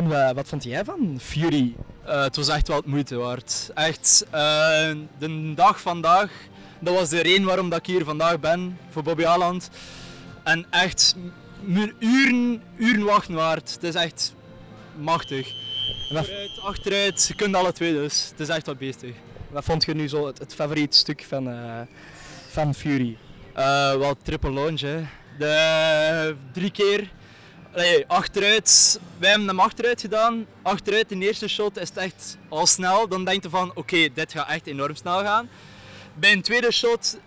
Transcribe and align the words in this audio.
En 0.00 0.34
wat 0.34 0.48
vond 0.48 0.64
jij 0.64 0.84
van 0.84 1.18
Fury? 1.20 1.74
Eh, 2.04 2.22
het 2.22 2.36
was 2.36 2.48
echt 2.48 2.68
wel 2.68 2.76
het 2.76 2.86
moeite 2.86 3.16
waard. 3.16 3.70
Echt, 3.74 4.26
eh, 4.30 4.90
de 5.18 5.52
dag 5.54 5.80
vandaag, 5.80 6.30
dat 6.78 6.94
was 6.94 7.08
de 7.08 7.20
reden 7.20 7.44
waarom 7.44 7.68
dat 7.68 7.78
ik 7.78 7.86
hier 7.86 8.04
vandaag 8.04 8.40
ben, 8.40 8.78
voor 8.90 9.02
Bobby 9.02 9.24
Aland. 9.24 9.70
En 10.44 10.66
echt, 10.70 11.16
uren, 11.98 12.62
uren 12.76 13.04
wachten 13.04 13.34
waard. 13.34 13.72
Het 13.72 13.82
is 13.82 13.94
echt 13.94 14.34
machtig. 14.96 15.52
Wat, 16.10 16.30
Achteruit, 16.62 17.24
je 17.28 17.34
kunt 17.34 17.54
alle 17.54 17.72
twee 17.72 17.92
dus. 17.92 18.28
Het 18.30 18.40
is 18.40 18.48
echt 18.48 18.66
wat 18.66 18.78
beestig. 18.78 19.14
wat 19.50 19.64
vond 19.64 19.84
je 19.84 19.94
nu 19.94 20.08
zo 20.08 20.26
het, 20.26 20.38
het 20.38 20.54
favoriet 20.54 20.94
stuk 20.94 21.24
van, 21.28 21.50
eh, 21.50 21.80
van 22.50 22.74
Fury? 22.74 23.16
Wel 23.98 24.16
triple 24.22 24.52
launch, 24.52 24.80
hè. 24.80 25.00
De 25.38 26.36
drie 26.52 26.70
keer. 26.70 27.10
Allee, 27.72 28.04
achteruit, 28.06 29.00
wij 29.18 29.30
hebben 29.30 29.48
hem 29.48 29.60
achteruit 29.60 30.00
gedaan. 30.00 30.46
Achteruit, 30.62 31.10
in 31.10 31.20
de 31.20 31.26
eerste 31.26 31.48
shot 31.48 31.78
is 31.78 31.88
het 31.88 31.98
echt 31.98 32.36
al 32.48 32.66
snel. 32.66 33.08
Dan 33.08 33.24
denk 33.24 33.42
je 33.42 33.50
van, 33.50 33.72
oké, 33.74 34.08
dit 34.14 34.32
gaat 34.32 34.48
echt 34.48 34.66
enorm 34.66 34.94
snel 34.94 35.18
gaan. 35.18 35.48
Bij 36.14 36.32
een 36.32 36.42
tweede 36.42 36.72
shot 36.72 37.18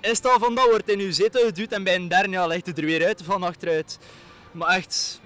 is 0.00 0.16
het 0.16 0.26
al 0.26 0.38
van, 0.38 0.54
dat 0.54 0.64
wordt 0.64 0.88
in 0.88 0.98
uw 0.98 1.12
zetel 1.12 1.44
geduwd. 1.44 1.72
En 1.72 1.84
bij 1.84 1.94
een 1.94 2.08
derde, 2.08 2.30
ja, 2.30 2.46
ligt 2.46 2.66
het 2.66 2.78
er 2.78 2.84
weer 2.84 3.06
uit 3.06 3.22
van 3.24 3.42
achteruit. 3.42 3.98
Maar 4.52 4.68
echt, 4.68 5.20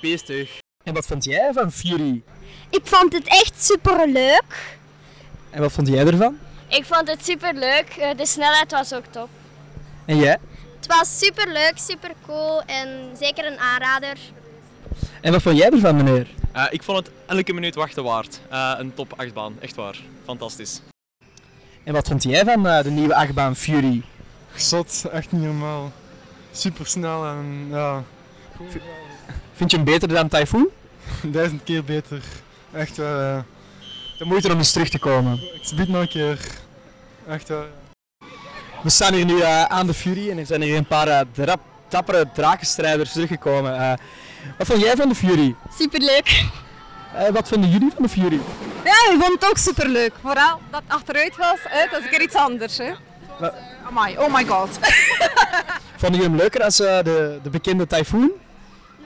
beestig. 0.00 0.58
En 0.84 0.94
wat 0.94 1.06
vond 1.06 1.24
jij 1.24 1.50
van 1.52 1.72
Fury? 1.72 2.22
Ik 2.70 2.86
vond 2.86 3.12
het 3.12 3.26
echt 3.26 3.64
super 3.64 4.08
leuk. 4.08 4.78
En 5.50 5.60
wat 5.60 5.72
vond 5.72 5.88
jij 5.88 6.06
ervan? 6.06 6.38
Ik 6.68 6.84
vond 6.84 7.08
het 7.08 7.24
super 7.24 7.54
leuk. 7.54 8.14
De 8.16 8.26
snelheid 8.26 8.70
was 8.70 8.94
ook 8.94 9.06
top. 9.10 9.28
En 10.04 10.16
jij? 10.16 10.38
Het 10.92 11.00
was 11.00 11.18
super 11.18 11.52
leuk, 11.52 11.72
super 11.74 12.10
cool 12.26 12.62
en 12.62 13.16
zeker 13.18 13.46
een 13.46 13.58
aanrader. 13.58 14.16
En 15.20 15.32
wat 15.32 15.42
vond 15.42 15.56
jij 15.56 15.70
ervan, 15.70 15.96
meneer? 15.96 16.26
Eh, 16.52 16.64
ik 16.70 16.82
vond 16.82 16.98
het 16.98 17.10
elke 17.26 17.52
minuut 17.52 17.74
wachten 17.74 18.04
waard. 18.04 18.40
Eh, 18.50 18.74
een 18.78 18.94
top 18.94 19.12
8 19.16 19.34
baan, 19.34 19.54
echt 19.60 19.74
waar. 19.74 19.96
Fantastisch. 20.24 20.80
En 21.84 21.92
wat 21.92 22.08
vond 22.08 22.22
jij 22.22 22.44
van 22.44 22.66
eh, 22.66 22.82
de 22.82 22.90
nieuwe 22.90 23.14
achtbaan 23.14 23.56
Fury? 23.56 24.02
Zot, 24.54 25.04
echt 25.12 25.32
niet 25.32 25.42
normaal. 25.42 25.92
Super 26.50 26.86
snel 26.86 27.26
en 27.26 27.66
ja, 27.70 28.04
Vind 29.52 29.70
je 29.70 29.76
hem 29.76 29.86
beter 29.86 30.08
dan 30.08 30.28
Typhoon? 30.28 30.68
duizend 31.22 31.64
keer 31.64 31.84
beter. 31.84 32.22
Echt 32.72 32.96
wel. 32.96 33.44
De 34.18 34.24
moeite 34.24 34.52
om 34.52 34.58
eens 34.58 34.72
terug 34.72 34.88
te 34.88 34.98
komen. 34.98 35.40
Ik 35.52 35.72
bied 35.76 35.88
nog 35.88 36.00
een 36.00 36.08
keer. 36.08 36.38
Echt 37.26 37.48
wel. 37.48 37.64
We 38.82 38.90
staan 38.90 39.12
hier 39.14 39.24
nu 39.24 39.40
eh, 39.40 39.64
aan 39.64 39.86
de 39.86 39.94
Fury 39.94 40.30
en 40.30 40.38
er 40.38 40.46
zijn 40.46 40.62
hier 40.62 40.76
een 40.76 40.86
paar 40.86 41.08
eh, 41.08 41.20
drap, 41.32 41.60
dappere 41.88 42.28
drakenstrijders 42.34 43.12
teruggekomen. 43.12 43.76
Eh, 43.80 43.92
wat 44.58 44.66
vond 44.66 44.80
jij 44.80 44.96
van 44.96 45.08
de 45.08 45.14
Fury? 45.14 45.54
Super 45.78 46.00
leuk. 46.00 46.44
Eh, 47.16 47.28
wat 47.28 47.48
vonden 47.48 47.70
jullie 47.70 47.90
van 47.94 48.02
de 48.02 48.08
Fury? 48.08 48.40
Ja, 48.84 49.12
ik 49.12 49.20
vond 49.20 49.32
het 49.40 49.50
ook 49.50 49.58
super 49.58 49.88
leuk. 49.88 50.12
Vooral 50.22 50.60
dat 50.70 50.82
het 50.84 50.92
achteruit 50.94 51.36
was, 51.36 51.58
hè, 51.62 51.86
dat 51.90 52.00
is 52.02 52.08
keer 52.08 52.22
iets 52.22 52.34
anders. 52.34 52.78
Hè. 52.78 52.92
Wat- 53.38 53.54
Amai, 53.86 54.18
oh 54.18 54.34
my 54.34 54.44
god. 54.46 54.68
Vonden 56.00 56.20
jullie 56.20 56.22
hem 56.22 56.36
leuker 56.36 56.62
als 56.62 56.76
de, 56.76 57.38
de 57.42 57.50
bekende 57.50 57.86
Typhoon? 57.86 58.30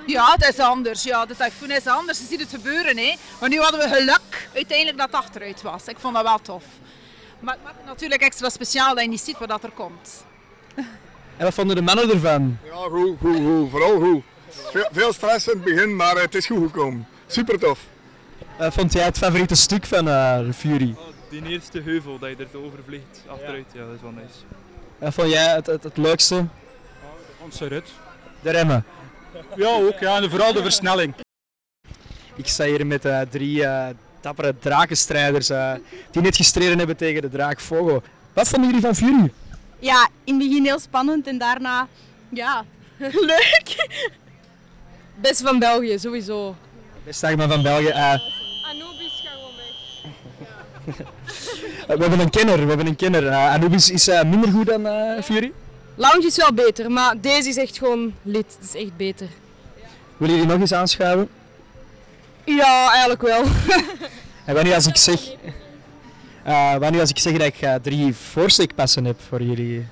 Ja, 0.06 0.32
het 0.36 0.48
is 0.48 0.58
anders. 0.58 1.02
Ja, 1.02 1.26
de 1.26 1.36
tyfoon 1.36 1.70
is 1.70 1.86
anders. 1.86 2.18
Je 2.18 2.24
ziet 2.28 2.40
het 2.40 2.50
gebeuren. 2.50 2.96
Hè. 2.96 3.14
Maar 3.40 3.48
nu 3.48 3.58
hadden 3.60 3.80
we 3.80 3.88
geluk 3.94 4.48
uiteindelijk 4.54 4.98
dat 4.98 5.06
het 5.06 5.16
achteruit 5.16 5.62
was. 5.62 5.84
Ik 5.86 5.96
vond 5.98 6.14
dat 6.14 6.22
wel 6.22 6.38
tof. 6.42 6.62
Maar 7.40 7.54
het 7.54 7.64
maakt 7.64 7.76
het 7.76 7.86
natuurlijk 7.86 8.22
extra 8.22 8.48
speciaal 8.48 8.94
dat 8.94 9.04
je 9.04 9.10
niet 9.10 9.20
ziet 9.20 9.38
wat 9.38 9.48
dat 9.48 9.62
er 9.62 9.70
komt. 9.70 10.24
En 11.36 11.44
wat 11.44 11.54
vonden 11.54 11.76
de 11.76 11.82
mannen 11.82 12.10
ervan? 12.10 12.58
Ja, 12.64 12.74
goed, 12.74 13.18
goed, 13.20 13.36
goed. 13.36 13.70
Vooral 13.70 14.00
goed. 14.00 14.22
Veel, 14.48 14.88
veel 14.92 15.12
stress 15.12 15.48
in 15.48 15.52
het 15.52 15.64
begin, 15.64 15.96
maar 15.96 16.16
het 16.16 16.34
is 16.34 16.46
goed 16.46 16.62
gekomen. 16.62 17.06
Super 17.26 17.58
tof. 17.58 17.80
Eh, 18.58 18.70
vond 18.70 18.92
jij 18.92 19.04
het 19.04 19.18
favoriete 19.18 19.54
stuk 19.54 19.86
van 19.86 20.08
eh, 20.08 20.38
de 20.38 20.52
Fury? 20.52 20.94
Die 21.30 21.46
eerste 21.46 21.80
heuvel 21.80 22.18
dat 22.18 22.30
je 22.30 22.36
er 22.52 22.58
over 22.64 22.78
vliegt, 22.86 23.22
achteruit, 23.26 23.64
ja, 23.72 23.84
dat 23.84 23.94
is 23.94 24.00
wel 24.00 24.10
nice. 24.10 24.38
Wat 24.98 25.14
vond 25.14 25.30
jij 25.30 25.54
het, 25.54 25.66
het, 25.66 25.82
het 25.82 25.96
leukste? 25.96 26.46
Onze 27.38 27.66
rit. 27.66 27.88
De 28.40 28.50
remmen. 28.50 28.84
Ja, 29.56 29.68
ook. 29.68 29.98
Ja, 29.98 30.16
en 30.16 30.30
vooral 30.30 30.52
de 30.52 30.62
versnelling. 30.62 31.14
Ik 32.34 32.46
sta 32.46 32.64
hier 32.64 32.86
met 32.86 33.04
eh, 33.04 33.20
drie 33.20 33.64
eh, 33.64 33.88
dappere 34.26 34.54
drakenstrijders 34.58 35.50
eh, 35.50 35.72
die 36.10 36.22
net 36.22 36.36
gestreden 36.36 36.78
hebben 36.78 36.96
tegen 36.96 37.22
de 37.22 37.28
draak 37.28 37.60
Fogo. 37.60 38.02
Wat 38.32 38.48
vonden 38.48 38.66
jullie 38.68 38.84
van 38.84 38.94
Fury? 38.94 39.32
Ja, 39.78 40.08
in 40.24 40.34
het 40.38 40.48
begin 40.48 40.64
heel 40.64 40.78
spannend 40.78 41.26
en 41.26 41.38
daarna, 41.38 41.88
ja, 42.28 42.64
leuk. 43.32 43.88
Best 45.20 45.40
van 45.42 45.58
België, 45.58 45.98
sowieso. 45.98 46.54
Beste 47.04 47.36
man 47.36 47.48
van 47.48 47.62
België. 47.62 47.86
eh, 47.86 48.12
Anubis 48.70 49.22
gaat 49.24 49.32
gewoon 49.34 49.54
weg. 50.96 51.96
we 51.96 52.02
hebben 52.02 52.20
een 52.20 52.30
kenner. 52.30 52.60
We 52.62 52.68
hebben 52.68 52.86
een 52.86 52.96
kenner. 52.96 53.26
Eh, 53.26 53.52
Anubis 53.52 53.90
is 53.90 54.08
eh, 54.08 54.22
minder 54.22 54.50
goed 54.50 54.66
dan 54.66 54.86
eh, 54.86 55.22
Fury. 55.22 55.52
Lounge 55.94 56.26
is 56.26 56.36
wel 56.36 56.52
beter, 56.52 56.90
maar 56.90 57.20
deze 57.20 57.48
is 57.48 57.56
echt 57.56 57.78
gewoon 57.78 58.14
lid. 58.22 58.56
Het 58.60 58.74
is 58.74 58.82
echt 58.82 58.96
beter. 58.96 59.28
Willen 60.16 60.34
jullie 60.34 60.50
nog 60.50 60.60
eens 60.60 60.72
aanschuiven? 60.72 61.28
Ja, 62.46 62.90
eigenlijk 62.90 63.22
wel. 63.22 63.44
En 64.44 64.54
wanneer 64.54 64.74
als 64.74 64.86
ik 64.86 64.96
zeg, 64.96 65.20
eh, 66.42 66.76
wanneer 66.76 67.00
als 67.00 67.10
ik 67.10 67.18
zeg 67.18 67.32
dat 67.32 67.46
ik 67.46 67.60
eh, 67.60 67.74
drie 67.74 68.14
voorsteekpassen 68.14 69.04
heb 69.04 69.20
voor 69.28 69.42
jullie, 69.42 69.86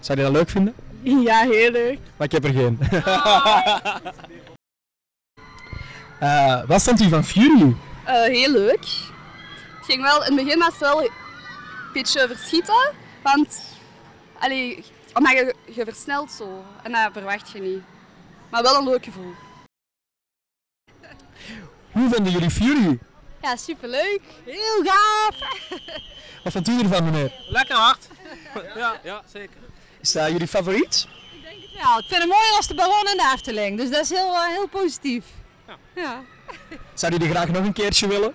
zou 0.00 0.18
je 0.18 0.24
dat 0.24 0.32
leuk 0.32 0.50
vinden? 0.50 0.74
Ja, 1.02 1.40
heel 1.40 1.70
leuk. 1.70 1.98
Maar 2.16 2.26
ik 2.26 2.32
heb 2.32 2.44
er 2.44 2.52
geen. 2.52 2.78
Eh, 6.18 6.62
wat 6.66 6.82
vond 6.82 7.00
u 7.00 7.08
van 7.08 7.24
Fury? 7.24 7.76
Eh, 8.04 8.22
heel 8.22 8.50
leuk. 8.50 8.84
Het 9.76 9.84
ging 9.84 10.02
wel, 10.02 10.24
in 10.24 10.36
het 10.36 10.44
begin 10.44 10.58
was 10.58 10.68
het 10.68 10.78
wel 10.78 11.02
een 11.02 11.10
beetje 11.92 12.28
verschieten, 12.28 12.92
want 13.22 13.62
allee, 14.38 14.84
omdat 15.12 15.32
je, 15.32 15.54
je 15.74 15.84
versnelt 15.84 16.32
zo 16.32 16.64
en 16.82 16.92
dat 16.92 17.08
verwacht 17.12 17.50
je 17.50 17.60
niet. 17.60 17.82
Maar 18.50 18.62
wel 18.62 18.78
een 18.78 18.84
leuk 18.84 19.04
gevoel. 19.04 19.32
Hoe 21.94 22.10
vonden 22.10 22.32
jullie 22.32 22.50
Fury? 22.50 22.98
Ja, 23.42 23.56
superleuk. 23.56 24.20
Heel 24.44 24.82
gaaf. 24.84 25.36
Wat 26.44 26.52
vond 26.52 26.68
u 26.68 26.80
ervan, 26.80 27.04
meneer? 27.04 27.32
Lekker 27.48 27.76
hard. 27.76 28.08
ja, 28.76 29.00
ja, 29.02 29.22
zeker. 29.32 29.56
Is 30.00 30.12
dat 30.12 30.30
jullie 30.30 30.46
favoriet? 30.46 31.08
Ja, 31.72 31.98
ik 31.98 32.04
vind 32.08 32.20
het 32.22 32.30
mooier 32.30 32.56
als 32.56 32.66
de 32.66 32.74
ballon 32.74 33.06
in 33.10 33.16
de 33.16 33.30
Efteling, 33.34 33.78
dus 33.78 33.90
dat 33.90 34.00
is 34.00 34.10
heel, 34.10 34.34
eh, 34.34 34.46
heel 34.46 34.68
positief. 34.68 35.24
Ja. 35.94 36.22
Zou 36.94 37.12
jullie 37.12 37.30
graag 37.30 37.48
nog 37.48 37.64
een 37.64 37.72
keertje 37.72 38.06
willen? 38.08 38.34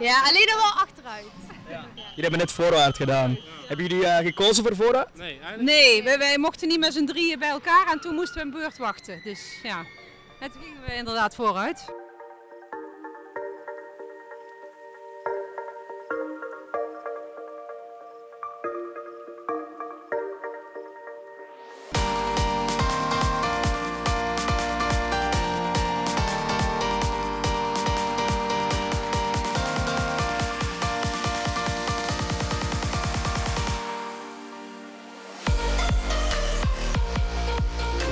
Ja, 0.00 0.22
alleen 0.22 0.46
nog 0.46 0.54
wel 0.54 0.82
achteruit. 0.82 1.24
Jullie 1.94 2.22
hebben 2.22 2.38
net 2.38 2.52
voorwaarts 2.52 2.98
gedaan. 2.98 3.38
Hebben 3.66 3.86
jullie 3.86 4.06
eh, 4.06 4.26
gekozen 4.26 4.64
voor 4.64 4.76
vooruit? 4.76 5.14
Nee, 5.14 5.30
eigenlijk. 5.30 5.62
Nee, 5.62 6.02
wij, 6.02 6.18
wij 6.18 6.38
mochten 6.38 6.68
niet 6.68 6.78
met 6.78 6.92
z'n 6.92 7.04
drieën 7.04 7.38
bij 7.38 7.48
elkaar 7.48 7.86
en 7.86 8.00
toen 8.00 8.14
moesten 8.14 8.36
we 8.36 8.42
een 8.42 8.50
beurt 8.50 8.78
wachten. 8.78 9.20
Dus 9.24 9.40
ja, 9.62 9.84
en 10.40 10.50
toen 10.50 10.62
gingen 10.62 10.82
we 10.86 10.94
inderdaad 10.94 11.34
vooruit. 11.34 11.84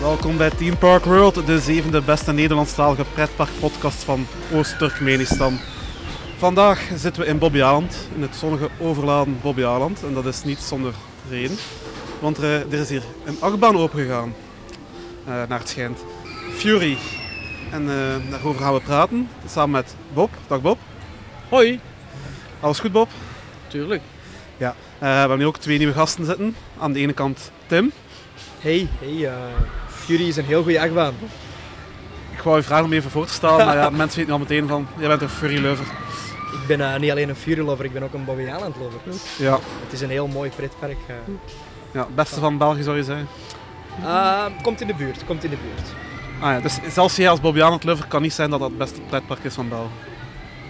Welkom 0.04 0.36
bij 0.36 0.50
Team 0.50 0.78
Park 0.78 1.04
World, 1.04 1.46
de 1.46 1.58
zevende 1.58 2.00
beste 2.00 2.32
Nederlandstalige 2.32 3.04
pretparkpodcast 3.14 4.02
van 4.02 4.26
Oost-Turkmenistan. 4.52 5.58
Vandaag 6.36 6.90
zitten 6.94 7.22
we 7.22 7.28
in 7.28 7.38
Bobbejaanland, 7.38 8.08
in 8.14 8.22
het 8.22 8.36
zonnige 8.36 8.68
overladen 8.80 9.38
Bobbejaanland. 9.42 10.02
En 10.02 10.14
dat 10.14 10.26
is 10.26 10.42
niet 10.42 10.58
zonder 10.58 10.94
reden, 11.30 11.56
want 12.20 12.38
er, 12.38 12.72
er 12.72 12.78
is 12.78 12.88
hier 12.88 13.02
een 13.24 13.36
achtbaan 13.40 13.76
opengegaan, 13.76 14.34
eh 15.24 15.32
naar 15.48 15.58
het 15.58 15.68
schijnt. 15.68 16.04
Fury. 16.52 16.96
En 17.70 17.82
eh, 17.88 18.30
daarover 18.30 18.60
gaan 18.60 18.74
we 18.74 18.80
praten, 18.80 19.28
samen 19.46 19.70
met 19.70 19.94
Bob. 20.12 20.30
Dag 20.46 20.60
Bob. 20.60 20.78
Hoi. 21.48 21.80
Alles 22.60 22.78
goed 22.78 22.92
Bob? 22.92 23.08
Tuurlijk. 23.66 24.02
Eh, 24.98 25.10
we 25.10 25.18
hebben 25.18 25.38
hier 25.38 25.46
ook 25.46 25.58
twee 25.58 25.78
nieuwe 25.78 25.92
gasten 25.92 26.24
zitten. 26.24 26.56
Aan 26.78 26.92
de 26.92 26.98
ene 26.98 27.12
kant 27.12 27.50
Tim. 27.66 27.92
Hey, 28.60 28.88
hey, 29.00 29.26
eh, 29.26 29.32
Fury 30.04 30.28
is 30.28 30.36
een 30.36 30.44
heel 30.44 30.62
goede 30.62 30.80
achtbaan. 30.80 31.14
Ik 32.32 32.40
wou 32.40 32.56
je 32.56 32.62
vragen 32.62 32.84
om 32.84 32.92
even 32.92 33.10
voor 33.10 33.26
te 33.26 33.32
stellen, 33.32 33.66
maar 33.66 33.76
ja, 33.76 33.90
mensen 33.90 34.18
weten 34.18 34.32
al 34.32 34.38
meteen 34.38 34.68
van, 34.68 34.86
jij 34.98 35.08
bent 35.08 35.22
een 35.22 35.28
Fury 35.28 35.62
lover. 35.64 35.84
Ik 36.52 36.66
ben 36.66 36.80
eh, 36.80 36.98
niet 37.00 37.10
alleen 37.10 37.28
een 37.28 37.36
Fury 37.36 37.60
lover, 37.64 37.84
ik 37.84 37.92
ben 37.92 38.02
ook 38.02 38.12
een 38.14 38.24
Bobby 38.24 38.42
Island 38.42 38.76
lover. 38.76 39.00
Ja, 39.38 39.58
Het 39.82 39.92
is 39.92 40.00
een 40.00 40.10
heel 40.10 40.26
mooi 40.26 40.50
pretpark. 40.56 40.96
eh. 41.06 41.14
ja, 41.92 42.00
het 42.00 42.14
beste 42.14 42.40
van 42.40 42.58
België 42.58 42.82
zou 42.82 42.96
je 42.96 43.02
zeggen. 43.04 43.28
Ah, 44.04 44.44
komt 44.62 44.80
in 44.80 44.86
de 44.86 44.94
buurt, 44.94 45.24
komt 45.24 45.44
in 45.44 45.50
de 45.50 45.56
buurt. 45.56 45.88
Ah 46.40 46.50
ja, 46.52 46.60
dus 46.60 46.78
zelfs 46.92 47.16
jij 47.16 47.28
als 47.30 47.40
Bobbejaanland 47.40 47.84
lover 47.84 48.06
kan 48.06 48.22
niet 48.22 48.32
zijn 48.32 48.50
dat 48.50 48.58
dat 48.60 48.68
het 48.68 48.78
beste 48.78 49.00
pretpark 49.00 49.44
is 49.44 49.54
van 49.54 49.68
België. 49.68 49.88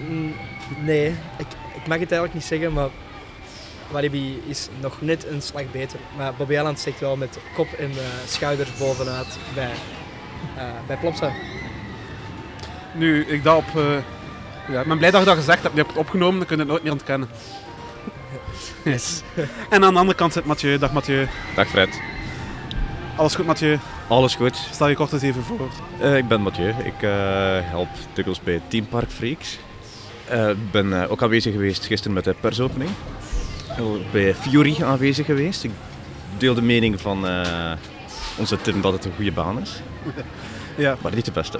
Mm, 0.08 0.32
Nee, 0.84 1.06
ik, 1.38 1.46
ik 1.74 1.86
mag 1.86 1.98
het 1.98 2.12
eigenlijk 2.12 2.34
niet 2.34 2.44
zeggen, 2.44 2.72
maar 2.72 2.88
Walibi 3.94 4.42
is 4.46 4.68
nog 4.80 5.00
net 5.00 5.26
een 5.26 5.42
slag 5.42 5.70
beter. 5.70 5.98
Maar 6.16 6.34
Bobby 6.34 6.54
Eiland 6.54 6.78
steekt 6.78 7.00
wel 7.00 7.16
met 7.16 7.38
kop 7.54 7.72
en 7.72 7.90
eh, 7.90 7.96
schouders 8.26 8.76
bovenuit 8.78 9.38
bij, 9.54 9.70
eh 10.56 10.64
bij 10.86 10.96
Plopsa. 10.96 11.32
Nu, 12.94 13.24
ik 13.24 13.42
dat 13.44 13.56
op... 13.56 13.76
eh, 13.76 13.96
ja, 14.68 14.80
ik 14.80 14.86
ben 14.88 14.98
blij 14.98 15.10
dat 15.10 15.20
je 15.20 15.26
dat 15.26 15.36
gezegd 15.36 15.62
hebt. 15.62 15.74
Je 15.74 15.80
hebt 15.80 15.92
het 15.92 16.00
opgenomen, 16.00 16.38
dan 16.38 16.46
kun 16.46 16.56
je 16.56 16.62
het 16.62 16.70
nooit 16.70 16.82
meer 16.82 16.92
ontkennen. 16.92 17.28
Yes. 18.84 19.22
En 19.70 19.84
aan 19.84 19.92
de 19.92 19.98
andere 19.98 20.18
kant 20.18 20.32
zit 20.32 20.44
Mathieu. 20.44 20.78
Dag 20.78 20.92
Mathieu. 20.92 21.26
Dag 21.54 21.68
Fred. 21.68 22.00
Alles 23.16 23.34
goed 23.34 23.46
Mathieu? 23.46 23.78
Alles 24.08 24.34
goed? 24.34 24.56
Stel 24.72 24.88
je 24.88 24.94
kort 24.94 25.12
eens 25.12 25.22
even 25.22 25.42
voor. 25.42 25.68
Eh, 26.00 26.16
ik 26.16 26.28
ben 26.28 26.40
Mathieu. 26.40 26.68
Ik 26.68 27.02
eh, 27.02 27.10
help 27.62 27.88
dikwijls 28.12 28.40
bij 28.40 28.60
Team 28.68 28.86
Park 28.86 29.10
Freaks. 29.10 29.58
Eh, 30.28 30.48
Ik 30.48 30.70
ben 30.70 31.08
ook 31.10 31.22
aanwezig 31.22 31.52
geweest 31.52 31.84
gisteren 31.86 32.14
met 32.14 32.24
de 32.24 32.34
persopening. 32.40 32.90
Bij 34.12 34.34
Fury 34.34 34.82
aanwezig 34.82 35.26
geweest. 35.26 35.64
Ik 35.64 35.70
deel 36.38 36.54
de 36.54 36.62
mening 36.62 37.00
van 37.00 37.26
eh, 37.26 37.72
onze 38.38 38.60
Tim 38.60 38.80
dat 38.80 38.92
het 38.92 39.04
een 39.04 39.12
goede 39.16 39.32
baan 39.32 39.60
is. 39.60 39.72
Ja. 40.76 40.96
Maar 41.02 41.14
niet 41.14 41.24
de 41.24 41.30
beste. 41.30 41.58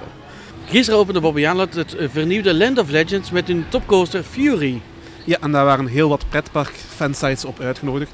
Gisteren 0.66 1.00
opende 1.00 1.20
Bobbejaanland 1.20 1.74
het 1.74 1.94
eh, 1.94 2.08
vernieuwde 2.10 2.54
Land 2.54 2.78
of 2.78 2.90
Legends 2.90 3.30
met 3.30 3.46
hun 3.46 3.64
topcoaster 3.68 4.22
Fury. 4.22 4.80
Ja, 5.24 5.36
en 5.40 5.52
daar 5.52 5.64
waren 5.64 5.86
heel 5.86 6.08
wat 6.08 6.24
pretpark 6.28 6.72
fansites 6.96 7.44
op 7.44 7.60
uitgenodigd. 7.60 8.10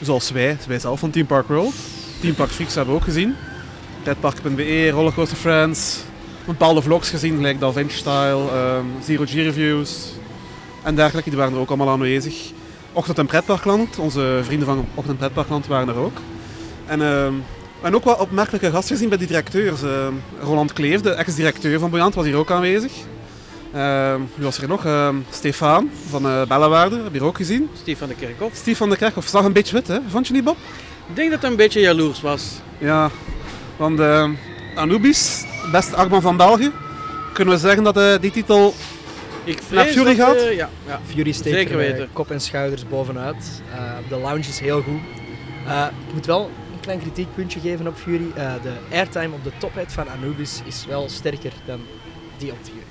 Zoals 0.00 0.30
wij, 0.30 0.56
wij 0.66 0.78
zelf 0.78 1.00
van 1.00 1.10
Team 1.10 1.26
Park 1.26 1.48
World. 1.48 1.74
Team 2.20 2.34
Park 2.34 2.50
Freaks 2.50 2.74
hebben 2.74 2.94
we 2.94 3.00
ook 3.00 3.06
gezien. 3.06 3.34
Pretpark.be, 4.02 4.90
Rollercoaster 4.90 5.36
Friends. 5.36 5.98
Bepaalde 6.46 6.82
vlogs 6.82 7.10
gezien, 7.10 7.36
gelijk 7.36 7.60
Da 7.60 7.72
Vinci 7.72 7.96
Style, 7.96 8.50
ehm, 8.50 8.84
Zero 9.04 9.24
G 9.24 9.32
Reviews 9.32 10.12
en 10.82 10.94
dergelijke. 10.94 11.30
Die 11.30 11.38
waren 11.38 11.54
er 11.54 11.60
ook 11.60 11.68
allemaal 11.68 11.90
aanwezig. 11.90 12.52
Ochtend 12.92 13.18
en 13.18 13.26
Pretparkland, 13.26 13.98
onze 13.98 14.40
vrienden 14.42 14.66
van 14.66 14.86
Ochtend 14.94 15.14
en 15.14 15.16
Pretparkland 15.16 15.66
waren 15.66 15.88
er 15.88 15.96
ook. 15.96 16.16
En 16.86 16.98
we 16.98 17.84
hebben 17.84 18.00
ook 18.00 18.04
wat 18.04 18.18
opmerkelijke 18.20 18.70
gasten 18.70 18.94
gezien 18.94 19.08
bij 19.08 19.18
die 19.18 19.26
directeurs. 19.26 19.82
Ehm, 19.82 20.12
Roland 20.40 20.72
Kleef, 20.72 21.00
de 21.00 21.10
ex-directeur 21.10 21.78
van 21.78 21.90
Boyant, 21.90 22.14
was 22.14 22.24
hier 22.24 22.36
ook 22.36 22.50
aanwezig. 22.50 22.92
Ehm, 23.72 24.20
wie 24.34 24.44
was 24.44 24.58
er 24.58 24.68
nog? 24.68 24.86
Stefan 25.30 25.90
van 26.08 26.26
eh 26.26 26.46
Bellewaarde, 26.46 26.96
heb 26.96 27.12
je 27.12 27.18
hier 27.18 27.24
ook 27.24 27.36
gezien. 27.36 27.68
Steve 27.80 27.98
van 27.98 28.08
de 28.08 28.14
Kerkhof. 28.14 28.52
Steve 28.54 28.76
van 28.76 28.88
der 28.88 28.98
Kerkhof 28.98 29.26
zag 29.26 29.44
een 29.44 29.52
beetje 29.52 29.74
wit, 29.74 29.88
hè? 29.88 29.98
Vond 30.08 30.26
je 30.26 30.32
niet, 30.32 30.44
Bob? 30.44 30.56
Ik 31.08 31.16
denk 31.16 31.30
dat 31.30 31.40
hij 31.40 31.50
een 31.50 31.56
beetje 31.56 31.80
jaloers 31.80 32.20
was. 32.20 32.42
Ja, 32.78 33.10
want 33.76 34.00
Anubis, 34.78 35.44
beste 35.72 35.96
achtbaan 35.96 36.22
van 36.22 36.36
België, 36.36 36.70
kunnen 37.32 37.54
we 37.54 37.60
zeggen 37.60 37.82
dat 37.82 37.96
eh, 37.96 38.14
die 38.20 38.30
titel 38.30 38.74
Ik 39.48 39.60
naar 39.70 39.84
Fury 39.86 40.16
dat, 40.16 40.26
gaat? 40.26 40.36
eh, 40.36 40.56
ja, 40.56 40.70
ja. 40.86 41.00
Fury 41.06 41.32
steekt 41.32 41.56
Zeker 41.56 41.70
er, 41.72 41.76
weten. 41.78 42.08
kop 42.12 42.30
en 42.30 42.40
schouders 42.40 42.88
bovenuit. 42.88 43.62
Eh, 43.74 43.92
de 44.08 44.16
lounge 44.16 44.38
is 44.48 44.58
heel 44.60 44.82
goed. 44.82 45.00
Eh, 45.66 45.86
ik 46.08 46.14
moet 46.14 46.26
wel 46.26 46.50
een 46.74 46.80
klein 46.80 47.00
kritiekpuntje 47.00 47.60
geven 47.60 47.86
op 47.86 47.96
Fury. 47.96 48.26
Eh, 48.34 48.52
de 48.62 48.72
airtime 48.92 49.34
op 49.34 49.44
de 49.44 49.50
tophead 49.58 49.92
van 49.92 50.08
Anubis 50.08 50.60
is 50.64 50.84
wel 50.88 51.08
sterker 51.08 51.52
dan 51.66 51.80
die 52.38 52.50
op 52.52 52.58
Fury. 52.62 52.82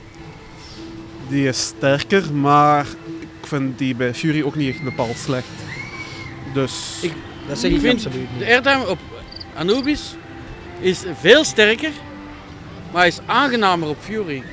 die 1.29 1.47
is 1.47 1.65
sterker, 1.65 2.33
maar 2.33 2.85
ik 3.19 3.47
vind 3.47 3.77
die 3.77 3.95
bij 3.95 4.13
Fury 4.13 4.43
ook 4.43 4.55
niet 4.55 4.73
echt 4.73 4.83
bepaald 4.83 5.17
slecht. 5.17 5.47
Dus 6.53 6.97
Ik- 7.01 7.13
Dat 7.47 7.59
zeg 7.59 7.71
ik, 7.71 7.79
vind 7.79 8.05
absoluut 8.05 8.27
De 8.37 8.45
niet. 8.45 8.47
airtime 8.53 8.87
op 8.89 8.99
Anubis 9.55 10.15
is 10.79 11.03
veel 11.19 11.43
sterker, 11.43 11.91
maar 12.93 13.07
is 13.07 13.19
aangenamer 13.25 13.89
op 13.89 13.97
Fury. 13.99 14.43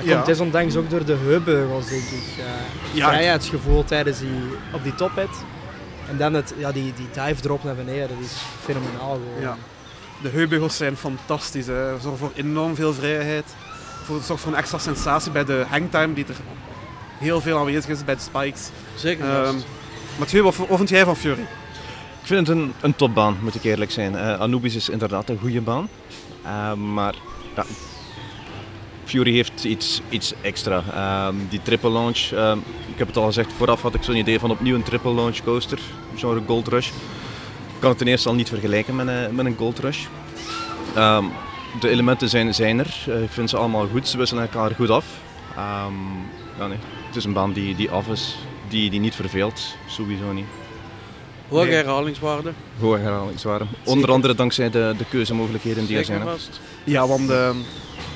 Dat 0.00 0.08
Ja. 0.08 0.14
komt 0.14 0.26
desondanks 0.26 0.76
ook 0.76 0.90
door 0.90 1.04
de 1.04 1.16
heupbeugels, 1.16 1.88
denk 1.88 2.02
ik. 2.02 2.24
Eh, 2.38 2.44
het 2.44 2.96
Ja. 2.96 3.08
vrijheidsgevoel 3.08 3.84
tijdens 3.84 4.18
die, 4.18 4.30
op 4.72 4.82
die 4.82 4.94
tophead. 4.94 5.28
En 6.08 6.16
dan 6.16 6.34
het, 6.34 6.54
ja, 6.58 6.72
die, 6.72 6.92
die 6.96 7.08
dive 7.12 7.40
drop 7.40 7.64
naar 7.64 7.74
beneden, 7.74 8.08
dat 8.08 8.18
is 8.24 8.32
fenomenaal 8.64 9.12
gewoon. 9.12 9.40
Ja. 9.40 9.56
de 10.22 10.28
heupbeugels 10.28 10.76
zijn 10.76 10.96
fantastisch. 10.96 11.66
Hè. 11.66 11.90
Zorgen 12.00 12.18
voor 12.18 12.30
enorm 12.34 12.74
veel 12.74 12.94
vrijheid. 12.94 13.44
Voor, 14.04 14.20
zorgt 14.22 14.42
voor 14.42 14.52
een 14.52 14.58
extra 14.58 14.78
sensatie 14.78 15.30
bij 15.32 15.44
de 15.44 15.64
hangtime 15.68 16.12
die 16.14 16.24
er 16.28 16.34
heel 17.18 17.40
veel 17.40 17.58
aanwezig 17.58 17.88
is 17.90 18.04
bij 18.04 18.14
de 18.14 18.20
spikes. 18.20 18.68
Zeker 18.94 19.24
Ehm. 19.24 19.54
Mathieu, 20.18 20.42
wat, 20.42 20.56
wat 20.56 20.76
vind 20.76 20.88
jij 20.88 21.04
van 21.04 21.16
Fury? 21.16 21.40
Ik 22.20 22.26
vind 22.26 22.46
het 22.46 22.56
een, 22.56 22.72
een 22.80 22.96
topbaan, 22.96 23.36
moet 23.42 23.54
ik 23.54 23.62
eerlijk 23.64 23.90
zijn. 23.90 24.16
Eh, 24.16 24.38
Anubis 24.40 24.74
is 24.74 24.88
inderdaad 24.88 25.28
een 25.28 25.38
goede 25.40 25.60
baan. 25.60 25.88
Eh, 26.44 26.72
maar 26.72 27.14
ja, 27.56 27.64
Fury 29.10 29.32
heeft 29.32 29.64
iets, 29.64 30.00
iets 30.08 30.32
extra. 30.40 30.82
Ehm, 30.94 31.34
die 31.48 31.62
triple 31.62 31.90
launch, 31.90 32.30
ehm, 32.32 32.58
ik 32.92 32.98
heb 32.98 33.06
het 33.06 33.16
al 33.16 33.26
gezegd, 33.26 33.52
vooraf 33.52 33.82
had 33.82 33.94
ik 33.94 34.02
zo'n 34.02 34.16
idee 34.16 34.38
van 34.38 34.50
opnieuw 34.50 34.74
een 34.74 34.82
triple 34.82 35.14
launch 35.14 35.44
coaster, 35.44 35.78
genre 36.16 36.40
Gold 36.46 36.68
Rush. 36.68 36.88
Ik 36.88 37.80
kan 37.80 37.88
het 37.88 37.98
ten 37.98 38.06
eerste 38.06 38.28
al 38.28 38.34
niet 38.34 38.48
vergelijken 38.48 38.96
met 38.96 39.06
een, 39.08 39.34
met 39.34 39.46
een 39.46 39.56
Gold 39.58 39.78
Rush. 39.78 40.06
Ehm, 40.94 41.24
de 41.80 41.88
elementen 41.88 42.28
zijn, 42.28 42.54
zijn 42.54 42.78
er, 42.78 43.04
Eh, 43.06 43.22
ik 43.22 43.30
vind 43.30 43.50
ze 43.50 43.56
allemaal 43.56 43.86
goed, 43.92 44.08
ze 44.08 44.18
wisselen 44.18 44.42
elkaar 44.42 44.74
goed 44.74 44.90
af. 44.90 45.06
Ehm, 45.56 45.92
ja, 46.58 46.66
nee. 46.66 46.78
Het 47.06 47.16
is 47.16 47.24
een 47.24 47.32
baan 47.32 47.52
die, 47.52 47.74
die 47.76 47.90
af 47.90 48.08
is, 48.08 48.36
die, 48.68 48.90
die 48.90 49.00
niet 49.00 49.14
verveelt, 49.14 49.76
sowieso 49.86 50.32
niet. 50.32 50.46
Hoge 51.48 51.64
nee. 51.64 51.74
herhalingswaarde. 51.74 52.52
Hoge 52.80 52.98
herhalingswaarde. 52.98 53.64
Onder 53.84 54.10
andere 54.10 54.34
dankzij 54.34 54.70
de, 54.70 54.94
de 54.98 55.04
keuzemogelijkheden 55.08 55.86
die 55.86 55.98
er 55.98 56.04
zijn. 56.04 56.22
vast. 56.22 56.60
Ja, 56.84 57.06
want 57.06 57.30
uh, 57.30 57.50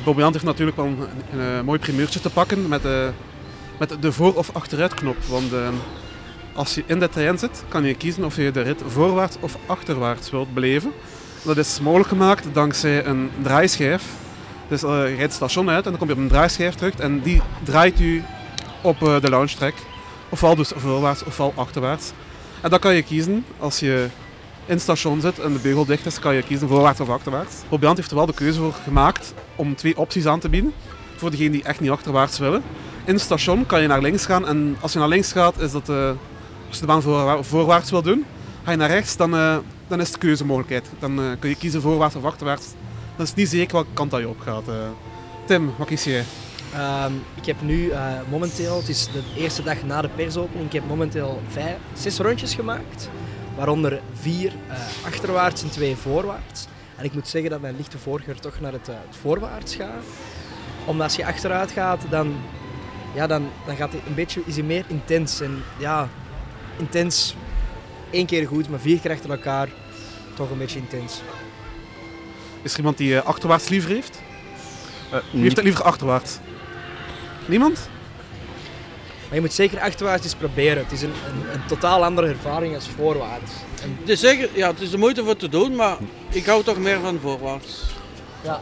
Bobbejaand 0.04 0.32
heeft 0.32 0.46
natuurlijk 0.46 0.76
wel 0.76 0.86
een, 0.86 0.98
een 1.40 1.64
mooi 1.64 1.78
primeurtje 1.78 2.20
te 2.20 2.30
pakken 2.30 2.68
met, 2.68 2.82
de 2.82 3.10
met 3.78 3.96
de 4.00 4.12
voor- 4.12 4.34
of 4.34 4.50
achteruitknop. 4.52 5.16
Want 5.28 5.52
uh, 5.52 5.68
als 6.52 6.74
je 6.74 6.82
in 6.86 6.98
de 6.98 7.08
trein 7.08 7.38
zit, 7.38 7.64
kan 7.68 7.84
je 7.84 7.94
kiezen 7.94 8.24
of 8.24 8.36
je 8.36 8.50
de 8.50 8.62
rit 8.62 8.82
voorwaarts 8.86 9.36
of 9.40 9.56
achterwaarts 9.66 10.30
wilt 10.30 10.54
beleven. 10.54 10.92
Dat 11.42 11.56
is 11.56 11.80
mogelijk 11.80 12.08
gemaakt 12.08 12.46
dankzij 12.52 13.06
een 13.06 13.30
draaischijf. 13.42 14.04
Dus 14.68 14.82
uh, 14.82 14.90
je 14.90 15.04
rijdt 15.04 15.20
het 15.20 15.32
station 15.32 15.70
uit 15.70 15.84
en 15.84 15.90
dan 15.90 15.98
kom 15.98 16.08
je 16.08 16.14
op 16.14 16.20
een 16.20 16.28
draaischijf 16.28 16.74
terug 16.74 16.94
en 16.94 17.20
die 17.20 17.42
draait 17.62 18.00
u 18.00 18.22
op 18.82 18.98
de 18.98 19.30
lounge 19.30 19.54
track. 19.56 19.74
Ofwel 20.28 20.54
dus 20.54 20.72
voorwaarts 20.74 21.24
ofwel 21.24 21.52
achterwaarts. 21.56 22.12
En 22.60 22.70
dan 22.70 22.78
kan 22.78 22.94
je 22.94 23.02
kiezen 23.02 23.44
als 23.58 23.80
je 23.80 24.06
in 24.66 24.72
het 24.74 24.80
station 24.80 25.20
zit 25.20 25.38
en 25.38 25.52
de 25.52 25.58
beugel 25.58 25.84
dicht 25.84 26.06
is, 26.06 26.18
kan 26.18 26.34
je 26.34 26.42
kiezen 26.42 26.68
voorwaarts 26.68 27.00
of 27.00 27.08
achterwaarts. 27.08 27.54
Probiant 27.68 27.96
heeft 27.96 28.10
er 28.10 28.16
wel 28.16 28.26
de 28.26 28.34
keuze 28.34 28.60
voor 28.60 28.72
gemaakt 28.72 29.34
om 29.56 29.76
twee 29.76 29.96
opties 29.96 30.26
aan 30.26 30.40
te 30.40 30.48
bieden. 30.48 30.72
Voor 31.16 31.30
degenen 31.30 31.52
die 31.52 31.62
echt 31.62 31.80
niet 31.80 31.90
achterwaarts 31.90 32.38
willen. 32.38 32.62
In 33.04 33.14
het 33.14 33.22
station 33.22 33.66
kan 33.66 33.82
je 33.82 33.88
naar 33.88 34.00
links 34.00 34.26
gaan 34.26 34.46
en 34.46 34.76
als 34.80 34.92
je 34.92 34.98
naar 34.98 35.08
links 35.08 35.32
gaat, 35.32 35.60
is 35.60 35.72
dat 35.72 35.88
uh, 35.88 36.08
als 36.68 36.74
je 36.74 36.80
de 36.80 36.86
baan 36.86 37.02
voor, 37.02 37.44
voorwaarts 37.44 37.90
wil 37.90 38.02
doen. 38.02 38.24
Ga 38.64 38.70
je 38.70 38.76
naar 38.76 38.90
rechts, 38.90 39.16
dan, 39.16 39.34
uh, 39.34 39.56
dan 39.88 40.00
is 40.00 40.12
de 40.12 40.18
keuzemogelijkheid. 40.18 40.90
Dan 40.98 41.20
uh, 41.20 41.26
kun 41.38 41.48
je 41.48 41.56
kiezen 41.56 41.80
voorwaarts 41.80 42.16
of 42.16 42.24
achterwaarts. 42.24 42.66
Dan 43.16 43.24
is 43.24 43.28
het 43.28 43.38
niet 43.38 43.48
zeker 43.48 43.72
welke 43.72 43.92
kant 43.94 44.10
dat 44.10 44.20
je 44.20 44.28
op 44.28 44.40
gaat. 44.40 44.64
Tim, 45.46 45.72
wat 45.78 45.86
kies 45.86 46.04
jij? 46.04 46.24
Um, 47.06 47.22
ik 47.34 47.46
heb 47.46 47.56
nu 47.62 47.92
momenteel, 48.30 48.76
het 48.76 48.88
is 48.88 49.08
de 49.12 49.22
eerste 49.36 49.62
dag 49.62 49.82
na 49.82 50.00
de 50.02 50.08
persopening, 50.08 50.66
ik 50.66 50.72
heb 50.72 50.88
momenteel 50.88 51.42
vijf, 51.48 51.76
zes 51.92 52.18
rondjes 52.18 52.54
gemaakt. 52.54 53.10
Waaronder 53.56 54.00
vier 54.20 54.52
uh, 54.68 54.74
achterwaarts 55.06 55.62
en 55.62 55.70
twee 55.70 55.96
voorwaarts. 55.96 56.66
En 56.96 57.04
ik 57.04 57.14
moet 57.14 57.28
zeggen 57.28 57.50
dat 57.50 57.60
mijn 57.60 57.76
lichte 57.76 57.98
voorkeur 57.98 58.40
toch 58.40 58.60
naar 58.60 58.72
het, 58.72 58.88
uh, 58.88 58.94
het 59.06 59.16
voorwaarts 59.16 59.74
gaat. 59.74 60.04
Omdat 60.84 61.04
als 61.06 61.16
je 61.16 61.26
achteruit 61.26 61.70
gaat, 61.70 62.00
dan, 62.10 62.34
ja, 63.14 63.26
dan, 63.26 63.48
dan 63.66 63.76
gaat 63.76 63.92
het 63.92 64.00
een 64.06 64.14
beetje, 64.14 64.42
is 64.44 64.54
hij 64.54 64.64
meer 64.64 64.84
intens. 64.88 65.40
En 65.40 65.62
ja, 65.78 66.08
intens, 66.78 67.34
één 68.10 68.26
keer 68.26 68.46
goed, 68.46 68.68
maar 68.68 68.80
vier 68.80 68.98
keer 68.98 69.10
achter 69.10 69.30
elkaar, 69.30 69.68
toch 70.34 70.50
een 70.50 70.58
beetje 70.58 70.78
intens. 70.78 71.20
Is 72.62 72.72
er 72.72 72.78
iemand 72.78 72.96
die 72.96 73.12
uh, 73.12 73.22
achterwaarts 73.22 73.68
liever 73.68 73.90
heeft? 73.90 74.22
Uh, 75.12 75.18
Wie 75.32 75.42
heeft 75.42 75.56
het 75.56 75.64
liever 75.64 75.84
achterwaarts? 75.84 76.38
Niemand? 77.46 77.88
Maar 79.34 79.42
je 79.42 79.48
moet 79.48 79.58
zeker 79.58 79.80
achterwaarts 79.80 80.24
eens 80.24 80.34
proberen. 80.34 80.82
Het 80.82 80.92
is 80.92 81.02
een, 81.02 81.12
een, 81.26 81.52
een 81.52 81.66
totaal 81.66 82.04
andere 82.04 82.28
ervaring 82.28 82.74
als 82.74 82.88
voorwaarts. 82.88 83.52
En... 83.82 83.96
Het, 84.00 84.08
is 84.08 84.20
zeker, 84.20 84.48
ja, 84.52 84.70
het 84.70 84.80
is 84.80 84.90
de 84.90 84.98
moeite 84.98 85.24
voor 85.24 85.36
te 85.36 85.48
doen, 85.48 85.74
maar 85.74 85.96
ik 86.30 86.46
hou 86.46 86.62
toch 86.62 86.78
meer 86.78 87.00
van 87.00 87.18
voorwaarts. 87.20 87.82
Ja, 88.42 88.60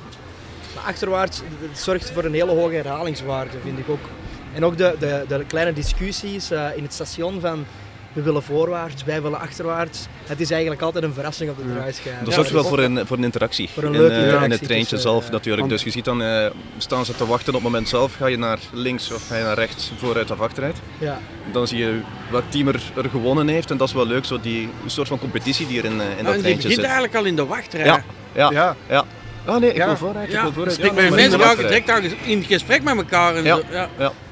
maar 0.75 0.85
achterwaarts 0.85 1.43
het 1.71 1.79
zorgt 1.79 2.11
voor 2.11 2.25
een 2.25 2.33
hele 2.33 2.51
hoge 2.51 2.75
herhalingswaarde, 2.75 3.57
vind 3.63 3.79
ik 3.79 3.89
ook. 3.89 4.09
En 4.55 4.65
ook 4.65 4.77
de, 4.77 4.97
de, 4.99 5.25
de 5.29 5.45
kleine 5.47 5.73
discussies 5.73 6.53
uh, 6.53 6.77
in 6.77 6.83
het 6.83 6.93
station 6.93 7.41
van 7.41 7.65
we 8.13 8.23
willen 8.23 8.43
voorwaarts, 8.43 9.05
wij 9.05 9.23
willen 9.23 9.41
achterwaarts. 9.41 10.07
Het 10.27 10.41
is 10.41 10.51
eigenlijk 10.51 10.83
altijd 10.83 11.05
een 11.05 11.13
verrassing 11.15 11.51
op 11.51 11.57
de 11.57 11.73
draaischijf. 11.75 12.17
Dat 12.25 12.35
zorgt 12.35 12.51
wel 12.51 12.65
voor 12.65 12.79
een, 12.79 13.07
voor 13.07 13.17
een 13.17 13.25
interactie. 13.25 13.69
Voor 13.73 13.83
een 13.83 13.91
leuke 13.91 14.11
uh, 14.15 14.17
interactie 14.19 14.45
in 14.45 14.51
het 14.51 14.63
treintje 14.63 14.99
zelf 14.99 15.31
natuurlijk. 15.31 15.69
Dus 15.69 15.83
je 15.83 15.91
ziet 15.91 16.05
dan, 16.05 16.23
uh, 16.23 16.47
staan 16.79 17.05
ze 17.05 17.15
te 17.15 17.27
wachten 17.27 17.49
op 17.49 17.55
het 17.55 17.63
moment 17.63 17.89
zelf. 17.89 18.15
Ga 18.15 18.27
je 18.27 18.39
naar 18.39 18.59
links 18.73 19.13
of 19.13 19.27
ga 19.27 19.37
je 19.37 19.43
naar 19.45 19.55
rechts, 19.57 19.93
vooruit 19.97 20.31
of 20.31 20.41
achteruit. 20.41 20.77
Ja. 20.99 21.19
Dan 21.53 21.67
zie 21.67 21.79
je 21.79 22.01
welk 22.31 22.45
team 22.49 22.69
er, 22.69 22.83
er 22.97 23.11
gewonnen 23.11 23.49
heeft. 23.49 23.71
En 23.71 23.77
dat 23.77 23.89
is 23.89 23.95
wel 23.95 24.07
leuk, 24.07 24.25
zo 24.25 24.41
die 24.41 24.69
soort 24.87 25.09
van 25.09 25.19
competitie 25.19 25.67
die 25.67 25.79
er 25.79 25.85
in, 25.85 25.97
uh, 25.97 26.19
in 26.19 26.25
dat 26.25 26.25
treintje 26.25 26.43
die 26.43 26.55
begint 26.57 26.73
zit. 26.75 26.85
eigenlijk 26.85 27.15
al 27.15 27.25
in 27.25 27.37
de 27.37 27.45
wachtrij. 27.47 27.85
Ja, 27.85 28.05
ja, 28.33 28.51
ja. 28.51 28.77
ja. 28.89 29.05
Ah 29.45 29.61
nee, 29.61 29.71
ik 29.71 29.77
Ja. 29.77 29.87
wil 29.87 29.97
vooruit. 29.97 30.33
Ik 30.33 30.41
wil 30.41 30.53
vooruit. 30.53 30.75
spreek 30.75 30.91
Ja, 30.95 31.03
met 31.03 31.11
Mensen 31.15 31.57
direct 31.57 32.15
in 32.25 32.43
gesprek 32.43 32.83
met 32.83 32.97
elkaar. 32.97 33.37
En 33.37 33.45
Ja. 33.45 33.57
zo. 33.57 33.63
Ja, 33.71 33.89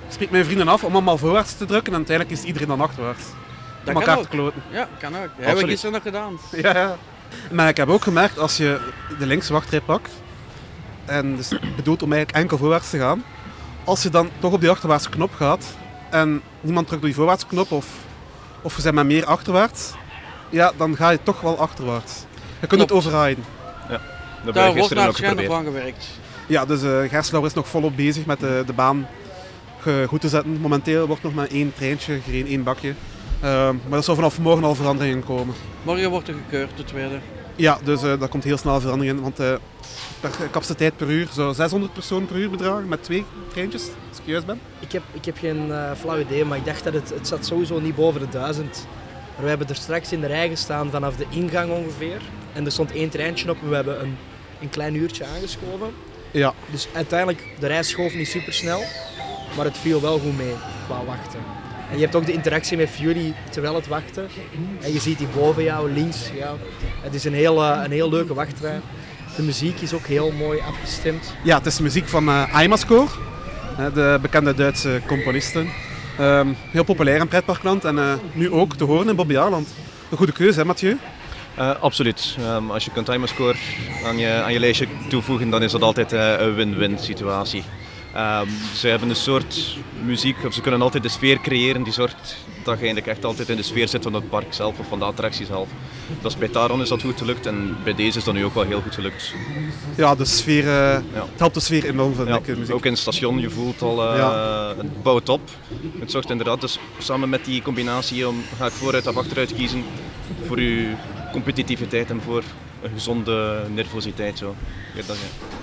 Ik 0.07 0.17
spreek 0.17 0.31
mijn 0.31 0.45
vrienden 0.45 0.69
af 0.69 0.85
om 0.85 0.93
allemaal 0.93 1.19
voorwaarts 1.19 1.57
te 1.57 1.65
drukken 1.65 1.93
en 1.93 1.99
uiteindelijk 1.99 2.39
is 2.39 2.45
iedereen 2.45 2.69
dan 2.69 2.81
achterwaarts. 2.81 3.23
Om 3.87 3.95
elkaar 3.95 4.15
kan 4.15 4.23
te 4.23 4.29
kloten. 4.29 4.63
Ja, 4.71 4.89
kan 4.99 5.15
ook. 5.17 5.21
Dat 5.37 5.47
hebben 5.47 5.65
we 5.65 5.71
gisteren 5.71 5.93
nog 5.93 6.03
gedaan. 6.03 6.39
Ja, 6.63 6.77
ja. 6.77 6.97
Maar 7.51 7.69
ik 7.69 7.77
heb 7.77 7.89
ook 7.89 8.03
gemerkt, 8.03 8.39
als 8.39 8.57
je 8.57 8.81
de 9.19 9.27
linkse 9.27 9.53
wachtrij 9.53 9.81
pakt, 9.81 10.11
en 11.05 11.37
dus 11.37 11.49
bedoelt 11.77 12.03
om 12.03 12.13
eigenlijk 12.13 12.43
enkel 12.43 12.59
voorwaarts 12.59 12.91
te 12.91 12.99
gaan, 12.99 13.25
als 13.85 14.03
je 14.03 14.09
dan 14.11 14.31
toch 14.39 14.53
op 14.53 14.61
die 14.61 14.71
achterwaartse 14.71 15.09
knop 15.11 15.35
gaat, 15.35 15.65
en 16.11 16.43
niemand 16.61 16.87
drukt 16.87 17.03
op 17.03 17.09
die 17.09 17.17
voorwaartse 17.17 17.47
knop, 17.47 17.71
of, 17.73 17.87
of 18.63 18.77
je 18.77 18.83
bent 18.83 18.95
maar 18.95 19.07
meer 19.07 19.25
achterwaarts, 19.25 19.93
ja, 20.49 20.73
dan 20.77 20.97
ga 20.97 21.11
je 21.11 21.19
toch 21.23 21.41
wel 21.41 21.59
achterwaarts. 21.59 22.13
Je 22.61 22.67
kunt 22.67 22.81
het 22.81 22.91
Klopt. 22.91 23.07
overriden. 23.07 23.45
Dat 23.89 24.01
heb 24.45 24.55
Daar 24.55 24.75
wordt 24.75 24.95
nog 24.95 25.17
geprobeerd. 25.17 25.51
aan 25.53 25.65
gewerkt. 25.65 26.07
Ja, 26.47 26.65
dus 26.65 26.83
eh 26.83 26.99
Gerslauer 27.09 27.47
is 27.47 27.53
nog 27.55 27.69
volop 27.69 27.97
bezig 27.97 28.27
met 28.27 28.41
de, 28.41 28.63
de 28.67 28.73
baan 28.73 29.07
goed 30.09 30.21
te 30.21 30.29
zetten. 30.29 30.61
Momenteel 30.61 31.07
wordt 31.07 31.23
nog 31.23 31.35
maar 31.35 31.47
één 31.47 31.73
treintje 31.77 32.21
gereden, 32.21 32.47
één 32.51 32.63
bakje. 32.63 32.95
Ehm, 33.41 33.75
maar 33.89 33.99
er 33.99 34.05
zal 34.05 34.15
vanaf 34.15 34.39
morgen 34.39 34.65
al 34.65 34.75
veranderingen 34.75 35.25
komen. 35.25 35.55
Morgen 35.83 36.11
wordt 36.11 36.29
er 36.29 36.35
gekeurd, 36.35 36.71
de 36.77 36.85
tweede. 36.85 37.19
Ja, 37.57 37.79
dus 37.85 38.03
eh 38.03 38.19
daar 38.21 38.29
komt 38.29 38.45
heel 38.45 38.57
snel 38.57 38.81
verandering 38.81 39.17
in. 39.17 39.23
Want 39.23 39.41
eh 39.41 39.53
per 40.21 40.31
capaciteit 40.51 40.97
per 40.97 41.09
uur 41.11 41.29
zou 41.33 41.55
600 41.55 41.93
personen 41.93 42.27
per 42.27 42.37
uur 42.37 42.51
bedragen 42.51 42.89
met 42.89 43.03
twee 43.03 43.25
treintjes, 43.53 43.83
als 44.09 44.19
ik 44.19 44.25
juist 44.25 44.47
ben. 44.47 44.61
Ik 44.79 44.93
heb, 44.93 45.03
ik 45.13 45.25
heb 45.25 45.39
geen 45.39 45.73
eh, 45.73 45.91
flauw 45.99 46.19
idee, 46.19 46.45
maar 46.45 46.59
ik 46.59 46.65
dacht 46.65 46.85
dat 46.85 46.93
het, 46.93 47.11
het 47.15 47.29
zat 47.29 47.47
sowieso 47.47 47.81
niet 47.81 47.95
boven 47.95 48.21
de 48.21 48.29
1000. 48.29 48.87
Maar 49.35 49.43
we 49.43 49.49
hebben 49.49 49.69
er 49.69 49.75
straks 49.75 50.13
in 50.13 50.21
de 50.21 50.27
rij 50.27 50.49
gestaan 50.49 50.91
vanaf 50.91 51.17
de 51.17 51.27
ingang 51.31 51.71
ongeveer. 51.71 52.21
En 52.53 52.65
er 52.65 52.73
stond 52.73 52.93
één 52.93 53.09
treintje 53.09 53.51
op 53.51 53.57
en 53.63 53.69
we 53.69 53.75
hebben 53.75 54.03
een, 54.03 54.17
een 54.61 54.71
klein 54.71 54.95
uurtje 54.95 55.25
aangeschoven. 55.27 55.91
Ja, 56.31 56.55
Dus 56.71 56.89
uiteindelijk, 56.93 57.47
de 57.59 57.67
reis 57.67 57.89
schoof 57.89 58.15
niet 58.15 58.29
super 58.29 58.53
snel, 58.53 58.83
maar 59.57 59.65
het 59.65 59.79
viel 59.79 60.01
wel 60.01 60.19
goed 60.19 60.37
mee 60.37 60.55
qua 60.87 61.05
wachten. 61.05 61.41
En 61.91 61.97
je 61.97 62.03
hebt 62.03 62.15
ook 62.15 62.27
de 62.27 62.33
interactie 62.33 62.77
met 62.77 62.89
Fury 62.89 63.35
terwijl 63.51 63.75
het 63.75 63.87
wachten. 63.87 64.29
En 64.81 64.93
je 64.93 65.01
ziet 65.01 65.19
die 65.19 65.27
boven 65.35 65.63
jou, 65.63 65.93
links. 65.93 66.31
Ja. 66.39 66.55
Het 67.01 67.15
is 67.15 67.25
een 67.25 67.35
heel, 67.35 67.63
eh, 67.63 67.81
een 67.85 67.91
heel 67.91 68.11
leuke 68.11 68.35
wachtrij. 68.35 68.81
De 69.37 69.43
muziek 69.43 69.81
is 69.81 69.93
ook 69.93 70.07
heel 70.07 70.33
mooi 70.33 70.61
afgestemd. 70.61 71.35
ja 71.45 71.57
het 71.57 71.67
is 71.67 71.77
de 71.77 71.83
muziek 71.83 72.09
van 72.09 72.29
eh 72.29 72.55
Aimascore, 72.55 73.09
hè, 73.77 73.93
de 73.93 74.19
bekende 74.23 74.55
Duitse 74.55 75.01
componisten. 75.07 75.69
Ehm, 76.19 76.49
heel 76.71 76.85
populair 76.85 77.21
in 77.21 77.29
pretparkland 77.29 77.85
en 77.85 77.99
eh, 77.99 78.13
nu 78.33 78.51
ook 78.51 78.77
te 78.77 78.85
horen 78.85 79.09
in 79.09 79.17
Bobby 79.17 79.37
Aland. 79.37 79.69
Een 80.11 80.17
goede 80.17 80.33
keuze, 80.33 80.59
hè 80.59 80.65
Mathieu? 80.65 80.99
Eh, 81.55 81.71
absoluut. 81.81 82.37
Ehm, 82.41 82.71
als 82.71 82.85
je 82.85 82.91
kunt 82.91 83.07
timerscore 83.07 83.55
aan 84.05 84.19
je, 84.19 84.43
aan 84.45 84.53
je 84.53 84.61
lijstje 84.61 84.87
toevoegen, 85.09 85.51
dan 85.51 85.63
is 85.63 85.73
dat 85.73 85.83
altijd 85.83 86.13
eh, 86.13 86.35
een 86.39 86.55
win-win 86.55 86.99
situatie. 86.99 87.63
Ehm, 88.15 88.47
ze 88.77 88.89
hebben 88.89 89.09
een 89.09 89.17
soort 89.17 89.77
muziek, 90.05 90.37
of 90.47 90.55
ze 90.55 90.61
kunnen 90.61 90.83
altijd 90.83 91.03
de 91.03 91.09
sfeer 91.09 91.41
creëren 91.41 91.83
die 91.83 91.93
zorgt 91.93 92.37
dat 92.65 92.65
je 92.79 92.85
eigenlijk 92.85 93.07
echt 93.07 93.25
altijd 93.25 93.49
in 93.49 93.57
de 93.57 93.63
sfeer 93.63 93.89
zit 93.89 94.03
van 94.03 94.15
het 94.15 94.29
park 94.29 94.47
zelf 94.55 94.79
of 94.79 94.87
van 94.89 94.99
de 94.99 95.05
attractie 95.05 95.47
zelf. 95.47 95.69
Dat 96.21 96.31
is 96.33 96.39
bij 96.39 96.49
Taron 96.49 96.81
is 96.81 96.89
dat 96.89 97.03
goed 97.03 97.19
gelukt 97.19 97.47
en 97.47 97.77
bij 97.85 97.95
deze 97.95 98.19
is 98.19 98.25
dat 98.25 98.35
nu 98.35 98.45
ook 98.45 98.55
wel 98.55 98.65
heel 98.65 98.81
goed 98.81 98.95
gelukt. 98.95 99.35
Ja, 99.97 100.15
de 100.15 100.25
sfeer, 100.25 100.69
eh, 100.69 100.93
het 101.13 101.39
helpt 101.39 101.55
de 101.55 101.61
sfeer 101.61 101.85
enorm, 101.85 102.15
vind 102.15 102.29
Ja, 102.29 102.37
ik, 102.37 102.45
de 102.45 102.57
muziek. 102.57 102.75
ook 102.75 102.85
in 102.85 102.91
het 102.93 103.01
station, 103.01 103.39
je 103.41 103.51
voelt 103.51 103.83
al, 103.83 104.11
eh, 104.13 104.17
Ja. 104.19 104.75
het 104.77 105.03
bouwt 105.03 105.29
op. 105.29 105.51
Het 105.99 106.11
zorgt 106.11 106.31
inderdaad, 106.31 106.61
dus 106.61 106.79
samen 106.99 107.29
met 107.29 107.45
die 107.45 107.63
combinatie 107.63 108.29
om, 108.29 108.43
ga 108.59 108.67
ik 108.67 108.73
vooruit 108.73 109.07
of 109.07 109.17
achteruit 109.17 109.55
kiezen 109.55 109.85
voor 110.47 110.61
je 110.61 110.93
competitiviteit 111.33 112.11
en 112.11 112.21
voor 112.25 112.43
een 112.83 112.91
gezonde 112.95 113.63
nervositeit. 113.75 114.39
Zo. 114.39 114.55
Ja, 114.95 115.03
dat, 115.07 115.17
ja. 115.17 115.60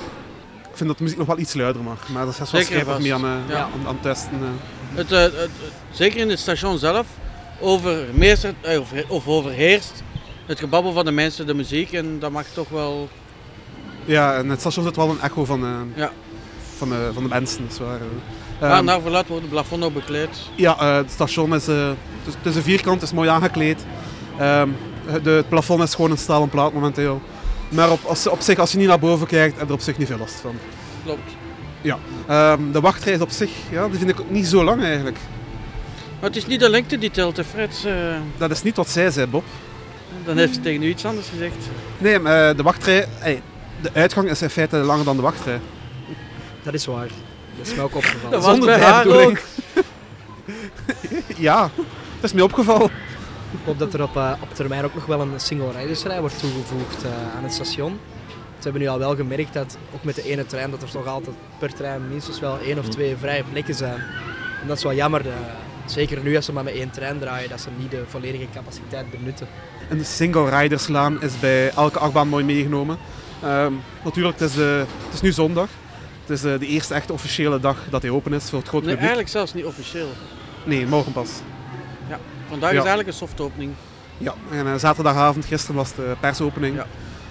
Ik 0.78 0.84
vind 0.84 0.90
dat 0.98 0.98
de 0.98 1.04
muziek 1.04 1.28
nog 1.28 1.36
wel 1.38 1.46
iets 1.46 1.54
luider 1.54 1.84
mag, 1.84 2.10
maar 2.10 2.26
dat 2.26 2.34
is 2.34 2.38
wel 2.52 2.62
vast. 2.86 3.00
mee 3.02 3.14
aan, 3.14 3.22
Ja. 3.48 3.56
aan, 3.58 3.70
aan 3.88 3.94
het 3.94 4.02
testen. 4.02 4.32
eh. 4.34 4.98
Het, 4.98 5.10
het- 5.10 5.36
het- 5.38 5.50
zeker 5.92 6.20
in 6.20 6.30
het 6.30 6.40
station 6.40 6.78
zelf 6.78 7.06
overmeestert, 7.60 8.56
eh, 8.62 8.80
of, 8.80 8.92
of 9.08 9.28
overheerst 9.28 10.04
het 10.46 10.60
gebabbel 10.60 10.94
van 10.94 11.06
de 11.06 11.12
mensen, 11.12 11.46
de 11.48 11.54
muziek. 11.54 11.92
En 11.92 12.20
dat 12.20 12.32
mag 12.32 12.46
toch 12.54 12.70
wel... 12.70 13.10
Ja, 14.06 14.36
en 14.36 14.50
het 14.50 14.60
station 14.60 14.86
zit 14.86 14.96
wel 14.96 15.10
een 15.10 15.22
echo 15.22 15.46
van, 15.46 15.64
eh, 15.64 15.70
Ja. 15.96 16.12
van, 16.78 16.92
eh, 16.94 16.98
van 17.14 17.24
de 17.24 17.30
mensen. 17.30 17.62
Dat 17.64 17.72
is 17.72 17.80
waar. 17.80 18.00
eh. 18.70 18.76
Ehm, 18.76 18.86
naar 18.86 19.02
verluid 19.02 19.28
wordt 19.28 19.44
het 19.44 19.52
plafond 19.52 19.84
ook 19.84 19.94
bekleed. 19.94 20.30
Ja, 20.56 20.86
het 20.96 21.12
station 21.12 21.56
is, 21.56 21.68
het 21.68 21.96
is, 22.28 22.34
het 22.34 22.46
is 22.46 22.56
een 22.56 22.62
vierkant, 22.64 23.02
het 23.02 23.10
is 23.10 23.16
mooi 23.16 23.30
aangekleed. 23.30 23.86
Ehm, 24.40 24.70
de, 25.24 25.30
het 25.30 25.50
plafond 25.50 25.84
is 25.84 25.96
gewoon 25.96 26.12
een 26.12 26.18
stalen 26.18 26.50
plaat 26.50 26.74
momenteel. 26.74 27.22
Maar 27.70 27.92
op, 27.92 28.04
als, 28.06 28.28
op 28.28 28.42
zich, 28.42 28.58
als 28.60 28.72
je 28.72 28.78
niet 28.78 28.88
naar 28.88 29.00
boven 29.00 29.28
kijkt, 29.28 29.54
heb 29.54 29.62
je 29.62 29.68
er 29.68 29.74
op 29.80 29.82
zich 29.82 29.98
niet 29.98 30.08
veel 30.08 30.18
last 30.18 30.34
van. 30.34 30.56
Klopt. 31.04 31.32
Ja. 31.82 31.98
Ehm, 32.28 32.72
de 32.72 32.80
wachtrij 32.82 33.14
is 33.14 33.20
op 33.22 33.30
zich, 33.30 33.50
ja, 33.72 33.88
die 33.88 33.98
vind 33.98 34.10
ik 34.10 34.20
ook 34.20 34.30
niet 34.30 34.48
zo 34.48 34.64
lang 34.64 34.84
eigenlijk. 34.84 35.18
Maar 36.20 36.30
het 36.30 36.36
is 36.38 36.46
niet 36.48 36.60
de 36.60 36.70
lengte 36.70 36.98
die 36.98 37.12
telt, 37.12 37.38
hè, 37.38 37.44
Fred. 37.44 37.84
Eh, 37.86 37.94
Dat 38.38 38.52
is 38.52 38.64
niet 38.64 38.76
wat 38.76 38.90
zij 38.90 39.12
zei, 39.12 39.28
Bob. 39.28 39.44
dan 40.26 40.38
heeft 40.38 40.54
ze 40.56 40.62
tegen 40.62 40.84
u 40.84 40.88
iets 40.90 41.06
anders 41.06 41.28
gezegd. 41.30 41.56
Nee, 41.98 42.20
maar 42.20 42.50
eh, 42.50 42.58
de 42.58 42.64
wachtrij, 42.64 43.08
de 43.82 43.90
uitgang 43.94 44.30
is 44.30 44.42
in 44.42 44.50
feite 44.50 44.78
langer 44.78 45.06
dan 45.06 45.16
de 45.16 45.22
wachtrij. 45.22 45.60
Dat 46.64 46.74
is 46.74 46.86
waar. 46.86 47.08
Dat 47.58 47.68
is 47.68 47.74
mij 47.76 47.84
ook 47.84 47.96
opgevallen. 47.96 48.32
Dat 48.32 48.44
was 48.44 48.52
Zonder 48.56 48.78
bij 48.78 48.88
haar 48.88 49.08
ook. 49.08 49.38
ja, 51.48 51.62
dat 52.16 52.24
is 52.24 52.34
mij 52.34 52.44
opgevallen. 52.44 52.92
Ik 53.52 53.60
hoop 53.66 53.80
dat 53.80 53.94
er 53.94 54.04
op, 54.04 54.16
eh, 54.16 54.32
op 54.42 54.54
termijn 54.54 54.84
ook 54.86 54.94
nog 54.94 55.06
wel 55.06 55.22
een 55.22 55.40
single 55.40 55.72
ridersrij 55.72 56.20
wordt 56.20 56.40
toegevoegd 56.40 57.04
eh, 57.04 57.10
aan 57.38 57.44
het 57.44 57.54
station. 57.54 58.00
We 58.58 58.64
hebben 58.64 58.82
nu 58.82 58.88
al 58.88 59.00
wel 59.00 59.16
gemerkt 59.16 59.54
dat 59.54 59.78
ook 59.96 60.04
met 60.04 60.16
de 60.16 60.24
ene 60.24 60.46
trein 60.46 60.72
dat 60.72 60.82
er 60.82 60.90
toch 60.92 61.08
altijd 61.08 61.36
per 61.60 61.74
trein 61.74 62.08
minstens 62.10 62.40
wel 62.40 62.60
één 62.60 62.78
of 62.80 62.88
twee 62.90 63.16
vrije 63.16 63.44
plekken 63.52 63.76
zijn. 63.76 64.00
En 64.62 64.68
dat 64.68 64.78
is 64.78 64.84
wel 64.84 64.94
jammer. 64.94 65.28
eh, 65.28 65.34
zeker 65.86 66.20
nu 66.24 66.36
als 66.36 66.46
ze 66.46 66.54
maar 66.54 66.64
met 66.64 66.74
één 66.74 66.90
trein 66.90 67.20
draaien, 67.20 67.50
dat 67.50 67.62
ze 67.62 67.70
niet 67.78 67.92
de 67.92 68.04
volledige 68.08 68.46
capaciteit 68.54 69.12
benutten. 69.12 69.48
Een 69.90 70.06
single 70.06 70.60
riderslaan 70.62 71.22
is 71.22 71.40
bij 71.40 71.70
elke 71.72 72.00
achtbaan 72.00 72.28
mooi 72.28 72.44
meegenomen. 72.46 72.98
Ehm, 73.44 73.74
natuurlijk, 74.04 74.40
het 74.40 74.50
is, 74.50 74.56
het 74.56 75.14
is 75.14 75.22
nu 75.22 75.32
zondag. 75.32 75.70
Het 76.26 76.30
is 76.38 76.44
eh, 76.44 76.60
de 76.60 76.66
eerste 76.68 76.94
echte 76.94 77.14
officiële 77.14 77.60
dag 77.60 77.78
dat 77.90 78.02
hij 78.02 78.12
open 78.12 78.34
is 78.34 78.50
voor 78.50 78.60
het 78.60 78.68
grote 78.68 78.86
Nee, 78.86 78.96
publiek. 78.96 79.10
eigenlijk 79.16 79.30
zelfs 79.30 79.54
niet 79.54 79.66
officieel. 79.66 80.08
Nee, 80.64 80.86
morgen 80.88 81.12
pas. 81.12 81.30
Vandaag 82.50 82.70
Ja. 82.72 82.76
is 82.78 82.86
eigenlijk 82.86 83.08
een 83.08 83.14
soft 83.28 83.42
opening. 83.42 83.72
Ja, 84.18 84.34
en 84.52 84.68
eh, 84.68 84.74
zaterdagavond, 84.76 85.46
gisteren 85.46 85.76
was 85.76 85.96
de 85.96 86.16
persopening. 86.20 86.76
Ja. 86.76 86.86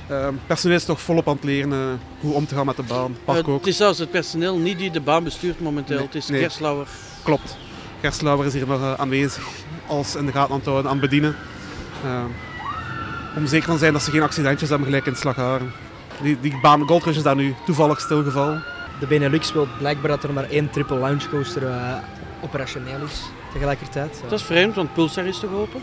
Ehm, 0.08 0.34
personeel 0.46 0.76
is 0.76 0.84
toch 0.84 1.00
volop 1.00 1.28
aan 1.28 1.34
het 1.34 1.44
leren 1.44 1.72
eh, 1.72 1.78
hoe 2.20 2.32
om 2.34 2.46
te 2.46 2.54
gaan 2.54 2.66
met 2.66 2.76
de 2.76 2.82
baan. 2.82 3.16
Park 3.24 3.46
Eh, 3.46 3.48
ook. 3.52 3.58
het 3.58 3.66
is 3.66 3.76
zelfs 3.76 3.98
het 3.98 4.10
personeel 4.10 4.56
niet 4.58 4.78
die 4.78 4.90
de 4.90 5.00
baan 5.00 5.24
bestuurt 5.24 5.60
momenteel. 5.60 5.96
Nee, 5.96 6.06
het 6.06 6.14
is 6.14 6.26
nee. 6.28 6.40
Gerslauer. 6.40 6.86
Klopt. 7.22 7.56
Gerslauer 8.00 8.46
is 8.46 8.52
hier 8.52 8.66
nog 8.66 8.96
aanwezig 8.98 9.46
als 9.86 10.14
in 10.14 10.26
de 10.26 10.32
gaten 10.32 10.50
aan 10.50 10.56
het 10.56 10.66
houden, 10.66 10.90
aan 10.90 10.98
het 10.98 11.08
bedienen. 11.08 11.36
Ehm, 12.04 12.26
om 13.36 13.46
zeker 13.46 13.72
te 13.72 13.78
zijn 13.78 13.92
dat 13.92 14.02
ze 14.02 14.10
geen 14.10 14.22
accidentjes 14.22 14.68
hebben 14.68 14.86
gelijk 14.86 15.06
in 15.06 15.12
het 15.12 15.20
Slagharen. 15.20 15.72
Die, 16.22 16.40
die 16.40 16.58
baan 16.62 16.86
Goldrush 16.86 17.16
is 17.16 17.22
daar 17.22 17.36
nu 17.36 17.54
toevallig 17.66 18.00
stilgevallen. 18.00 18.62
De 19.00 19.06
Benelux 19.06 19.52
wil 19.52 19.68
blijkbaar 19.78 20.10
dat 20.10 20.22
er 20.22 20.32
maar 20.32 20.48
één 20.50 20.70
triple 20.70 20.98
launch 20.98 21.28
coaster 21.30 21.66
eh, 21.66 21.94
operationeel 22.42 23.00
is 23.04 23.22
tegelijkertijd. 23.56 24.20
Dat 24.22 24.40
is 24.40 24.46
vreemd, 24.46 24.74
want 24.74 24.92
Pulsar 24.92 25.26
is 25.26 25.38
toch 25.38 25.52
open? 25.52 25.82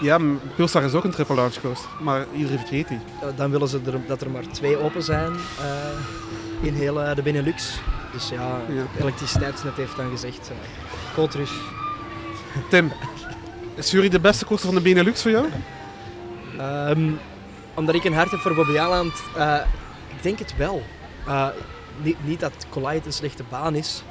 Ja, 0.00 0.18
Pulsar 0.56 0.82
is 0.82 0.92
ook 0.94 1.04
een 1.04 1.10
triple 1.10 1.34
launch 1.34 1.60
coaster, 1.60 1.90
maar 2.00 2.26
iedereen 2.34 2.58
vergeet 2.58 2.88
die. 2.88 2.98
Eh, 3.20 3.28
dan 3.36 3.50
willen 3.50 3.68
ze 3.68 3.80
er, 3.86 4.06
dat 4.06 4.20
er 4.20 4.30
maar 4.30 4.48
twee 4.50 4.78
open 4.78 5.02
zijn 5.02 5.32
eh, 5.32 6.66
in 6.66 6.74
heel 6.74 7.02
eh, 7.02 7.14
de 7.14 7.22
Benelux. 7.22 7.78
Dus 8.12 8.28
ja, 8.28 8.60
Ja. 8.68 9.00
elektriciteitsnet 9.00 9.76
heeft 9.76 9.96
dan 9.96 10.10
gezegd, 10.10 10.50
uh, 10.50 10.56
Cold 11.14 11.34
Rush. 11.34 11.52
Tim, 12.70 12.92
is 13.74 13.90
Jury 13.90 14.08
de 14.08 14.20
beste 14.20 14.44
coaster 14.44 14.66
van 14.66 14.76
de 14.76 14.82
Benelux 14.82 15.22
voor 15.22 15.30
jou? 15.30 15.46
Ehm, 16.58 17.10
omdat 17.74 17.94
ik 17.94 18.04
een 18.04 18.14
hart 18.14 18.30
heb 18.30 18.40
voor 18.40 18.54
Bobby 18.54 18.78
Aland, 18.78 19.12
eh, 19.36 19.56
ik 20.16 20.22
denk 20.22 20.38
het 20.38 20.56
wel. 20.56 20.82
Eh, 21.26 21.46
niet, 21.96 22.16
niet 22.24 22.40
dat 22.40 22.52
Goliath 22.70 23.06
een 23.06 23.12
slechte 23.12 23.42
baan 23.48 23.74
is. 23.74 24.02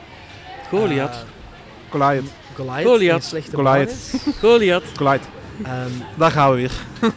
Goliath. 0.70 1.14
Eh, 1.14 1.20
Goliath. 1.90 2.24
Goliath, 2.56 2.86
Goliath. 2.86 3.24
slechte 3.24 3.56
Goliath. 3.56 3.88
baan 3.88 3.96
is. 3.96 4.14
Goliath. 4.42 4.84
Goliath. 4.98 5.28
Ehm, 5.64 5.90
Daar 6.18 6.32
gaan 6.32 6.50
we 6.50 6.56
weer. 6.56 6.72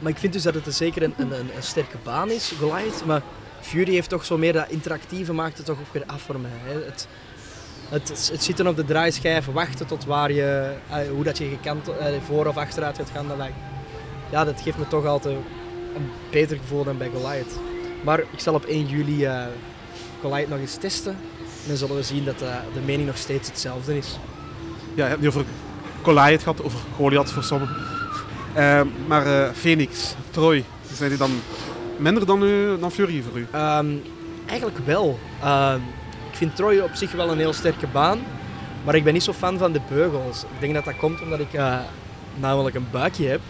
maar 0.00 0.10
ik 0.10 0.18
vind 0.18 0.32
dus 0.32 0.42
dat 0.42 0.54
het 0.54 0.66
een- 0.66 0.72
zeker 0.72 1.02
een, 1.02 1.14
een, 1.16 1.32
een, 1.32 1.50
een 1.56 1.62
sterke 1.62 1.96
baan 2.02 2.30
is, 2.30 2.52
Goliath. 2.60 3.04
Maar 3.06 3.22
Fury 3.60 3.92
heeft 3.92 4.08
toch 4.08 4.24
zo 4.24 4.38
meer 4.38 4.52
dat 4.52 4.64
interactieve, 4.68 5.32
maakt 5.32 5.56
het 5.56 5.66
toch 5.66 5.76
ook 5.78 5.92
weer 5.92 6.02
af 6.06 6.22
voor 6.22 6.40
mij. 6.40 6.50
Hè. 6.64 6.72
Het, 6.84 7.06
het, 7.88 8.28
het 8.32 8.42
zitten 8.44 8.66
op 8.66 8.76
de 8.76 8.84
draaischijf, 8.84 9.46
wachten 9.46 9.86
tot 9.86 10.04
waar 10.04 10.32
je, 10.32 10.72
eh, 10.90 10.96
hoe 11.14 11.24
dat 11.24 11.38
je 11.38 11.48
gekant, 11.48 11.88
eh, 11.88 12.06
voor 12.26 12.46
of 12.46 12.56
achteruit 12.56 12.96
gaat 12.96 13.10
gaan, 13.14 13.28
dat, 13.28 13.36
lijkt- 13.36 13.56
ja, 14.30 14.44
dat 14.44 14.60
geeft 14.60 14.78
me 14.78 14.88
toch 14.88 15.06
altijd 15.06 15.36
een 15.96 16.10
beter 16.30 16.56
gevoel 16.56 16.84
dan 16.84 16.98
bij 16.98 17.10
Goliath. 17.14 17.58
Maar 18.02 18.18
ik 18.20 18.40
zal 18.40 18.54
op 18.54 18.64
1 18.64 18.86
juli 18.86 19.24
eh 19.24 19.44
Goliath 20.20 20.48
nog 20.48 20.58
eens 20.58 20.74
testen. 20.76 21.12
En 21.62 21.68
dan 21.70 21.76
zullen 21.76 21.96
we 21.96 22.02
zien 22.02 22.24
dat 22.24 22.38
de 22.38 22.80
mening 22.84 23.06
nog 23.06 23.16
steeds 23.16 23.48
hetzelfde 23.48 23.96
is. 23.96 24.18
Ja, 24.94 25.02
je 25.02 25.10
hebt 25.10 25.20
niet 25.20 25.28
over 25.28 25.44
Goliath 26.02 26.42
gehad, 26.42 26.62
over 26.62 26.78
Goliath 26.96 27.30
voor 27.30 27.42
sommigen. 27.42 27.76
Eh, 28.54 28.80
maar 29.06 29.26
eh, 29.26 29.52
Phoenix, 29.54 30.14
Troy, 30.30 30.64
zijn 30.92 31.08
die 31.08 31.18
dan 31.18 31.30
minder 31.96 32.26
dan, 32.26 32.42
u, 32.42 32.78
dan 32.78 32.90
Fury 32.90 33.22
voor 33.22 33.38
u? 33.38 33.46
Ehm, 33.50 33.86
eigenlijk 34.46 34.78
wel. 34.84 35.18
Ehm, 35.42 35.80
ik 36.30 36.36
vind 36.36 36.56
Troy 36.56 36.78
op 36.78 36.94
zich 36.94 37.12
wel 37.12 37.30
een 37.30 37.38
heel 37.38 37.52
sterke 37.52 37.86
baan. 37.86 38.18
Maar 38.84 38.94
ik 38.94 39.04
ben 39.04 39.12
niet 39.12 39.22
zo 39.22 39.32
fan 39.32 39.58
van 39.58 39.72
de 39.72 39.80
beugels. 39.88 40.42
Ik 40.42 40.60
denk 40.60 40.74
dat 40.74 40.84
dat 40.84 40.96
komt 40.96 41.22
omdat 41.22 41.40
ik 41.40 41.52
eh, 41.52 41.78
namelijk 42.36 42.76
een 42.76 42.86
buikje 42.90 43.28
heb. 43.28 43.40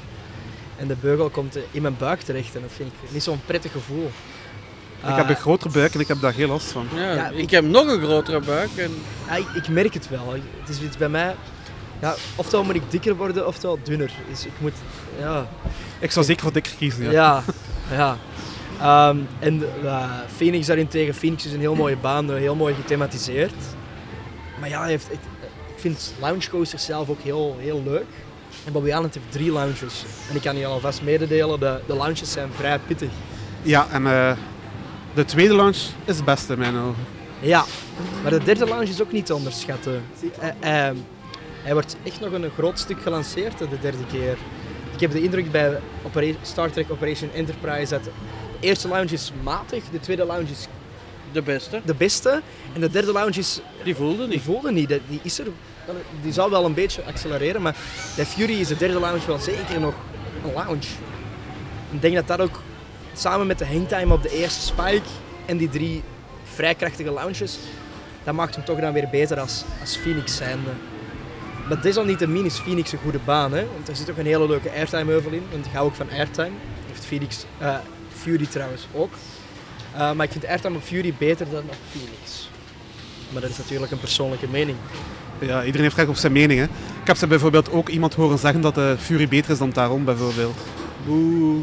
En 0.77 0.87
de 0.87 0.97
beugel 1.01 1.31
komt 1.31 1.59
in 1.71 1.83
mijn 1.83 1.97
buik 1.99 2.21
terecht. 2.21 2.55
En 2.55 2.61
dat 2.61 2.73
vind 2.73 2.93
ik 3.03 3.11
niet 3.13 3.23
zo'n 3.23 3.41
prettig 3.47 3.73
gevoel. 3.73 4.11
Ik 5.11 5.17
heb 5.17 5.29
een 5.29 5.37
grotere 5.37 5.71
buik 5.73 5.95
en 5.95 6.01
ik 6.01 6.09
heb 6.09 6.21
daar 6.21 6.33
heel 6.33 6.49
last 6.49 6.73
van. 6.73 6.87
Ja, 6.95 7.13
Ja, 7.13 7.29
ik, 7.29 7.39
ik- 7.39 7.51
heb 7.51 7.65
nog 7.65 7.87
een 7.87 8.01
grotere 8.03 8.41
buik. 8.41 8.71
En... 8.77 8.91
Ja, 9.29 9.35
ik, 9.37 9.47
ik 9.55 9.69
merk 9.69 9.95
het 9.95 10.09
wel. 10.09 10.35
Het 10.61 10.69
is 10.69 10.81
iets 10.81 10.97
bij 10.97 11.09
mij. 11.09 11.35
Ja, 12.01 12.15
oftewel 12.37 12.65
moet 12.65 12.75
ik 12.75 12.91
dikker 12.91 13.17
worden, 13.17 13.47
oftewel 13.47 13.79
dunner. 13.83 14.11
Dus 14.31 14.45
ik 14.47 14.53
moet. 14.59 14.73
Ja. 15.19 15.47
Ik 15.99 16.11
zou 16.11 16.25
zeker 16.25 16.43
voor 16.43 16.53
dikker 16.53 16.73
kiezen. 16.79 17.11
Ja. 17.11 17.43
Ja. 17.91 17.97
ja. 17.97 18.17
Ehm, 18.81 19.19
en 19.39 19.63
uh, 19.83 20.11
Phoenix 20.37 20.67
daarentegen. 20.67 21.15
Phoenix 21.15 21.47
is 21.47 21.53
een 21.53 21.61
heel 21.61 21.75
mooie 21.75 21.97
baan, 21.97 22.31
eh, 22.33 22.37
heel 22.37 22.55
mooi 22.55 22.75
gethematiseerd. 22.75 23.55
Maar 24.61 24.69
ja, 24.69 24.85
heeft, 24.85 25.07
ik, 25.13 25.19
ik 25.75 25.81
vind 25.81 26.15
Lounge 26.21 26.51
Coasters 26.51 26.85
zelf 26.85 27.09
ook 27.09 27.21
heel, 27.23 27.57
heel 27.61 27.83
leuk. 27.85 28.05
En 28.65 28.73
Bobby 28.73 28.89
Island 28.89 29.15
heeft 29.15 29.27
drie 29.33 29.53
lounges. 29.53 30.05
En 30.31 30.37
ik 30.37 30.43
kan 30.43 30.57
je 30.57 30.67
alvast 30.67 31.03
mededelen, 31.03 31.61
de, 31.61 31.81
de 31.87 31.95
lounges 31.95 32.33
zijn 32.33 32.49
vrij 32.57 32.79
pittig. 32.87 33.11
Ja, 33.63 33.87
en 33.91 34.07
eh, 34.07 34.33
de 35.15 35.25
tweede 35.25 35.55
launch 35.55 35.77
is 36.05 36.17
het 36.17 36.25
beste 36.25 36.53
in 36.53 36.59
mijn 36.59 36.77
ogen. 36.77 37.05
Ja, 37.41 37.65
maar 38.23 38.31
de 38.31 38.43
derde 38.45 38.67
lounge 38.67 38.89
is 38.89 39.03
ook 39.03 39.13
niet 39.13 39.27
te 39.27 39.35
onderschatten. 39.35 40.03
Hij, 40.39 40.55
hij- 40.61 40.95
hij 41.63 41.73
wordt 41.73 41.97
echt 42.03 42.21
nog 42.21 42.33
een 42.33 42.51
groot 42.59 42.79
stuk 42.79 43.03
gelanceerd 43.03 43.59
de 43.59 43.67
derde 43.81 44.07
keer. 44.11 44.37
Ik 44.95 45.01
heb 45.01 45.11
de 45.13 45.23
indruk 45.23 45.51
bij 45.53 45.79
Star 46.43 46.71
Trek 46.71 46.91
Operation 46.91 47.31
Enterprise 47.35 47.91
dat 47.95 48.05
de 48.05 48.11
eerste 48.61 48.89
lounge 48.89 49.13
is 49.13 49.33
matig, 49.43 49.83
de 49.93 50.01
tweede 50.01 50.25
lounge 50.25 50.51
is 50.51 50.67
De 51.33 51.43
beste. 51.43 51.81
de 51.85 51.95
beste 51.95 52.43
en 52.75 52.81
de 52.81 52.91
derde 52.91 53.13
lounge 53.13 53.39
is... 53.39 53.61
Die 53.85 53.95
voelde 53.95 54.17
Die 54.19 54.27
niet. 54.29 54.43
voelde 54.43 54.73
niet, 54.73 54.89
die 55.09 55.21
is 55.23 55.39
er... 55.39 55.47
Die 56.23 56.33
zal 56.33 56.51
wel 56.51 56.65
een 56.65 56.75
beetje 56.75 57.05
accelereren, 57.05 57.63
maar 57.63 57.77
bij 58.17 58.27
Fury 58.27 58.61
is 58.61 58.69
de 58.69 58.77
derde 58.77 59.01
lounge 59.01 59.27
wel 59.27 59.39
zeker 59.39 59.81
nog 59.81 59.95
een 60.45 60.53
lounge. 60.55 60.87
Ik 61.91 62.01
denk 62.03 62.15
dat 62.15 62.27
dat 62.27 62.41
ook 62.41 62.61
samen 63.21 63.47
met 63.47 63.59
de 63.59 63.67
hangtime 63.67 64.13
op 64.13 64.23
de 64.23 64.31
eerste 64.31 64.61
spike 64.61 65.09
en 65.47 65.57
die 65.57 65.69
drie 65.69 66.03
vrij 66.55 66.75
krachtige 66.75 67.11
lounges, 67.11 67.59
dat 68.25 68.35
maakt 68.35 68.55
hem 68.55 68.65
toch 68.65 68.81
dan 68.81 68.93
weer 68.93 69.09
beter 69.11 69.41
als, 69.41 69.65
als 69.81 69.97
Phoenix 69.97 70.37
zijnde. 70.37 70.71
Maar 71.69 71.81
desalniettemin 71.81 72.45
is 72.45 72.59
Phoenix 72.59 72.93
een 72.93 72.99
goede 72.99 73.21
baan, 73.25 73.53
hè? 73.53 73.67
want 73.75 73.89
er 73.89 73.97
zit 73.97 74.11
ook 74.11 74.17
een 74.17 74.27
hele 74.27 74.47
leuke 74.47 74.71
airtime-heuvel 74.71 75.33
in, 75.33 75.43
want 75.51 75.67
ik 75.67 75.73
hou 75.73 75.87
ook 75.87 75.95
van 75.95 76.11
airtime. 76.11 76.57
Heeft 76.87 77.05
Phoenix, 77.05 77.45
eh, 77.59 77.77
Fury 78.13 78.47
trouwens 78.47 78.87
ook. 78.93 79.13
Eh, 79.95 80.13
maar 80.13 80.27
ik 80.27 80.33
vind 80.33 80.47
airtime 80.47 80.77
op 80.77 80.83
Fury 80.83 81.15
beter 81.19 81.51
dan 81.51 81.63
op 81.63 81.77
Phoenix. 81.91 82.51
Maar 83.31 83.41
dat 83.41 83.51
is 83.51 83.59
natuurlijk 83.59 83.93
een 83.93 83.99
persoonlijke 83.99 84.49
mening. 84.49 84.77
Ja, 85.39 85.59
iedereen 85.59 85.83
heeft 85.83 85.97
recht 85.97 86.09
op 86.09 86.17
zijn 86.17 86.33
mening. 86.33 86.61
Hè. 86.61 86.65
Ik 87.01 87.07
heb 87.07 87.17
ze 87.17 87.27
bijvoorbeeld 87.27 87.71
ook 87.71 87.89
iemand 87.89 88.15
horen 88.15 88.39
zeggen 88.39 88.61
dat 88.61 88.75
de 88.75 88.97
Fury 88.99 89.29
beter 89.29 89.51
is 89.51 89.59
dan 89.59 89.73
Taron 89.73 90.05
bijvoorbeeld. 90.05 90.57
Boe. 91.07 91.63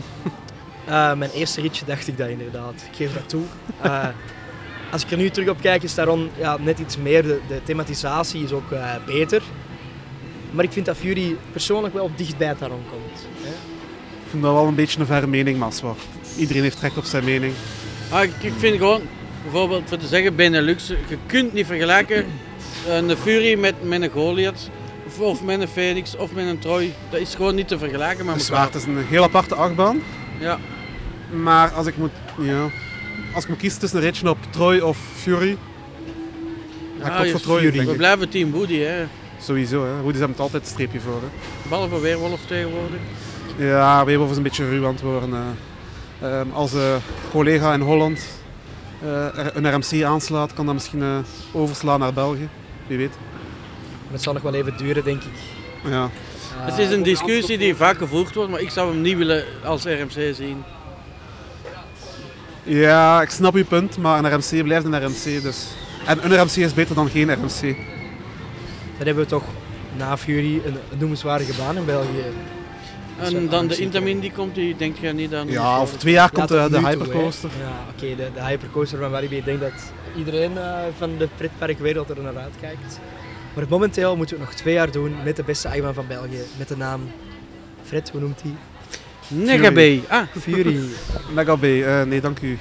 Eh, 0.92 1.14
mijn 1.14 1.32
eerste 1.32 1.62
ritje 1.62 1.86
dacht 1.86 2.08
ik 2.08 2.18
dat 2.18 2.30
inderdaad. 2.30 2.74
Ik 2.92 2.96
geef 2.96 3.14
dat 3.14 3.30
toe. 3.30 3.44
Eh, 3.82 4.08
als 4.92 5.04
ik 5.04 5.12
er 5.12 5.18
nu 5.18 5.30
terug 5.30 5.50
op 5.50 5.62
kijk, 5.62 5.84
is 5.84 5.94
Taron 5.94 6.30
ja, 6.38 6.58
net 6.60 6.80
iets 6.80 6.98
meer. 6.98 7.24
De, 7.24 7.40
de 7.48 7.64
thematisatie 7.64 8.44
is 8.44 8.52
ook 8.52 8.72
eh, 8.72 8.96
beter. 9.06 9.42
Maar 10.52 10.64
ik 10.64 10.72
vind 10.72 10.86
dat 10.86 10.98
Fury 10.98 11.36
persoonlijk 11.52 11.94
wel 11.94 12.12
dicht 12.16 12.38
bij 12.38 12.56
Taron 12.56 12.84
komt. 12.90 13.28
Hè? 13.42 13.50
Ik 13.50 14.30
vind 14.30 14.44
dat 14.44 14.54
wel 14.54 14.68
een 14.68 14.76
beetje 14.76 15.00
een 15.00 15.06
verre 15.06 15.28
mening, 15.28 15.58
maar 15.58 15.74
zwart. 15.74 16.00
Iedereen 16.38 16.62
heeft 16.62 16.80
recht 16.80 16.98
op 16.98 17.04
zijn 17.04 17.24
mening. 17.24 17.54
Ah, 18.10 18.24
ik, 18.24 18.32
ik 18.42 18.54
vind 18.58 18.78
gewoon, 18.78 19.02
bijvoorbeeld 19.44 19.84
voor 19.86 19.98
te 19.98 20.08
zeggen, 20.08 20.36
Benelux, 20.36 20.88
je 20.88 21.18
kunt 21.26 21.54
niet 21.54 21.66
vergelijken 21.66 22.26
een 22.88 23.18
Fury 23.18 23.60
met, 23.60 23.76
met 23.84 24.02
een 24.02 24.10
Goliath. 24.10 24.70
Of, 25.06 25.20
of 25.20 25.44
met 25.44 25.62
een 25.62 25.68
Phoenix 25.68 26.16
of 26.16 26.32
met 26.34 26.48
een 26.48 26.60
Troy. 26.60 26.94
Dat 27.10 27.20
is 27.20 27.36
gewoon 27.36 27.56
niet 27.56 27.68
te 27.68 27.78
vergelijken 27.78 28.26
met 28.26 28.34
Het 28.34 28.44
is 28.44 28.50
elkaar. 28.50 28.64
waar, 28.66 28.74
het 28.74 28.82
is 28.82 28.88
een 28.88 29.06
heel 29.08 29.24
aparte 29.24 29.56
achtbaan. 29.56 30.02
Ja. 30.40 30.60
Maar 31.32 31.72
als 31.72 31.88
ik 31.88 31.98
moet, 31.98 32.12
ja, 32.40 32.66
als 33.34 33.44
ik 33.44 33.50
moet 33.50 33.60
kiezen 33.60 33.80
tussen 33.80 33.98
een 34.00 34.04
ritje 34.06 34.30
op 34.30 34.38
Troy 34.50 34.80
of 34.80 34.98
Fury, 35.16 35.58
Ah, 37.02 37.08
ik 37.08 37.14
toch 37.16 37.26
je- 37.26 37.32
voor 37.32 37.42
Troy, 37.42 37.72
We 37.86 37.96
blijven 37.96 38.30
team 38.30 38.52
Woody, 38.52 38.78
hè. 38.80 39.04
Sowieso, 39.40 39.84
hè. 39.86 39.92
Woodies 40.02 40.20
hebben 40.20 40.30
het 40.30 40.40
altijd 40.40 40.64
een 40.64 40.70
streepje 40.70 41.00
voor. 41.00 41.14
Hè. 41.22 41.28
Behalve 41.70 42.00
Weerwolf 42.00 42.40
tegenwoordig. 42.48 43.00
Ja, 43.58 44.06
Weerwolf 44.06 44.30
is 44.32 44.38
een 44.38 44.44
beetje 44.44 44.70
ruw 44.70 44.86
aan 44.86 44.92
het 44.94 45.02
worden. 45.02 45.34
eh. 45.34 46.40
Ehm, 46.40 46.52
als 46.52 46.74
een 46.74 47.00
collega 47.32 47.74
in 47.74 47.82
Holland 47.82 48.28
eh, 49.04 49.26
een 49.54 49.74
RMC 49.74 50.04
aanslaat, 50.04 50.54
kan 50.54 50.66
dat 50.66 50.74
misschien 50.74 51.02
eh, 51.02 51.18
overslaan 51.52 52.00
naar 52.00 52.14
België. 52.14 52.50
Wie 52.88 52.98
weet. 52.98 53.10
Maar 54.04 54.12
het 54.14 54.22
zal 54.22 54.34
nog 54.34 54.42
wel 54.42 54.54
even 54.54 54.78
duren, 54.78 55.04
denk 55.04 55.22
ik. 55.24 55.32
Ja. 55.92 56.04
Eh, 56.04 56.66
Het 56.66 56.78
is 56.78 56.90
een 56.92 57.04
discussie 57.04 57.58
die 57.58 57.76
vaak 57.76 57.98
gevoerd 57.98 58.36
wordt, 58.36 58.52
maar 58.52 58.62
ik 58.62 58.70
zou 58.70 58.92
hem 58.92 59.02
niet 59.02 59.18
willen 59.18 59.44
als 59.64 59.84
RMC 59.84 60.36
zien. 60.36 60.64
Ja, 62.80 63.22
ik 63.22 63.30
snap 63.30 63.56
uw 63.56 63.66
punt, 63.66 63.98
maar 63.98 64.24
een 64.24 64.34
RMC 64.34 64.64
blijft 64.64 64.86
een 64.86 65.06
RMC. 65.06 65.42
Dus. 65.42 65.68
En 66.06 66.26
een 66.26 66.42
RMC 66.42 66.56
is 66.56 66.74
beter 66.74 66.96
dan 66.96 67.10
geen 67.10 67.34
RMC. 67.34 67.62
Dan 68.98 69.06
hebben 69.06 69.24
we 69.24 69.30
toch 69.30 69.44
na 69.98 70.18
Fury 70.18 70.62
een, 70.66 70.78
een 70.92 70.98
noemenswaardige 70.98 71.54
baan 71.58 71.78
in 71.78 71.86
België. 71.86 72.24
En 73.20 73.50
dan 73.50 73.68
de 73.68 73.78
Intamin 73.78 74.20
die 74.20 74.32
komt, 74.32 74.56
die 74.56 74.76
denkt 74.76 74.98
jij 74.98 75.12
niet 75.12 75.34
aan. 75.34 75.48
Ja, 75.48 75.78
over 75.78 75.98
twee 75.98 76.14
jaar 76.14 76.32
komt 76.32 76.50
Ja, 76.50 76.64
de, 76.64 76.70
de 76.70 76.78
toe, 76.78 76.88
Hypercoaster. 76.88 77.50
Ja, 77.60 77.72
oké, 77.96 78.16
de, 78.16 78.30
de 78.34 78.44
Hypercoaster 78.44 79.00
van 79.00 79.12
Walibi. 79.12 79.38
Ik 79.38 79.46
denk 79.46 79.60
dat 79.60 79.94
iedereen 80.18 80.58
eh, 80.58 80.80
van 80.98 81.18
de 81.18 81.28
pretparkwereld 81.38 82.10
er 82.10 82.22
naar 82.22 82.38
uitkijkt. 82.38 83.00
Maar 83.54 83.66
momenteel 83.70 84.16
moeten 84.16 84.36
we 84.36 84.42
het 84.42 84.52
nog 84.52 84.62
twee 84.62 84.74
jaar 84.74 84.92
doen 84.92 85.16
met 85.24 85.36
de 85.36 85.44
beste 85.44 85.68
achtbaan 85.68 85.94
van 85.94 86.08
België. 86.08 86.42
Met 86.58 86.68
de 86.68 86.78
naam 86.78 87.02
Fred, 87.84 88.10
hoe 88.10 88.22
noemt 88.22 88.42
hij? 88.42 88.71
Negabe. 89.32 90.02
Ah. 90.08 90.24
Fury. 90.40 90.80
Mega 91.36 91.56
B, 91.56 91.64
eh, 91.64 92.04
nee 92.04 92.22
dank 92.22 92.42
u. 92.42 92.58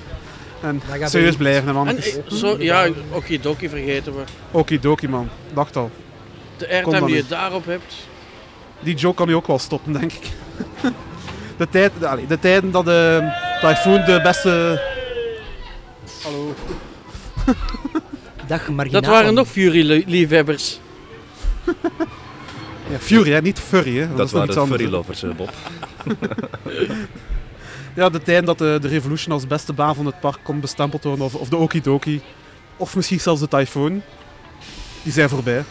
en 0.62 0.82
serieus 1.04 1.36
blijven, 1.36 1.74
man. 1.74 1.88
En, 1.88 1.96
eh, 1.96 2.12
zo, 2.28 2.56
ja, 2.58 2.88
Okidoki 3.10 3.68
vergeten 3.68 4.14
we. 4.16 4.22
Okidoki, 4.50 5.08
man. 5.08 5.28
Dacht 5.54 5.76
al. 5.76 5.90
De 6.56 6.68
airtime 6.68 7.06
die 7.06 7.16
je 7.16 7.26
daarop 7.28 7.66
hebt. 7.66 7.94
Die 8.80 8.94
joke 8.94 9.16
kan 9.16 9.26
nu 9.26 9.34
ook 9.34 9.46
wel 9.46 9.58
stoppen, 9.58 9.92
denk 9.92 10.12
ik. 10.12 10.22
De, 11.56 11.68
tijd, 11.68 11.92
de, 11.98 12.06
allee, 12.08 12.26
de 12.26 12.38
tijden 12.38 12.70
dat 12.70 12.84
de 12.84 13.32
Typhoon 13.60 14.04
de 14.04 14.20
beste... 14.22 14.82
Hallo. 16.22 16.54
Dag 18.46 18.68
marginaal. 18.68 19.00
Dat 19.00 19.10
waren 19.10 19.34
nog 19.34 19.48
Fury-liefhebbers. 19.48 20.80
Ja, 22.90 22.98
Fury, 22.98 23.32
hè, 23.32 23.40
niet 23.40 23.58
Furry. 23.58 23.98
Hè. 23.98 24.14
Dat 24.14 24.26
is 24.26 24.32
nog 24.32 24.32
waren 24.32 24.48
iets 24.48 24.56
anders, 24.56 24.80
furry 24.80 24.92
lovers, 24.92 25.22
eh, 25.22 25.30
Bob. 25.30 25.50
Ja, 27.94 28.08
de 28.08 28.22
tijd 28.22 28.46
dat 28.46 28.58
de, 28.58 28.78
de 28.80 28.88
Revolution 28.88 29.32
als 29.32 29.46
beste 29.46 29.72
baan 29.72 29.94
van 29.94 30.06
het 30.06 30.20
park 30.20 30.38
kon 30.42 30.60
bestempeld 30.60 31.04
worden, 31.04 31.24
of, 31.24 31.34
of 31.34 31.48
de 31.48 31.56
Okidoki, 31.56 32.22
of 32.76 32.96
misschien 32.96 33.20
zelfs 33.20 33.40
de 33.40 33.48
Typhoon, 33.48 34.02
die 35.02 35.12
zijn 35.12 35.28
voorbij. 35.28 35.64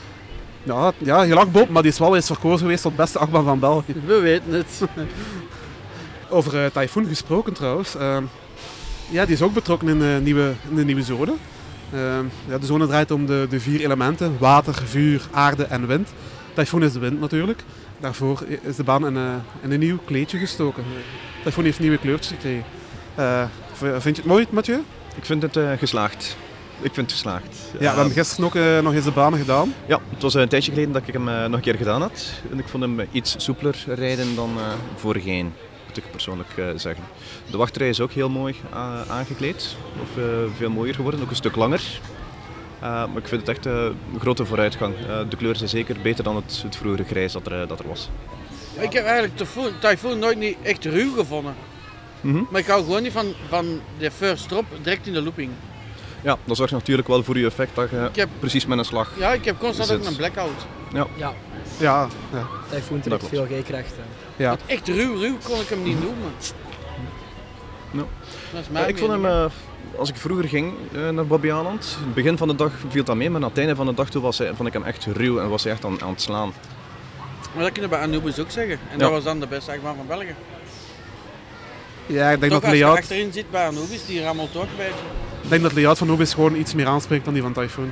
Ja, 0.64 0.92
ja 0.98 1.22
je 1.22 1.34
lag 1.34 1.52
Bob, 1.52 1.70
maar 1.70 1.82
die 1.82 1.92
is 1.92 2.00
wel 2.00 2.16
eens 2.16 2.26
verkozen 2.26 2.60
geweest 2.60 2.82
tot 2.82 2.96
beste 2.96 3.20
achtbaan 3.20 3.44
van 3.44 3.60
België. 3.60 3.94
We 4.06 4.20
weten 4.20 4.54
het. 4.54 4.82
Over 6.30 6.64
eh, 6.64 6.72
Typhoon 6.72 7.06
gesproken 7.06 7.54
trouwens. 7.54 7.96
ehm, 7.96 8.24
ja, 9.10 9.26
die 9.26 9.34
is 9.34 9.42
ook 9.42 9.54
betrokken 9.54 9.88
in 9.88 10.00
de 10.00 10.20
nieuwe, 10.24 10.54
in 10.70 10.76
de 10.76 10.86
nieuwe 10.86 11.04
zone. 11.04 11.34
Ehm, 11.94 12.26
ja, 12.48 12.58
de 12.58 12.66
zone 12.66 12.88
draait 12.88 13.12
om 13.12 13.26
de, 13.26 13.48
de 13.50 13.60
vier 13.60 13.82
elementen: 13.82 14.36
water, 14.40 14.76
vuur, 14.86 15.28
aarde 15.32 15.64
en 15.64 15.88
wind. 15.88 16.10
Typhoon 16.60 16.84
is 16.84 16.94
de 16.94 17.00
wind 17.00 17.20
natuurlijk. 17.20 17.64
Daarvoor 18.00 18.44
is 18.62 18.76
de 18.76 18.84
baan 18.84 19.08
in, 19.08 19.18
eh, 19.18 19.34
in 19.62 19.72
een 19.72 19.80
nieuw 19.80 19.98
kleedje 20.06 20.38
gestoken. 20.38 20.84
Typhoon 21.44 21.64
heeft 21.64 21.80
nieuwe 21.80 21.98
kleurtjes 21.98 22.32
gekregen. 22.32 22.64
Eh, 23.16 23.44
vind 23.78 24.16
je 24.16 24.22
het 24.22 24.26
mooi, 24.26 24.48
Mathieu? 24.50 24.80
Ik 25.16 25.26
vind 25.26 25.42
het 25.42 25.58
eh, 25.58 25.72
geslaagd. 25.78 26.38
Ik 26.82 26.94
vind 26.94 27.06
het 27.06 27.12
geslaagd. 27.12 27.58
Ja, 27.72 27.80
we 27.80 27.86
hebben 27.86 28.12
gisteren 28.12 28.46
ook 28.46 28.84
nog 28.84 28.94
eens 28.94 29.04
de 29.04 29.12
banen 29.12 29.40
gedaan. 29.40 29.74
Ja, 29.86 30.00
het 30.10 30.22
was 30.22 30.34
een 30.34 30.48
tijdje 30.48 30.72
geleden 30.72 30.94
dat 30.94 31.02
ik 31.08 31.14
hem 31.14 31.24
nog 31.24 31.54
een 31.54 31.60
keer 31.60 31.76
gedaan 31.76 32.02
had. 32.02 32.32
En 32.52 32.60
ik 32.60 32.68
vond 32.68 32.84
hem 32.84 33.00
iets 33.12 33.36
soepeler 33.38 33.84
rijden 33.88 34.36
dan 34.36 34.50
eh 34.58 34.64
voorheen, 34.96 35.54
moet 35.88 35.98
ik 35.98 36.12
persoonlijk 36.12 36.50
zeggen. 36.76 37.04
De 37.52 37.58
wachtrij 37.58 37.90
is 37.90 38.00
ook 38.00 38.12
heel 38.12 38.30
mooi 38.30 38.56
aangekleed. 39.08 39.76
Of 40.02 40.24
veel 40.58 40.70
mooier 40.70 40.96
geworden, 40.96 41.22
ook 41.22 41.30
een 41.30 41.36
stuk 41.36 41.56
langer. 41.56 42.00
Eh, 42.80 42.90
maar 42.90 43.18
ik 43.18 43.28
vind 43.28 43.42
het 43.48 43.50
echt 43.50 43.66
eh, 43.66 43.74
een 44.14 44.20
grote 44.20 44.46
vooruitgang. 44.46 44.96
Eh, 44.96 45.20
de 45.30 45.36
kleuren 45.36 45.58
zijn 45.58 45.70
zeker 45.70 45.96
beter 46.02 46.24
dan 46.24 46.36
het, 46.36 46.60
het 46.64 46.76
vroegere 46.76 47.04
grijs 47.04 47.32
dat 47.34 47.48
er, 47.48 47.68
dat 47.68 47.80
er 47.80 47.88
was. 47.88 48.10
Ik 48.80 48.94
heb 48.94 49.04
eigenlijk 49.04 49.38
Typhoon, 49.38 49.72
Typhoon 49.80 50.20
nooit 50.20 50.38
niet 50.38 50.58
echt 50.62 50.86
ruw 50.86 51.14
gevonden. 51.16 51.56
Mhm. 52.22 52.44
Maar 52.52 52.60
ik 52.62 52.68
hou 52.68 52.84
gewoon 52.84 53.02
niet 53.04 53.12
van, 53.12 53.34
van 53.50 53.82
de 53.98 54.12
first 54.12 54.48
drop 54.48 54.66
direct 54.82 55.08
in 55.08 55.14
de 55.14 55.22
looping. 55.22 55.52
Ja, 56.22 56.38
dat 56.46 56.58
zorgt 56.58 56.74
natuurlijk 56.74 57.08
wel 57.08 57.24
voor 57.24 57.38
je 57.38 57.46
effect 57.46 57.76
dat 57.76 57.90
je 57.90 58.08
Ik 58.10 58.16
heb- 58.16 58.30
precies 58.40 58.66
met 58.66 58.78
een 58.78 58.86
slag 58.86 59.12
Ja, 59.18 59.34
ik 59.34 59.46
heb 59.46 59.60
constant 59.60 59.92
ook 59.92 60.06
een 60.06 60.16
blackout. 60.16 60.66
Ja. 60.94 61.08
Ja, 61.18 61.34
Ja, 61.80 62.08
ja. 62.34 62.48
Typhoon 62.70 63.00
trekt 63.00 63.28
veel 63.28 63.46
G-kracht. 63.46 63.94
hè. 63.96 64.44
ja. 64.44 64.58
Echt 64.66 64.88
ruw, 64.88 65.16
ruw 65.20 65.38
kon 65.44 65.60
ik 65.60 65.68
hem 65.68 65.84
niet 65.84 66.02
noemen. 66.02 66.32
Ja. 67.92 68.00
Dat 68.52 68.60
is 68.62 68.66
Ja, 68.66 68.72
mijn 68.72 68.88
ik 68.88 68.98
vond 68.98 69.12
hem. 69.12 69.50
Als 69.98 70.10
ik 70.10 70.16
vroeger 70.16 70.48
ging 70.48 70.74
eh, 70.94 71.10
naar 71.10 71.26
Bobby 71.28 71.52
Aland, 71.52 71.96
in 72.00 72.06
het 72.06 72.14
begin 72.14 72.38
van 72.38 72.48
de 72.48 72.56
dag 72.56 72.72
viel 72.90 73.04
dat 73.04 73.16
mee, 73.16 73.30
maar 73.30 73.42
aan 73.42 73.48
het 73.50 73.58
einde 73.58 73.76
van 73.76 73.86
de 73.86 73.94
dag 73.94 74.10
toe 74.10 74.22
was 74.22 74.38
hij, 74.38 74.54
vond 74.56 74.68
ik 74.68 74.74
hem 74.74 74.84
echt 74.84 75.06
ruw 75.06 75.40
en 75.40 75.50
was 75.50 75.64
hij 75.64 75.72
echt 75.72 75.86
aan, 75.86 76.02
aan 76.02 76.10
het 76.10 76.22
slaan. 76.22 76.54
Maar 77.54 77.64
dat 77.64 77.72
kunnen 77.72 77.90
we 77.92 77.96
bij 77.98 78.06
Anubis 78.06 78.40
ook 78.40 78.52
zeggen. 78.52 78.74
En 78.92 78.98
Ja. 78.98 78.98
dat 78.98 79.12
was 79.12 79.24
dan 79.24 79.40
de 79.40 79.48
beste 79.48 79.72
achtbaan 79.72 79.96
van 79.96 80.08
België. 80.08 80.36
Ja, 82.06 82.30
ik 82.32 82.40
denk 82.40 82.52
Toch 82.52 82.62
dat 82.62 82.70
als 82.70 82.80
je 82.80 82.86
achterin 82.86 83.32
zit 83.34 83.52
bij 83.52 83.66
Anubis, 83.68 84.06
die 84.06 84.22
rammelt 84.24 84.56
ook 84.56 84.64
een 84.64 84.70
beetje. 84.78 84.94
ik 85.42 85.50
denk 85.50 85.62
dat 85.62 85.74
layout 85.74 85.98
van 85.98 86.08
Nobis 86.08 86.34
gewoon 86.34 86.56
iets 86.56 86.74
meer 86.74 86.88
aanspreekt 86.88 87.26
dan 87.26 87.34
die 87.34 87.44
van 87.44 87.54
Typhoon. 87.54 87.92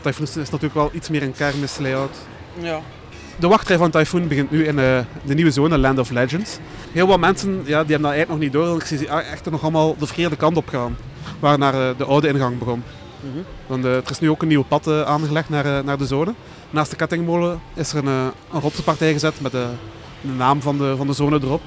Typhoon 0.00 0.26
is, 0.26 0.30
is 0.36 0.50
natuurlijk 0.50 0.74
wel 0.74 0.90
iets 0.92 1.08
meer 1.08 1.22
een 1.22 1.32
kermis 1.32 1.78
layout. 1.78 2.16
Ja. 2.58 2.80
De 3.38 3.48
wachtrij 3.48 3.76
van 3.76 3.90
Typhoon 3.90 4.28
begint 4.28 4.50
nu 4.50 4.66
in 4.66 4.78
eh, 4.78 4.98
de 5.24 5.34
nieuwe 5.34 5.50
zone, 5.50 5.78
Land 5.78 5.98
of 5.98 6.10
Legends. 6.10 6.58
Heel 6.92 7.06
wat 7.06 7.20
mensen 7.20 7.50
ja, 7.50 7.62
die 7.64 7.74
hebben 7.74 8.00
dat 8.00 8.10
eigenlijk 8.10 8.28
nog 8.28 8.38
niet 8.38 8.52
door. 8.52 8.66
want 8.66 8.80
Ik 8.80 8.86
zie 8.86 8.98
ze 8.98 9.06
echt 9.06 9.50
nog 9.50 9.62
allemaal 9.62 9.96
de 9.98 10.06
verkeerde 10.06 10.36
kant 10.36 10.56
op 10.56 10.68
gaan. 10.68 10.96
Waar 11.38 11.58
naar 11.58 11.74
eh, 11.74 11.88
de 11.96 12.04
oude 12.04 12.28
ingang 12.28 12.58
begon. 12.58 12.82
Mhm. 13.20 13.42
Want, 13.66 13.84
eh, 13.84 13.94
er 13.94 14.10
is 14.10 14.20
nu 14.20 14.30
ook 14.30 14.42
een 14.42 14.48
nieuw 14.48 14.62
pad 14.62 15.04
aangelegd 15.04 15.48
naar, 15.48 15.84
naar 15.84 15.98
de 15.98 16.06
zone. 16.06 16.34
Naast 16.70 16.90
de 16.90 16.96
kettingmolen 16.96 17.60
is 17.74 17.92
er 17.92 17.98
een, 17.98 18.32
een 18.52 18.60
rotsenpartij 18.60 19.12
gezet 19.12 19.40
met 19.40 19.52
de, 19.52 19.66
de 20.20 20.32
naam 20.32 20.62
van 20.62 20.78
de, 20.78 20.94
van 20.96 21.06
de 21.06 21.12
zone 21.12 21.38
erop. 21.42 21.62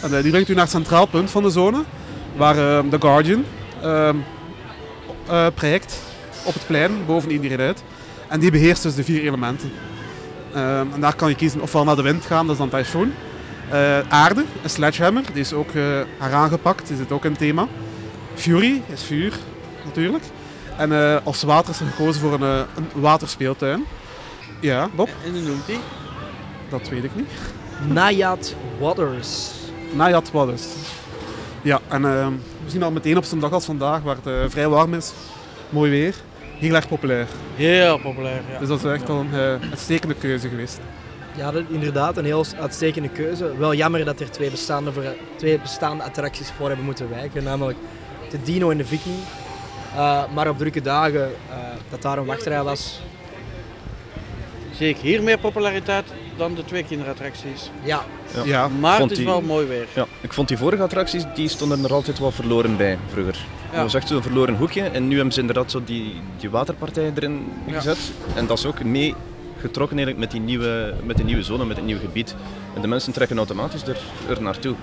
En, 0.00 0.22
die 0.22 0.30
brengt 0.30 0.48
u 0.48 0.54
naar 0.54 0.62
het 0.62 0.72
centraal 0.72 1.06
punt 1.06 1.30
van 1.30 1.42
de 1.42 1.50
zone, 1.50 1.82
waar 2.36 2.54
de 2.90 2.96
Guardian 3.00 3.44
ehm 3.82 4.16
eh, 5.26 5.46
prijkt 5.54 5.98
op 6.44 6.54
het 6.54 6.66
plein, 6.66 6.92
boven 7.06 7.30
iedereen 7.30 7.60
uit. 7.60 7.82
En 8.28 8.40
die 8.40 8.50
beheerst 8.50 8.82
dus 8.82 8.94
de 8.94 9.04
vier 9.04 9.22
elementen. 9.22 9.72
Ehm, 10.54 10.86
en 10.94 11.00
daar 11.00 11.14
kan 11.14 11.28
je 11.28 11.34
kiezen 11.34 11.60
ofwel 11.60 11.84
naar 11.84 11.96
de 11.96 12.02
wind 12.02 12.24
gaan, 12.24 12.46
dat 12.46 12.60
is 12.60 12.70
dan 12.70 12.80
Typhoon. 12.80 13.12
Eh, 13.70 13.98
aarde, 14.08 14.44
een 14.62 14.70
sledgehammer, 14.70 15.22
die 15.32 15.40
is 15.40 15.52
ook 15.52 15.70
eh 15.70 16.00
aangepakt, 16.18 16.88
die 16.88 16.96
zit 16.96 17.12
ook 17.12 17.24
in 17.24 17.30
het 17.30 17.38
thema. 17.38 17.66
Fury 18.34 18.82
is 18.86 19.02
vuur, 19.02 19.38
natuurlijk. 19.84 20.24
En 20.76 20.92
eh, 20.92 21.16
als 21.24 21.42
water 21.42 21.70
is 21.70 21.80
er 21.80 21.86
gekozen 21.86 22.20
voor 22.20 22.32
een, 22.32 22.42
een 22.74 22.88
waterspeeltuin. 22.94 23.84
Ja, 24.60 24.88
Bob? 24.94 25.08
En 25.24 25.32
hoe 25.32 25.40
noemt 25.40 25.66
hij? 25.66 25.78
Dat 26.68 26.88
weet 26.88 27.04
ik 27.04 27.14
niet. 27.14 27.30
Nayat 27.88 28.54
Waters. 28.80 29.50
Nayat 29.92 30.30
Wallace. 30.30 30.68
Ja, 31.62 31.80
en 31.88 32.04
eh, 32.04 32.26
we 32.64 32.70
zien 32.70 32.82
al 32.82 32.90
meteen 32.90 33.16
op 33.16 33.24
zo'n 33.24 33.40
dag 33.40 33.52
als 33.52 33.64
vandaag, 33.64 34.02
waar 34.02 34.16
het 34.22 34.52
vrij 34.52 34.68
warm 34.68 34.94
is, 34.94 35.12
mooi 35.68 35.90
weer, 35.90 36.14
heel 36.58 36.74
erg 36.74 36.88
populair. 36.88 37.26
Heel 37.54 37.98
populair, 37.98 38.40
ja. 38.52 38.58
Dus 38.58 38.68
dat 38.68 38.84
is 38.84 38.90
echt 38.90 39.08
wel 39.08 39.16
een 39.20 39.30
uh, 39.32 39.70
uitstekende 39.70 40.14
keuze 40.14 40.48
geweest. 40.48 40.80
Ja, 41.36 41.50
dat, 41.50 41.62
inderdaad, 41.68 42.16
een 42.16 42.24
heel 42.24 42.44
uitstekende 42.60 43.08
keuze. 43.08 43.56
Wel 43.56 43.74
jammer 43.74 44.04
dat 44.04 44.20
er 44.20 44.30
twee 44.30 44.50
bestaande, 44.50 44.92
voor- 44.92 45.14
twee 45.36 45.58
bestaande 45.60 46.04
attracties 46.04 46.50
voor 46.50 46.66
hebben 46.66 46.84
moeten 46.84 47.10
wijken, 47.10 47.42
namelijk 47.44 47.78
de 48.30 48.42
Dino 48.42 48.70
en 48.70 48.76
de 48.76 48.84
Viking. 48.84 49.16
Uh, 49.94 50.22
maar 50.34 50.48
op 50.48 50.58
drukke 50.58 50.80
dagen 50.80 51.20
uh, 51.20 51.56
dat 51.90 52.02
daar 52.02 52.18
een 52.18 52.24
wachtrij 52.24 52.62
was. 52.62 53.00
Zie 54.72 54.88
ik 54.88 54.96
hier 54.96 55.22
meer 55.22 55.38
populariteit 55.38 56.04
dan 56.36 56.54
de 56.54 56.64
twee 56.64 56.84
kinderattracties. 56.84 57.70
Ja. 57.82 58.04
Ja. 58.34 58.44
Ja. 58.44 58.68
Maar 58.68 58.96
Vond 58.98 59.10
het 59.10 59.18
is 59.18 59.24
die- 59.24 59.32
wel 59.32 59.40
mooi 59.42 59.66
weer. 59.66 59.86
Ja, 59.94 60.06
ik 60.20 60.32
vond 60.32 60.48
die 60.48 60.56
vorige 60.58 60.82
attracties, 60.82 61.24
die 61.34 61.48
stonden 61.48 61.84
er 61.84 61.92
altijd 61.92 62.18
wel 62.18 62.30
verloren 62.30 62.76
bij 62.76 62.98
vroeger. 63.12 63.36
Dat 63.72 63.82
was 63.82 63.94
echt 63.94 64.08
zo'n 64.08 64.22
verloren 64.22 64.56
hoekje 64.56 64.82
en 64.82 65.08
nu 65.08 65.14
hebben 65.14 65.32
ze 65.34 65.40
inderdaad 65.40 65.70
zo 65.70 65.84
die, 65.84 66.14
die 66.38 66.50
waterpartij 66.50 67.12
erin 67.14 67.46
Ja. 67.66 67.74
gezet. 67.74 67.98
En 68.34 68.46
dat 68.46 68.58
is 68.58 68.66
ook 68.66 68.84
mee 68.84 69.14
getrokken 69.60 69.96
eigenlijk 69.96 70.18
met 70.26 70.30
die 70.30 70.40
nieuwe, 70.40 70.94
met 71.04 71.16
die 71.16 71.24
nieuwe 71.24 71.42
zone, 71.42 71.64
met 71.64 71.76
het 71.76 71.86
nieuwe 71.86 72.00
gebied. 72.00 72.34
En 72.74 72.80
de 72.80 72.86
mensen 72.88 73.12
trekken 73.12 73.36
automatisch 73.36 73.82
er, 73.82 73.96
er 74.28 74.42
naartoe. 74.42 74.74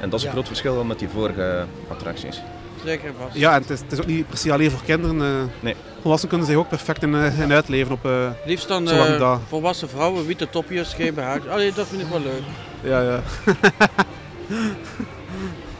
En 0.00 0.10
dat 0.10 0.18
is 0.18 0.20
een 0.20 0.26
Ja. 0.28 0.34
groot 0.34 0.46
verschil 0.46 0.74
wel 0.74 0.84
met 0.84 0.98
die 0.98 1.08
vorige 1.08 1.64
attracties. 1.88 2.40
Zeker 2.86 3.12
vast. 3.20 3.36
Ja, 3.36 3.54
en 3.54 3.60
het 3.60 3.70
is, 3.70 3.80
het 3.80 3.92
is 3.92 4.00
ook 4.00 4.06
niet 4.06 4.26
se 4.32 4.52
alleen 4.52 4.70
voor 4.70 4.82
kinderen. 4.84 5.20
eh 5.20 5.62
Nee. 5.62 5.74
Volwassenen 6.00 6.28
kunnen 6.36 6.46
zich 6.52 6.56
ook 6.64 6.68
perfect 6.68 7.02
in, 7.02 7.14
eh, 7.14 7.40
in 7.40 7.52
uitleven 7.52 7.92
op... 7.92 8.04
eh, 8.04 8.30
Liefst 8.46 8.68
dan 8.68 8.90
eh, 8.90 9.38
volwassen 9.48 9.88
vrouwen, 9.88 10.26
witte 10.26 10.48
topjes, 10.50 10.94
geen 10.94 11.14
behaag. 11.14 11.46
Allee, 11.48 11.72
dat 11.72 11.86
vind 11.86 12.02
ik 12.02 12.08
wel 12.08 12.20
leuk. 12.20 12.42
ja, 12.82 13.00
ja. 13.02 13.22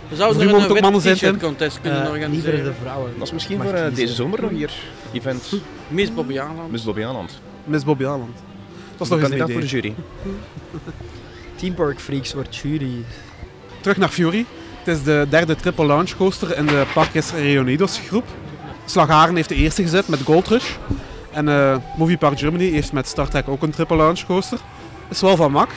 We 0.08 0.16
zouden 0.16 0.42
er 0.48 0.54
een 0.54 0.70
ook 0.70 0.80
mannen 0.80 1.00
zijn, 1.00 1.14
t-shirt 1.16 1.40
contest 1.40 1.80
kunnen 1.80 1.98
Uh, 2.02 2.04
liever 2.10 2.20
organiseren. 2.22 2.64
de 2.64 2.72
vrouwen. 2.80 3.12
Dat 3.18 3.26
is 3.26 3.32
misschien 3.32 3.56
Mag 3.58 3.66
voor 3.66 3.90
deze 3.94 4.14
zomer 4.14 4.40
nog 4.40 4.50
hier, 4.50 4.72
event 5.12 5.52
Miss 5.88 6.14
Bobby 6.14 6.38
Aanland. 6.40 6.70
Miss 6.70 6.84
Bobby 6.84 7.04
Aanland. 7.04 7.40
Miss 7.64 7.84
Bobby 7.84 8.04
Aland. 8.04 8.36
Dat 8.96 9.00
is 9.06 9.08
nog 9.08 9.10
een 9.10 9.20
kandidaat 9.20 9.50
voor 9.50 9.62
idee. 9.62 9.80
de 9.82 9.88
jury. 9.88 9.94
Team 11.56 11.74
Park 11.74 12.00
Freaks 12.00 12.32
wordt 12.34 12.56
jury. 12.56 13.04
Terug 13.80 13.96
naar 13.96 14.08
Fury. 14.08 14.44
Het 14.86 14.96
is 14.96 15.02
de 15.02 15.26
derde 15.28 15.56
triple 15.56 15.86
launch 15.86 16.16
coaster 16.16 16.56
in 16.56 16.66
de 16.66 16.86
Parques 16.94 17.32
Reunidos 17.32 17.98
groep. 17.98 18.24
Slagharen 18.84 19.36
heeft 19.36 19.48
de 19.48 19.54
eerste 19.54 19.82
gezet 19.82 20.08
met 20.08 20.22
Gold 20.22 20.48
Rush. 20.48 20.70
En 21.32 21.48
eh, 21.48 21.76
Movie 21.96 22.16
Park 22.16 22.38
Germany 22.38 22.70
heeft 22.70 22.92
met 22.92 23.06
Star 23.06 23.28
Trek 23.28 23.48
ook 23.48 23.62
een 23.62 23.70
triple 23.70 23.96
launch 23.96 24.26
coaster. 24.26 24.58
Is 25.08 25.20
wel 25.20 25.36
van 25.36 25.52
mak. 25.52 25.70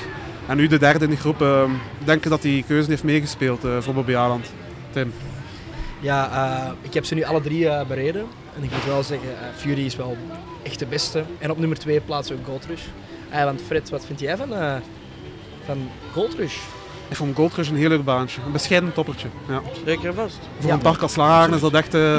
En 0.48 0.58
nu 0.58 0.68
de 0.68 0.78
derde 0.78 1.06
in 1.06 1.12
de 1.12 1.18
groep. 1.18 1.42
eh, 1.42 1.64
denk 2.04 2.24
dat 2.24 2.42
die 2.42 2.64
keuze 2.64 2.90
heeft 2.90 3.04
meegespeeld 3.04 3.64
eh, 3.64 3.78
voor 3.80 3.94
Bobby 3.94 4.16
Aland. 4.16 4.52
Tim. 4.92 5.14
Ja, 6.00 6.32
uh, 6.32 6.72
ik 6.82 6.94
heb 6.94 7.06
ze 7.06 7.14
nu 7.16 7.24
alle 7.24 7.42
drie 7.42 7.64
uh, 7.64 7.86
bereden. 7.88 8.26
En 8.56 8.64
ik 8.64 8.72
moet 8.72 8.86
wel 8.86 9.04
zeggen, 9.04 9.30
uh, 9.30 9.38
Fury 9.56 9.86
is 9.86 9.96
wel 9.96 10.18
echt 10.64 10.80
de 10.80 10.86
beste. 10.86 11.24
En 11.40 11.52
op 11.52 11.58
nummer 11.58 11.78
2 11.78 12.00
plaatsen 12.00 12.38
we 12.38 12.44
Gold 12.44 12.66
Rush. 12.66 12.84
Uh, 13.34 13.44
want 13.44 13.62
Fred, 13.62 13.90
wat 13.90 14.06
vind 14.06 14.20
jij 14.20 14.38
van, 14.38 14.54
uh, 14.54 14.76
van 15.66 15.90
Gold 16.14 16.34
Rush? 16.34 16.58
Ik 17.10 17.16
vond 17.16 17.36
Gold 17.36 17.54
Rush 17.54 17.70
een 17.70 17.76
heel 17.76 17.90
leuk 17.90 18.04
baantje. 18.04 18.42
Een 18.46 18.52
bescheiden 18.52 18.94
toppertje. 18.94 19.28
Ja. 19.48 19.62
Zeker 19.86 20.14
vast. 20.14 20.38
Voor 20.60 20.68
Ja. 20.70 20.74
een 20.76 20.82
park 20.82 21.02
als 21.02 21.14
Slagharen 21.14 21.54
is 21.54 21.62
dat 21.62 21.74
echt 21.74 21.94
eh, 21.94 22.14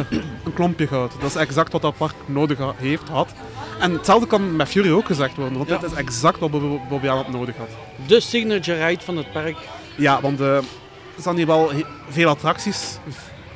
een 0.44 0.52
klompje 0.54 0.86
goud. 0.86 1.12
Dat 1.20 1.30
is 1.30 1.36
exact 1.36 1.72
wat 1.72 1.82
dat 1.82 1.96
park 1.96 2.14
nodig 2.26 2.58
ha- 2.58 2.74
heeft, 2.76 3.08
had. 3.08 3.32
En 3.78 3.92
hetzelfde 3.92 4.26
kan 4.26 4.56
met 4.56 4.68
Fury 4.68 4.90
ook 4.90 5.06
gezegd 5.06 5.36
worden, 5.36 5.56
want 5.56 5.68
Ja. 5.68 5.78
dit 5.78 5.90
is 5.90 5.96
exact 5.96 6.38
wat 6.38 6.50
Bob- 6.50 6.80
Bobby 6.88 7.08
Aland 7.08 7.28
nodig 7.28 7.56
had. 7.56 7.68
De 8.06 8.20
signature 8.20 8.86
ride 8.86 9.04
van 9.04 9.16
het 9.16 9.32
park. 9.32 9.56
Ja, 9.94 10.20
want 10.20 10.40
eh, 10.40 10.56
er 10.56 10.62
staan 11.18 11.36
hier 11.36 11.46
wel 11.46 11.70
veel 12.08 12.28
attracties, 12.28 12.98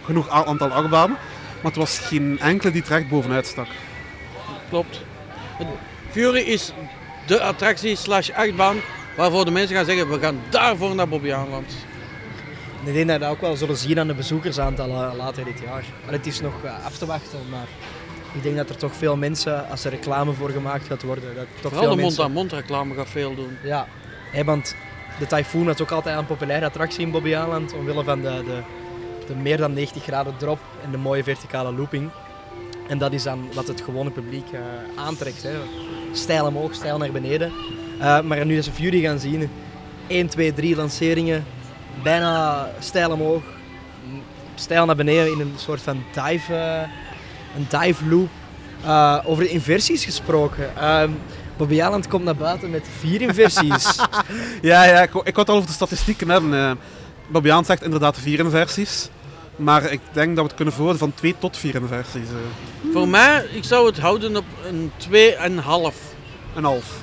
genoeg 0.05 0.29
aantal 0.29 0.69
achtbanen, 0.71 1.17
maar 1.63 1.73
het 1.73 1.77
was 1.77 1.99
geen 1.99 2.39
enkele 2.41 2.73
die 2.73 2.83
er 2.85 2.93
echt 2.93 3.09
bovenuit 3.09 3.47
stak. 3.47 3.67
Klopt. 4.69 5.01
Fury 6.11 6.41
is 6.41 6.73
de 7.27 7.41
attractie 7.43 7.97
slash 7.97 8.31
achtbaan 8.31 8.77
waarvoor 9.17 9.45
de 9.45 9.51
mensen 9.51 9.77
gaan 9.77 9.85
zeggen 9.85 10.09
we 10.09 10.19
gaan 10.19 10.41
daarvoor 10.51 10.95
naar 10.95 11.09
Bobby 11.09 11.33
Aanland. 11.33 11.75
En 12.83 12.89
ik 12.89 12.95
denk 12.95 13.09
dat 13.09 13.17
we 13.17 13.23
dat 13.23 13.33
ook 13.33 13.41
wel 13.41 13.57
zullen 13.57 13.77
zien 13.77 13.99
aan 13.99 14.07
de 14.07 14.15
bezoekersaantallen 14.15 15.17
later 15.17 15.45
dit 15.45 15.59
jaar. 15.59 15.85
Maar 16.05 16.13
het 16.13 16.27
is 16.27 16.41
nog 16.41 16.53
uh, 16.65 16.85
af 16.85 16.99
te 16.99 17.07
wachten, 17.07 17.39
maar 17.51 17.67
ik 18.33 18.43
denk 18.43 18.57
dat 18.57 18.69
er 18.69 18.77
toch 18.77 18.95
veel 18.95 19.17
mensen, 19.17 19.69
als 19.69 19.85
er 19.85 19.91
reclame 19.91 20.33
voor 20.33 20.51
gemaakt 20.51 20.87
gaat 20.87 21.03
worden, 21.03 21.35
dat 21.35 21.45
toch 21.61 21.73
Vooral 21.73 21.81
veel 21.81 21.97
de 21.97 22.03
mensen... 22.03 22.23
mond-aan-mond 22.23 22.53
reclame 22.53 22.95
gaat 22.95 23.09
veel 23.09 23.35
doen. 23.35 23.57
Ja, 23.63 23.87
hey, 24.31 24.45
want 24.45 24.75
de 25.19 25.27
Typhoon 25.27 25.65
was 25.65 25.81
ook 25.81 25.91
altijd 25.91 26.19
een 26.19 26.27
populaire 26.27 26.67
attractie 26.67 27.01
in 27.01 27.11
Bobby 27.11 27.29
Island, 27.29 27.73
omwille 27.73 28.05
van 28.05 28.21
de, 28.21 28.43
de, 28.45 28.63
de 29.27 29.35
meer 29.35 29.57
dan 29.57 29.73
90 29.73 30.03
graden 30.03 30.37
drop 30.37 30.59
en 30.85 30.91
de 30.91 30.97
mooie 30.97 31.25
verticale 31.25 31.73
looping. 31.73 32.11
En 32.89 32.99
dat 32.99 33.13
is 33.13 33.23
dan 33.23 33.49
wat 33.55 33.69
het 33.69 33.81
gewone 33.81 34.11
publiek 34.11 34.47
uh, 34.53 34.61
aantrekt. 34.97 35.43
Hè. 35.43 35.53
Stijl 36.13 36.47
omhoog, 36.47 36.75
stijl 36.75 36.99
naar 36.99 37.13
beneden. 37.13 37.53
Uh, 37.99 38.21
maar 38.21 38.47
nu 38.47 38.57
als 38.57 38.67
we 38.67 38.73
Fury 38.73 39.01
gaan 39.01 39.19
zien, 39.19 39.51
1, 40.07 40.29
2, 40.29 40.53
3 40.53 40.77
lanceringen, 40.77 41.45
bijna 42.03 42.69
stijl 42.79 43.11
omhoog, 43.11 43.43
stijl 44.55 44.87
naar 44.87 44.97
beneden 44.97 45.33
in 45.33 45.41
een 45.41 45.53
soort 45.57 45.81
van 45.81 46.03
dive, 46.13 46.53
uh, 46.53 46.81
een 47.57 47.67
dive 47.81 48.09
loop. 48.09 48.29
Uh, 48.85 49.19
over 49.25 49.45
de 49.45 49.51
inversies 49.51 50.05
gesproken. 50.05 50.71
Uh, 50.79 51.03
Bobby 51.57 51.83
Aland 51.83 52.09
komt 52.09 52.25
naar 52.25 52.37
buiten 52.37 52.71
met 52.71 52.87
vier 52.99 53.21
inversies. 53.21 53.97
ja, 54.63 54.85
ja, 54.85 55.03
ik, 55.03 55.13
wou 55.13 55.25
het 55.25 55.49
al 55.49 55.55
over 55.55 55.69
de 55.69 55.75
statistieken 55.75 56.29
hebben. 56.29 56.53
Uh, 56.53 56.71
Bobby 57.29 57.51
Aland 57.51 57.67
zegt 57.67 57.83
inderdaad 57.83 58.19
vier 58.19 58.39
inversies. 58.39 59.09
Maar 59.57 59.93
ik 59.93 60.01
denk 60.13 60.29
dat 60.29 60.37
we 60.37 60.43
het 60.43 60.55
kunnen 60.55 60.75
verhouden 60.75 61.03
van 61.03 61.15
twee 61.15 61.35
tot 61.39 61.57
vier 61.57 61.75
inversies. 61.75 62.29
Uh. 62.29 62.93
Voor 62.93 63.09
mij, 63.09 63.47
ik 63.53 63.65
zou 63.65 63.87
het 63.87 63.99
houden 63.99 64.37
op 64.37 64.45
een 64.69 64.91
2,5. 65.11 65.15
Een 66.55 66.65
half. 66.65 67.03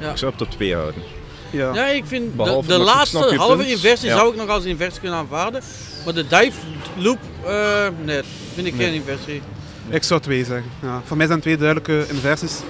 Ja. 0.00 0.10
Ik 0.10 0.16
zou 0.16 0.32
het 0.32 0.40
op 0.40 0.50
twee 0.50 0.74
houden. 0.74 1.02
Ja, 1.50 1.74
ja 1.74 1.86
ik 1.86 2.06
vind 2.06 2.36
Behalve, 2.36 2.68
de, 2.68 2.76
de 2.78 2.84
laatste 2.84 3.34
halve 3.36 3.56
punt. 3.56 3.68
inversie 3.68 4.08
ja. 4.08 4.16
zou 4.16 4.30
ik 4.30 4.36
nog 4.36 4.48
als 4.48 4.64
inversie 4.64 5.00
kunnen 5.00 5.18
aanvaarden. 5.18 5.62
Maar 6.04 6.14
de 6.14 6.26
dive 6.26 6.58
loop, 6.96 7.18
uh, 7.46 7.86
nee, 8.04 8.22
vind 8.54 8.66
ik 8.66 8.76
Nee. 8.76 8.86
geen 8.86 8.94
inversie. 8.94 9.42
Ik 9.88 10.02
zou 10.02 10.20
twee 10.20 10.44
zeggen. 10.44 10.70
Ja. 10.82 11.02
Voor 11.04 11.16
mij 11.16 11.26
zijn 11.26 11.40
twee 11.40 11.56
duidelijke 11.56 12.04
inversies. 12.08 12.60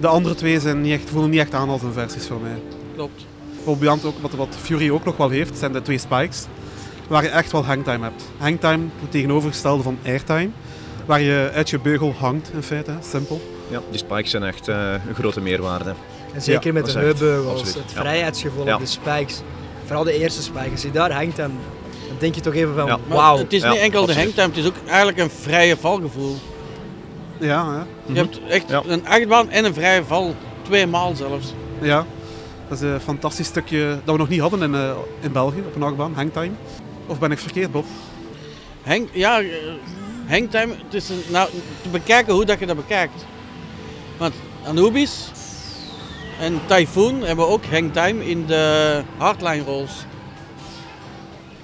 De 0.00 0.06
andere 0.06 0.34
twee 0.34 0.60
zijn 0.60 0.80
niet 0.80 0.92
echt, 0.92 1.10
voelen 1.10 1.30
niet 1.30 1.40
echt 1.40 1.54
aan 1.54 1.68
als 1.68 1.82
inversies 1.82 2.26
voor 2.26 2.40
mij. 2.40 2.62
Klopt. 2.94 3.24
Ook, 3.64 3.82
wat, 4.20 4.32
wat 4.36 4.48
Fury 4.62 4.90
ook 4.90 5.04
nog 5.04 5.16
wel 5.16 5.28
heeft, 5.28 5.58
zijn 5.58 5.72
de 5.72 5.82
twee 5.82 5.98
spikes. 5.98 6.46
Waar 7.08 7.22
je 7.22 7.28
echt 7.28 7.52
wel 7.52 7.64
hangtime 7.64 8.02
hebt. 8.04 8.24
Hangtime, 8.38 8.84
het 9.00 9.10
tegenovergestelde 9.10 9.82
van 9.82 9.98
airtime. 10.04 10.48
Waar 11.06 11.20
je 11.20 11.50
uit 11.54 11.70
je 11.70 11.78
beugel 11.78 12.14
hangt, 12.18 12.50
in 12.54 12.62
feite. 12.62 12.90
Hè. 12.90 12.96
Simpel. 13.10 13.40
Ja, 13.70 13.80
die 13.90 13.98
spikes 13.98 14.30
zijn 14.30 14.42
echt 14.42 14.68
uh, 14.68 14.92
een 15.08 15.14
grote 15.14 15.40
meerwaarde. 15.40 15.94
En 16.34 16.42
zeker 16.42 16.66
ja, 16.66 16.72
met 16.72 16.84
de 16.86 16.98
heupbeugels, 16.98 17.60
het 17.62 17.74
ja. 17.94 18.00
vrijheidsgevoel 18.00 18.72
op 18.74 18.78
de 18.80 18.86
spikes. 18.86 19.40
Vooral 19.84 20.04
de 20.04 20.18
eerste 20.18 20.42
spike. 20.42 20.70
Als 20.70 20.82
je 20.82 20.90
daar 20.90 21.12
hangt, 21.12 21.36
dan 21.36 21.50
denk 22.18 22.34
je 22.34 22.40
toch 22.40 22.54
even 22.54 22.74
van, 22.74 23.00
wauw. 23.08 23.38
Het 23.38 23.52
is 23.52 23.62
Ja, 23.62 23.70
niet 23.70 23.78
enkel 23.80 24.06
de 24.06 24.14
hangtime, 24.14 24.46
het 24.46 24.56
is 24.56 24.66
ook 24.66 24.74
eigenlijk 24.86 25.18
een 25.18 25.30
vrije 25.30 25.76
valgevoel. 25.76 26.36
Ja, 27.38 27.48
ja. 27.48 27.86
Je 28.06 28.14
hebt 28.14 28.40
echt 28.48 28.68
Ja. 28.68 28.82
een 28.86 29.06
achtbaan 29.06 29.50
en 29.50 29.64
een 29.64 29.74
vrije 29.74 30.04
val. 30.04 30.34
Twee 30.62 30.86
maal 30.86 31.14
zelfs. 31.16 31.54
ja. 31.80 32.06
Dat 32.68 32.82
is 32.82 32.88
een 32.88 33.00
fantastisch 33.00 33.46
stukje 33.46 33.98
dat 34.04 34.14
we 34.14 34.20
nog 34.20 34.28
niet 34.28 34.40
hadden 34.40 34.62
in, 34.62 34.74
eh, 34.74 34.90
in 35.20 35.32
België 35.32 35.58
op 35.66 35.74
een 35.74 35.82
achtbaan, 35.82 36.12
hangtime. 36.14 36.50
Of 37.06 37.18
ben 37.18 37.30
ik 37.30 37.38
verkeerd, 37.38 37.72
Bob? 37.72 37.84
Hang, 38.82 39.08
ja, 39.12 39.40
eh, 39.40 39.46
hangtime, 40.28 40.74
het 40.84 40.94
is 40.94 41.08
een, 41.08 41.22
nou, 41.30 41.48
te 41.82 41.88
bekijken 41.88 42.34
hoe 42.34 42.44
dat 42.44 42.58
je 42.58 42.66
dat 42.66 42.76
bekijkt. 42.76 43.24
Want 44.16 44.34
Anubis 44.66 45.30
en 46.40 46.60
Typhoon 46.66 47.22
hebben 47.22 47.48
ook 47.48 47.64
hangtime 47.64 48.28
in 48.28 48.46
de 48.46 49.02
hardline 49.16 49.64
rolls. 49.64 50.04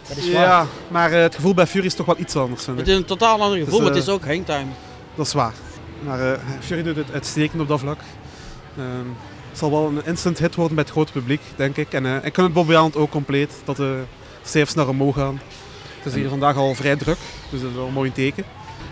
Dat 0.09 0.17
is 0.17 0.33
waar. 0.33 0.43
Ja, 0.43 0.67
maar 0.89 1.13
eh, 1.13 1.21
het 1.21 1.35
gevoel 1.35 1.55
bij 1.55 1.67
Fury 1.67 1.87
is 1.87 1.95
toch 1.95 2.07
wel 2.07 2.19
iets 2.19 2.37
anders. 2.37 2.65
Vind 2.65 2.79
ik. 2.79 2.85
Het 2.85 2.93
is 2.95 3.01
een 3.01 3.07
totaal 3.07 3.41
ander 3.41 3.59
gevoel, 3.59 3.71
Dus, 3.71 3.79
maar 3.79 3.97
het 3.97 4.07
eh, 4.07 4.09
is 4.09 4.09
ook 4.09 4.25
hangtime. 4.25 4.71
Dat 5.15 5.27
is 5.27 5.33
waar. 5.33 5.53
Maar 6.01 6.33
eh, 6.33 6.39
Fury 6.61 6.83
doet 6.83 6.97
het 6.97 7.13
uitstekend 7.13 7.63
op 7.63 7.69
dat 7.69 7.81
vlak. 7.81 7.99
Ehm, 8.77 9.07
het 9.51 9.59
zal 9.59 9.71
wel 9.71 9.87
een 9.87 10.05
instant 10.05 10.39
hit 10.39 10.55
worden 10.55 10.75
bij 10.75 10.85
het 10.85 10.93
grote 10.93 11.13
publiek, 11.13 11.41
denk 11.57 11.77
ik. 11.77 11.93
En 11.93 12.07
eh 12.07 12.25
ik 12.25 12.33
kan 12.33 12.45
het 12.45 12.53
Bobby 12.53 12.75
ook 12.75 13.11
compleet, 13.11 13.53
dat 13.65 13.77
de 13.77 14.03
cijfers 14.43 14.75
naar 14.75 14.89
omhoog 14.89 15.15
gaan. 15.15 15.41
Het 15.97 16.13
is 16.13 16.15
hier 16.15 16.29
vandaag 16.29 16.57
al 16.57 16.75
vrij 16.75 16.97
druk, 16.97 17.19
dus 17.51 17.61
dat 17.61 17.71
is 17.71 17.77
wel 17.77 17.87
een 17.87 17.93
mooi 17.93 18.13
teken. 18.13 18.45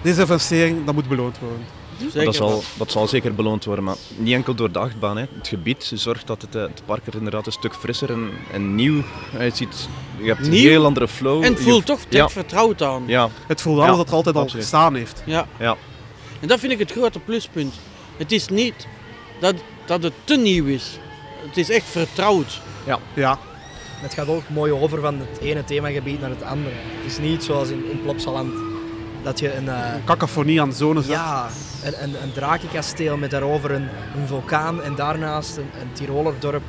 Deze 0.02 0.20
investering, 0.20 0.84
dat 0.84 0.94
moet 0.94 1.08
beloond 1.08 1.38
worden. 1.38 1.77
Zeker. 2.00 2.24
Dat 2.24 2.34
zal, 2.34 2.62
dat 2.78 2.90
zal 2.90 3.06
zeker 3.08 3.34
beloond 3.34 3.64
worden, 3.64 3.84
maar 3.84 3.96
niet 4.16 4.34
enkel 4.34 4.54
door 4.54 4.72
de 4.72 4.78
achtbaan. 4.78 5.16
Hè. 5.16 5.24
Het 5.38 5.48
gebied 5.48 5.90
zorgt 5.94 6.26
dat 6.26 6.42
het, 6.42 6.54
eh, 6.54 6.62
het 6.62 6.82
park 6.84 7.06
er 7.06 7.14
inderdaad 7.14 7.46
een 7.46 7.52
stuk 7.52 7.74
frisser 7.74 8.11
en, 8.11 8.30
en 8.52 8.74
nieuw 8.74 9.02
uitziet. 9.38 9.88
Je 10.20 10.26
hebt 10.28 10.46
een 10.46 10.52
heel 10.52 10.84
andere 10.84 11.08
flow. 11.08 11.44
En 11.44 11.52
het 11.52 11.58
Je- 11.64 11.70
voelt 11.70 11.87
toch 11.87 11.98
direct 12.08 12.12
Ja, 12.14 12.28
vertrouwd 12.40 12.82
aan. 12.82 13.02
ja, 13.06 13.28
Het 13.46 13.61
voelt 13.61 13.78
aan 13.78 13.84
Ja, 13.84 13.90
dat 13.90 13.98
het 13.98 14.08
er 14.08 14.14
altijd 14.14 14.37
al 14.37 14.48
gestaan 14.48 14.94
heeft. 14.94 15.22
Ja. 15.26 15.46
ja. 15.58 15.76
En 16.40 16.48
dat 16.48 16.58
vind 16.61 16.72
ik 16.72 16.78
het 16.78 16.90
grote 16.92 17.18
pluspunt. 17.18 17.74
Het 18.16 18.32
is 18.32 18.48
niet 18.48 18.87
dat, 19.40 19.54
dat 19.87 20.02
het 20.02 20.12
te 20.24 20.37
nieuw 20.37 20.66
is. 20.66 20.98
Het 21.46 21.56
is 21.56 21.70
echt 21.70 21.87
vertrouwd. 21.87 22.61
Ja, 23.14 23.38
Het 24.00 24.14
gaat 24.14 24.28
ook 24.28 24.42
mooi 24.48 24.72
over 24.72 25.00
van 25.00 25.18
het 25.18 25.38
ene 25.40 25.64
themagebied 25.64 26.20
naar 26.20 26.30
het 26.30 26.42
andere. 26.42 26.74
Het 27.02 27.12
is 27.12 27.18
niet 27.18 27.44
zoals 27.44 27.68
in, 27.68 27.90
in 27.90 28.02
Plopsaland 28.02 28.52
dat 29.22 29.38
je 29.38 29.54
een, 29.54 29.68
eh, 29.68 29.94
cacophonie 30.04 30.61
aan 30.61 30.72
zones. 30.72 31.06
ja, 31.06 31.48
een, 31.84 32.02
een, 32.02 32.22
een 32.22 32.32
drakenkasteel 32.32 33.16
met 33.16 33.30
daarover 33.30 33.70
een, 33.70 33.88
een 34.16 34.26
vulkaan 34.26 34.82
en 34.82 34.94
daarnaast 34.94 35.56
een, 35.56 35.70
een 35.80 35.92
Tiroler 35.92 36.34
dorp. 36.38 36.62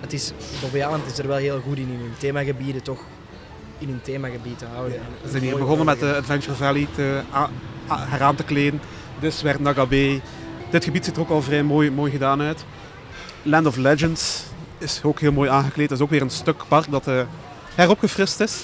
Het 0.00 0.12
is, 0.12 0.32
Bobby 0.60 0.76
Island 0.78 1.06
is 1.06 1.18
er 1.18 1.26
wel 1.26 1.36
heel 1.36 1.60
goed 1.60 1.76
in, 1.76 1.88
in 1.88 1.98
hun 2.00 2.14
themagebieden 2.18 2.82
toch 2.82 3.00
in 3.78 3.88
hun 3.88 4.00
themagebied 4.02 4.58
te 4.58 4.64
houden. 4.74 4.98
We 5.22 5.30
zijn 5.30 5.42
hier 5.42 5.56
begonnen 5.58 5.86
met 5.86 6.00
de 6.00 6.14
Adventure 6.16 6.54
Valley 6.56 6.86
te, 6.94 7.20
a- 7.34 7.50
a- 7.90 8.06
heraan 8.08 8.34
te 8.34 8.44
kleden. 8.44 8.80
Dus 9.20 9.42
werd 9.42 9.60
Naga 9.60 9.86
Bay. 9.86 10.20
Dit 10.70 10.84
gebied 10.84 11.04
ziet 11.04 11.16
er 11.16 11.22
ook 11.22 11.30
al 11.30 11.42
vrij 11.42 11.62
mooi, 11.62 11.90
mooi 11.90 12.10
gedaan 12.10 12.40
uit. 12.40 12.64
Land 13.42 13.66
of 13.66 13.76
Legends 13.76 14.42
is 14.78 15.00
ook 15.02 15.20
heel 15.20 15.32
mooi 15.32 15.50
aangekleed. 15.50 15.88
Dat 15.88 15.98
is 15.98 16.04
ook 16.04 16.10
weer 16.10 16.22
een 16.22 16.30
stuk 16.30 16.62
park 16.68 16.90
dat 16.90 17.06
eh, 17.06 17.20
heropgefrist 17.74 18.40
is. 18.40 18.62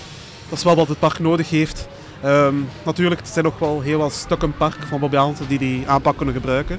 Dat 0.48 0.58
is 0.58 0.64
wel 0.64 0.74
wat 0.76 0.88
het 0.88 0.98
park 0.98 1.18
nodig 1.18 1.50
heeft. 1.50 1.86
Ehm, 2.22 2.54
natuurlijk, 2.84 3.20
er 3.20 3.26
zijn 3.26 3.44
nog 3.44 3.58
wel 3.58 3.80
heel 3.80 3.98
wat 3.98 4.12
stukken 4.12 4.56
park 4.56 4.76
van 4.88 5.00
Bobbejaanse 5.00 5.46
die 5.46 5.58
die 5.58 5.88
aanpak 5.88 6.16
kunnen 6.16 6.34
gebruiken. 6.34 6.78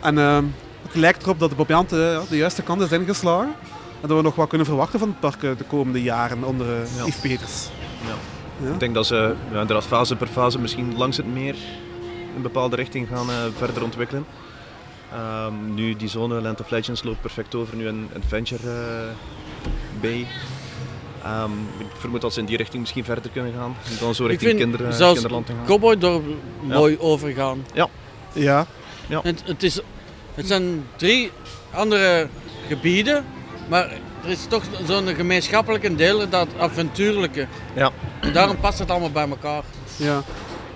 En 0.00 0.18
ehm, 0.18 0.44
het 0.82 0.94
lijkt 0.94 1.22
erop 1.22 1.38
dat 1.38 1.50
de 1.50 1.56
Bobbejaanse 1.56 1.96
ja, 1.96 2.20
de 2.28 2.36
juiste 2.36 2.62
kant 2.62 2.80
is 2.80 2.92
ingeslagen. 2.92 3.54
En 4.00 4.08
dat 4.08 4.16
we 4.16 4.22
nog 4.22 4.34
wat 4.34 4.48
kunnen 4.48 4.66
verwachten 4.66 4.98
van 4.98 5.08
het 5.08 5.20
park 5.20 5.42
eh, 5.42 5.50
de 5.56 5.64
komende 5.64 6.02
jaren 6.02 6.44
onder 6.44 6.66
eh, 6.66 6.96
Ja. 6.96 7.04
Yves 7.04 7.20
Peters. 7.20 7.68
Ja. 8.60 8.72
Ik 8.72 8.80
denk 8.80 8.94
dat 8.94 9.06
ze 9.06 9.34
ja, 9.52 9.60
inderdaad 9.60 9.84
fase 9.84 10.16
per 10.16 10.26
fase 10.26 10.58
misschien 10.58 10.96
langs 10.96 11.16
het 11.16 11.26
meer 11.26 11.56
een 12.36 12.42
bepaalde 12.42 12.76
richting 12.76 13.08
gaan 13.08 13.30
eh, 13.30 13.36
verder 13.56 13.82
ontwikkelen. 13.82 14.26
Ehm, 15.12 15.74
nu 15.74 15.96
die 15.96 16.08
zone 16.08 16.40
Land 16.40 16.60
of 16.60 16.70
Legends 16.70 17.02
loopt 17.02 17.20
perfect 17.20 17.54
over, 17.54 17.76
nu 17.76 17.86
een 17.86 18.08
Adventure 18.16 18.72
Bay. 20.00 20.26
Ehm, 21.24 21.50
ik 21.78 21.86
vermoed 21.98 22.20
dat 22.20 22.32
ze 22.32 22.40
in 22.40 22.46
die 22.46 22.56
richting 22.56 22.80
misschien 22.80 23.04
verder 23.04 23.30
kunnen 23.30 23.52
gaan. 23.52 23.76
En 23.90 23.96
dan 24.00 24.14
zo 24.14 24.24
Ik 24.24 24.30
richting 24.30 24.58
vind 24.58 24.76
kinder, 24.76 24.92
zelfs 24.92 25.12
kinderland 25.12 25.46
te 25.46 25.52
gaan. 25.52 25.64
Cowboy 25.66 25.98
Dorp 25.98 26.24
mooi 26.60 26.98
overgaan. 26.98 27.64
Ja, 27.72 27.88
Het, 29.22 29.42
het, 29.44 29.62
is, 29.62 29.80
het 30.34 30.46
zijn 30.46 30.84
drie 30.96 31.30
andere 31.72 32.28
gebieden, 32.68 33.24
maar 33.68 33.90
er 34.24 34.30
is 34.30 34.46
toch 34.48 34.62
zo'n 34.86 35.06
gemeenschappelijke 35.06 35.94
deel, 35.94 36.28
dat 36.28 36.48
avontuurlijke. 36.58 37.46
Ja. 37.74 37.90
En 38.20 38.32
daarom 38.32 38.56
past 38.60 38.78
het 38.78 38.90
allemaal 38.90 39.10
bij 39.10 39.28
elkaar. 39.28 39.62
Ja, 39.96 40.22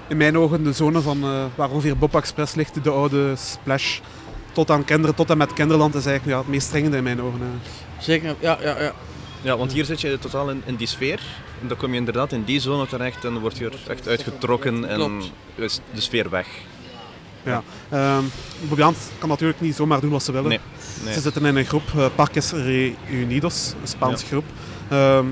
in 0.09 0.17
mijn 0.17 0.39
ogen 0.39 0.65
de 0.65 0.73
zone 0.73 1.01
van 1.01 1.23
eh, 1.23 1.45
waar 1.55 1.71
ongeveer 1.71 1.97
Bob 1.99 2.15
Express 2.15 2.55
ligt, 2.55 2.85
de 2.85 2.91
oude 2.91 3.37
Splash, 3.37 3.99
tot 4.53 4.71
aan 4.71 4.85
kinderen, 4.85 5.15
tot 5.15 5.31
en 5.31 5.37
met 5.39 5.53
Kinderland 5.53 5.95
is 5.95 6.07
eigenlijk 6.07 6.37
ja, 6.37 6.43
het 6.43 6.53
meest 6.53 6.71
dringende 6.71 6.97
in 6.97 7.03
mijn 7.03 7.23
ogen. 7.23 7.41
eh. 7.41 8.03
Zeker, 8.03 8.35
ja, 8.39 8.59
ja, 8.61 8.81
ja. 8.81 8.93
Ja, 9.43 9.57
want 9.57 9.73
hier 9.73 9.85
zit 9.85 10.01
je 10.01 10.19
totaal 10.19 10.51
in, 10.51 10.63
in 10.67 10.77
die 10.77 10.87
sfeer. 10.87 11.21
En 11.63 11.69
dan 11.69 11.77
kom 11.77 11.91
je 11.91 11.97
inderdaad 11.99 12.33
in 12.33 12.45
die 12.45 12.61
zone 12.61 12.87
terecht 12.87 13.25
en 13.25 13.39
word 13.39 13.59
je 13.59 13.65
er 13.65 13.91
echt 13.91 14.09
uitgetrokken 14.09 14.89
en 14.89 15.23
is 15.55 15.81
de 15.95 16.01
sfeer 16.01 16.31
weg. 16.31 16.47
Ja. 17.43 17.63
Ehm 17.89 18.25
Bobbejaand 18.61 18.97
kan 19.19 19.29
natuurlijk 19.29 19.61
niet 19.61 19.75
zomaar 19.75 20.01
doen 20.01 20.11
wat 20.11 20.23
ze 20.23 20.33
willen. 20.33 20.49
Nee, 20.49 20.61
nee. 21.05 21.15
Ze 21.15 21.21
zitten 21.21 21.45
in 21.45 21.57
een 21.57 21.65
groep, 21.65 21.83
eh, 21.97 22.07
Parques 22.15 22.53
Reunidos, 22.53 23.75
een 23.81 23.89
Spaanse 23.89 24.27
groep. 24.27 24.45
Ehm, 24.89 25.27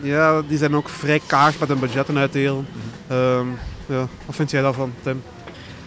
ja, 0.00 0.42
die 0.42 0.58
zijn 0.58 0.76
ook 0.76 0.88
vrij 0.88 1.20
kaag 1.26 1.58
met 1.58 1.68
hun 1.68 1.78
budgetten 1.78 2.18
uitdelen. 2.18 2.66
Ehm, 3.08 3.46
ja, 3.86 4.08
wat 4.26 4.34
vind 4.36 4.50
jij 4.50 4.62
daarvan, 4.62 4.92
Tim? 5.02 5.22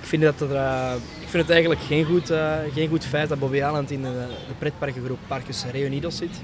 Ik 0.02 0.08
vind, 0.08 0.24
dat 0.24 0.42
er, 0.42 0.56
eh, 0.56 0.94
ik 1.20 1.28
vind 1.28 1.44
het 1.44 1.52
eigenlijk 1.52 1.82
geen 1.82 2.06
goed, 2.06 2.30
eh, 2.30 2.54
geen 2.74 2.90
goed 2.90 3.06
feit 3.06 3.30
dat 3.30 3.40
Bobby 3.40 3.58
Island 3.58 3.92
in 3.92 4.02
de, 4.02 4.28
de 4.48 4.54
pretparkengroep 4.60 5.20
Parcus 5.28 5.66
Reunidos 5.72 6.18
zit. 6.18 6.42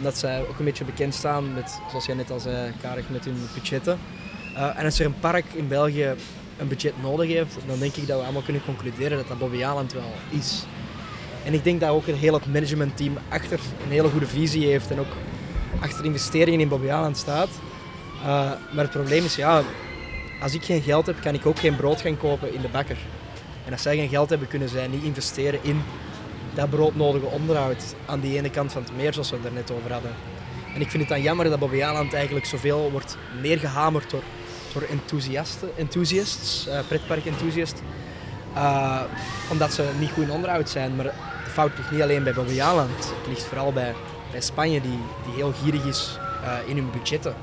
Omdat 0.00 0.18
zij 0.18 0.40
ook 0.40 0.58
een 0.58 0.64
beetje 0.64 0.84
bekend 0.84 1.14
staan 1.14 1.54
met, 1.54 1.80
zoals 1.88 2.06
jij 2.06 2.14
net 2.14 2.30
al 2.30 2.40
zei, 2.40 2.72
karig 2.80 3.08
met 3.08 3.24
hun 3.24 3.48
budgetten. 3.54 3.98
Eh, 4.56 4.78
en 4.78 4.84
als 4.84 4.98
er 4.98 5.06
een 5.06 5.18
park 5.20 5.44
in 5.52 5.68
België 5.68 6.14
een 6.58 6.68
budget 6.68 7.02
nodig 7.02 7.28
heeft, 7.28 7.56
dan 7.66 7.78
denk 7.78 7.94
ik 7.94 8.06
dat 8.06 8.18
we 8.18 8.24
allemaal 8.24 8.42
kunnen 8.42 8.64
concluderen 8.64 9.18
dat 9.18 9.28
dat 9.28 9.38
Bobby 9.38 9.56
Island 9.56 9.92
wel 9.92 10.12
is. 10.30 10.64
En 11.44 11.54
ik 11.54 11.64
denk 11.64 11.80
dat 11.80 11.90
ook 11.90 12.06
een 12.06 12.14
heel 12.14 12.34
het 12.34 12.46
managementteam 12.46 13.18
achter 13.28 13.60
een 13.84 13.90
hele 13.90 14.08
goede 14.08 14.26
visie 14.26 14.66
heeft 14.66 14.90
en 14.90 14.98
ook 14.98 15.16
achter 15.80 16.04
investeringen 16.04 16.60
in 16.60 16.68
Bobby 16.68 16.86
Island 16.86 17.16
staat. 17.16 17.48
Eh, 18.22 18.26
maar 18.72 18.84
het 18.84 18.90
probleem 18.90 19.24
is, 19.24 19.34
ja, 19.34 19.62
als 20.42 20.54
ik 20.54 20.64
geen 20.64 20.82
geld 20.82 21.06
heb, 21.06 21.20
kan 21.20 21.34
ik 21.34 21.46
ook 21.46 21.58
geen 21.58 21.76
brood 21.76 22.00
gaan 22.00 22.16
kopen 22.16 22.54
in 22.54 22.60
de 22.60 22.68
bakker. 22.68 22.98
En 23.66 23.72
als 23.72 23.82
zij 23.82 23.96
geen 23.96 24.08
geld 24.08 24.30
hebben, 24.30 24.48
kunnen 24.48 24.68
zij 24.68 24.86
niet 24.86 25.02
investeren 25.02 25.60
in 25.62 25.82
dat 26.54 26.70
broodnodige 26.70 27.26
onderhoud 27.26 27.94
aan 28.06 28.20
die 28.20 28.36
ene 28.36 28.50
kant 28.50 28.72
van 28.72 28.82
het 28.82 28.96
meer, 28.96 29.12
zoals 29.12 29.30
we 29.30 29.38
het 29.42 29.54
net 29.54 29.70
over 29.70 29.92
hadden. 29.92 30.14
En 30.74 30.80
ik 30.80 30.90
vind 30.90 31.02
het 31.02 31.12
dan 31.12 31.22
jammer 31.22 31.50
dat 31.50 31.58
Bobby 31.58 31.82
Aland 31.82 32.14
eigenlijk 32.14 32.46
zoveel 32.46 32.90
wordt 32.90 33.16
neergehamerd 33.40 34.10
door, 34.10 34.22
door 34.72 34.82
enthousiasten, 34.82 35.68
enthusiasts, 35.76 36.66
eh 36.66 36.78
pretpark-enthusiasts. 36.88 37.80
Eh, 38.54 39.00
omdat 39.50 39.72
ze 39.72 39.90
niet 39.98 40.10
goed 40.10 40.22
in 40.22 40.30
onderhoud 40.30 40.68
zijn. 40.68 40.96
Maar 40.96 41.04
de 41.44 41.50
fout 41.50 41.70
ligt 41.76 41.90
niet 41.90 42.02
alleen 42.02 42.22
bij 42.22 42.34
Bobby 42.34 42.60
Aland. 42.60 42.96
Het 42.96 43.26
ligt 43.28 43.42
vooral 43.44 43.72
bij, 43.72 43.94
bij 44.30 44.40
Spanje, 44.40 44.80
die, 44.80 44.98
die 45.24 45.34
heel 45.34 45.52
gierig 45.62 45.84
is 45.84 46.18
eh, 46.44 46.68
in 46.68 46.76
hun 46.76 46.90
budgetten. 46.90 47.34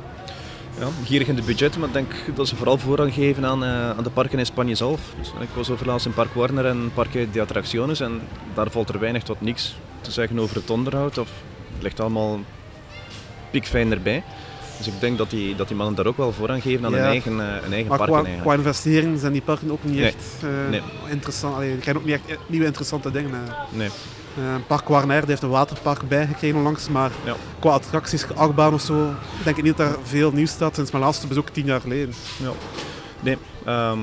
Ja, 0.80 0.88
gierig 1.06 1.28
in 1.28 1.36
de 1.36 1.42
budgetten, 1.42 1.80
maar 1.80 1.90
ik 1.90 1.96
denk 1.96 2.12
dat 2.36 2.48
ze 2.48 2.56
vooral 2.56 2.78
voorrang 2.78 3.14
geven 3.14 3.46
aan, 3.46 3.64
eh, 3.64 3.90
aan 3.90 4.04
de 4.04 4.10
parken 4.10 4.40
in 4.40 4.46
Spanje 4.46 4.76
zelf. 4.76 5.02
Dus, 5.20 5.28
ik 5.40 5.48
was 5.56 5.70
over 5.70 5.86
laatst 5.86 6.06
in 6.06 6.14
Park 6.14 6.34
Warner 6.34 6.66
en 6.66 6.92
Parque 6.94 7.28
de 7.32 7.42
Atracciones 7.42 8.00
en 8.00 8.22
daar 8.54 8.72
valt 8.72 8.90
er 8.90 9.00
weinig 9.00 9.24
tot 9.24 9.42
niks 9.42 9.76
te 10.02 10.12
zeggen 10.12 10.40
over 10.40 10.56
het 10.56 10.70
onderhoud. 10.70 11.18
Of 11.18 11.30
het 11.74 11.84
ligt 11.84 12.00
allemaal 12.00 12.40
piekfijn 13.52 13.92
erbij. 13.92 14.24
Dus 14.78 14.88
ik 14.88 14.94
denk 15.00 15.18
dat 15.18 15.30
die, 15.30 15.56
dat 15.56 15.68
die 15.68 15.78
mannen 15.78 15.96
daar 15.96 16.06
ook 16.06 16.18
wel 16.18 16.32
voorrang 16.34 16.62
geven 16.62 16.86
aan 16.86 16.92
Ja. 16.92 16.98
hun 16.98 17.06
eigen, 17.08 17.32
eh, 17.40 17.62
hun 17.62 17.72
eigen 17.74 17.88
Maar 17.90 17.98
parken. 17.98 18.06
qua, 18.06 18.16
eigenlijk. 18.16 18.42
qua 18.42 18.54
investeringen 18.54 19.20
zijn 19.20 19.32
die 19.32 19.42
parken 19.42 19.72
ook 19.72 19.84
niet 19.84 19.96
Nee. 19.96 20.06
echt 20.06 20.26
eh, 20.44 20.50
Nee. 20.70 20.82
interessant. 21.10 21.56
Allee, 21.56 21.70
die 21.72 21.78
krijgen 21.80 22.02
ook 22.02 22.08
niet 22.08 22.20
echt 22.28 22.40
nieuwe 22.48 22.66
interessante 22.66 23.12
dingen. 23.12 23.32
eh. 23.48 23.54
Nee. 23.70 23.90
Eh, 24.38 24.56
Park 24.68 24.88
Warner 24.88 25.28
heeft 25.28 25.42
een 25.42 25.50
waterpark 25.50 26.08
bijgekregen 26.08 26.58
onlangs, 26.58 26.90
maar 26.90 27.12
Ja. 27.26 27.36
qua 27.60 27.70
attracties, 27.72 28.26
achtbaan 28.36 28.74
of 28.74 28.82
zo, 28.82 29.14
denk 29.44 29.58
ik 29.58 29.64
niet 29.64 29.78
dat 29.78 29.90
er 29.92 29.98
veel 30.04 30.32
nieuws 30.32 30.50
staat 30.52 30.76
sinds 30.76 30.92
mijn 30.92 31.04
laatste 31.04 31.28
bezoek 31.28 31.50
tien 31.50 31.66
jaar 31.66 31.82
geleden. 31.82 32.14
Ja. 32.44 32.50
Nee, 33.20 33.38
ehm, 33.66 34.00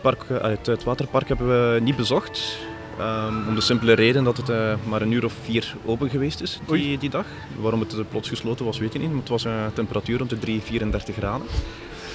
park, 0.00 0.22
eh, 0.22 0.42
het, 0.42 0.66
het 0.66 0.84
waterpark 0.84 1.28
hebben 1.28 1.46
we 1.74 1.80
niet 1.80 1.96
bezocht. 1.96 2.58
Ehm, 2.98 3.48
om 3.48 3.54
de 3.54 3.60
simpele 3.60 3.92
reden 3.92 4.24
dat 4.24 4.36
het 4.36 4.48
eh, 4.48 4.72
maar 4.88 5.02
een 5.02 5.12
uur 5.12 5.24
of 5.24 5.32
vier 5.42 5.74
open 5.84 6.10
geweest 6.10 6.40
is 6.40 6.60
die, 6.66 6.98
die 6.98 7.10
dag. 7.10 7.24
Waarom 7.60 7.80
het 7.80 8.08
plots 8.08 8.28
gesloten 8.28 8.64
was, 8.64 8.78
weet 8.78 8.94
ik 8.94 9.00
niet. 9.00 9.10
Maar 9.10 9.20
het 9.20 9.28
was 9.28 9.44
een 9.44 9.72
temperatuur 9.74 10.18
rond 10.18 10.30
de 10.30 10.38
3, 10.38 10.60
34 10.62 11.14
graden. 11.16 11.46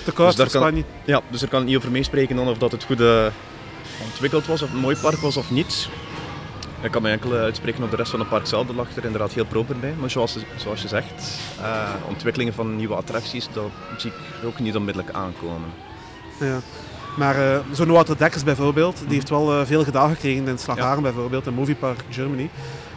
Te 0.04 0.12
koud 0.12 0.38
Dus 0.38 0.52
daar 0.52 0.62
kan-. 0.62 0.84
Ja, 1.06 1.22
dus 1.30 1.42
er 1.42 1.48
kan 1.48 1.62
ik 1.62 1.68
niet 1.68 1.78
over 1.78 1.92
meespreken 1.92 2.36
dan 2.36 2.48
of 2.48 2.58
dat 2.58 2.72
het 2.72 2.84
goed 2.84 3.02
ontwikkeld 4.04 4.46
was 4.46 4.62
of 4.62 4.74
een 4.74 4.80
mooi 4.80 4.96
park 5.02 5.18
was 5.20 5.38
of 5.38 5.52
niet. 5.52 5.90
Ik 6.84 6.92
kan 6.92 7.02
me 7.02 7.10
enkel 7.10 7.36
eh, 7.36 7.42
uitspreken 7.42 7.84
op 7.84 7.90
de 7.90 7.96
rest 7.96 8.12
van 8.12 8.20
het 8.20 8.30
park 8.30 8.48
zelf. 8.48 8.68
Dat 8.68 8.76
lag 8.76 8.96
er 8.96 9.06
inderdaad 9.06 9.32
heel 9.32 9.46
proper 9.46 9.80
bij. 9.80 9.94
Maar 10.00 10.10
zoals, 10.10 10.38
zoals 10.56 10.82
je 10.82 10.88
zegt, 10.88 11.40
uh, 11.62 11.90
ontwikkelingen 12.08 12.54
van 12.54 12.76
nieuwe 12.76 12.96
attracties, 12.96 13.48
dat 13.54 13.70
zie 13.98 14.12
ik 14.12 14.46
ook 14.46 14.60
niet 14.60 14.76
onmiddellijk 14.76 15.16
aankomen. 15.16 15.70
Ja. 16.40 16.60
Maar 17.18 17.38
uh, 17.38 17.58
zo'n 17.72 17.92
Wouter 17.92 18.18
Dekkers 18.18 18.44
bijvoorbeeld, 18.44 18.98
die 19.06 19.14
heeft 19.14 19.30
wel 19.30 19.60
uh, 19.60 19.66
veel 19.66 19.84
gedaan 19.84 20.10
gekregen 20.10 20.48
in 20.48 20.58
Slagharen 20.58 20.96
ja. 20.96 21.02
bijvoorbeeld, 21.02 21.48
in 21.48 21.54
Movie 21.54 21.76
Park 21.76 22.00
Germany. 22.10 22.50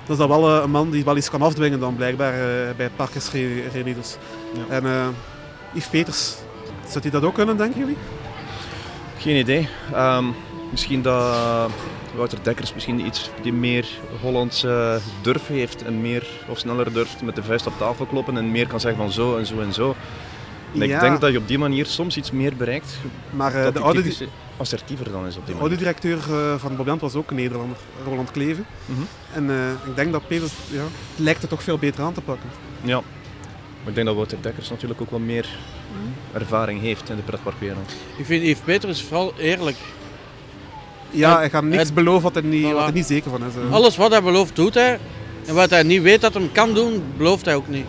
Dat 0.07 0.11
is 0.11 0.17
dan 0.17 0.29
wel 0.29 0.57
uh, 0.57 0.63
een 0.63 0.71
man 0.71 0.91
die 0.91 1.05
wel 1.05 1.17
iets 1.17 1.31
kan 1.31 1.43
afdwingen 1.43 1.81
dan 1.81 1.97
blijkbaar 1.97 2.35
bij 2.77 2.91
Parkers 2.97 3.31
Readers. 3.73 4.17
Ja. 4.69 4.75
En 4.75 5.15
Yves 5.73 5.89
Peters, 5.89 6.35
zou 6.89 7.01
hij 7.01 7.11
dat 7.11 7.23
ook 7.23 7.35
kunnen, 7.35 7.57
denken 7.57 7.81
jullie? 7.81 7.97
Geen 9.19 9.37
idee. 9.37 9.69
Um, 9.95 10.35
misschien 10.71 11.03
dat 11.03 11.71
Wouter 12.17 12.39
Dekkers 12.43 12.75
misschien 12.75 13.07
iets 13.07 13.31
die 13.43 13.53
meer 13.53 13.87
Hollandse 14.21 15.01
durf 15.23 15.47
heeft 15.47 15.83
en 15.83 16.01
meer 16.01 16.27
of 16.49 16.59
sneller 16.59 16.93
durft 16.93 17.23
met 17.23 17.35
de 17.35 17.43
vuist 17.43 17.67
op 17.67 17.73
tafel 17.79 18.07
kloppen 18.07 18.37
en 18.37 18.51
meer 18.51 18.67
kan 18.67 18.81
zeggen 18.81 19.01
van 19.01 19.13
zo 19.13 19.37
en 19.37 19.47
zo 19.47 19.61
en 19.61 19.73
zo. 19.73 19.95
En 20.73 20.87
ja. 20.87 20.95
ik 20.95 21.01
denk 21.01 21.21
dat 21.21 21.33
je 21.33 21.39
op 21.39 21.49
die 21.49 21.59
manier 21.59 21.87
soms 21.87 22.17
iets 22.17 22.31
meer 22.31 22.57
bereikt. 22.57 22.99
Maar 23.31 23.55
uh, 23.55 23.73
de 23.73 23.81
oude 23.81 24.13
assertiever 24.57 25.11
dan 25.11 25.27
is 25.27 25.37
op 25.37 25.47
die 25.47 25.55
de 25.55 25.61
manier. 25.61 25.61
oude 25.61 25.77
directeur 25.77 26.19
uh, 26.31 26.55
van 26.55 26.77
Bobant 26.77 27.01
was 27.01 27.15
ook 27.15 27.31
een 27.31 27.37
Nederlander, 27.37 27.77
Roland 28.05 28.31
Kleven. 28.31 28.67
Mm 28.87 28.97
-hmm. 28.97 29.07
En 29.33 29.45
uh, 29.45 29.71
ik 29.71 29.97
denk 29.97 30.13
dat 30.13 30.27
Peters 30.27 30.53
ja, 30.71 30.83
lijkt 31.17 31.41
het 31.41 31.51
toch 31.51 31.63
veel 31.63 31.79
beter 31.79 32.05
aan 32.05 32.13
te 32.13 32.21
pakken. 32.21 32.49
Ja, 32.83 33.03
maar 33.81 33.89
ik 33.89 33.95
denk 33.95 34.07
dat 34.07 34.17
Wouter 34.17 34.39
Dekkers 34.41 34.71
natuurlijk 34.71 35.01
ook 35.01 35.11
wel 35.11 35.19
meer 35.19 35.49
ervaring 36.33 36.81
heeft 36.81 37.11
in 37.11 37.17
de 37.17 37.23
pretparkwereld. 37.23 37.93
Ik 38.17 38.25
vind 38.25 38.43
Yves 38.43 38.63
Peters 38.65 39.03
vooral 39.03 39.33
eerlijk. 39.39 39.77
Ja, 41.11 41.37
hij 41.37 41.51
gaat 41.51 41.65
niks 41.65 41.83
het, 41.83 41.95
beloven 41.95 42.23
wat 42.23 42.35
hij 42.35 42.43
niet, 42.43 42.65
voilà. 42.65 42.73
wat 42.73 42.83
hij 42.83 42.93
niet 42.93 43.07
zeker 43.07 43.31
van 43.31 43.41
is. 43.45 43.71
Alles 43.71 43.97
wat 43.97 44.11
hij 44.11 44.23
belooft, 44.23 44.57
doet 44.57 44.75
hij. 44.75 44.99
En 45.47 45.55
wat 45.55 45.71
hij 45.71 45.83
niet 45.83 46.03
weet 46.03 46.21
dat 46.21 46.35
hij 46.35 46.49
kan 46.53 46.75
doen, 46.75 47.03
belooft 47.17 47.45
hij 47.45 47.55
ook 47.55 47.69
niet. 47.69 47.87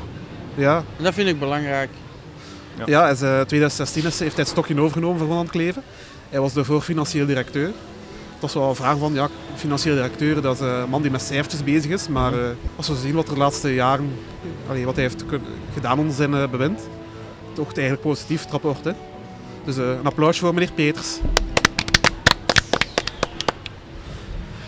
Ja. 0.56 0.84
En 0.98 1.04
dat 1.04 1.14
vind 1.14 1.30
ik 1.30 1.40
belangrijk. 1.40 1.90
Ja, 2.78 2.84
ja 2.86 3.10
in 3.10 3.16
2016 3.16 4.02
heeft 4.02 4.20
hij 4.20 4.32
het 4.36 4.48
stokje 4.48 4.82
overgenomen 4.82 5.18
van 5.18 5.28
Roland 5.28 5.50
Kleven. 5.50 5.84
Hij 6.30 6.40
was 6.40 6.54
daarvoor 6.54 6.82
financieel 6.82 7.26
directeur. 7.26 7.66
Het 7.66 8.46
was 8.46 8.54
wel 8.54 8.70
een 8.70 8.76
vraag 8.76 8.98
van, 8.98 9.14
ja, 9.14 9.30
financieel 9.56 9.96
directeur, 9.96 10.42
dat 10.42 10.56
is 10.56 10.60
een 10.60 10.90
man 10.90 11.02
die 11.02 11.12
met 11.12 11.22
cijfertjes 11.22 11.64
bezig 11.64 11.92
is. 11.92 12.08
Maar 12.08 12.34
uh, 12.34 12.40
als 12.76 12.88
we 12.88 12.96
zien 12.96 13.16
wat 13.16 13.28
er 13.28 13.34
de 13.34 13.40
laatste 13.40 13.74
jaren, 13.74 14.10
allee, 14.70 14.86
wat 14.86 14.96
hij 14.96 15.04
heeft 15.04 15.24
gedaan 15.74 16.00
onder 16.00 16.16
zijn 16.16 16.32
uh, 16.32 16.48
bewind, 16.48 16.82
toch 17.54 17.74
eigenlijk 17.74 18.02
positief 18.02 18.46
rapport. 18.50 18.84
Hè. 18.86 18.92
Dus 19.66 19.78
uh, 19.78 19.90
een 19.90 20.06
applausje 20.06 20.40
voor 20.40 20.54
meneer 20.54 20.72
Peters. 20.72 21.20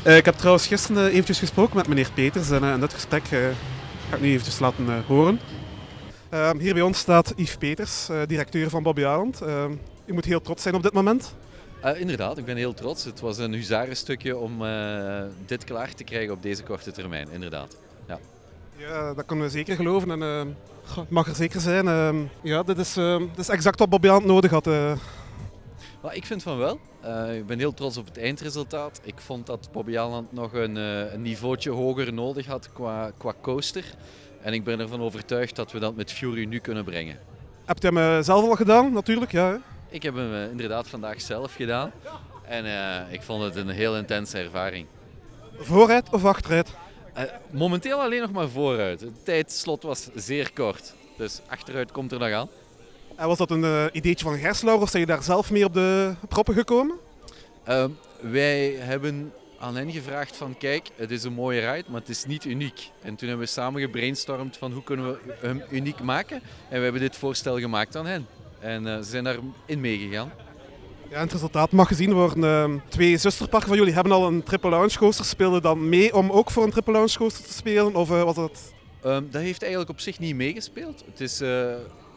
Uh, 0.09 0.17
ik 0.17 0.25
heb 0.25 0.35
trouwens 0.35 0.67
gisteren 0.67 1.03
uh, 1.03 1.11
eventjes 1.11 1.39
gesproken 1.39 1.75
met 1.75 1.87
meneer 1.87 2.11
Peters 2.13 2.49
en 2.49 2.63
in 2.63 2.79
dat 2.79 2.93
gesprek 2.93 3.25
ga 3.25 4.15
ik 4.15 4.21
nu 4.21 4.27
eventjes 4.27 4.59
laten 4.59 5.03
horen. 5.07 5.39
Uh, 6.33 6.49
hier 6.59 6.73
bij 6.73 6.81
ons 6.81 6.99
staat 6.99 7.33
Yves 7.35 7.55
Peters, 7.55 8.09
uh, 8.09 8.21
directeur 8.27 8.69
van 8.69 8.83
Bobby 8.83 9.01
Island. 9.01 9.41
Uh, 9.43 9.63
u 10.05 10.13
moet 10.13 10.25
heel 10.25 10.41
trots 10.41 10.63
zijn 10.63 10.75
op 10.75 10.83
dit 10.83 10.93
moment. 10.93 11.35
inderdaad, 11.97 12.37
ik 12.37 12.45
ben 12.45 12.57
heel 12.57 12.73
trots. 12.73 13.03
Het 13.03 13.19
was 13.19 13.37
een 13.37 13.53
huzarenstukje 13.53 14.37
om 14.37 14.63
dit 15.45 15.63
klaar 15.63 15.93
te 15.93 16.03
krijgen 16.03 16.33
op 16.33 16.41
deze 16.41 16.63
korte 16.63 16.91
termijn, 16.91 17.27
inderdaad. 17.31 17.75
Ja, 18.07 18.19
ja 18.77 19.13
dat 19.13 19.25
kunnen 19.25 19.45
we 19.45 19.51
zeker 19.51 19.75
geloven 19.75 20.11
en 20.11 20.21
het 20.95 21.09
mag 21.09 21.27
er 21.27 21.35
zeker 21.35 21.59
zijn. 21.59 22.29
ja, 22.41 22.63
dit 22.63 22.77
is, 22.77 22.93
dit 22.93 23.37
is 23.37 23.49
exact 23.49 23.79
wat 23.79 23.89
Bobby 23.89 24.07
Island 24.07 24.25
nodig 24.25 24.51
had. 24.51 24.67
Well, 26.01 26.15
ik 26.15 26.25
vind 26.25 26.43
van 26.43 26.57
wel. 26.57 26.79
ik 27.33 27.45
ben 27.45 27.59
heel 27.59 27.73
trots 27.73 27.97
op 27.97 28.05
het 28.05 28.17
eindresultaat. 28.17 29.01
Ik 29.03 29.19
vond 29.19 29.45
dat 29.45 29.69
Bobby 29.71 29.91
Island 29.91 30.31
nog 30.31 30.53
een, 30.53 30.75
een 30.75 31.21
niveautje 31.21 31.69
hoger 31.69 32.13
nodig 32.13 32.45
had 32.45 32.71
qua, 32.73 33.11
qua 33.17 33.33
coaster. 33.41 33.83
En 34.41 34.53
ik 34.53 34.63
ben 34.63 34.79
ervan 34.79 35.01
overtuigd 35.01 35.55
dat 35.55 35.71
we 35.71 35.79
dat 35.79 35.95
met 35.95 36.11
Fury 36.11 36.45
nu 36.45 36.59
kunnen 36.59 36.83
brengen. 36.83 37.19
Heb 37.65 37.81
je 37.81 37.87
hem 37.87 38.23
zelf 38.23 38.49
al 38.49 38.55
gedaan, 38.55 38.93
natuurlijk? 38.93 39.31
Ja, 39.31 39.49
hè? 39.49 39.57
Ik 39.89 40.03
heb 40.03 40.15
hem 40.15 40.33
uh, 40.33 40.49
inderdaad 40.49 40.87
vandaag 40.87 41.21
zelf 41.21 41.53
gedaan. 41.53 41.91
En 42.43 42.65
uh, 42.65 43.13
ik 43.13 43.21
vond 43.21 43.43
het 43.43 43.55
een 43.55 43.69
heel 43.69 43.97
intense 43.97 44.37
ervaring. 44.37 44.87
Vooruit 45.57 46.09
of 46.11 46.25
achteruit? 46.25 46.69
Uh, 47.17 47.23
momenteel 47.49 48.01
alleen 48.01 48.21
nog 48.21 48.31
maar 48.31 48.49
vooruit. 48.49 49.01
Het 49.01 49.25
tijdslot 49.25 49.83
was 49.83 50.09
zeer 50.15 50.53
kort. 50.53 50.93
Dus 51.17 51.41
achteruit 51.47 51.91
komt 51.91 52.11
er 52.11 52.19
nog 52.19 52.31
aan. 52.31 52.49
En 53.19 53.27
was 53.27 53.37
dat 53.37 53.51
een 53.51 53.89
ideetje 53.91 54.25
van 54.25 54.37
Gerslauer 54.37 54.81
of 54.81 54.89
zijn 54.89 55.01
je 55.01 55.07
daar 55.07 55.23
zelf 55.23 55.51
mee 55.51 55.65
op 55.65 55.73
de 55.73 56.13
proppen 56.27 56.53
gekomen? 56.53 56.95
Ehm, 57.63 57.89
wij 58.21 58.75
hebben 58.77 59.33
aan 59.59 59.75
hen 59.75 59.91
gevraagd 59.91 60.37
van 60.37 60.57
kijk, 60.57 60.89
het 60.95 61.11
is 61.11 61.23
een 61.23 61.33
mooie 61.33 61.71
ride, 61.71 61.89
maar 61.89 61.99
het 61.99 62.09
is 62.09 62.25
niet 62.25 62.45
uniek. 62.45 62.91
En 63.01 63.15
toen 63.15 63.27
hebben 63.27 63.45
we 63.45 63.51
samen 63.51 63.81
gebrainstormd 63.81 64.57
van 64.57 64.71
hoe 64.71 64.83
kunnen 64.83 65.11
we 65.11 65.19
hem 65.39 65.63
uniek 65.69 66.01
maken. 66.01 66.41
En 66.69 66.77
we 66.77 66.83
hebben 66.83 67.01
dit 67.01 67.15
voorstel 67.15 67.59
gemaakt 67.59 67.95
aan 67.95 68.05
hen. 68.05 68.27
En 68.59 68.85
uh, 68.85 68.97
ze 68.97 69.03
zijn 69.03 69.23
daarin 69.23 69.53
meegegaan. 69.77 70.31
Ja, 71.09 71.19
het 71.19 71.31
resultaat 71.31 71.71
mag 71.71 71.87
gezien 71.87 72.13
worden. 72.13 72.71
Uh, 72.71 72.81
twee 72.89 73.17
zusterparken 73.17 73.67
van 73.67 73.77
jullie 73.77 73.93
hebben 73.93 74.11
al 74.11 74.27
een 74.27 74.43
triple 74.43 74.69
launch 74.69 74.93
coaster. 74.93 75.25
Speelden 75.25 75.61
dan 75.61 75.89
mee 75.89 76.15
om 76.15 76.31
ook 76.31 76.51
voor 76.51 76.63
een 76.63 76.71
triple 76.71 76.93
launch 76.93 77.13
coaster 77.13 77.45
te 77.45 77.53
spelen? 77.53 77.95
Of 77.95 78.09
uh, 78.09 78.23
was 78.23 78.35
dat... 78.35 78.73
Um, 79.05 79.27
dat 79.31 79.41
heeft 79.41 79.61
eigenlijk 79.61 79.91
op 79.91 79.99
zich 79.99 80.19
niet 80.19 80.35
meegespeeld. 80.35 81.03
Het 81.05 81.21
is 81.21 81.41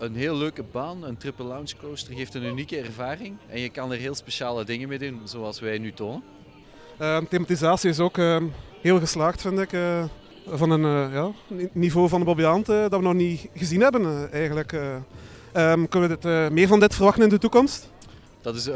een 0.02 0.14
heel 0.14 0.36
leuke 0.36 0.62
baan. 0.62 1.04
Een 1.04 1.16
triple 1.16 1.44
launch 1.44 1.70
coaster 1.80 2.14
geeft 2.14 2.34
een 2.34 2.44
unieke 2.44 2.78
ervaring. 2.78 3.36
En 3.48 3.60
je 3.60 3.68
kan 3.68 3.92
er 3.92 3.98
heel 3.98 4.14
speciale 4.14 4.64
dingen 4.64 4.88
mee 4.88 4.98
doen, 4.98 5.20
zoals 5.24 5.60
wij 5.60 5.78
nu 5.78 5.92
tonen. 5.92 6.22
Uh, 7.00 7.16
thematisatie 7.28 7.90
is 7.90 7.98
ook 7.98 8.16
uh, 8.16 8.42
heel 8.80 8.98
geslaagd, 8.98 9.40
vind 9.40 9.58
ik. 9.58 9.72
Uh, 9.72 10.04
van 10.46 10.70
een 10.70 11.12
ja, 11.12 11.30
niveau 11.72 12.08
van 12.08 12.18
de 12.18 12.26
Bobbejaand 12.26 12.66
dat 12.66 12.90
we 12.90 13.02
nog 13.02 13.14
niet 13.14 13.48
gezien 13.54 13.80
hebben, 13.80 14.32
eigenlijk. 14.32 14.72
Um, 14.72 15.88
kunnen 15.88 16.08
we 16.08 16.18
dit, 16.18 16.52
meer 16.52 16.68
van 16.68 16.80
dit 16.80 16.94
verwachten 16.94 17.22
in 17.22 17.28
de 17.28 17.38
toekomst? 17.38 17.90
Dat 18.40 18.54
is 18.54 18.70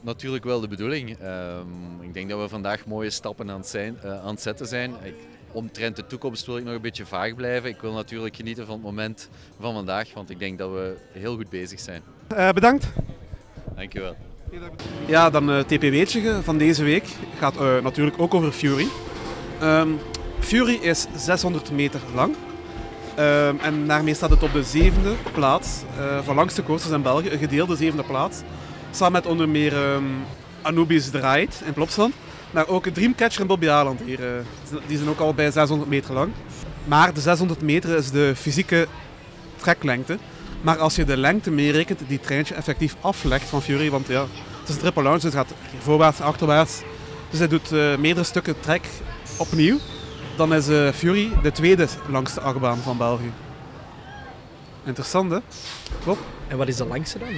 natuurlijk 0.00 0.44
wel 0.44 0.60
de 0.60 0.68
bedoeling. 0.68 1.18
Um, 1.22 2.02
ik 2.02 2.14
denk 2.14 2.28
dat 2.30 2.40
we 2.40 2.48
vandaag 2.48 2.86
mooie 2.86 3.10
stappen 3.10 3.50
aan 3.50 3.58
het, 3.58 3.68
zijn, 3.68 3.98
aan 4.02 4.30
het 4.30 4.42
zetten 4.42 4.66
zijn. 4.66 4.94
Ik, 5.02 5.14
omtrent 5.52 5.96
de 5.96 6.06
toekomst 6.06 6.46
wil 6.46 6.56
ik 6.56 6.64
nog 6.64 6.74
een 6.74 6.80
beetje 6.80 7.06
vaag 7.06 7.34
blijven. 7.34 7.70
Ik 7.70 7.80
wil 7.80 7.92
natuurlijk 7.92 8.36
genieten 8.36 8.66
van 8.66 8.74
het 8.74 8.84
moment 8.84 9.28
van 9.60 9.74
vandaag, 9.74 10.14
want 10.14 10.30
ik 10.30 10.38
denk 10.38 10.58
dat 10.58 10.70
we 10.70 10.96
heel 11.12 11.36
goed 11.36 11.50
bezig 11.50 11.80
zijn. 11.80 12.02
bedankt. 12.54 12.88
Dankjewel. 13.76 14.16
Ja, 15.06 15.30
dan 15.30 15.48
het 15.48 15.72
uh, 15.72 15.78
TPW'tje 15.78 16.42
van 16.42 16.58
deze 16.58 16.84
week 16.84 17.04
gaat 17.38 17.54
uh, 17.54 17.82
natuurlijk 17.82 18.18
ook 18.18 18.34
over 18.34 18.52
Fury. 18.52 18.86
Um, 19.62 19.98
Fury 20.40 20.78
is 20.80 21.06
600 21.16 21.70
meter 21.70 22.00
lang. 22.14 22.34
Um, 23.18 23.58
en 23.60 23.86
daarmee 23.86 24.14
staat 24.14 24.30
het 24.30 24.42
op 24.42 24.52
de 24.52 24.62
zevende 24.62 25.14
plaats 25.32 25.82
uh, 25.98 26.18
van 26.22 26.34
langste 26.34 26.62
coasters 26.62 26.94
in 26.94 27.02
België. 27.02 27.30
Een 27.30 27.38
gedeelde 27.38 27.76
zevende 27.76 28.02
plaats. 28.02 28.40
Samen 28.90 29.12
met 29.12 29.26
onder 29.26 29.48
meer 29.48 29.92
um, 29.92 30.24
Anubis 30.62 31.10
Draait 31.10 31.62
in 31.64 31.72
Plopsland. 31.72 32.14
Maar 32.50 32.68
ook 32.68 32.86
Dreamcatcher 32.86 33.40
en 33.40 33.46
Bobby 33.46 33.68
Aland 33.68 34.00
hier. 34.04 34.20
die 34.86 34.96
zijn 34.96 35.08
ook 35.08 35.18
al 35.18 35.34
bij 35.34 35.50
600 35.50 35.90
meter 35.90 36.14
lang. 36.14 36.32
Maar 36.84 37.14
de 37.14 37.20
600 37.20 37.62
meter 37.62 37.96
is 37.96 38.10
de 38.10 38.32
fysieke 38.36 38.86
treklengte. 39.56 40.18
Maar 40.60 40.78
als 40.78 40.96
je 40.96 41.04
de 41.04 41.16
lengte 41.16 41.50
meerekent 41.50 41.98
die 41.98 42.16
het 42.16 42.26
treintje 42.26 42.54
effectief 42.54 42.96
aflegt 43.00 43.48
van 43.48 43.62
Fury, 43.62 43.90
want 43.90 44.06
ja, 44.06 44.20
het 44.60 44.68
is 44.68 44.74
een 44.74 44.80
triple 44.80 45.02
launch, 45.02 45.20
dus 45.20 45.32
het 45.32 45.42
gaat 45.42 45.54
voorwaarts, 45.78 46.20
achterwaarts. 46.20 46.82
Dus 47.30 47.38
hij 47.38 47.48
doet 47.48 47.72
uh, 47.72 47.96
meerdere 47.96 48.26
stukken 48.26 48.60
trek 48.60 48.86
opnieuw. 49.38 49.78
Dan 50.36 50.54
is 50.54 50.68
uh, 50.68 50.90
Fury 50.90 51.30
de 51.42 51.52
tweede 51.52 51.86
langste 52.08 52.40
achtbaan 52.40 52.78
van 52.78 52.96
België. 52.96 53.32
Interessant 54.84 55.30
hè? 55.30 55.38
Klopt. 56.02 56.20
En 56.48 56.56
wat 56.56 56.68
is 56.68 56.76
de 56.76 56.86
langste 56.86 57.18
dan? 57.18 57.28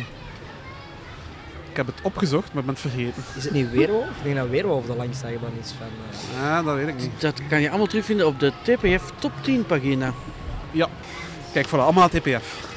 Ik 1.70 1.76
heb 1.76 1.86
het 1.86 2.00
opgezocht, 2.02 2.52
maar 2.52 2.62
ik 2.62 2.66
ben 2.66 2.74
het 2.74 2.92
vergeten. 2.92 3.22
Is 3.36 3.44
het 3.44 3.52
niet 3.52 3.70
Weerwolf? 3.70 4.04
Ik 4.04 4.22
denk 4.22 4.36
dat 4.36 4.48
Weerwolf 4.48 4.86
de 4.86 4.96
langste 4.96 5.26
achtbaan 5.26 5.52
is 5.60 5.72
van... 5.78 5.86
Uh... 5.86 6.42
Ja, 6.42 6.62
dat 6.62 6.74
weet 6.74 6.88
ik 6.88 6.96
niet. 6.96 7.10
Dat 7.18 7.40
kan 7.48 7.60
je 7.60 7.68
allemaal 7.68 7.86
terugvinden 7.86 8.26
op 8.26 8.40
de 8.40 8.52
TPF 8.62 9.12
Top 9.18 9.32
10 9.40 9.66
pagina. 9.66 10.12
Ja. 10.70 10.88
Kijk, 11.52 11.66
voilà, 11.66 11.70
allemaal 11.70 12.08
TPF. 12.08 12.68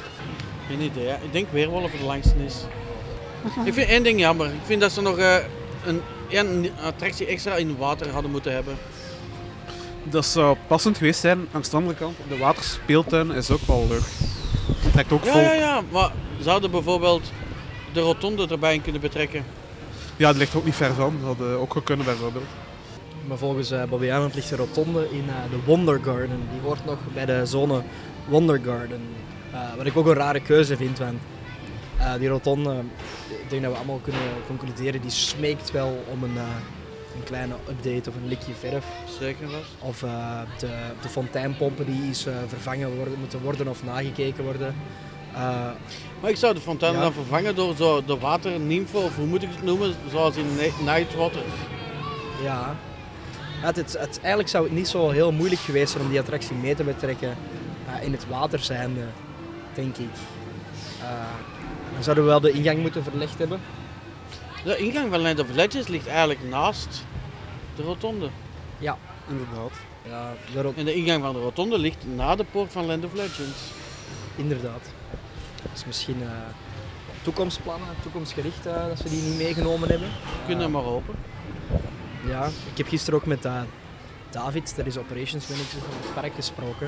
Geen 0.68 0.80
idee. 0.80 1.08
Ik 1.08 1.32
denk 1.32 1.46
Weerwolf 1.50 1.92
het 1.92 2.00
langste 2.00 2.34
is. 2.44 2.54
Ik 3.64 3.74
vind 3.74 3.88
één 3.88 4.02
ding 4.02 4.20
jammer. 4.20 4.46
Ik 4.46 4.64
vind 4.64 4.80
dat 4.80 4.92
ze 4.92 5.02
nog 5.02 5.18
uh, 5.18 5.36
een, 5.84 6.00
een 6.28 6.70
attractie 6.82 7.26
extra 7.26 7.54
in 7.54 7.76
water 7.76 8.10
hadden 8.10 8.30
moeten 8.30 8.52
hebben. 8.52 8.76
Dat 10.02 10.26
zou 10.26 10.56
passend 10.66 10.98
geweest 10.98 11.20
zijn. 11.20 11.48
Langs 11.52 11.70
de 11.70 11.76
andere 11.76 11.96
kant, 11.96 12.16
de 12.28 12.38
waterspeeltuin 12.38 13.30
is 13.30 13.50
ook 13.50 13.66
wel 13.66 13.86
leuk. 13.88 14.02
Het 14.82 14.92
trekt 14.92 15.12
ook 15.12 15.24
ja, 15.24 15.32
vol. 15.32 15.40
Ja, 15.40 15.52
ja, 15.52 15.82
maar 15.90 16.10
zouden 16.40 16.70
bijvoorbeeld 16.70 17.32
de 17.94 18.00
rotonde 18.00 18.46
erbij 18.48 18.78
kunnen 18.78 19.00
betrekken? 19.00 19.44
Ja, 20.16 20.28
dat 20.28 20.36
ligt 20.36 20.54
ook 20.54 20.64
niet 20.64 20.74
ver 20.74 20.94
van. 20.94 21.16
Dat 21.24 21.36
had 21.36 21.56
ook 21.56 21.80
kunnen 21.84 22.06
bijvoorbeeld. 22.06 22.44
Maar 23.26 23.38
volgens 23.38 23.72
uh, 23.72 23.84
Bobby 23.84 24.10
Arnold 24.10 24.34
ligt 24.34 24.48
de 24.48 24.56
rotonde 24.56 25.08
in 25.10 25.24
uh, 25.24 25.34
de 25.50 25.58
Wonder 25.64 26.00
Garden. 26.02 26.40
Die 26.52 26.60
hoort 26.62 26.84
nog 26.84 26.98
bij 27.14 27.26
de 27.26 27.46
zone 27.46 27.82
Wonder 28.28 28.60
Garden. 28.64 29.00
Uh, 29.52 29.74
wat 29.76 29.86
ik 29.86 29.96
ook 29.96 30.06
een 30.06 30.14
rare 30.14 30.40
keuze 30.40 30.76
vind, 30.76 30.98
want 30.98 31.18
uh, 31.98 32.14
die 32.18 32.28
rotonde, 32.28 32.74
ik 33.28 33.50
denk 33.50 33.62
dat 33.62 33.70
we 33.70 33.76
allemaal 33.76 34.00
kunnen 34.02 34.20
concluderen, 34.46 35.00
die 35.00 35.10
smeekt 35.10 35.70
wel 35.70 36.04
om 36.10 36.22
een, 36.22 36.34
uh, 36.34 36.42
een 37.16 37.24
kleine 37.24 37.54
update 37.68 38.10
of 38.10 38.16
een 38.16 38.28
likje 38.28 38.52
verf. 38.58 38.84
Zeker 39.20 39.50
wel. 39.50 39.62
Of 39.78 40.02
eh, 40.02 40.40
de, 40.58 40.68
de 41.02 41.08
fonteinpompen 41.08 41.86
die 41.86 42.02
eens 42.02 42.26
eh, 42.26 42.34
vervangen 42.46 42.96
worden, 42.96 43.18
moeten 43.18 43.40
worden 43.40 43.68
of 43.68 43.84
nagekeken 43.84 44.44
worden. 44.44 44.74
Eh, 45.34 45.70
Maar 46.20 46.30
ik 46.32 46.36
zou 46.38 46.54
de 46.54 46.60
fontein 46.60 46.92
Ja. 46.94 47.00
dan 47.00 47.12
vervangen 47.12 47.54
door 47.54 47.74
zo 47.76 48.04
de 48.04 48.18
waternimfe, 48.18 48.96
of 48.98 49.16
hoe 49.16 49.26
moet 49.26 49.42
ik 49.42 49.48
het 49.52 49.62
noemen, 49.62 49.94
zoals 50.10 50.36
in 50.36 50.46
Nightwater. 50.84 51.42
Ja. 52.42 52.76
Het, 53.60 53.76
het, 53.76 53.92
het- 53.98 54.18
eigenlijk 54.20 54.48
zou 54.48 54.64
het 54.64 54.72
niet 54.72 54.88
zo 54.88 55.10
heel 55.10 55.32
moeilijk 55.32 55.60
geweest 55.60 55.90
zijn 55.92 56.04
om 56.04 56.10
die 56.10 56.18
attractie 56.20 56.54
mee 56.56 56.74
te 56.74 56.84
betrekken 56.84 57.36
eh, 57.86 58.02
in 58.06 58.12
het 58.12 58.26
water 58.28 58.58
zijnde, 58.58 59.00
denk 59.74 59.96
ik. 59.96 60.08
Eh, 61.00 61.08
dan 61.94 62.02
zouden 62.02 62.24
we 62.24 62.30
wel 62.30 62.40
de 62.40 62.50
ingang 62.50 62.78
moeten 62.80 63.02
verlegd 63.04 63.38
hebben. 63.38 63.60
De 64.64 64.76
ingang 64.76 65.10
van 65.10 65.20
Land 65.20 65.40
of 65.40 65.46
Legends 65.54 65.88
ligt 65.88 66.06
eigenlijk 66.06 66.40
naast 66.50 67.04
de 67.76 67.82
rotonde. 67.82 68.28
Ja, 68.78 68.98
inderdaad. 69.28 69.72
Ja, 70.08 70.32
daarop, 70.54 70.76
En 70.76 70.84
de 70.84 70.94
ingang 70.94 71.22
van 71.22 71.32
de 71.34 71.40
rotonde 71.40 71.78
ligt 71.78 72.04
na 72.14 72.34
de 72.36 72.44
poort 72.50 72.72
van 72.72 72.86
Land 72.86 73.04
of 73.04 73.12
Legends. 73.12 73.58
inderdaad. 74.36 74.92
Dus 75.74 75.84
misschien 75.84 76.22
eh, 76.22 76.28
toekomstplannen, 77.22 77.88
toekomstgericht, 78.02 78.66
eh, 78.66 78.86
dat 78.86 78.98
ze 78.98 79.08
die 79.08 79.22
niet 79.22 79.38
meegenomen 79.38 79.88
hebben. 79.88 80.08
Kunnen 80.46 80.66
Eh, 80.66 80.72
maar 80.72 80.82
hopen. 80.82 81.14
Ja, 82.26 82.46
ik 82.46 82.76
heb 82.76 82.88
gisteren 82.88 83.20
ook 83.20 83.26
met 83.26 83.48
David, 84.30 84.76
dat 84.76 84.86
is 84.86 84.98
operations 84.98 85.48
manager 85.48 85.80
van 85.80 85.90
het 86.00 86.14
park, 86.14 86.34
gesproken. 86.34 86.86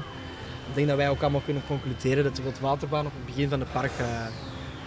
Ik 0.68 0.74
denk 0.74 0.88
dat 0.88 0.96
wij 0.96 1.08
ook 1.08 1.22
allemaal 1.22 1.40
kunnen 1.40 1.62
concluderen 1.66 2.24
dat 2.24 2.36
de 2.36 2.42
wildwaterbaan 2.42 3.06
op 3.06 3.12
het 3.16 3.26
begin 3.26 3.48
van 3.48 3.60
het 3.60 3.72
park, 3.72 3.92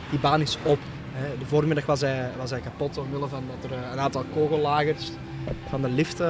die 0.10 0.20
baan 0.20 0.42
is 0.42 0.58
op. 0.64 0.80
Hè. 1.12 1.38
De 1.38 1.46
voormiddag 1.46 1.86
was 1.86 2.02
hij, 2.02 2.32
was 2.38 2.50
hij 2.50 2.60
kapot 2.60 2.98
omwille 2.98 3.28
van 3.28 3.44
dat 3.48 3.72
er 3.72 3.78
een 3.78 4.00
aantal 4.00 4.24
kogellagers 4.34 5.12
van 5.70 5.82
de 5.82 5.90
lift 5.90 6.22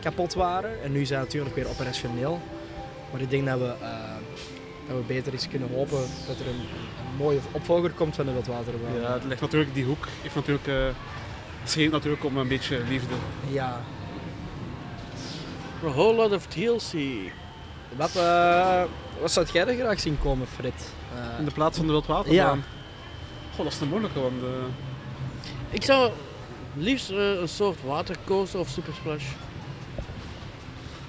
kapot 0.00 0.34
waren. 0.34 0.82
En 0.82 0.92
nu 0.92 1.00
is 1.00 1.08
hij 1.08 1.18
natuurlijk 1.18 1.54
weer 1.54 1.68
operationeel. 1.68 2.40
Maar 3.12 3.20
ik 3.20 3.30
denk 3.30 3.46
dat 3.46 3.58
we, 3.58 3.74
dat 4.88 4.96
we 4.96 5.02
beter 5.06 5.32
eens 5.32 5.48
kunnen 5.48 5.68
hopen 5.74 5.98
dat 6.26 6.38
er 6.40 6.46
een, 6.46 6.54
een 6.60 7.16
mooie 7.16 7.38
opvolger 7.52 7.90
komt 7.90 8.14
van 8.14 8.26
de 8.26 8.32
wildwaterbaan. 8.32 9.00
Ja, 9.00 9.12
het 9.12 9.24
ligt 9.24 9.40
natuurlijk, 9.40 9.74
die 9.74 9.84
hoek 9.84 10.06
heeft 10.22 10.34
natuurlijk, 10.34 10.66
eh 10.66 10.74
schreeuwt 11.64 11.92
natuurlijk 11.92 12.24
om 12.24 12.36
een 12.36 12.48
beetje 12.48 12.82
liefde. 12.88 13.14
Ja. 13.50 13.80
A 15.84 15.88
whole 15.88 16.14
lot 16.14 16.32
of 16.32 16.46
TLC. 16.46 16.92
Wat, 17.96 18.16
eh, 18.16 18.82
wat 19.20 19.32
zou 19.32 19.46
jij 19.52 19.66
er 19.66 19.74
graag 19.74 20.00
zien 20.00 20.18
komen, 20.22 20.46
Fred? 20.46 20.92
Eh, 21.14 21.38
In 21.38 21.44
de 21.44 21.50
plaats 21.50 21.76
van 21.76 21.86
de 21.86 21.92
wildwaterbaan. 21.92 22.56
Ja. 22.58 22.64
Goh, 23.54 23.64
dat 23.64 23.72
is 23.72 23.80
een 23.80 23.88
moeilijke, 23.88 24.20
want... 24.20 24.42
eh, 24.42 24.48
Ik 25.70 25.84
zou 25.84 26.10
liefst 26.74 27.10
een 27.10 27.48
soort 27.48 27.76
watercoaster 27.86 28.60
of 28.60 28.68
supersplash. 28.68 29.24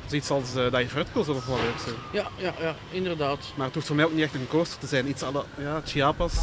Zoiets 0.09 0.29
als 0.29 0.55
uh, 0.55 0.71
dat 0.71 0.81
je 0.81 0.87
fruitcoaster 0.87 1.33
nog 1.33 1.45
wel 1.45 1.55
leuk 1.57 1.79
zijn. 1.83 1.95
Ja, 2.13 2.27
ja, 2.37 2.53
ja, 2.59 2.75
inderdaad. 2.91 3.39
Maar 3.55 3.65
het 3.65 3.75
hoeft 3.75 3.87
voor 3.87 3.95
mij 3.95 4.05
ook 4.05 4.13
niet 4.13 4.23
echt 4.23 4.33
een 4.33 4.47
coaster 4.47 4.79
te 4.79 4.87
zijn. 4.87 5.07
Iets 5.09 5.23
alle, 5.23 5.43
ja, 5.57 5.81
Chiapas, 5.85 6.33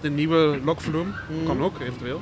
de 0.00 0.10
nieuwe 0.10 0.60
lokvloem, 0.64 1.14
Mm. 1.30 1.46
kan 1.46 1.62
ook 1.62 1.80
eventueel. 1.80 2.20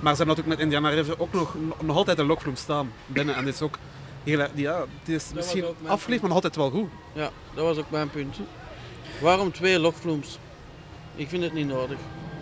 Maar 0.00 0.14
ze 0.16 0.22
hebben 0.24 0.36
natuurlijk 0.36 0.46
met 0.46 0.58
Indiana 0.58 0.88
River 0.88 1.20
ook 1.20 1.32
nog, 1.32 1.54
nog 1.82 1.96
altijd 1.96 2.18
een 2.18 2.26
lokvloem 2.26 2.56
staan 2.56 2.92
binnen. 3.06 3.34
En 3.34 3.44
dit 3.44 3.54
is 3.54 3.62
ook 3.62 3.78
heel, 4.24 4.46
ja, 4.54 4.80
het 5.00 5.08
is 5.08 5.24
misschien 5.34 5.64
afgeleefd, 5.86 6.20
maar 6.20 6.30
nog 6.30 6.42
altijd 6.44 6.56
wel 6.56 6.70
goed. 6.70 6.88
Ja, 7.12 7.30
dat 7.54 7.64
was 7.64 7.76
ook 7.78 7.90
mijn 7.90 8.10
punt. 8.10 8.36
Waarom 9.20 9.52
twee 9.52 9.78
lokvloems? 9.78 10.38
Ik 11.14 11.28
vind 11.28 11.42
het 11.42 11.52
niet 11.52 11.66
nodig. 11.66 11.98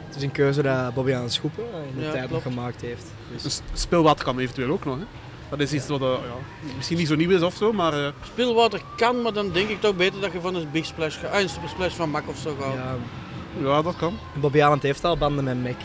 Het 0.06 0.16
is 0.16 0.22
een 0.22 0.32
keuze 0.32 0.62
dat 0.62 0.94
Bobby 0.94 1.12
aan 1.14 1.22
het 1.22 1.32
schoepen 1.32 1.64
eh, 1.72 1.88
in 1.88 1.98
de 1.98 2.04
Ja, 2.04 2.10
tijd 2.10 2.30
nog 2.30 2.42
gemaakt 2.42 2.80
heeft. 2.80 3.04
Dus, 3.32 3.42
Dus 3.42 3.60
speelwater 3.72 4.24
kan 4.24 4.38
eventueel 4.38 4.70
ook 4.70 4.84
nog. 4.84 4.96
Hè. 4.98 5.04
Dat 5.52 5.60
is 5.60 5.72
iets 5.72 5.86
wat 5.86 6.00
eh, 6.00 6.06
ja, 6.06 6.72
misschien 6.76 6.98
niet 6.98 7.08
zo 7.08 7.14
nieuw 7.14 7.30
is 7.30 7.42
of 7.42 7.54
zo, 7.54 7.72
maar 7.72 7.92
eh, 8.04 8.08
Speelwater 8.26 8.80
kan, 8.96 9.22
maar 9.22 9.32
dan 9.32 9.52
denk 9.52 9.68
ik 9.68 9.80
toch 9.80 9.96
beter 9.96 10.20
dat 10.20 10.32
je 10.32 10.40
van 10.40 10.54
een 10.54 10.68
Big 10.72 10.84
Splash 10.84 11.18
gaat. 11.18 11.40
Een 11.42 11.48
Super 11.48 11.68
Splash 11.68 11.94
van 11.94 12.10
Mac 12.10 12.22
of 12.28 12.36
zo 12.36 12.56
gaat. 12.60 12.74
ja, 12.74 12.96
ja, 13.68 13.82
dat 13.82 13.96
kan. 13.96 14.18
Bobby 14.34 14.62
Aland 14.62 14.82
heeft 14.82 15.04
al 15.04 15.16
banden 15.16 15.44
met 15.44 15.62
Mac. 15.62 15.76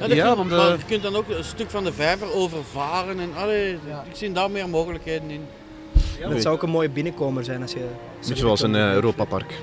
Ja, 0.00 0.14
Ja, 0.14 0.36
want, 0.36 0.50
maar 0.50 0.70
eh, 0.72 0.78
je 0.78 0.84
kunt 0.84 1.02
dan 1.02 1.16
ook 1.16 1.28
een 1.28 1.44
stuk 1.44 1.70
van 1.70 1.84
de 1.84 1.92
vijver 1.92 2.32
overvaren. 2.34 3.20
En, 3.20 3.30
allee, 3.36 3.72
Ik 4.08 4.16
zie 4.16 4.32
daar 4.32 4.50
meer 4.50 4.68
mogelijkheden 4.68 5.30
in. 5.30 5.46
Het 6.18 6.42
zou 6.42 6.54
ook 6.54 6.62
een 6.62 6.70
mooie 6.70 6.88
binnenkomer 6.90 7.44
zijn 7.44 7.62
als 7.62 7.72
je... 7.72 7.78
als 7.78 7.88
je 8.20 8.28
Beetje 8.28 8.36
zoals 8.42 8.62
een 8.62 8.74
uh, 8.74 8.92
Europapark. 8.92 9.54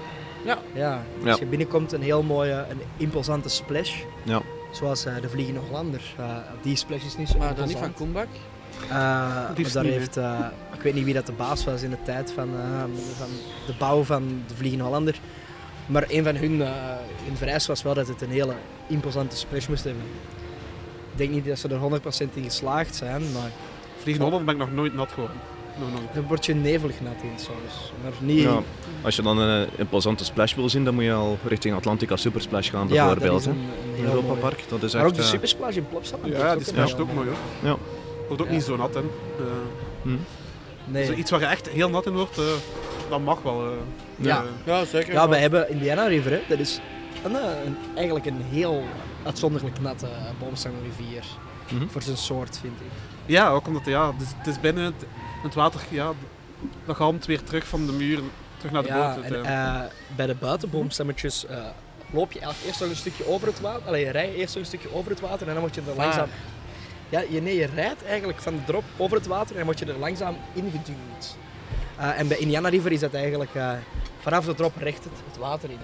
Ja, 0.46 0.58
Ja, 0.74 1.04
als 1.26 1.26
Ja. 1.26 1.36
je 1.40 1.46
binnenkomt 1.46 1.92
een 1.92 2.02
heel 2.02 2.24
mooie, 2.24 2.66
een 2.70 2.82
imposante 2.98 3.50
splash. 3.50 3.94
Ja. 4.24 4.42
Zoals 4.72 5.06
eh, 5.06 5.14
de 5.22 5.30
Vliegende 5.30 5.60
Hollander. 5.60 6.02
Eh, 6.18 6.26
die 6.62 6.76
splash 6.76 7.04
is 7.06 7.18
niet 7.18 7.30
zo 7.30 7.38
maar 7.38 7.56
dan 7.56 7.68
niet 7.68 7.78
van. 7.78 7.94
Koenbak. 7.94 8.28
Eh, 8.84 8.90
maar 8.90 9.52
Liefst 9.56 9.74
daar 9.74 9.84
heeft, 9.84 10.18
eh, 10.18 10.40
ik 10.74 10.82
weet 10.82 10.94
niet 10.94 11.06
wie 11.06 11.14
dat 11.14 11.26
de 11.26 11.32
baas 11.32 11.64
was 11.66 11.82
in 11.82 11.90
de 11.90 11.98
tijd 12.04 12.32
van, 12.32 12.50
eh, 12.56 12.82
van 13.18 13.30
de 13.66 13.74
bouw 13.78 14.04
van 14.04 14.42
de 14.48 14.56
Vliegende 14.56 14.84
Hollander. 14.84 15.20
Maar 15.86 16.06
een 16.08 16.24
van 16.24 16.36
hun, 16.36 16.62
eh 16.62 16.70
hun 17.26 17.38
vereis 17.38 17.68
was 17.68 17.84
wel 17.84 17.94
dat 17.94 18.08
het 18.08 18.22
een 18.22 18.30
hele 18.30 18.54
imposante 18.88 19.36
splash 19.38 19.68
moest 19.68 19.84
hebben. 19.84 20.04
Ik 21.12 21.18
denk 21.18 21.30
niet 21.32 21.46
dat 21.46 21.60
ze 21.60 21.68
er 21.68 21.78
100% 21.78 22.36
in 22.36 22.44
geslaagd 22.44 22.96
zijn, 22.96 23.22
maar 23.32 23.52
Vliegen 24.02 24.24
Holland 24.24 24.46
ben 24.46 24.54
ik 24.54 24.60
nog 24.60 24.72
nooit 24.72 24.94
nat 24.94 25.12
geworden. 25.12 25.38
Dan 26.14 26.24
word 26.28 26.46
je 26.46 26.56
nevelig 26.56 27.02
nat 27.02 27.14
in 27.24 27.40
soms. 27.40 27.92
Maar 28.04 28.12
niet... 28.20 28.42
Ja. 28.42 28.62
Als 29.02 29.16
je 29.16 29.22
dan 29.22 29.38
een 29.38 29.68
imposante 29.78 30.24
splash 30.24 30.56
wil 30.56 30.70
zien, 30.70 30.86
dan 30.86 30.94
moet 30.94 31.04
je 31.04 31.14
al 31.14 31.38
richting 31.48 31.76
Atlantica 31.76 32.16
Super 32.16 32.42
Splash 32.42 32.70
gaan 32.70 32.88
Ja, 32.90 33.08
dat 33.08 33.20
bijvoorbeeld. 33.20 33.40
is 33.40 33.46
hè. 33.46 33.52
een, 33.52 33.58
een 33.58 33.98
In 33.98 34.04
heel 34.06 34.14
Europa. 34.14 34.34
Park. 34.34 34.64
Dat 34.70 34.84
is 34.84 34.94
Maar 34.94 35.02
echt, 35.02 35.12
ook 35.12 35.18
de 35.18 35.24
supersplash 35.24 35.76
in 35.76 35.88
Plopsaland. 35.88 36.34
Ja, 36.34 36.56
die 36.56 36.66
heel 36.74 37.00
ook 37.00 37.14
mooi 37.14 37.28
hoor. 37.28 37.38
Ja. 37.70 37.78
Wordt 38.32 38.42
ook 38.46 38.50
Ja. 38.50 38.56
niet 38.58 38.64
zo 38.66 38.76
nat 38.76 38.96
in. 38.96 39.10
Eh, 39.38 39.44
hm. 40.02 40.18
Nee. 40.86 41.08
dus 41.08 41.16
iets 41.18 41.32
waar 41.32 41.40
je 41.40 41.46
echt 41.46 41.70
heel 41.70 41.90
nat 41.90 42.06
in 42.06 42.14
wordt, 42.14 42.38
eh, 42.38 42.44
dat 43.10 43.20
mag 43.20 43.42
wel. 43.42 43.66
eh. 43.66 43.72
Ja. 44.16 44.44
Ja, 44.66 44.86
zeker. 44.86 45.14
Ja, 45.14 45.30
wij 45.30 45.40
hebben 45.40 45.70
Indiana 45.70 46.06
River, 46.06 46.32
hè. 46.32 46.42
dat 46.50 46.60
is 46.60 46.80
een, 47.24 47.36
eh, 47.36 47.42
een, 47.66 47.78
eigenlijk 47.96 48.26
een 48.26 48.42
heel 48.42 48.84
uitzonderlijk 49.26 49.80
natte 49.82 50.08
boomstangenrivier. 50.40 51.24
Mhm. 51.72 51.88
Voor 51.88 52.02
zijn 52.02 52.18
soort, 52.18 52.58
vind 52.62 52.74
ik. 52.80 52.88
ja, 53.26 53.50
ook 53.50 53.68
omdat 53.68 53.86
ja, 53.86 54.12
het, 54.14 54.22
is, 54.22 54.28
het 54.38 54.48
is 54.48 54.60
binnen 54.60 54.84
het, 54.84 55.06
het 55.44 55.54
water, 55.54 55.82
ja, 55.90 56.12
dat 56.86 56.96
galmt 56.96 57.26
weer 57.26 57.44
terug 57.44 57.68
van 57.68 57.86
de 57.86 57.92
muur, 57.92 58.20
terug 58.58 58.72
naar 58.72 58.82
de 58.84 58.88
Ja, 58.88 59.16
boot. 59.16 59.24
en 59.24 59.46
eh, 59.46 59.80
bij 60.16 60.26
de 60.26 60.36
buitenboomstammetjes 60.36 61.46
eh, 61.46 61.58
loop 62.12 62.32
je 62.32 62.40
eigenlijk 62.40 62.68
eerst 62.68 62.80
nog 62.80 62.90
een 62.90 62.96
stukje 62.96 63.28
over 63.28 63.48
het 63.48 63.60
water. 63.60 63.88
Allee, 63.88 64.06
je 64.06 64.12
rijdt 64.12 64.36
eerst 64.36 64.54
nog 64.56 64.64
een 64.64 64.70
stukje 64.70 64.94
over 64.94 65.10
het 65.12 65.20
water 65.20 65.48
en 65.48 65.54
dan 65.54 65.64
moet 65.64 65.76
je 65.76 65.82
er 65.90 65.96
langzaam... 65.98 66.30
Ja, 67.12 67.24
je, 67.30 67.42
nee, 67.42 67.56
je 67.56 67.66
rijdt 67.76 68.04
eigenlijk 68.06 68.40
van 68.40 68.56
de 68.56 68.64
drop 68.66 68.84
over 68.98 69.18
het 69.18 69.28
water 69.28 69.50
en 69.52 69.56
dan 69.56 69.66
word 69.66 69.80
je 69.80 69.86
er 69.86 69.98
langzaam 70.00 70.36
ingeduwd. 70.54 71.36
Eh, 71.98 72.20
en 72.20 72.28
bij 72.28 72.38
Indiana 72.38 72.70
River 72.70 72.92
is 72.92 73.00
dat 73.00 73.14
eigenlijk 73.14 73.56
eh, 73.56 73.72
vanaf 74.20 74.46
de 74.46 74.56
drop 74.56 74.78
recht 74.78 75.04
het, 75.04 75.14
het 75.30 75.38
water 75.38 75.70
in. 75.70 75.80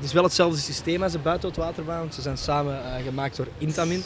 Het 0.00 0.04
is 0.08 0.12
wel 0.14 0.24
hetzelfde 0.24 0.58
systeem 0.58 1.02
als 1.02 1.12
de 1.12 1.18
buitenwaterbaan, 1.18 1.98
want 1.98 2.14
ze 2.14 2.22
zijn 2.22 2.36
samen 2.38 2.84
eh, 2.84 3.04
gemaakt 3.04 3.36
door 3.36 3.46
Intamin. 3.58 4.02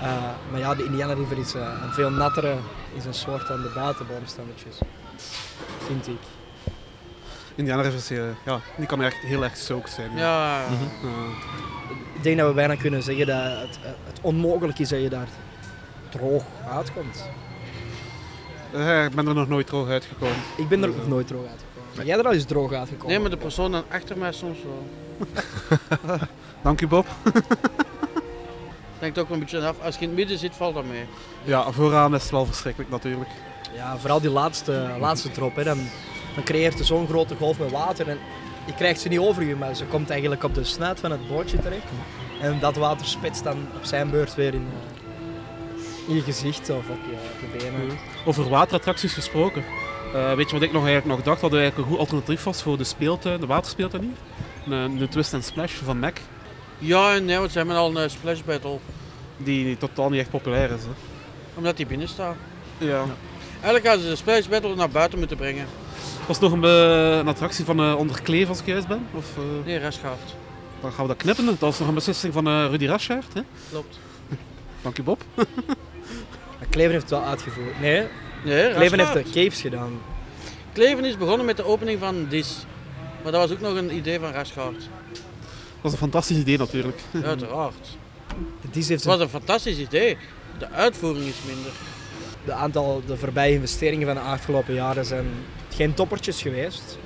Eh, 0.00 0.12
maar 0.50 0.60
ja, 0.60 0.74
de 0.74 0.84
Indiana 0.84 1.12
River 1.12 1.38
is 1.38 1.54
eh, 1.54 1.72
een 1.82 1.92
veel 1.92 2.10
nattere 2.10 2.56
is 2.94 3.04
een 3.04 3.14
soort 3.14 3.46
dan 3.46 3.62
de 3.62 3.70
buitenboomstammetjes. 3.74 4.78
Vind 5.86 6.06
ik. 6.06 6.18
Indiana 7.54 7.82
River 7.82 7.98
is, 7.98 8.08
ja, 8.44 8.60
die 8.76 8.86
kan 8.86 9.02
echt 9.02 9.16
heel 9.16 9.44
erg 9.44 9.56
soaked 9.56 9.90
zijn. 9.90 10.16
Ja, 10.16 10.62
Ik 12.14 12.22
denk 12.22 12.38
dat 12.38 12.48
we 12.48 12.54
bijna 12.54 12.74
kunnen 12.74 13.02
zeggen 13.02 13.26
dat 13.26 13.42
het, 13.42 13.78
het 13.82 14.18
onmogelijk 14.20 14.78
is 14.78 14.88
dat 14.88 15.00
je 15.00 15.08
daar 15.08 15.28
droog 16.08 16.42
uitkomt. 16.72 17.24
eh, 18.72 19.04
ik 19.04 19.14
ben 19.14 19.26
er 19.28 19.34
nog 19.34 19.48
nooit 19.48 19.66
droog 19.66 19.88
uitgekomen. 19.88 20.36
Ik 20.56 20.68
ben 20.68 20.82
er 20.82 20.88
nog 20.88 21.08
nooit 21.08 21.26
droog 21.26 21.40
uitgekomen. 21.46 21.66
Ben 21.96 22.06
jij 22.06 22.18
er 22.18 22.24
al 22.26 22.32
eens 22.32 22.44
droog 22.44 22.72
uitgekomen? 22.72 23.08
nee, 23.08 23.18
maar 23.18 23.30
de 23.30 23.36
persoon 23.36 23.72
dan 23.72 23.82
achter 23.90 24.18
mij 24.18 24.32
soms 24.32 24.58
wel. 24.62 24.86
Dank 26.62 26.80
u 26.80 26.86
Bob. 26.86 27.06
Denkt 28.98 29.18
ook 29.18 29.30
een 29.30 29.38
beetje 29.38 29.66
af. 29.66 29.80
Als 29.82 29.94
je 29.94 30.00
in 30.00 30.06
het 30.08 30.16
midden 30.16 30.38
zit, 30.38 30.54
valt 30.56 30.74
dat 30.74 30.84
mee. 30.84 31.04
Ja, 31.44 31.70
vooraan 31.72 32.14
is 32.14 32.22
het 32.22 32.30
wel 32.30 32.46
verschrikkelijk 32.46 32.90
natuurlijk. 32.90 33.30
Ja, 33.74 33.96
vooral 33.98 34.20
die 34.20 34.30
laatste, 34.30 34.90
laatste 35.00 35.30
drop. 35.30 35.56
Hè. 35.56 35.64
Dan, 35.64 35.78
dan 36.34 36.44
creëert 36.44 36.78
er 36.78 36.84
zo'n 36.84 37.06
grote 37.08 37.34
golf 37.36 37.58
met 37.58 37.70
water. 37.70 38.08
En 38.08 38.18
je 38.66 38.74
krijgt 38.74 39.00
ze 39.00 39.08
niet 39.08 39.18
over 39.18 39.42
je, 39.42 39.56
maar 39.56 39.74
ze 39.76 39.84
komt 39.84 40.10
eigenlijk 40.10 40.44
op 40.44 40.54
de 40.54 40.64
snuit 40.64 41.00
van 41.00 41.10
het 41.10 41.28
bootje 41.28 41.58
terecht. 41.58 41.84
En 42.40 42.58
dat 42.60 42.76
water 42.76 43.06
spetst 43.06 43.44
dan 43.44 43.56
op 43.76 43.84
zijn 43.84 44.10
beurt 44.10 44.34
weer 44.34 44.54
in, 44.54 44.66
eh, 44.72 44.87
in 44.87 44.87
je 46.14 46.22
gezicht 46.22 46.70
of 46.70 46.88
op 46.88 46.98
je, 47.10 47.12
op 47.12 47.52
je 47.52 47.58
benen. 47.58 47.98
Over 48.24 48.48
waterattracties 48.48 49.12
gesproken. 49.12 49.64
Eh, 50.14 50.34
weet 50.34 50.46
je 50.48 50.52
wat 50.54 50.62
ik 50.62 50.72
nog 50.72 50.86
eigenlijk 50.86 51.16
nog 51.16 51.24
dacht 51.26 51.40
dat 51.40 51.52
er 51.52 51.58
eigenlijk 51.58 51.88
een 51.88 51.94
goed 51.94 52.04
alternatief 52.04 52.42
was 52.44 52.62
voor 52.62 52.76
de 52.78 52.84
speeltuin, 52.84 53.40
de 53.40 53.46
waterspeeltuin 53.46 54.02
hier? 54.02 54.72
Een, 54.74 55.00
een 55.00 55.08
Twist 55.08 55.34
and 55.34 55.44
Splash 55.44 55.72
van 55.72 55.98
Mac, 55.98 56.16
Ja 56.78 57.14
en 57.14 57.24
nee, 57.24 57.38
want 57.38 57.52
ze 57.52 57.58
hebben 57.58 57.76
al 57.76 57.90
een 57.90 58.02
eh, 58.02 58.08
splash 58.08 58.40
battle. 58.40 58.78
die 59.36 59.76
totaal 59.76 60.10
niet 60.10 60.20
echt 60.20 60.30
populair 60.30 60.70
is. 60.70 60.82
Hè. 60.82 60.88
Omdat 61.54 61.76
die 61.76 61.86
binnen 61.86 62.08
staat. 62.08 62.36
Ja. 62.78 63.04
Eigenlijk 63.54 63.86
hadden 63.86 64.04
ze 64.04 64.10
de 64.10 64.16
splash 64.16 64.46
battle 64.46 64.74
naar 64.74 64.88
buiten 64.90 65.18
moeten 65.18 65.36
brengen. 65.36 65.66
Was 66.26 66.38
nog 66.40 66.52
een, 66.52 66.64
eh, 66.64 67.16
een 67.16 67.28
attractie 67.28 67.64
van 67.64 67.80
eh, 67.80 67.94
onder 67.98 68.22
Kleef 68.22 68.48
als 68.48 68.60
ik 68.60 68.66
juist 68.66 68.86
ben? 68.88 69.06
Of, 69.14 69.24
eh, 69.36 69.42
Nee, 69.66 69.76
restgaafd. 69.78 70.34
dan 70.80 70.92
gaan 70.92 71.02
we 71.02 71.08
dat 71.08 71.16
knippen. 71.22 71.44
Dat 71.46 71.58
was 71.58 71.78
nog 71.78 71.88
een 71.88 71.94
beslissing 71.94 72.32
van 72.32 72.46
eh, 72.46 72.66
Rudy 72.70 72.86
Raschert. 72.86 73.34
Hè? 73.34 73.40
Klopt. 73.70 73.98
Dank 74.82 74.98
u 74.98 75.02
Bob. 75.02 75.22
Kleven 76.70 76.90
heeft 76.92 77.10
het 77.10 77.18
wel 77.18 77.24
uitgevoerd. 77.28 77.80
Nee, 77.80 78.06
Nee, 78.44 78.72
Kleven 78.74 78.98
heeft 78.98 79.12
de 79.12 79.22
caves 79.22 79.60
gedaan. 79.60 80.00
Kleven 80.72 81.04
is 81.04 81.16
begonnen 81.16 81.46
met 81.46 81.56
de 81.56 81.64
opening 81.64 81.98
van 81.98 82.26
Dis. 82.28 82.64
Maar 83.22 83.32
dat 83.32 83.40
was 83.48 83.50
ook 83.50 83.60
nog 83.60 83.74
een 83.76 83.94
idee 83.94 84.18
van 84.18 84.30
Rashford. 84.32 84.78
Dat 85.10 85.80
was 85.80 85.92
een 85.92 85.98
fantastisch 85.98 86.36
idee 86.36 86.58
natuurlijk. 86.58 87.00
Uiteraard. 87.24 87.96
Die 88.60 88.70
heeft 88.72 88.88
Het 88.88 89.04
was 89.04 89.20
een 89.20 89.28
fantastisch 89.28 89.78
idee. 89.78 90.16
De 90.58 90.70
uitvoering 90.70 91.26
is 91.26 91.36
minder. 91.46 91.72
de 92.44 92.52
aantal 92.52 93.02
de 93.06 93.16
voorbije 93.16 93.54
investeringen 93.54 94.06
van 94.06 94.14
de 94.16 94.20
afgelopen 94.20 94.74
jaren 94.74 95.04
zijn 95.04 95.26
geen 95.74 95.94
toppertjes 95.94 96.42
geweest. 96.42 96.98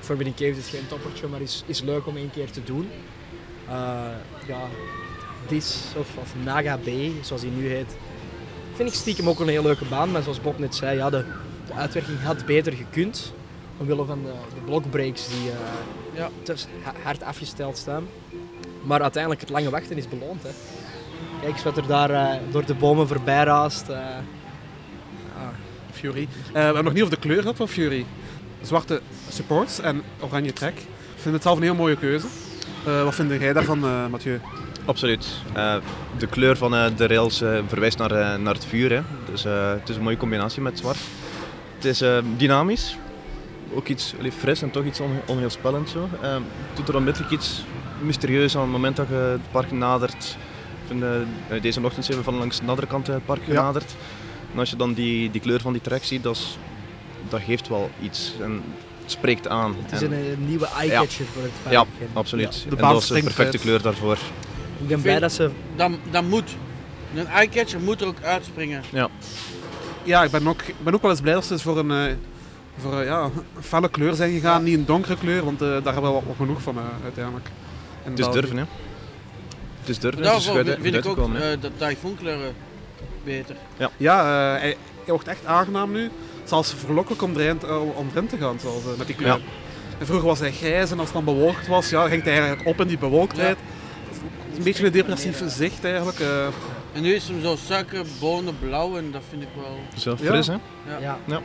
Forbidden 0.00 0.34
Caves 0.34 0.56
is 0.64 0.70
geen 0.70 0.86
toppertje, 0.88 1.26
maar 1.26 1.40
is, 1.40 1.62
is 1.66 1.80
leuk 1.80 2.06
om 2.06 2.16
één 2.16 2.30
keer 2.30 2.50
te 2.50 2.64
doen. 2.64 2.88
Eh, 3.68 3.74
ja, 4.46 4.60
Dis 5.48 5.76
of, 5.96 6.08
of 6.16 6.32
Naga 6.44 6.76
B, 6.76 6.88
zoals 7.20 7.42
die 7.42 7.50
nu 7.50 7.68
heet, 7.68 7.96
vind 8.74 8.88
ik 8.88 8.94
stiekem 8.94 9.28
ook 9.28 9.40
een 9.40 9.48
heel 9.48 9.62
leuke 9.62 9.84
baan. 9.84 10.10
Maar 10.10 10.22
zoals 10.22 10.40
Bob 10.40 10.58
net 10.58 10.74
zei, 10.74 10.96
ja, 10.96 11.10
de, 11.10 11.24
de 11.66 11.72
uitwerking 11.72 12.20
had 12.22 12.46
beter 12.46 12.72
gekund. 12.72 13.32
Omwille 13.78 14.04
van 14.04 14.22
de, 14.22 14.32
de 14.54 14.60
blockbreaks 14.64 15.28
die 15.28 15.50
eh, 15.50 15.56
Ja. 16.14 16.28
hard 17.02 17.22
afgesteld 17.22 17.76
staan. 17.76 18.04
Maar 18.82 19.02
uiteindelijk, 19.02 19.40
het 19.42 19.50
lange 19.50 19.70
wachten 19.70 19.96
is 19.96 20.08
beloond. 20.08 20.42
Hè. 20.42 20.48
Kijk 21.40 21.52
eens 21.52 21.62
wat 21.62 21.76
er 21.76 21.86
daar 21.86 22.10
eh, 22.10 22.38
door 22.50 22.66
de 22.66 22.74
bomen 22.74 23.08
voorbij 23.08 23.44
raast. 23.44 23.88
eh. 23.88 23.98
Fury. 25.92 26.22
Eh, 26.46 26.52
we 26.52 26.58
hebben 26.58 26.84
nog 26.84 26.92
niet 26.92 27.02
over 27.02 27.14
de 27.14 27.20
kleur 27.20 27.40
gehad 27.40 27.56
van 27.56 27.68
Fury. 27.68 28.06
Zwarte 28.60 29.00
supports 29.28 29.80
en 29.80 30.02
oranje 30.20 30.52
trek. 30.52 30.74
Ik 30.78 31.18
vind 31.20 31.34
het 31.34 31.42
zelf 31.42 31.56
een 31.56 31.62
heel 31.62 31.74
mooie 31.74 31.96
keuze. 31.96 32.26
Eh, 32.86 33.02
wat 33.04 33.14
vind 33.14 33.40
jij 33.40 33.52
daarvan, 33.52 33.84
eh, 33.84 34.06
Mathieu? 34.06 34.40
Absoluut. 34.84 35.26
Eh, 35.52 35.74
de 36.18 36.26
kleur 36.26 36.56
van 36.56 36.70
de 36.96 37.06
rails 37.06 37.38
verwijst 37.66 37.98
naar, 37.98 38.40
naar 38.40 38.54
het 38.54 38.64
vuur. 38.64 38.90
Hè. 38.92 39.00
Dus 39.30 39.42
het 39.78 39.88
is 39.88 39.96
een 39.96 40.02
mooie 40.02 40.16
combinatie 40.16 40.62
met 40.62 40.78
zwart. 40.78 40.98
Het 41.74 41.84
is 41.84 42.02
dynamisch. 42.36 42.96
Ook 43.74 43.88
iets 43.88 44.14
fris 44.38 44.62
en 44.62 44.70
toch 44.70 44.84
iets 44.84 45.00
on, 45.00 45.10
onheilspellend. 45.26 45.88
Zo. 45.88 46.08
Het 46.20 46.42
doet 46.74 46.88
er 46.88 46.96
onmiddellijk 46.96 47.32
iets 47.32 47.64
mysterieus 48.00 48.56
aan 48.56 48.62
het 48.62 48.70
moment 48.70 48.96
dat 48.96 49.08
je 49.08 49.14
het 49.14 49.50
park 49.50 49.70
nadert. 49.72 50.36
Ik 50.82 50.98
vind, 51.48 51.62
deze 51.62 51.80
ochtend 51.84 52.04
zijn 52.04 52.18
we 52.18 52.24
van 52.24 52.34
langs 52.34 52.60
de 52.60 52.66
andere 52.66 52.86
kant 52.86 53.06
het 53.06 53.24
park 53.24 53.44
genaderd. 53.44 53.94
En 54.52 54.58
als 54.58 54.70
je 54.70 54.76
dan 54.76 54.92
die, 54.92 55.30
die 55.30 55.40
kleur 55.40 55.60
van 55.60 55.72
die 55.72 55.82
trek 55.82 56.04
ziet, 56.04 56.22
dat, 56.22 56.36
is- 56.36 56.58
dat 57.28 57.40
geeft 57.40 57.68
wel 57.68 57.90
iets. 58.02 58.32
En 58.40 58.62
spreekt 59.12 59.48
aan. 59.48 59.76
Het 59.82 59.92
is 59.92 60.02
En- 60.02 60.12
een, 60.12 60.30
een 60.32 60.46
nieuwe 60.48 60.66
eye-catcher 60.78 61.24
voor 61.32 61.42
het 61.42 61.50
park. 61.62 61.74
Ja, 61.74 61.80
En 62.00 62.08
absoluut. 62.12 62.62
Ja, 62.64 62.70
de 62.70 62.76
en 62.76 62.82
dat 62.88 63.02
is 63.02 63.08
de 63.08 63.14
perfecte 63.22 63.42
uit. 63.52 63.60
kleur 63.60 63.82
daarvoor. 63.82 64.18
Ik 64.80 64.88
ben 64.88 65.00
blij 65.02 65.18
dat 65.18 65.32
ze... 65.32 65.50
Dat, 65.76 65.90
dat 66.10 66.22
moet. 66.24 66.50
Een 67.14 67.26
eyecatcher 67.26 67.80
moet 67.80 68.00
er 68.00 68.06
ook 68.06 68.22
uitspringen. 68.22 68.82
Ja. 68.90 69.08
Ja, 70.02 70.24
ik 70.24 70.30
ben 70.30 70.48
ook, 70.48 70.62
ik 70.62 70.74
ben 70.84 70.94
ook 70.94 71.02
wel 71.02 71.10
eens 71.10 71.20
blij 71.20 71.34
dat 71.34 71.44
ze 71.44 71.58
voor 71.58 71.78
een, 71.78 71.90
eh, 71.90 72.14
voor, 72.78 73.00
eh, 73.00 73.06
ja, 73.06 73.22
een 73.22 73.32
felle 73.62 73.88
kleur 73.88 74.14
zijn 74.14 74.32
gegaan. 74.32 74.62
Niet 74.62 74.74
een 74.78 74.84
donkere 74.86 75.16
kleur, 75.16 75.44
want 75.44 75.62
eh, 75.62 75.68
daar 75.68 75.92
hebben 75.92 76.02
we 76.02 76.08
wel 76.24 76.34
genoeg 76.36 76.62
van 76.62 76.76
eh, 76.76 76.82
uiteindelijk. 77.04 77.46
En 78.04 78.10
Het 78.10 78.18
is 78.18 78.24
dat- 78.24 78.34
durven, 78.34 78.56
hè. 78.56 78.64
Het 79.80 79.88
is 79.88 79.98
durven, 79.98 80.22
Daarvoor 80.22 80.56
uit- 80.56 80.78
vind 80.80 80.94
ik 80.94 81.06
ook 81.06 81.18
eh, 81.34 81.40
de 81.60 81.70
typhoonkleuren 81.76 82.54
beter. 83.24 83.56
Ja, 83.96 84.18
eh, 84.20 84.60
hij, 84.60 84.76
hij 85.04 85.06
wordt 85.06 85.28
echt 85.28 85.44
aangenaam 85.46 85.92
nu. 85.92 86.10
Zelfs 86.44 86.74
verlokkelijk 86.84 87.22
om 87.22 87.36
erin, 87.36 87.60
eh, 87.66 87.96
om 87.96 88.08
erin 88.14 88.26
te 88.26 88.36
gaan, 88.36 88.58
zoals, 88.60 88.82
met 88.98 89.06
die 89.06 89.16
kleur. 89.16 89.28
Ja. 89.28 89.38
En 89.98 90.06
vroeger 90.06 90.28
was 90.28 90.38
hij 90.38 90.52
grijs 90.52 90.90
en 90.90 90.98
als 90.98 91.12
het 91.12 91.24
dan 91.24 91.34
bewolkt 91.34 91.66
was, 91.66 91.90
ja, 91.90 92.08
ging 92.08 92.22
hij 92.22 92.32
eigenlijk 92.38 92.68
op 92.68 92.80
in 92.80 92.86
die 92.86 92.98
bewolktheid. 92.98 93.56
Het 94.08 94.50
is 94.50 94.56
Een 94.58 94.64
beetje 94.64 94.86
een 94.86 94.92
depressief 94.92 95.42
zicht 95.46 95.84
eigenlijk. 95.84 96.20
eh. 96.20 96.46
En 96.92 97.02
nu 97.02 97.14
is 97.14 97.28
hem 97.28 97.40
zo 97.42 97.56
suiker, 97.66 98.04
bonen, 98.20 98.54
blauw 98.60 98.96
en 98.96 99.10
dat 99.10 99.22
vind 99.30 99.42
ik 99.42 99.48
wel... 99.56 99.78
Zo 99.96 100.16
fris, 100.16 100.46
hè? 100.46 100.52
Ja. 100.52 100.98
Ja. 101.00 101.18
Ja. 101.24 101.40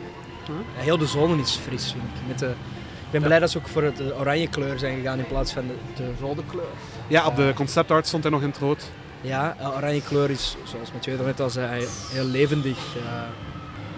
Ja, 0.76 0.82
heel 0.82 0.98
de 0.98 1.06
zone 1.06 1.42
is 1.42 1.50
fris, 1.62 1.82
vind 1.90 2.02
ik. 2.04 2.26
Met 2.28 2.38
de, 2.38 2.46
ik 2.46 3.10
ben 3.10 3.22
blij 3.22 3.38
dat 3.38 3.50
ze 3.50 3.58
ook 3.58 3.68
voor 3.68 3.82
de 3.82 4.14
oranje 4.18 4.48
kleur 4.48 4.78
zijn 4.78 4.96
gegaan 4.96 5.18
in 5.18 5.26
plaats 5.26 5.52
van 5.52 5.66
de, 5.66 5.74
de 6.02 6.10
rode 6.20 6.42
kleur. 6.50 6.64
ja, 7.06 7.26
op 7.26 7.36
de 7.36 7.52
concept 7.54 7.90
art 7.90 8.06
stond 8.06 8.22
hij 8.22 8.32
nog 8.32 8.42
in 8.42 8.48
het 8.48 8.58
rood. 8.58 8.90
Ja, 9.20 9.56
eh, 9.60 9.76
oranje 9.76 10.02
kleur 10.02 10.30
is, 10.30 10.56
zoals 10.64 10.92
Mathieu 10.92 11.16
net 11.24 11.40
al 11.40 11.50
zei, 11.50 11.86
heel 12.12 12.24
levendig. 12.24 12.78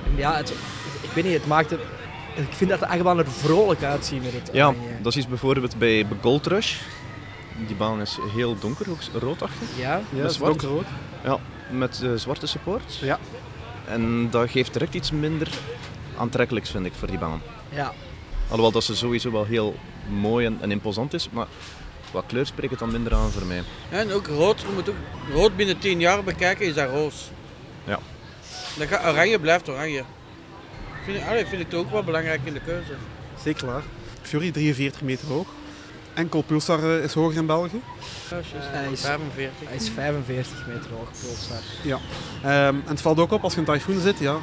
En 0.07 0.17
ja, 0.17 0.37
het, 0.37 0.53
ik 1.11 1.15
weet 1.15 1.25
niet, 1.25 1.33
het 1.33 1.47
maakt 1.47 1.71
het... 1.71 1.81
Ik 2.35 2.53
vind 2.53 2.71
dat 2.71 2.79
de 2.81 2.87
achtbaan 2.89 3.19
er 3.19 3.31
vrolijk 3.31 3.83
uitziet 3.83 4.23
met 4.23 4.33
het 4.33 4.51
Ja, 4.53 4.67
oranje. 4.69 4.89
dat 5.03 5.13
is 5.13 5.19
iets 5.19 5.29
bijvoorbeeld 5.29 5.79
bij 5.79 6.07
Gold 6.21 6.47
Rush. 6.47 6.77
Die 7.67 7.77
baan 7.77 8.01
is 8.01 8.19
heel 8.35 8.59
donker, 8.59 8.91
ook 8.91 8.99
roodachtig. 9.23 9.69
Ja? 9.77 10.01
Ja, 10.13 10.23
met 10.23 10.33
zwart. 10.33 10.51
donkerrood. 10.61 10.87
Ja, 11.25 11.39
met 11.71 12.01
eh, 12.03 12.11
zwarte 12.15 12.47
support. 12.47 12.97
Ja. 13.01 13.19
En 13.89 14.31
dat 14.31 14.51
geeft 14.51 14.73
direct 14.73 14.95
iets 14.95 15.11
minder 15.11 15.49
aantrekkelijks, 16.17 16.71
vind 16.71 16.87
ik, 16.87 16.93
voor 16.99 17.09
die 17.09 17.19
baan. 17.19 17.43
Ja. 17.69 17.93
Alhoewel 18.49 18.71
dat 18.73 18.85
ze 18.85 18.97
sowieso 18.97 19.33
wel 19.33 19.45
heel 19.45 19.77
mooi 20.09 20.47
en, 20.47 20.59
en 20.61 20.71
imposant 20.71 21.15
is, 21.15 21.29
maar 21.31 21.47
qua 22.11 22.23
kleur 22.27 22.47
spreekt 22.47 22.71
het 22.71 22.79
dan 22.81 22.93
minder 22.93 23.15
aan 23.15 23.31
voor 23.31 23.47
mij. 23.47 23.63
En 23.91 24.13
ook 24.13 24.27
rood, 24.27 24.61
je 24.61 24.67
moet 24.75 24.89
ook 24.89 24.95
rood 25.33 25.57
binnen 25.57 25.79
10 25.79 26.01
jaar 26.01 26.25
bekijken, 26.25 26.67
is 26.67 26.75
dat 26.75 26.91
roos. 26.91 27.31
Ja. 27.85 27.99
Dat 28.79 28.89
gaat, 28.89 29.13
oranje 29.13 29.39
blijft 29.39 29.69
oranje. 29.69 30.03
Vind 31.05 31.17
ik, 31.17 31.27
allee, 31.29 31.47
vind 31.47 31.61
ik 31.61 31.69
toch 31.69 31.81
ook 31.81 31.91
wel 31.91 32.05
belangrijk 32.05 32.41
in 32.45 32.53
de 32.53 32.61
keuze. 32.61 32.93
Zeker 33.43 33.67
waar. 33.67 33.83
Fury 34.23 34.51
43 34.51 35.03
meter 35.03 35.29
hoog. 35.29 35.47
Enkel 36.15 36.43
Pulsar 36.43 36.79
eh, 36.79 37.05
is 37.05 37.15
hoger 37.15 37.37
in 37.37 37.47
België. 37.47 37.81
Hij 38.29 38.93
is, 38.93 39.01
45. 39.01 39.69
hij 39.69 39.77
is 39.77 39.89
45 39.89 40.67
meter 40.67 40.91
hoog, 40.91 41.11
Pulsar. 41.21 41.63
Ja. 41.83 41.99
Ehm, 42.43 42.75
en 42.75 42.83
het 42.87 43.01
valt 43.01 43.19
ook 43.19 43.33
op 43.33 43.43
als 43.43 43.55
je 43.55 43.61
in 43.61 43.67
Typhoon 43.67 44.01
zit, 44.01 44.19
ja. 44.19 44.37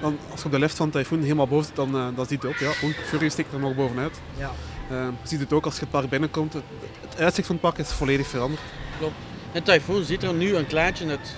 Dan, 0.00 0.18
als 0.30 0.40
je 0.40 0.46
op 0.46 0.52
de 0.52 0.58
lift 0.58 0.76
van 0.76 0.90
Typhoon 0.90 1.22
helemaal 1.22 1.46
boven 1.46 1.66
zit, 1.66 1.76
dan, 1.76 1.96
eh, 1.96 2.06
dan 2.16 2.26
ziet 2.26 2.42
je 2.42 2.48
ook, 2.48 2.56
ja, 2.56 2.70
oei, 2.82 2.94
Fury 3.04 3.28
steekt 3.28 3.52
er 3.52 3.58
nog 3.58 3.74
bovenuit. 3.74 4.20
Ja. 4.36 4.50
Ehm, 4.90 5.06
je 5.22 5.28
ziet 5.28 5.40
het 5.40 5.52
ook 5.52 5.64
als 5.64 5.74
je 5.74 5.80
het 5.80 5.90
park 5.90 6.08
binnenkomt. 6.08 6.52
Het, 6.52 6.62
het 7.08 7.20
uitzicht 7.20 7.46
van 7.46 7.56
het 7.56 7.64
park 7.64 7.78
is 7.78 7.92
volledig 7.92 8.26
veranderd. 8.26 8.60
Klopt. 8.98 9.14
En 9.52 9.62
Typhoon 9.62 10.04
ziet 10.04 10.22
er 10.22 10.34
nu 10.34 10.56
een 10.56 10.66
kleintje 10.66 11.08
uit. 11.08 11.34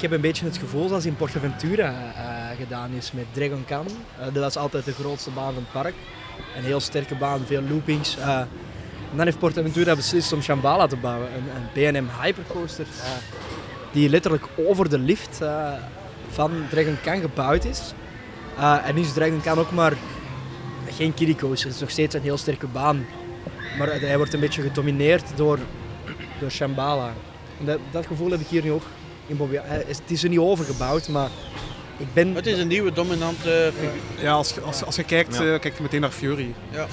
Ik 0.00 0.08
heb 0.08 0.14
een 0.14 0.28
beetje 0.28 0.44
het 0.44 0.56
gevoel 0.56 0.88
zoals 0.88 1.06
in 1.06 1.16
Portaventura 1.16 1.94
eh, 2.14 2.56
gedaan 2.58 2.90
is 2.90 3.12
met 3.12 3.24
Dragon 3.32 3.64
Khan. 3.64 3.86
Eh, 3.86 4.24
dat 4.24 4.42
was 4.42 4.56
altijd 4.56 4.84
de 4.84 4.92
grootste 4.92 5.30
baan 5.30 5.52
van 5.52 5.62
het 5.62 5.72
park. 5.72 5.94
Een 6.56 6.62
heel 6.62 6.80
sterke 6.80 7.14
baan, 7.14 7.40
veel 7.46 7.62
loopings. 7.62 8.16
en 8.16 8.48
dan 9.16 9.24
heeft 9.24 9.38
Portaventura 9.38 9.96
beslist 9.96 10.32
om 10.32 10.42
Shambhala 10.42 10.86
te 10.86 10.96
bouwen. 10.96 11.28
Een, 11.34 11.44
een 11.56 11.92
B&M 11.92 12.22
Hypercoaster 12.22 12.86
die 13.92 14.08
letterlijk 14.08 14.46
over 14.56 14.88
de 14.88 14.98
lift 14.98 15.40
van 16.30 16.50
Dragon 16.70 16.96
Khan 17.02 17.20
gebouwd 17.20 17.64
is. 17.64 17.92
En 18.84 18.94
nu 18.94 19.00
is 19.00 19.12
Dragon 19.12 19.40
Khan 19.40 19.58
ook 19.58 19.70
maar 19.70 19.92
geen 20.88 21.14
kiddie. 21.14 21.36
Het 21.50 21.64
is 21.64 21.80
nog 21.80 21.90
steeds 21.90 22.14
een 22.14 22.22
heel 22.22 22.38
sterke 22.38 22.66
baan. 22.66 23.06
Maar 23.78 23.88
hij 24.00 24.16
wordt 24.16 24.32
een 24.32 24.40
beetje 24.40 24.62
gedomineerd 24.62 25.36
door, 25.36 25.58
door 26.40 26.50
Shambhala. 26.50 27.12
En 27.58 27.64
dat, 27.64 27.78
dat 27.90 28.06
gevoel 28.06 28.30
heb 28.30 28.40
ik 28.40 28.46
hier 28.46 28.62
nu 28.62 28.72
ook 28.72 28.84
Eh, 29.38 29.70
Het 29.86 30.02
is 30.06 30.22
er 30.22 30.28
niet 30.28 30.38
overgebouwd, 30.38 31.08
maar 31.08 31.28
ik 31.96 32.06
ben... 32.12 32.34
Het 32.34 32.46
is 32.46 32.58
een 32.58 32.68
nieuwe 32.68 32.92
dominante 32.92 33.72
figuur. 33.74 34.22
Ja, 34.24 34.32
als, 34.32 34.54
je- 34.54 34.60
als, 34.60 34.84
als 34.84 34.96
je 34.96 35.04
kijkt, 35.04 35.34
Ja. 35.36 35.52
eh, 35.52 35.60
kijk 35.60 35.76
je 35.76 35.82
meteen 35.82 36.00
naar 36.00 36.10
Fury. 36.10 36.54
Ja. 36.70 36.86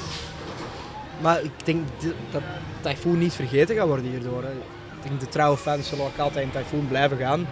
Maar 1.22 1.44
ik 1.44 1.52
denk 1.64 1.88
dat 2.32 2.42
Typhoon 2.82 3.18
niet 3.18 3.34
vergeten 3.34 3.76
gaat 3.76 3.88
worden 3.88 4.10
hierdoor. 4.12 4.44
Hè. 4.44 4.52
Ik 4.52 5.04
denk 5.08 5.20
de 5.20 5.30
trouwe 5.30 5.58
fans 5.58 5.88
zullen 5.90 6.06
ook 6.06 6.18
altijd 6.18 6.46
in 6.46 6.52
Typhoon 6.52 6.88
blijven 6.88 7.18
gaan. 7.18 7.48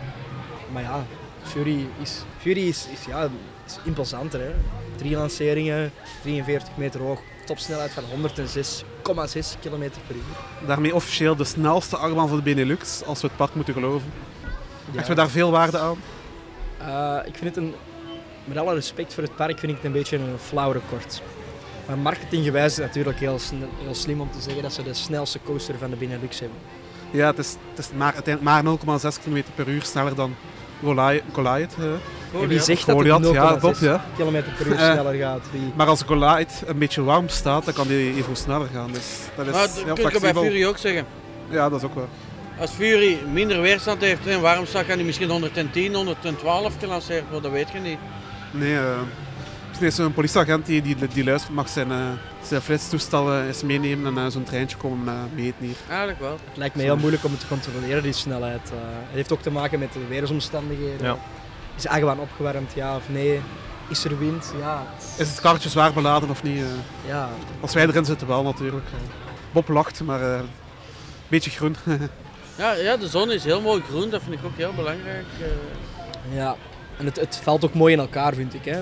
Maar 0.71 0.81
ja, 0.81 1.05
Fury 1.43 1.87
is, 2.01 2.21
Fury 2.37 2.67
is, 2.67 2.87
is, 2.93 3.05
ja, 3.07 3.29
is 3.67 3.77
imposanter. 3.83 4.39
Hè. 4.39 4.51
Drie 4.95 5.15
lanceringen, 5.15 5.91
43 6.21 6.69
meter 6.77 7.01
hoog, 7.01 7.19
topsnelheid 7.45 7.91
van 7.91 8.03
106,6 8.03 9.59
km 9.61 9.79
per 10.07 10.15
uur. 10.15 10.67
Daarmee 10.67 10.95
officieel 10.95 11.35
de 11.35 11.43
snelste 11.43 11.97
achtbaan 11.97 12.27
van 12.27 12.37
de 12.37 12.43
Benelux, 12.43 13.03
als 13.05 13.21
we 13.21 13.27
het 13.27 13.35
park 13.37 13.55
moeten 13.55 13.73
geloven. 13.73 14.11
Ja. 14.85 14.91
Hechten 14.91 15.15
we 15.15 15.21
daar 15.21 15.29
veel 15.29 15.51
waarde 15.51 15.77
aan? 15.79 15.97
Eh, 16.77 17.27
ik 17.27 17.35
vind 17.35 17.55
het 17.55 17.63
een, 17.63 17.73
met 18.43 18.57
alle 18.57 18.73
respect 18.73 19.13
voor 19.13 19.23
het 19.23 19.35
park, 19.35 19.59
vind 19.59 19.71
ik 19.71 19.77
het 19.77 19.85
een 19.85 19.91
beetje 19.91 20.17
een 20.17 20.37
flauw 20.39 20.71
record. 20.71 21.21
Maar 21.87 21.97
marketinggewijs 21.97 22.71
is 22.71 22.77
het 22.77 22.85
natuurlijk 22.85 23.19
heel, 23.19 23.39
slim 23.91 24.21
om 24.21 24.31
te 24.31 24.41
zeggen 24.41 24.63
dat 24.63 24.73
ze 24.73 24.83
de 24.83 24.93
snelste 24.93 25.39
coaster 25.43 25.77
van 25.77 25.89
de 25.89 25.95
Benelux 25.95 26.39
hebben. 26.39 26.57
Ja, 27.11 27.27
het 27.27 27.37
is, 27.37 27.55
het 27.69 27.79
is 27.79 27.89
maar, 27.97 28.13
uiteindelijk 28.13 28.63
maar 28.85 28.99
0,6 29.13 29.23
km 29.23 29.41
per 29.55 29.67
uur 29.67 29.81
sneller 29.83 30.15
dan 30.15 30.35
Goliath. 31.33 31.75
En 32.41 32.47
wie 32.47 32.59
zegt 32.59 32.85
dat 32.85 32.95
Goliath, 32.95 33.23
het 33.23 33.33
0,6 33.33 33.33
ja, 33.33 33.55
klopt, 33.59 33.79
ja. 33.79 34.05
km 34.17 34.43
per 34.57 34.67
uur 34.67 34.77
Eh, 34.77 34.91
sneller 34.91 35.13
gaat? 35.13 35.41
Wie... 35.51 35.71
Maar 35.75 35.87
als 35.87 36.01
Goliath 36.01 36.63
een 36.65 36.77
beetje 36.77 37.03
warm 37.03 37.29
staat, 37.29 37.65
dan 37.65 37.73
kan 37.73 37.87
die 37.87 38.15
even 38.15 38.35
sneller 38.35 38.67
gaan. 38.73 38.91
Dus 38.91 39.19
dat 39.35 39.45
is 39.45 39.51
Maar 39.51 39.61
dat 39.61 39.75
heel 39.75 39.93
kun 39.93 40.11
je 40.11 40.19
bij. 40.19 40.33
Fury 40.33 40.65
ook 40.65 40.77
zeggen. 40.77 41.05
Ja, 41.49 41.69
dat 41.69 41.79
is 41.79 41.85
ook 41.85 41.95
wel. 41.95 42.07
Als 42.59 42.71
Fury 42.71 43.17
minder 43.33 43.61
weerstand 43.61 44.01
heeft 44.01 44.27
en 44.27 44.41
warm 44.41 44.65
staat, 44.65 44.85
kan 44.85 44.95
hij 44.95 45.05
misschien 45.05 45.29
110, 45.29 45.93
112 45.95 46.73
gelanceerd 46.79 47.23
worden, 47.23 47.41
dat 47.41 47.51
weet 47.51 47.69
je 47.73 47.79
niet. 47.79 47.97
Nee, 48.51 48.75
eh 48.77 48.97
misschien 49.67 49.87
is 49.87 49.95
zo'n 49.95 50.13
politieagent 50.13 50.65
die, 50.65 50.81
die, 50.81 50.95
die 51.13 51.23
luistert, 51.23 51.53
mag 51.53 51.69
zijn, 51.69 51.91
eh 51.91 51.97
zijn 52.47 52.61
flitstoestel 52.61 53.41
eens 53.43 53.63
meenemen 53.63 54.17
en 54.17 54.25
eh, 54.25 54.31
zo'n 54.31 54.43
treintje 54.43 54.77
komen 54.77 55.29
meten 55.35 55.65
hier. 55.65 55.75
Eigenlijk 55.89 56.19
wel. 56.19 56.31
Het 56.31 56.57
lijkt 56.57 56.75
me 56.75 56.81
heel 56.81 56.97
moeilijk 56.97 57.23
om 57.23 57.31
het 57.31 57.39
te 57.39 57.47
controleren, 57.47 58.03
die 58.03 58.13
snelheid. 58.13 58.61
Eh, 58.71 58.77
het 58.81 59.13
heeft 59.15 59.31
ook 59.33 59.41
te 59.41 59.51
maken 59.51 59.79
met 59.79 59.93
de 59.93 60.07
weersomstandigheden. 60.09 61.05
Ja. 61.05 61.17
Is 61.75 61.87
achtbaan 61.87 62.19
opgewarmd, 62.19 62.71
ja 62.75 62.95
of 62.95 63.03
nee? 63.09 63.41
Is 63.89 64.03
er 64.05 64.19
wind? 64.19 64.53
Ja. 64.59 64.83
Is 65.17 65.29
het 65.29 65.41
karretje 65.41 65.69
zwaar 65.69 65.93
beladen 65.93 66.29
of 66.29 66.43
niet? 66.43 66.57
eh? 66.61 66.67
Ja. 67.07 67.29
Als 67.59 67.73
wij 67.73 67.87
erin 67.87 68.05
zitten 68.05 68.27
wel 68.27 68.43
natuurlijk. 68.43 68.85
Bob 69.51 69.67
lacht, 69.67 70.03
maar 70.03 70.21
eh, 70.21 70.37
een 70.37 70.45
beetje 71.27 71.49
groen. 71.51 71.75
Ja, 72.57 72.73
ja, 72.73 72.97
de 72.97 73.07
zon 73.07 73.31
is 73.31 73.43
heel 73.43 73.61
mooi 73.61 73.81
groen, 73.89 74.09
dat 74.09 74.21
vind 74.23 74.33
ik 74.39 74.45
ook 74.45 74.57
heel 74.57 74.73
belangrijk. 74.75 75.25
eh. 75.41 76.35
Ja, 76.35 76.55
en 76.97 77.05
het, 77.05 77.15
het 77.19 77.39
valt 77.43 77.65
ook 77.65 77.73
mooi 77.73 77.93
in 77.93 77.99
elkaar, 77.99 78.33
vind 78.33 78.53
ik. 78.53 78.65
Hè. 78.65 78.81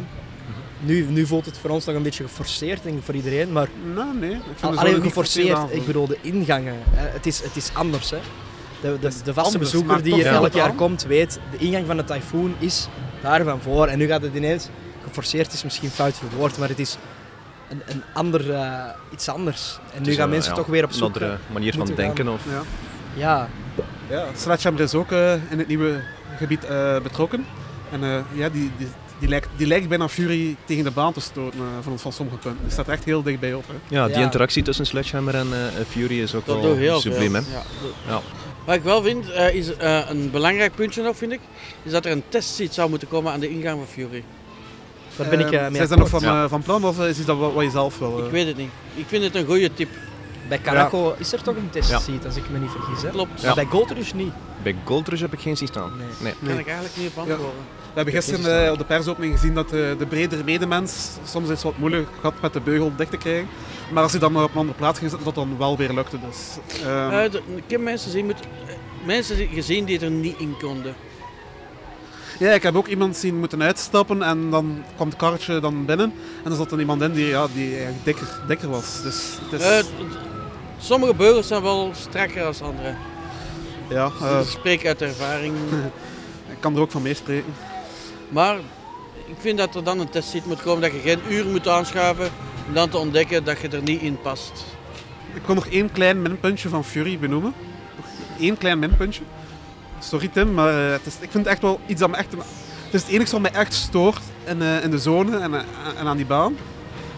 Nu, 0.79 1.05
nu 1.09 1.25
voelt 1.25 1.45
het 1.45 1.57
voor 1.57 1.69
ons 1.69 1.85
nog 1.85 1.95
een 1.95 2.03
beetje 2.03 2.23
geforceerd, 2.23 2.83
denk 2.83 2.97
ik, 2.97 3.03
voor 3.03 3.15
iedereen. 3.15 3.51
Maar 3.51 3.67
Nou, 3.93 4.15
nee. 4.17 4.31
Ik 4.31 4.39
vind 4.55 4.77
alleen 4.77 5.01
geforceerd 5.01 5.57
ik 5.69 5.85
bedoel 5.85 6.07
de 6.07 6.17
ingangen. 6.21 6.75
hè. 6.89 7.07
Het 7.07 7.25
is, 7.25 7.41
het 7.43 7.55
is 7.55 7.69
anders. 7.73 8.09
Hè. 8.09 8.17
De, 8.81 8.97
de, 8.99 8.99
de 8.99 9.33
vaste 9.33 9.53
anders, 9.53 9.57
bezoeker 9.71 10.03
die 10.03 10.13
hier 10.13 10.25
elk 10.27 10.53
jaar 10.53 10.69
aan. 10.69 10.75
komt, 10.75 11.03
weet 11.03 11.39
de 11.51 11.57
ingang 11.57 11.85
van 11.87 11.97
de 11.97 12.03
tyfoon 12.03 12.55
is 12.59 12.87
daar 13.21 13.43
van 13.43 13.61
voor. 13.61 13.87
En 13.87 13.97
nu 13.97 14.07
gaat 14.07 14.21
het 14.21 14.35
ineens, 14.35 14.67
geforceerd 15.07 15.53
is 15.53 15.63
misschien 15.63 15.89
fout 15.89 16.13
verwoord, 16.17 16.57
maar 16.57 16.69
het 16.69 16.79
is 16.79 16.97
een, 17.69 17.81
een 17.85 18.03
ander, 18.13 18.53
eh, 18.53 18.83
iets 19.13 19.27
anders. 19.29 19.79
En 19.95 20.01
nu 20.03 20.13
gaan 20.13 20.23
een, 20.23 20.29
mensen 20.29 20.51
ja, 20.51 20.57
toch 20.57 20.67
weer 20.67 20.83
op 20.83 20.89
een 20.89 20.95
zoek. 20.95 21.05
andere 21.05 21.25
eh, 21.31 21.37
manier 21.53 21.73
van 21.73 21.87
gaan. 21.87 21.95
denken. 21.95 22.27
Of... 22.27 22.41
Ja. 22.49 22.61
Ja. 23.15 23.49
Ja, 24.09 24.25
Sledgehammer 24.37 24.83
is 24.83 24.93
ook 24.93 25.11
eh, 25.11 25.33
in 25.33 25.57
het 25.57 25.67
nieuwe 25.67 26.01
gebied 26.37 26.65
eh, 26.65 26.99
betrokken. 26.99 27.45
En 27.91 28.03
eh, 28.03 28.19
ja, 28.33 28.49
die, 28.49 28.71
die, 28.77 28.87
die, 29.19 29.29
lijkt, 29.29 29.47
die 29.55 29.67
lijkt 29.67 29.87
bijna 29.89 30.09
Fury 30.09 30.55
tegen 30.65 30.83
de 30.83 30.91
baan 30.91 31.13
te 31.13 31.19
stoten 31.21 31.59
eh, 31.59 31.65
van, 31.81 31.99
van 31.99 32.11
sommige 32.11 32.37
punten. 32.37 32.61
Die 32.63 32.71
staat 32.71 32.87
echt 32.87 33.03
heel 33.03 33.23
dichtbij 33.23 33.53
op. 33.53 33.63
Hè. 33.67 33.95
Ja, 33.95 34.07
die 34.07 34.15
Ja. 34.17 34.21
interactie 34.23 34.63
tussen 34.63 34.85
Sledgehammer 34.85 35.35
en 35.35 35.47
eh, 35.53 35.85
Fury 35.89 36.21
is 36.21 36.35
ook 36.35 36.45
Dat 36.45 36.61
wel 36.61 36.75
heel 36.75 36.99
subliem. 36.99 37.33
Hè? 37.35 37.39
Ja, 37.39 37.53
dat- 37.81 37.91
Ja. 38.07 38.21
Wat 38.65 38.75
ik 38.75 38.83
wel 38.83 39.01
vind, 39.03 39.31
eh, 39.31 39.55
is 39.55 39.75
eh, 39.75 39.99
een 40.09 40.31
belangrijk 40.31 40.75
puntje 40.75 41.03
nog, 41.03 41.17
vind 41.17 41.31
ik, 41.31 41.39
is 41.83 41.91
dat 41.91 42.05
er 42.05 42.11
een 42.11 42.23
testseat 42.29 42.73
zou 42.73 42.89
moeten 42.89 43.07
komen 43.07 43.31
aan 43.31 43.39
de 43.39 43.49
ingang 43.49 43.77
van 43.77 43.87
Fury. 43.87 44.23
Daar 45.15 45.29
ben 45.29 45.39
ik 45.39 45.51
Eh, 45.51 45.61
mee 45.61 45.75
Zijn 45.75 45.87
ze 45.87 45.95
nog 45.95 46.05
akkoord. 46.05 46.23
van, 46.23 46.49
van 46.49 46.61
plan 46.61 46.85
of 46.85 46.99
is 46.99 47.25
dat 47.25 47.37
wat, 47.37 47.53
wat 47.53 47.63
je 47.63 47.69
zelf 47.69 47.99
wil? 47.99 48.25
Ik 48.25 48.31
weet 48.31 48.47
het 48.47 48.57
niet. 48.57 48.69
Ik 48.95 49.05
vind 49.07 49.23
het 49.23 49.35
een 49.35 49.45
goede 49.45 49.73
tip. 49.73 49.89
Bij 50.47 50.59
Caraco 50.61 51.15
is 51.17 51.33
er 51.33 51.41
toch 51.41 51.55
een 51.55 51.69
testseat, 51.69 52.25
als 52.25 52.35
ik 52.35 52.49
me 52.49 52.59
niet 52.59 52.71
vergis. 52.71 53.01
Hè? 53.01 53.09
Klopt. 53.09 53.43
Maar 53.43 53.55
bij 53.55 53.65
Goldrush 53.65 54.11
niet. 54.11 54.33
Bij 54.63 54.75
Goldrush 54.85 55.21
heb 55.21 55.33
ik 55.33 55.39
geen 55.39 55.57
zien 55.57 55.67
staan. 55.67 55.91
Nee. 55.97 56.33
Nee. 56.39 56.49
Kan 56.51 56.59
ik 56.59 56.65
eigenlijk 56.67 56.97
niet 56.97 57.07
op 57.09 57.17
antwoorden. 57.17 57.45
We 57.93 57.99
hebben 57.99 58.13
gisteren 58.13 58.65
eh, 58.65 58.71
op 58.71 58.77
de 58.77 58.85
persopening 58.85 59.33
gezien 59.33 59.53
dat 59.53 59.65
eh, 59.65 59.71
de 59.97 60.05
bredere 60.09 60.43
medemens 60.43 61.09
soms 61.25 61.49
is 61.49 61.63
wat 61.63 61.77
moeilijk 61.77 62.07
had 62.21 62.33
met 62.41 62.53
de 62.53 62.59
beugel 62.59 62.91
dicht 62.95 63.11
te 63.11 63.17
krijgen. 63.17 63.47
Maar 63.91 64.03
als 64.03 64.11
hij 64.11 64.19
dan 64.21 64.31
maar 64.31 64.43
op 64.43 64.51
een 64.51 64.57
andere 64.57 64.77
plaats 64.77 64.97
ging 64.99 65.09
zitten, 65.09 65.33
dat 65.33 65.35
dan 65.47 65.57
wel 65.57 65.77
weer 65.77 65.93
lukte. 65.93 66.17
Dus, 66.29 66.37
ehm, 66.85 67.11
Eh, 67.11 67.31
de- 67.31 67.41
ik 67.55 67.63
heb 67.67 67.81
mensen, 67.81 68.11
zien, 68.11 68.25
moet, 68.25 68.39
mensen 69.05 69.47
gezien 69.47 69.85
die 69.85 69.99
er 69.99 70.11
niet 70.11 70.37
in 70.39 70.55
konden. 70.61 70.95
Ja, 72.39 72.51
ik 72.51 72.63
heb 72.63 72.75
ook 72.75 72.87
iemand 72.87 73.15
zien 73.17 73.39
moeten 73.39 73.61
uitstappen 73.63 74.21
en 74.23 74.49
dan 74.49 74.83
kwam 74.95 75.07
het 75.07 75.17
karretje 75.17 75.59
dan 75.59 75.85
binnen. 75.85 76.13
En 76.43 76.51
er 76.51 76.57
zat 76.57 76.69
dan 76.69 76.79
iemand 76.79 77.01
in 77.01 77.11
die, 77.11 77.25
ja, 77.27 77.47
die 77.53 77.69
eigenlijk 77.75 78.05
dikker, 78.05 78.27
dikker 78.47 78.69
was. 78.69 79.01
Dus 79.01 79.37
het 79.51 79.61
is, 79.61 79.83
sommige 80.83 81.13
beugels 81.13 81.47
zijn 81.47 81.61
wel 81.61 81.91
strakker 81.93 82.43
als 82.45 82.61
andere. 82.61 82.95
ja, 83.89 84.11
eh, 84.21 84.39
ik 84.39 84.47
spreek 84.47 84.85
uit 84.85 85.01
ervaring. 85.01 85.55
ik 86.53 86.57
kan 86.59 86.75
er 86.75 86.81
ook 86.81 86.91
van 86.91 87.01
meespreken. 87.01 87.53
Maar 88.29 88.57
ik 89.25 89.35
vind 89.39 89.57
dat 89.57 89.75
er 89.75 89.83
dan 89.83 89.99
een 89.99 90.09
testseat 90.09 90.45
moet 90.45 90.61
komen 90.61 90.81
dat 90.81 90.91
je 90.91 90.99
geen 90.99 91.19
uur 91.29 91.45
moet 91.45 91.67
aanschuiven 91.67 92.29
om 92.67 92.73
dan 92.73 92.89
te 92.89 92.97
ontdekken 92.97 93.43
dat 93.43 93.59
je 93.59 93.67
er 93.67 93.81
niet 93.81 94.01
in 94.01 94.21
past. 94.21 94.51
Ik 95.33 95.41
wil 95.45 95.55
nog 95.55 95.67
één 95.67 95.91
klein 95.91 96.21
minpuntje 96.21 96.69
van 96.69 96.85
Fury 96.85 97.19
benoemen. 97.19 97.53
Nog 97.95 98.05
één 98.39 98.57
klein 98.57 98.79
minpuntje. 98.79 99.23
Sorry 99.99 100.27
Tim, 100.27 100.53
maar 100.53 100.85
eh, 100.85 100.91
het 100.91 101.05
is, 101.05 101.13
ik 101.13 101.31
vind 101.31 101.33
het 101.33 101.47
echt 101.47 101.61
wel 101.61 101.79
iets 101.85 101.99
dat 101.99 102.09
me 102.09 102.15
echt... 102.15 102.31
Het 102.31 103.01
is 103.01 103.01
het 103.01 103.11
enige 103.11 103.31
wat 103.31 103.41
mij 103.41 103.51
echt 103.51 103.73
stoort 103.73 104.21
in, 104.43 104.61
eh, 104.61 104.83
in 104.83 104.91
de 104.91 104.97
zone 104.97 105.37
en, 105.37 105.53
eh, 105.53 105.61
en 105.97 106.07
aan 106.07 106.17
die 106.17 106.25
baan. 106.25 106.57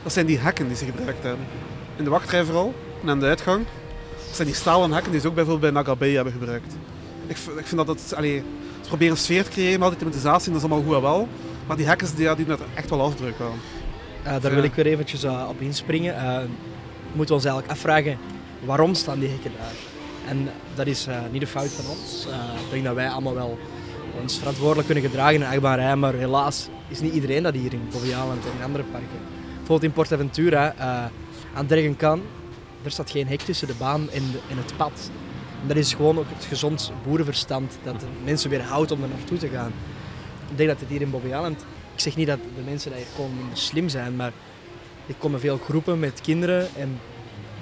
Dat 0.03 0.13
zijn 0.13 0.25
die 0.25 0.37
hekken 0.37 0.67
die 0.67 0.77
ze 0.77 0.85
gebruikt 0.85 1.23
hebben. 1.23 1.47
In 1.95 2.03
de 2.03 2.09
wachtrij 2.09 2.43
vooral 2.43 2.73
en 3.05 3.11
aan 3.11 3.19
de 3.19 3.25
uitgang. 3.25 3.65
Dat 4.27 4.35
zijn 4.35 4.47
die 4.47 4.57
stalen 4.57 4.91
hekken 4.91 5.11
die 5.11 5.21
ze 5.21 5.27
ook 5.27 5.35
bijvoorbeeld 5.35 5.73
bij 5.73 5.83
Nagabe 5.83 6.05
hebben 6.05 6.33
gebruikt. 6.33 6.73
Ik, 7.27 7.37
ik 7.37 7.65
vind 7.65 7.85
dat 7.85 7.87
het... 7.87 8.13
Allee, 8.15 8.43
ze 8.81 8.87
proberen 8.87 9.13
een 9.13 9.19
sfeer 9.19 9.43
te 9.43 9.49
creëren, 9.49 9.81
altijd 9.81 9.99
thematisatie, 9.99 10.51
dat 10.51 10.61
is 10.61 10.69
allemaal 10.69 10.85
goed 10.85 10.95
en 10.95 11.01
wel. 11.01 11.27
Maar 11.67 11.77
die 11.77 11.85
hekken 11.85 12.15
die, 12.15 12.35
die 12.35 12.45
doen 12.45 12.57
er 12.57 12.65
echt 12.73 12.89
wel 12.89 13.01
afdruk 13.01 13.35
aan. 13.41 13.59
Eh, 14.23 14.41
daar 14.41 14.53
wil 14.53 14.63
ik 14.63 14.73
weer 14.73 14.85
eventjes 14.85 15.23
eh, 15.23 15.45
op 15.49 15.61
inspringen. 15.61 16.15
Eh, 16.15 16.37
moeten 17.07 17.27
we 17.27 17.33
ons 17.33 17.45
eigenlijk 17.45 17.73
afvragen, 17.73 18.17
waarom 18.65 18.93
staan 18.93 19.19
die 19.19 19.29
hekken 19.29 19.51
daar? 19.57 19.73
En 20.27 20.49
dat 20.75 20.87
is 20.87 21.07
niet 21.31 21.41
de 21.41 21.47
fout 21.47 21.69
van 21.69 21.91
ons. 21.91 22.27
Ik 22.65 22.71
denk 22.71 22.83
dat 22.83 22.95
wij 22.95 23.09
allemaal 23.09 23.33
wel 23.33 23.57
ons 24.21 24.37
verantwoordelijk 24.37 24.85
kunnen 24.85 25.03
gedragen 25.03 25.33
in 25.33 25.39
de 25.39 25.47
achtbaanrij, 25.47 25.95
maar 25.95 26.13
helaas 26.13 26.69
is 26.87 26.99
niet 26.99 27.13
iedereen 27.13 27.43
dat 27.43 27.53
hier 27.53 27.73
in 27.73 27.87
Bobbejaanland 27.91 28.45
en 28.45 28.51
in 28.57 28.63
andere 28.63 28.83
parken. 28.83 29.19
Bijvoorbeeld 29.57 29.83
in 29.83 29.91
Portaventura, 29.91 30.73
eh 30.77 31.05
aan 31.55 31.67
Dergenkan, 31.67 32.21
er 32.85 32.91
staat 32.91 33.11
geen 33.11 33.27
hek 33.27 33.41
tussen 33.41 33.67
de 33.67 33.73
baan 33.77 34.09
en, 34.11 34.23
het 34.47 34.77
pad. 34.77 35.11
En 35.61 35.67
dat 35.67 35.77
is 35.77 35.93
gewoon 35.93 36.17
ook 36.19 36.29
het 36.29 36.45
gezond 36.45 36.91
boerenverstand 37.03 37.77
dat 37.83 37.99
de 37.99 38.05
mensen 38.23 38.49
weer 38.49 38.61
houdt 38.61 38.91
om 38.91 39.03
er 39.03 39.09
naartoe 39.09 39.37
te 39.37 39.47
gaan. 39.47 39.71
Ik 40.51 40.57
denk 40.57 40.69
dat 40.69 40.79
het 40.79 40.89
hier 40.89 41.01
in 41.01 41.09
Bobbejaanland, 41.09 41.61
ik 41.93 41.99
zeg 41.99 42.15
niet 42.15 42.27
dat 42.27 42.39
de 42.55 42.61
mensen 42.65 42.91
die 42.91 42.99
hier 42.99 43.09
komen 43.15 43.37
minder 43.37 43.57
slim 43.57 43.89
zijn, 43.89 44.15
maar 44.15 44.31
er 45.07 45.15
komen 45.17 45.39
veel 45.39 45.57
groepen 45.57 45.99
met 45.99 46.21
kinderen 46.21 46.67
en, 46.75 46.99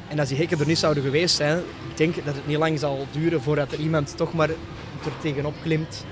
en 0.07 0.19
als 0.19 0.29
die 0.29 0.37
hekken 0.37 0.59
er 0.59 0.67
niet 0.67 0.77
zouden 0.77 1.03
geweest 1.03 1.35
zijn, 1.35 1.57
ik 1.57 1.97
denk 1.97 2.25
dat 2.25 2.35
het 2.35 2.47
niet 2.47 2.57
lang 2.57 2.79
zal 2.79 3.07
duren 3.11 3.41
voordat 3.41 3.71
er 3.71 3.79
iemand 3.79 4.17
toch 4.17 4.33
maar 4.33 4.49
er 4.49 4.55
tegenop 5.21 5.55
klimt 5.61 6.05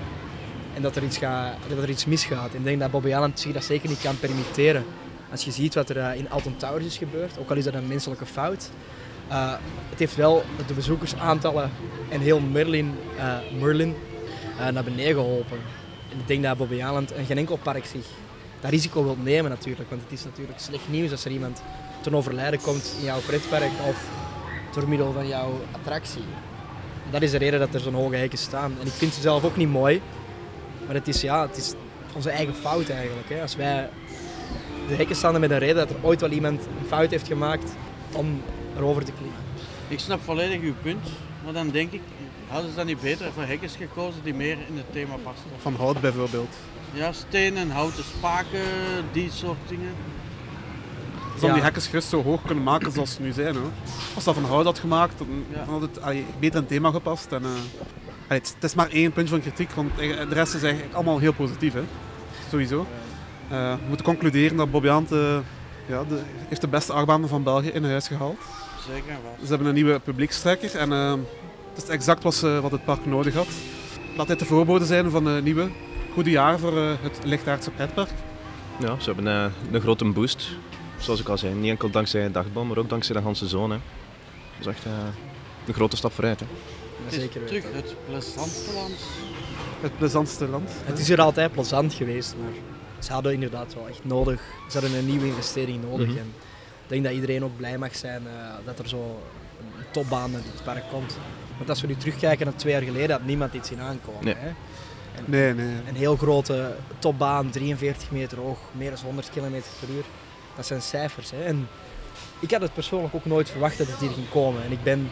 en 0.74 0.82
dat 0.82 0.96
er 0.96 1.04
iets, 1.04 1.18
gaat, 1.18 1.56
dat 1.70 1.78
er 1.78 1.90
iets 1.90 2.06
misgaat. 2.06 2.52
En 2.52 2.58
ik 2.58 2.64
denk 2.64 2.80
dat 2.80 2.92
Bobbejaanland 2.92 3.40
zich 3.40 3.54
dat 3.54 3.64
zeker 3.64 3.90
niet 3.90 4.02
kan 4.02 4.20
permitteren. 4.20 4.86
Als 5.32 5.46
je 5.46 5.52
ziet 5.52 5.74
wat 5.74 5.90
er 5.90 5.98
eh, 5.98 6.18
in 6.18 6.30
Alton 6.30 6.58
Towers 6.58 6.86
is 6.86 6.98
gebeurd, 6.98 7.38
ook 7.40 7.50
al 7.50 7.56
is 7.56 7.64
dat 7.64 7.74
een 7.74 7.88
menselijke 7.88 8.26
fout, 8.26 8.70
eh, 9.32 9.52
het 9.90 10.00
heeft 10.00 10.16
wel 10.16 10.44
de 10.68 10.74
bezoekersaantallen 10.74 11.72
en 12.10 12.20
heel 12.20 12.40
Merlin, 12.40 12.96
eh, 13.18 13.38
Merlin 13.60 13.96
eh, 14.60 14.68
naar 14.68 14.84
beneden 14.84 15.14
geholpen. 15.14 15.58
En 16.12 16.20
ik 16.20 16.28
denk 16.28 16.44
dat 16.44 16.58
Bobbejaanland 16.58 17.12
en 17.12 17.26
geen 17.26 17.38
enkel 17.38 17.58
park 17.58 17.86
zich 17.86 18.06
dat 18.60 18.72
risico 18.72 19.04
wil 19.04 19.18
nemen 19.24 19.52
natuurlijk. 19.52 19.90
Want 19.90 20.02
het 20.02 20.12
is 20.12 20.24
natuurlijk 20.24 20.60
slecht 20.60 20.90
nieuws 20.90 21.12
als 21.12 21.26
er 21.26 21.32
iemand 21.32 21.62
ten 22.02 22.16
overlijden 22.16 22.62
komt 22.62 22.96
in 23.00 23.06
jouw 23.06 23.20
pretpark 23.20 23.72
of 23.88 24.10
door 24.74 24.90
middel 24.90 25.12
van 25.12 25.28
jouw 25.28 25.52
attractie. 25.72 26.24
Dat 27.12 27.22
is 27.22 27.32
de 27.32 27.38
reden 27.38 27.60
dat 27.60 27.74
er 27.74 27.80
zo'n 27.80 27.94
hoge 27.94 28.16
hekken 28.16 28.40
staan. 28.40 28.74
En 28.80 28.88
ik 28.88 28.94
vind 28.94 29.14
ze 29.14 29.22
zelf 29.22 29.44
ook 29.44 29.58
niet 29.58 29.70
mooi. 29.70 30.02
Maar 30.86 30.96
het 30.96 31.08
is, 31.08 31.22
ja, 31.22 31.42
het 31.48 31.58
is 31.58 31.74
onze 32.16 32.30
eigen 32.30 32.56
fout 32.56 32.90
eigenlijk. 32.90 33.30
Hè. 33.30 33.42
Als 33.42 33.56
wij 33.56 33.90
de 34.88 34.96
hekken 34.96 35.16
staan 35.16 35.40
met 35.40 35.52
een 35.52 35.60
reden 35.60 35.76
dat 35.76 35.90
er 35.90 35.96
ooit 36.02 36.22
wel 36.22 36.30
iemand 36.30 36.62
een 36.62 36.88
fout 36.88 37.12
heeft 37.12 37.28
gemaakt 37.28 37.72
om 38.12 38.42
erover 38.78 39.06
te 39.06 39.12
klikken. 39.12 39.40
Ik 39.88 40.00
snap 40.00 40.22
volledig 40.24 40.62
uw 40.62 40.74
punt, 40.82 41.08
maar 41.44 41.54
dan 41.54 41.70
denk 41.70 41.92
ik, 41.92 42.02
hadden 42.48 42.70
ze 42.70 42.76
dan 42.76 42.86
niet 42.86 43.02
beter 43.02 43.32
voor 43.34 43.44
hekjes 43.44 43.76
gekozen 43.76 44.22
die 44.24 44.34
meer 44.34 44.58
in 44.68 44.78
het 44.78 44.92
thema 44.92 45.16
pasten? 45.24 45.50
Van 45.62 45.76
hout 45.76 46.02
bijvoorbeeld. 46.02 46.56
Ja, 46.94 47.12
stenen, 47.12 47.70
houten 47.72 48.04
spaken, 48.04 48.62
die 49.12 49.32
soort 49.32 49.58
dingen. 49.68 49.94
Ze 51.40 51.46
Ja. 51.48 51.54
die 51.54 51.62
hekken 51.62 51.82
gerust 51.82 52.10
zo 52.10 52.24
hoog 52.24 52.42
kunnen 52.46 52.64
maken 52.64 52.92
zoals 52.92 53.14
ze 53.14 53.22
nu 53.22 53.32
zijn. 53.32 53.56
Hoor. 53.56 53.70
Als 54.16 54.24
dat 54.24 54.34
van 54.34 54.44
hout 54.46 54.66
had 54.66 54.80
gemaakt, 54.80 55.18
dan, 55.18 55.28
dan 55.54 55.68
had 55.68 55.82
het 55.82 56.02
allee, 56.02 56.26
beter 56.40 56.56
in 56.56 56.62
het 56.62 56.68
thema 56.68 56.92
gepast. 56.92 57.32
En, 57.32 57.44
eh, 57.44 57.50
allee, 58.28 58.42
het, 58.42 58.56
is- 58.60 58.76
maar 58.76 58.90
één 58.90 59.12
puntje 59.12 59.34
van 59.34 59.42
kritiek, 59.44 59.72
want 59.72 59.98
de 59.98 60.26
rest 60.30 60.54
is 60.54 60.64
eigenlijk 60.64 60.94
allemaal 60.94 61.20
heel 61.20 61.34
positief. 61.34 61.74
Hè. 61.74 61.82
Sowieso. 62.50 62.86
Eh, 63.50 63.74
we 63.74 63.88
moeten 63.88 64.06
concluderen 64.06 64.58
dat 64.58 64.72
Bobby 64.72 64.88
eh, 64.88 65.38
ja, 65.86 66.04
de, 66.08 66.22
heeft 66.48 66.62
de 66.62 66.68
beste 66.68 66.94
achtbaan 66.94 67.28
van 67.28 67.44
België 67.44 67.68
in 67.70 67.84
huis 67.84 68.08
gehaald. 68.08 68.40
Zeker 68.88 69.10
en 69.10 69.18
vast. 69.24 69.44
Ze 69.44 69.50
hebben 69.50 69.68
een 69.68 69.74
nieuwe 69.74 70.00
publiekstrekker 70.00 70.76
en 70.76 70.92
eh, 70.92 71.14
het 71.74 71.84
is 71.84 71.90
exact 71.90 72.24
wat, 72.24 72.36
ze, 72.36 72.60
wat 72.62 72.72
het 72.72 72.86
park 72.86 73.06
nodig 73.06 73.34
had. 73.34 73.48
Laat 74.18 74.28
dit 74.28 74.40
de 74.40 74.46
voorbode 74.46 74.86
zijn 74.86 75.10
van 75.10 75.26
een 75.26 75.44
nieuwe, 75.44 75.70
goede 76.14 76.30
jaar 76.30 76.60
voor 76.60 76.78
eh, 76.78 76.94
het 77.02 77.20
Lichtaardse 77.24 77.72
pretpark. 77.72 78.10
Ja, 78.80 79.00
ze 79.00 79.12
hebben 79.12 79.28
eh, 79.28 79.52
een 79.72 79.82
grote 79.82 80.06
boost. 80.06 80.50
Zoals 80.98 81.20
ik 81.20 81.30
al 81.30 81.38
zei, 81.38 81.54
niet 81.54 81.70
enkel 81.70 81.90
dankzij 81.90 82.32
Dagbal, 82.32 82.64
maar 82.64 82.78
ook 82.78 82.90
dankzij 82.90 83.16
de 83.16 83.22
hele 83.22 83.48
zone. 83.48 83.80
Dat 84.58 84.60
is 84.60 84.66
echt 84.66 84.86
eh, 84.86 84.92
een 85.68 85.74
grote 85.74 85.96
stap 85.96 86.14
vooruit. 86.14 86.40
Hè. 86.40 86.46
Het 87.04 87.14
is 87.14 87.30
terug 87.30 87.64
het 87.72 87.96
plezantste 88.06 88.74
land. 88.74 88.96
Het 89.82 89.98
plezantste 89.98 90.48
land. 90.48 90.70
Het 90.84 91.00
is 91.00 91.08
hier 91.08 91.22
altijd 91.22 91.52
plezant 91.52 91.94
geweest, 91.94 92.36
maar 92.42 92.52
ze 93.00 93.12
hadden 93.12 93.34
inderdaad 93.34 93.74
wel 93.74 93.88
echt 93.88 94.06
nodig. 94.06 94.42
Ze 94.70 94.80
hadden 94.80 94.98
een 94.98 95.06
nieuwe 95.06 95.26
investering 95.26 95.84
nodig. 95.90 96.08
Mhm. 96.08 96.18
En 96.18 96.34
denk 96.92 97.04
dat 97.04 97.14
iedereen 97.14 97.44
ook 97.44 97.58
blij 97.58 97.78
mag 97.78 97.96
zijn 97.96 98.28
eh, 98.28 98.66
dat 98.66 98.80
er 98.80 98.88
zo 98.88 99.22
een 99.78 99.92
topbaan 99.92 100.32
naar 100.32 100.42
dit 100.42 100.64
park 100.64 100.84
komt. 100.92 101.18
Want 101.58 101.70
als 101.70 101.82
we 101.82 101.88
nu 101.88 101.96
terugkijken 101.96 102.46
naar 102.46 102.56
twee 102.56 102.74
jaar 102.74 102.82
geleden, 102.82 103.12
had 103.12 103.26
niemand 103.26 103.54
iets 103.54 103.72
in 103.72 103.80
aankomen. 103.80 104.26
Nee. 104.26 104.36
Hè? 104.38 104.48
En 105.16 105.24
Nee, 105.26 105.54
nee. 105.54 105.76
Een 105.88 105.96
heel 105.96 106.16
grote 106.16 106.76
topbaan, 107.00 107.50
43 107.50 108.12
meter 108.12 108.38
hoog, 108.38 108.58
meer 108.72 108.90
dan 108.90 109.00
100 109.04 109.30
km 109.30 109.62
per 109.80 109.96
uur. 109.96 110.04
Dat 110.56 110.66
zijn 110.66 110.82
cijfers. 110.82 111.32
Hè? 111.32 111.44
En 111.44 111.68
ik 112.40 112.52
had 112.52 112.62
het 112.62 112.74
persoonlijk 112.74 113.16
ook 113.16 113.26
nooit 113.26 113.50
verwacht 113.50 113.78
dat 113.78 113.88
het 113.88 114.00
hier 114.00 114.10
ging 114.12 114.30
komen. 114.30 114.64
En 114.64 114.72
ik, 114.72 114.84
ben, 114.84 115.10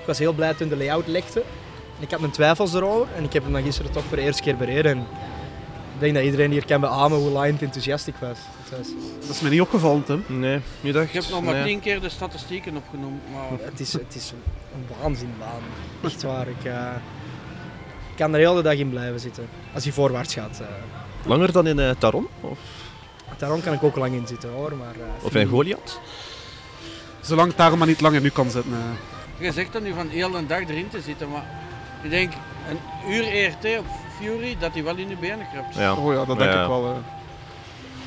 ik 0.00 0.06
was 0.06 0.18
heel 0.18 0.32
blij 0.32 0.54
toen 0.54 0.68
de 0.68 0.76
layout 0.76 1.06
lekte. 1.06 1.40
En 1.96 2.04
ik 2.04 2.10
had 2.10 2.20
mijn 2.20 2.32
twijfels 2.32 2.74
erover 2.74 3.14
en 3.16 3.24
ik 3.24 3.32
heb 3.32 3.42
hem 3.42 3.52
dan 3.52 3.62
gisteren 3.62 3.92
toch 3.92 4.04
voor 4.04 4.16
de 4.16 4.22
eerste 4.22 4.42
keer 4.42 4.56
bereden. 4.56 4.96
En 4.96 5.06
Ik 5.98 6.04
denk 6.04 6.14
dat 6.14 6.24
iedereen 6.24 6.50
hier 6.50 6.64
kan 6.66 6.80
beamen 6.80 7.18
hoe 7.18 7.28
Lion 7.40 7.58
enthousiast 7.60 8.06
ik 8.06 8.14
was. 8.20 8.38
Dat 9.20 9.30
is 9.30 9.40
mij 9.40 9.50
niet 9.50 9.60
opgevallen, 9.60 10.04
Tim. 10.04 10.24
Nee, 10.26 10.60
niet 10.80 10.94
echt. 10.94 11.06
Ik 11.06 11.12
heb 11.12 11.28
nog 11.30 11.42
maar 11.42 11.54
Nee. 11.54 11.64
tien 11.64 11.80
keer 11.80 12.00
de 12.00 12.08
statistieken 12.08 12.76
opgenoemd. 12.76 13.20
Maar... 13.32 13.58
het, 13.66 13.80
is, 13.80 13.92
het 13.92 14.14
is 14.14 14.32
een 14.74 14.86
waanzinbaan. 15.00 15.60
Echt 16.04 16.22
waar. 16.22 16.48
Ik 16.48 16.64
eh, 16.64 16.90
kan 18.16 18.32
er 18.32 18.38
heel 18.38 18.54
de 18.54 18.62
dag 18.62 18.74
in 18.74 18.90
blijven 18.90 19.20
zitten. 19.20 19.48
Als 19.74 19.84
hij 19.84 19.92
voorwaarts 19.92 20.34
gaat. 20.34 20.60
eh. 20.60 20.66
Langer 21.26 21.52
dan 21.52 21.66
in 21.66 21.78
eh, 21.78 21.90
Taron? 21.98 22.28
Of, 22.40 22.58
Daarom 23.36 23.60
kan 23.62 23.72
ik 23.72 23.82
ook 23.82 23.96
lang 23.96 24.14
in 24.14 24.26
zitten 24.26 24.50
hoor. 24.50 24.76
Maar, 24.76 24.94
eh, 24.94 25.24
of 25.24 25.34
in 25.34 25.46
Goliath? 25.48 26.00
Zolang 27.20 27.48
het 27.48 27.56
daarom 27.56 27.78
maar 27.78 27.88
niet 27.88 28.00
langer 28.00 28.20
nu 28.20 28.28
kan 28.30 28.50
zitten. 28.50 28.72
eh. 28.72 29.46
Je 29.46 29.52
zegt 29.52 29.72
dan 29.72 29.82
nu 29.82 29.92
van 29.92 30.08
heel 30.08 30.34
een 30.36 30.46
dag 30.46 30.60
erin 30.60 30.88
te 30.88 31.00
zitten, 31.00 31.28
maar 31.30 31.46
ik 32.02 32.10
denk 32.10 32.32
een 32.68 33.12
uur 33.12 33.24
ERT 33.26 33.78
op 33.78 33.86
Fury 34.20 34.56
dat 34.60 34.72
hij 34.72 34.84
wel 34.84 34.96
in 34.96 35.08
je 35.08 35.16
benen 35.16 35.46
kruipt. 35.52 35.74
Ja. 35.74 35.94
Oh 35.94 36.12
ja, 36.12 36.24
dat 36.24 36.38
denk 36.38 36.52
Ja. 36.52 36.62
ik 36.62 36.68
wel. 36.68 36.84
eh. 36.84 36.90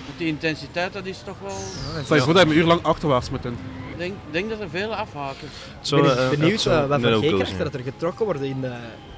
Want 0.05 0.17
die 0.17 0.27
intensiteit 0.27 0.93
dat 0.93 1.05
is 1.05 1.21
toch 1.25 1.35
wel... 1.41 1.57
Stel 2.03 2.15
je 2.15 2.21
voor 2.21 2.33
dat 2.33 2.43
je 2.43 2.49
een 2.49 2.57
uur 2.57 2.65
lang 2.65 2.83
achterwaarts 2.83 3.29
moet 3.29 3.43
doen. 3.43 3.57
Ik 3.91 3.97
denk, 3.97 4.13
denk 4.31 4.49
dat 4.49 4.59
er 4.59 4.69
veel 4.69 4.95
afhaken. 4.95 5.47
Zo, 5.81 5.97
ik 5.97 6.03
ben 6.03 6.17
eh, 6.17 6.29
benieuwd 6.29 6.51
het 6.51 6.65
eh, 6.65 6.73
zou 6.73 6.87
wat 6.87 7.01
voor 7.01 7.09
ook 7.11 7.21
wel 7.21 7.29
G-krachten 7.31 7.47
zijn. 7.55 7.63
dat 7.63 7.73
er 7.73 7.81
getrokken 7.83 8.25
worden 8.25 8.43
in, 8.43 8.61
de, 8.61 8.73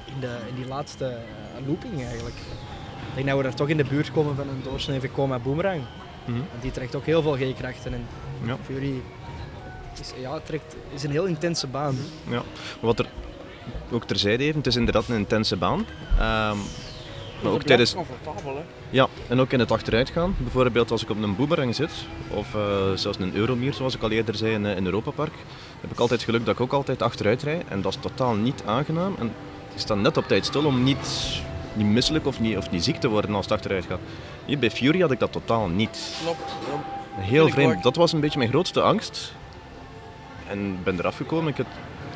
in, 0.06 0.20
de, 0.20 0.36
in 0.48 0.54
die 0.54 0.66
laatste 0.66 1.04
eh, 1.06 1.66
looping 1.66 2.04
eigenlijk. 2.04 2.34
Ik 3.08 3.14
denk 3.14 3.26
dat 3.26 3.36
we 3.36 3.42
daar 3.42 3.54
toch 3.54 3.68
in 3.68 3.76
de 3.76 3.84
buurt 3.84 4.12
komen 4.12 4.36
van 4.36 4.48
een 4.48 4.60
doorsnee 4.62 5.10
coma 5.12 5.38
boomerang. 5.38 5.82
Mhm. 6.24 6.36
Want 6.50 6.62
die 6.62 6.70
trekt 6.70 6.94
ook 6.94 7.04
heel 7.04 7.22
veel 7.22 7.32
G-krachten. 7.36 7.92
En 7.92 8.06
Ja. 8.44 8.56
Fury 8.64 9.02
is, 10.00 10.12
ja, 10.20 10.40
trekt, 10.40 10.76
is 10.94 11.02
een 11.02 11.10
heel 11.10 11.24
intense 11.24 11.66
baan. 11.66 11.96
Ja, 12.24 12.30
maar 12.34 12.42
wat 12.80 12.98
er 12.98 13.06
ook 13.90 14.04
terzijde 14.04 14.44
even, 14.44 14.56
het 14.56 14.66
is 14.66 14.76
inderdaad 14.76 15.08
een 15.08 15.16
intense 15.16 15.56
baan. 15.56 15.86
Ehm, 16.18 16.56
maar 17.42 17.52
ook 17.52 17.62
tijdens, 17.62 17.94
comfortabel, 17.94 18.56
hè. 18.56 18.62
ja, 18.90 19.08
en 19.28 19.40
ook 19.40 19.52
in 19.52 19.58
het 19.58 19.72
achteruitgaan. 19.72 20.34
Bijvoorbeeld 20.38 20.90
als 20.90 21.02
ik 21.02 21.10
op 21.10 21.22
een 21.22 21.36
boomerang 21.36 21.74
zit, 21.74 21.90
of 22.30 22.54
eh, 22.54 22.92
zelfs 22.94 23.18
een 23.18 23.34
Euromier, 23.34 23.74
zoals 23.74 23.94
ik 23.94 24.02
al 24.02 24.10
eerder 24.10 24.34
zei 24.34 24.52
in, 24.52 24.66
eh, 24.66 24.76
in 24.76 24.84
Europa 24.84 25.10
Park, 25.10 25.32
heb 25.80 25.90
ik 25.90 25.98
altijd 25.98 26.22
geluk 26.22 26.44
dat 26.44 26.54
ik 26.54 26.60
ook 26.60 26.72
altijd 26.72 27.02
achteruit 27.02 27.42
rijd. 27.42 27.64
En 27.68 27.82
dat 27.82 27.92
is 27.92 28.00
totaal 28.00 28.34
niet 28.34 28.62
aangenaam. 28.66 29.14
En 29.18 29.26
ik 29.74 29.80
sta 29.80 29.94
net 29.94 30.16
op 30.16 30.24
tijd 30.24 30.46
stil 30.46 30.64
om 30.64 30.82
niet, 30.82 31.40
niet 31.72 31.86
misselijk 31.86 32.26
of 32.26 32.40
niet, 32.40 32.56
of 32.56 32.70
niet 32.70 32.84
ziek 32.84 32.96
te 32.96 33.08
worden 33.08 33.34
als 33.34 33.44
het 33.44 33.54
achteruit 33.54 33.84
gaat. 33.84 34.00
Hier 34.44 34.58
bij 34.58 34.70
Fury 34.70 35.00
had 35.00 35.10
ik 35.10 35.18
dat 35.18 35.32
totaal 35.32 35.68
niet. 35.68 36.16
Klopt. 36.22 36.52
Heel 37.14 37.48
vreemd. 37.48 37.82
Dat 37.82 37.96
was 37.96 38.12
een 38.12 38.20
beetje 38.20 38.38
mijn 38.38 38.50
grootste 38.50 38.80
angst. 38.80 39.32
En 40.48 40.66
ik 40.66 40.84
ben 40.84 40.98
eraf 40.98 41.16
gekomen. 41.16 41.48
Ik 41.48 41.56
heb 41.56 41.66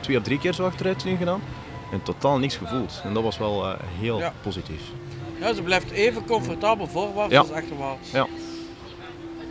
twee 0.00 0.16
of 0.16 0.22
drie 0.22 0.38
keer 0.38 0.52
zo 0.52 0.64
achteruit 0.66 1.02
zien 1.02 1.16
gedaan. 1.16 1.40
En 1.92 2.02
totaal 2.02 2.38
niks 2.38 2.56
gevoeld. 2.56 3.00
En 3.04 3.14
dat 3.14 3.22
was 3.22 3.38
wel 3.38 3.64
eh, 3.66 3.74
heel 4.00 4.18
Ja. 4.18 4.32
positief. 4.42 4.80
Ja, 5.40 5.54
ze 5.54 5.62
blijft 5.62 5.90
even 5.90 6.24
comfortabel 6.24 6.86
voorwaarts 6.86 7.32
Ja. 7.32 7.40
als 7.40 7.50
achterwaarts. 7.50 8.10
Ja. 8.10 8.26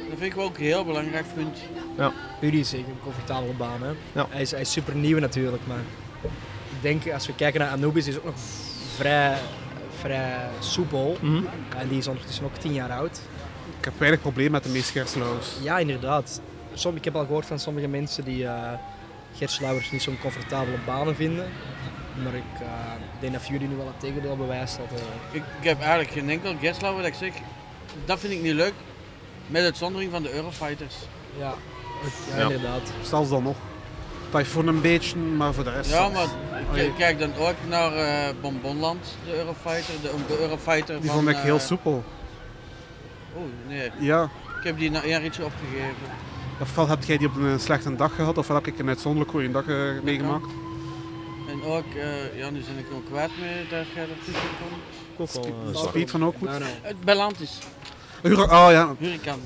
Dat 0.10 0.18
vind 0.18 0.22
ik 0.22 0.34
wel 0.34 0.46
ook 0.46 0.58
een 0.58 0.64
heel 0.64 0.86
belangrijk 0.86 1.26
punt. 1.36 1.58
Ja. 1.98 2.12
Fury 2.40 2.60
is 2.60 2.70
zeker 2.70 2.90
een 2.90 3.00
comfortabele 3.04 3.54
baan. 3.54 3.82
Hè? 3.82 3.92
Ja. 4.12 4.28
Hij, 4.30 4.42
is, 4.42 4.52
hij 4.52 4.62
is 4.62 4.72
super 4.72 4.96
nieuw 4.96 5.20
natuurlijk, 5.20 5.64
maar 5.68 5.82
ik 6.70 6.82
denk 6.82 7.12
als 7.14 7.28
we 7.28 7.36
kijken 7.36 7.60
naar 7.60 7.70
Anubis, 7.70 8.08
is 8.08 8.18
ook 8.18 8.24
nog 8.26 8.36
vrij, 8.96 9.38
vrij 10.00 10.50
soepel. 10.60 11.18
Mhm. 11.22 11.44
En 11.78 11.88
die 11.88 11.98
is 11.98 12.08
ondertussen 12.08 12.46
ook 12.46 12.56
10 12.56 12.74
jaar 12.74 12.92
oud. 12.92 13.20
Ik 13.80 13.86
heb 13.86 13.94
weinig 13.98 14.22
probleem 14.22 14.52
met 14.52 14.64
de 14.64 14.70
meest 14.70 14.90
Gerslauwers. 14.90 15.48
Ja, 15.62 15.78
inderdaad. 15.80 16.42
Som, 16.74 16.96
ik 16.96 17.04
heb 17.06 17.16
al 17.16 17.26
gehoord 17.26 17.46
van 17.46 17.60
sommige 17.60 17.88
mensen 17.88 18.24
die 18.24 18.44
uh, 18.44 18.52
Gerslauwers 19.38 19.92
niet 19.92 20.02
zo'n 20.02 20.20
comfortabele 20.22 20.78
banen 20.86 21.16
vinden. 21.16 21.50
Maar 22.24 22.34
ik 22.34 22.62
uh, 22.62 22.68
denk 23.20 23.34
dat 23.34 23.42
Fury 23.42 23.66
nu 23.66 23.76
wel 23.76 23.88
het 23.88 24.00
tegendeel 24.00 24.38
bewijst. 24.38 24.78
Dat, 24.78 25.00
uh... 25.00 25.06
ik, 25.32 25.44
ik, 25.60 25.68
heb 25.68 25.80
eigenlijk 25.80 26.12
geen 26.12 26.30
enkel 26.30 26.56
Geslauer 26.62 26.98
dat 26.98 27.08
ik 27.08 27.14
zeg, 27.14 27.32
dat 28.06 28.20
vind 28.20 28.34
ik 28.34 28.42
niet 28.42 28.54
leuk. 28.54 28.74
Met 29.48 29.64
uitzondering 29.64 30.12
van 30.12 30.24
de 30.24 30.34
Eurofighters. 30.34 30.96
Ja, 31.38 31.54
ja, 32.30 32.38
ja. 32.38 32.44
inderdaad. 32.44 32.92
Zelfs 33.02 33.30
dan 33.30 33.44
nog. 33.44 33.56
Typhoon 34.30 34.68
een 34.68 34.82
beetje, 34.82 35.18
maar 35.18 35.54
voor 35.54 35.64
de 35.64 35.72
rest... 35.72 35.90
Ja, 35.90 36.10
maar 36.10 36.28
ik 36.74 36.92
kijk 36.98 37.20
dan 37.20 37.36
ook 37.36 37.56
naar 37.68 37.94
uh, 37.94 38.42
Bonbonland, 38.42 39.18
de 39.26 39.36
Eurofighter. 39.36 39.94
De, 40.02 40.12
de 40.28 40.40
Eurofighter 40.40 41.02
Die 41.02 41.10
van, 41.10 41.20
vond 41.20 41.30
ik 41.30 41.38
heel 41.38 41.60
soepel. 41.60 42.04
Oh, 43.34 43.44
nee. 43.68 43.92
Ja. 44.00 44.30
Ik 44.58 44.64
heb 44.64 44.78
die 44.78 44.92
na 44.92 45.02
één 45.02 45.20
ritje 45.20 45.46
opgegeven. 45.46 46.27
Ofwel 46.62 46.88
heb 46.88 47.04
jij 47.04 47.18
die 47.18 47.28
op 47.28 47.36
een 47.36 47.60
slechte 47.60 47.96
dag 47.96 48.16
gehad, 48.16 48.38
ofwel 48.38 48.56
heb 48.56 48.68
ik 48.68 48.80
een 48.80 48.88
uitzonderlijk 48.88 49.32
goede 49.32 49.52
dag 49.52 49.66
uh, 49.66 50.02
meegemaakt. 50.04 50.48
En 51.50 51.64
ook, 51.64 51.86
uh, 51.96 52.38
ja, 52.38 52.50
nu 52.50 52.60
ben 52.60 52.78
ik 52.78 52.86
ook 52.94 53.06
kwijt 53.06 53.32
mee 53.40 53.68
dat 53.70 53.86
jij 53.96 54.08
ertussen 54.10 54.50
komt. 55.16 55.30
Speed, 55.30 55.78
speed 55.78 56.12
van 56.12 56.26
ook 56.26 56.36
goed. 56.38 56.50
Het 56.82 57.02
Belantis. 57.02 57.60
Hur 58.22 58.44
oh 58.44 58.68
ja. 58.72 58.96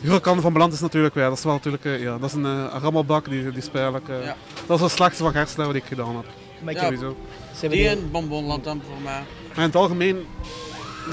Huracan 0.02 0.42
van 0.42 0.54
Beland 0.54 0.74
is 0.74 0.80
natuurlijk 0.80 1.16
wel. 1.16 1.30
Dat 1.30 1.38
is 1.38 1.44
wel 1.44 1.54
natuurlijk, 1.54 1.86
uh, 1.86 2.02
ja, 2.02 2.18
dat 2.18 2.30
is 2.30 2.36
een 2.36 2.46
uh, 2.46 2.76
rammelbak 2.82 3.30
die, 3.30 3.52
die 3.52 3.62
speel 3.62 3.96
ik. 3.96 4.08
Uh, 4.08 4.24
ja. 4.26 4.36
Dat 4.68 4.78
is 4.78 4.84
het 4.84 4.92
slechtste 4.92 5.24
van 5.24 5.32
Gerstlauw 5.32 5.72
die 5.72 5.82
ik 5.82 5.88
gedaan 5.88 6.16
heb. 6.16 6.26
Maar 6.64 6.74
ik 6.74 6.80
ja, 6.80 6.86
sowieso. 6.86 7.16
Die 7.70 7.88
en 7.88 8.12
Bonbonland 8.12 8.64
dan 8.64 8.82
voor 8.88 9.02
mij. 9.04 9.24
Maar 9.48 9.58
in 9.58 9.62
het 9.64 9.76
algemeen, 9.76 10.26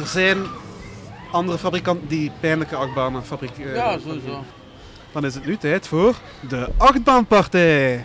er 0.01 0.07
zijn 0.07 0.39
andere 1.33 1.59
fabrikanten 1.59 2.09
die 2.09 2.33
pijnlijke 2.41 2.77
achtbanen 2.77 3.25
fabrikeren. 3.25 3.75
ja, 3.75 3.99
sowieso. 3.99 4.45
Dan 5.19 5.27
is 5.27 5.35
het 5.35 5.47
nu 5.47 5.57
tijd 5.57 5.87
voor 5.87 6.15
de 6.49 6.69
achtbaanpartij. 6.77 8.05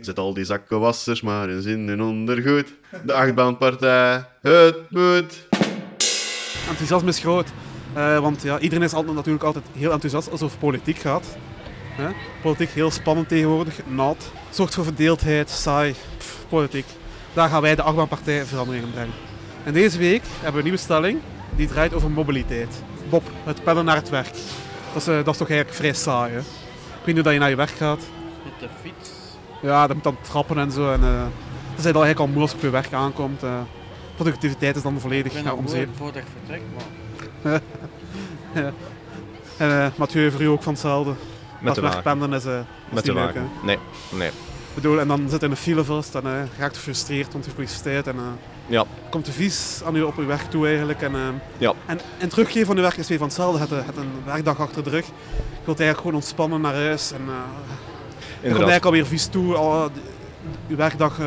Zet 0.00 0.18
al 0.18 0.34
die 0.34 0.44
zakkenwassers 0.44 1.20
maar 1.20 1.48
eens 1.48 1.64
in 1.64 1.88
hun 1.88 2.02
ondergoed. 2.02 2.72
De 3.04 3.12
achtbaanpartij, 3.12 4.24
het 4.42 4.90
moet. 4.90 5.46
Enthousiasme 6.68 7.08
is 7.08 7.18
groot. 7.18 7.48
Uh, 7.96 8.18
want 8.18 8.42
ja, 8.42 8.58
iedereen 8.58 8.84
is 8.84 8.92
altijd, 8.92 9.14
natuurlijk 9.14 9.44
altijd 9.44 9.64
heel 9.72 9.92
enthousiast 9.92 10.30
als 10.30 10.40
het 10.40 10.48
over 10.48 10.58
politiek 10.58 10.98
gaat. 10.98 11.36
Hè? 11.90 12.08
Politiek 12.42 12.70
heel 12.70 12.90
spannend 12.90 13.28
tegenwoordig, 13.28 13.74
nat. 13.86 14.30
Zorgt 14.50 14.74
voor 14.74 14.84
verdeeldheid, 14.84 15.50
saai, 15.50 15.94
pff, 16.18 16.44
politiek. 16.48 16.86
Daar 17.32 17.48
gaan 17.48 17.62
wij 17.62 17.74
de 17.74 17.82
achtbaanpartij 17.82 18.44
verandering 18.44 18.84
in 18.84 18.92
brengen. 18.92 19.14
En 19.64 19.72
deze 19.72 19.98
week 19.98 20.22
hebben 20.32 20.52
we 20.52 20.58
een 20.58 20.64
nieuwe 20.64 20.78
stelling 20.78 21.20
die 21.56 21.68
draait 21.68 21.94
over 21.94 22.10
mobiliteit. 22.10 22.82
Bob, 23.10 23.22
het 23.44 23.64
pennen 23.64 23.84
naar 23.84 23.96
het 23.96 24.08
werk. 24.08 24.34
Dat 24.96 25.06
is, 25.06 25.14
uh, 25.14 25.24
dat 25.24 25.34
is 25.34 25.38
toch 25.38 25.48
eigenlijk 25.48 25.78
vrij 25.78 25.92
saai. 25.92 26.32
Hè? 26.32 26.38
Ik 26.38 26.44
weet 27.04 27.06
niet 27.06 27.14
hoe 27.14 27.22
dat 27.22 27.32
je 27.32 27.38
naar 27.38 27.50
je 27.50 27.56
werk 27.56 27.70
gaat. 27.70 28.00
Met 28.44 28.52
de 28.58 28.68
fiets? 28.82 29.10
Ja, 29.62 29.86
dat 29.86 29.96
moet 29.96 30.04
dan 30.04 30.16
trappen 30.20 30.58
en 30.58 30.70
zo. 30.70 30.92
En, 30.92 31.00
uh, 31.00 31.06
dan 31.06 31.30
is 31.76 31.84
eigenlijk 31.84 32.18
al 32.18 32.26
moeilijk 32.26 32.42
als 32.42 32.50
je 32.50 32.56
op 32.56 32.62
je 32.62 32.70
werk 32.70 32.92
aankomt. 32.92 33.42
Uh, 33.44 33.50
productiviteit 34.14 34.76
is 34.76 34.82
dan 34.82 35.00
volledig 35.00 35.34
ik 35.34 35.42
ben 35.42 35.52
om 35.52 35.58
omzeep. 35.58 35.88
voordat 35.96 36.22
ik 36.22 36.28
vertrek, 36.38 36.62
maar... 36.74 37.60
ja. 38.54 38.72
En 39.64 39.68
uh, 39.68 39.86
Mathieu, 39.96 40.30
voor 40.30 40.40
u 40.40 40.46
ook 40.46 40.62
van 40.62 40.72
hetzelfde. 40.72 41.12
Met 41.60 41.74
de 41.74 41.80
wagen. 41.80 42.02
Pendelen 42.02 42.38
is, 42.38 42.46
uh, 42.46 42.58
is 42.58 42.64
Met 42.90 43.04
de 43.04 43.12
wagen. 43.12 43.42
Leuk, 43.42 43.64
nee, 43.64 43.78
nee. 44.10 44.28
Ik 44.28 44.74
bedoel, 44.74 45.00
en 45.00 45.08
dan 45.08 45.28
zit 45.28 45.42
in 45.42 45.50
een 45.50 45.56
file 45.56 45.84
vast 45.84 46.14
en 46.14 46.24
uh, 46.24 46.32
raakt 46.58 46.76
gefrustreerd, 46.76 47.32
want 47.32 47.44
je 47.44 47.50
publiciteit. 47.50 48.06
En 48.06 48.16
uh, 48.16 48.22
ja. 48.66 48.84
komt 49.10 49.24
te 49.24 49.32
vies 49.32 49.80
aan 49.84 49.96
u 49.96 50.02
op 50.02 50.18
uw 50.18 50.26
werk 50.26 50.50
toe 50.50 50.66
eigenlijk. 50.66 51.02
En, 51.02 51.12
uh, 51.12 51.20
ja. 51.58 51.72
en, 51.86 52.00
en 52.18 52.28
teruggeven 52.28 52.66
van 52.66 52.76
uw 52.76 52.82
werk 52.82 52.96
is 52.96 53.08
weer 53.08 53.18
van 53.18 53.26
hetzelfde. 53.26 53.58
Het, 53.58 53.70
het 53.70 53.96
een 53.96 54.12
werkdag 54.24 54.60
achter 54.60 54.84
de 54.84 54.90
rug. 54.90 55.06
Je 55.06 55.12
wilt 55.64 55.80
eigenlijk 55.80 55.98
gewoon 55.98 56.14
ontspannen 56.14 56.60
naar 56.60 56.74
huis. 56.74 57.12
En, 57.12 57.20
je 58.40 58.48
komt 58.48 58.54
eigenlijk 58.54 58.84
alweer 58.84 59.06
vies 59.06 59.26
toe. 59.26 59.54
Al, 59.54 59.90
uw 60.68 60.76
werkdag 60.76 61.18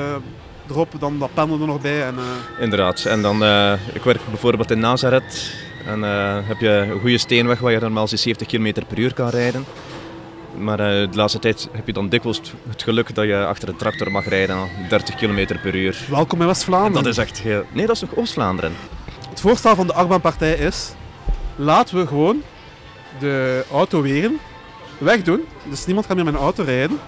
erop, 0.69 0.93
dan 0.99 1.19
dat 1.19 1.33
pendelen 1.33 1.61
er 1.61 1.67
nog 1.67 1.81
bij. 1.81 2.03
En, 2.03 2.15
Inderdaad. 2.59 3.05
En 3.05 3.21
dan, 3.21 3.43
uh, 3.43 3.73
ik 3.93 4.03
werk 4.03 4.21
bijvoorbeeld 4.29 4.71
in 4.71 4.79
Nazareth. 4.79 5.53
En 5.85 5.99
uh, 5.99 6.37
heb 6.47 6.59
je 6.59 6.69
een 6.69 6.99
goede 6.99 7.17
steenweg 7.17 7.59
waar 7.59 7.71
je 7.71 7.79
normaal 7.79 8.07
70 8.07 8.47
km 8.47 8.73
per 8.87 8.99
uur 8.99 9.13
kan 9.13 9.29
rijden. 9.29 9.65
Maar 10.57 10.79
uh, 10.79 11.11
de 11.11 11.17
laatste 11.17 11.39
tijd 11.39 11.69
heb 11.71 11.85
je 11.85 11.93
dan 11.93 12.09
dikwijls 12.09 12.41
het 12.69 12.83
geluk 12.83 13.15
dat 13.15 13.25
je 13.25 13.45
achter 13.45 13.69
een 13.69 13.75
tractor 13.75 14.11
mag 14.11 14.27
rijden 14.27 14.55
aan 14.55 14.69
30 14.89 15.15
km 15.15 15.45
per 15.61 15.75
uur. 15.75 16.05
Welkom 16.09 16.41
in 16.41 16.47
West-Vlaanderen. 16.47 17.03
Dat 17.03 17.11
is 17.11 17.17
echt 17.17 17.39
heel... 17.39 17.63
Nee, 17.71 17.85
dat 17.85 17.95
is 17.95 18.01
nog 18.01 18.15
Oost-Vlaanderen. 18.15 18.73
Het 19.29 19.39
voorstel 19.39 19.75
van 19.75 19.87
de 19.87 19.93
achtbaanpartij 19.93 20.53
is... 20.53 20.93
Laten 21.55 21.97
we 21.97 22.07
gewoon 22.07 22.41
de 23.19 23.65
autowegen 23.71 24.39
wegdoen. 24.97 25.41
Dus 25.69 25.85
niemand 25.85 26.05
gaat 26.05 26.15
meer 26.15 26.25
met 26.25 26.33
een 26.33 26.39
auto 26.39 26.63
rijden. 26.63 26.99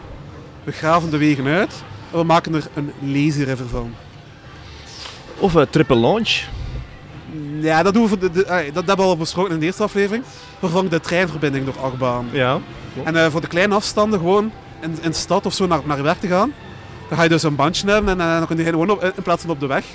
We 0.63 0.71
graven 0.71 1.09
de 1.09 1.17
wegen 1.17 1.47
uit. 1.47 1.83
En 2.11 2.17
we 2.17 2.23
maken 2.23 2.55
er 2.55 2.67
een 2.73 2.91
lazy 2.99 3.43
river 3.43 3.67
van. 3.67 3.93
Of 5.37 5.53
een 5.53 5.69
triple 5.69 5.95
launch. 5.95 6.39
Ja, 7.59 7.83
dat, 7.83 7.93
doen 7.93 8.07
we 8.07 8.17
de, 8.17 8.31
de, 8.31 8.43
dat 8.73 8.85
hebben 8.85 9.05
we 9.05 9.11
al 9.11 9.17
besproken 9.17 9.53
in 9.53 9.59
de 9.59 9.65
eerste 9.65 9.83
aflevering. 9.83 10.23
Vervang 10.59 10.89
de 10.89 10.99
treinverbinding 10.99 11.65
door 11.65 11.79
achtbaan. 11.79 12.29
Ja. 12.31 12.59
En 13.03 13.15
uh, 13.15 13.25
voor 13.25 13.41
de 13.41 13.47
kleine 13.47 13.75
afstanden 13.75 14.19
gewoon 14.19 14.51
in, 14.81 14.97
in 15.01 15.09
de 15.09 15.15
stad 15.15 15.45
of 15.45 15.53
zo 15.53 15.67
naar, 15.67 15.81
naar 15.83 16.03
werk 16.03 16.19
te 16.19 16.27
gaan. 16.27 16.53
Dan 17.07 17.17
ga 17.17 17.23
je 17.23 17.29
dus 17.29 17.43
een 17.43 17.55
bandje 17.55 17.91
hebben 17.91 18.19
en 18.19 18.27
uh, 18.27 18.37
dan 18.37 18.47
kun 18.47 18.57
je 18.57 18.63
gewoon 18.63 18.89
op, 18.89 19.03
in 19.03 19.23
plaats 19.23 19.41
van 19.41 19.51
op 19.51 19.59
de 19.59 19.65
weg. 19.65 19.85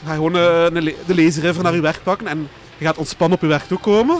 Dan 0.00 0.06
ga 0.06 0.10
je 0.10 0.16
gewoon 0.16 0.36
uh, 0.36 0.92
de 1.06 1.14
lazy 1.14 1.40
river 1.40 1.62
naar 1.62 1.74
je 1.74 1.80
werk 1.80 2.00
pakken 2.02 2.26
en 2.26 2.48
je 2.78 2.84
gaat 2.84 2.96
ontspannen 2.96 3.36
op 3.36 3.42
je 3.42 3.48
werk 3.48 3.66
toekomen. 3.66 4.16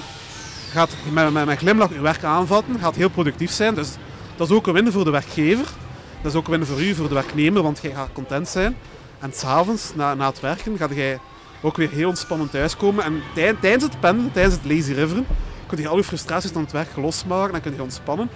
Je 0.66 0.72
gaat 0.72 0.90
met, 1.12 1.32
met, 1.32 1.46
met 1.46 1.58
glimlach 1.58 1.92
je 1.92 2.00
werk 2.00 2.24
aanvatten, 2.24 2.78
gaat 2.78 2.96
heel 2.96 3.08
productief 3.08 3.50
zijn. 3.50 3.74
Dus 3.74 3.88
dat 4.36 4.50
is 4.50 4.56
ook 4.56 4.66
een 4.66 4.72
win 4.72 4.92
voor 4.92 5.04
de 5.04 5.10
werkgever. 5.10 5.66
Dat 6.22 6.32
is 6.32 6.38
ook 6.38 6.48
een 6.48 6.58
win 6.58 6.66
voor 6.66 6.80
u, 6.80 6.94
voor 6.94 7.08
de 7.08 7.14
werknemer, 7.14 7.62
want 7.62 7.78
je 7.82 7.90
gaat 7.90 8.08
content 8.12 8.48
zijn. 8.48 8.76
En 9.18 9.32
s'avonds, 9.32 9.92
na, 9.94 10.14
na 10.14 10.26
het 10.26 10.40
werken, 10.40 10.76
ga 10.76 10.88
je 10.94 11.18
ook 11.60 11.76
weer 11.76 11.90
heel 11.90 12.08
ontspannend 12.08 12.50
thuiskomen. 12.50 13.04
En 13.04 13.22
tij- 13.34 13.54
tijdens 13.60 13.84
het 13.84 14.00
pendelen, 14.00 14.32
tijdens 14.32 14.54
het 14.54 14.64
lazy 14.64 14.92
riveren, 14.92 15.26
kun 15.66 15.78
je 15.78 15.88
al 15.88 15.96
je 15.96 16.04
frustraties 16.04 16.50
van 16.50 16.62
het 16.62 16.72
werk 16.72 16.96
losmaken 16.96 17.54
en 17.54 17.60
kun 17.60 17.74
je 17.74 17.82
ontspannen. 17.82 18.28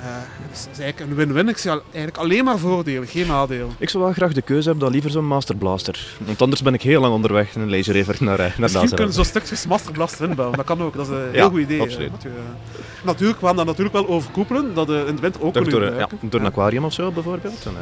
Eh, 0.00 0.06
dus 0.50 0.60
het 0.60 0.68
is 0.72 0.78
eigenlijk 0.78 1.10
een 1.10 1.16
win-win. 1.16 1.48
Ik 1.48 1.56
zie 1.58 1.70
al- 1.70 1.82
eigenlijk 1.92 2.16
alleen 2.16 2.44
maar 2.44 2.58
voordelen, 2.58 3.06
geen 3.08 3.26
nadelen. 3.26 3.70
Ik 3.78 3.88
zou 3.88 4.04
wel 4.04 4.12
graag 4.12 4.32
de 4.32 4.42
keuze 4.42 4.64
hebben 4.68 4.84
dan 4.84 4.92
liever 4.92 5.10
zo'n 5.10 5.26
Master 5.26 5.56
Blaster. 5.56 6.06
Want 6.18 6.42
anders 6.42 6.62
ben 6.62 6.74
ik 6.74 6.82
heel 6.82 7.00
lang 7.00 7.14
onderweg 7.14 7.54
in 7.54 7.60
een 7.60 7.70
laser 7.70 7.92
river 7.92 8.16
naar, 8.20 8.38
eh, 8.38 8.44
naar 8.46 8.54
Misschien 8.58 8.88
kunnen 8.88 9.06
ze 9.08 9.12
zo'n 9.12 9.24
stukjes 9.24 9.66
Master 9.66 9.92
Blaster 9.92 10.28
inbouwen. 10.28 10.56
Dat 10.56 10.66
kan 10.66 10.82
ook, 10.82 10.96
dat 10.96 11.06
is 11.06 11.12
een 11.12 11.24
Ja, 11.24 11.30
heel 11.32 11.48
goed 11.50 11.60
idee. 11.60 11.80
absoluut. 11.80 12.08
eh, 12.08 12.22
dat 12.22 12.24
eh, 12.24 13.04
natuurlijk, 13.04 13.40
we 13.40 13.46
gaan 13.46 13.56
dat 13.56 13.66
natuurlijk 13.66 13.94
wel 13.94 14.08
overkoepelen, 14.08 14.74
dat 14.74 14.90
eh, 14.90 15.06
in 15.06 15.14
de 15.14 15.20
winter 15.20 15.42
ook 15.42 15.52
kunnen 15.52 15.70
door, 15.72 15.82
een- 15.82 15.96
ja, 15.98 16.08
door 16.20 16.40
een 16.40 16.46
aquarium 16.46 16.84
of 16.84 16.92
zo 16.92 17.10
bijvoorbeeld. 17.10 17.64
En, 17.66 17.72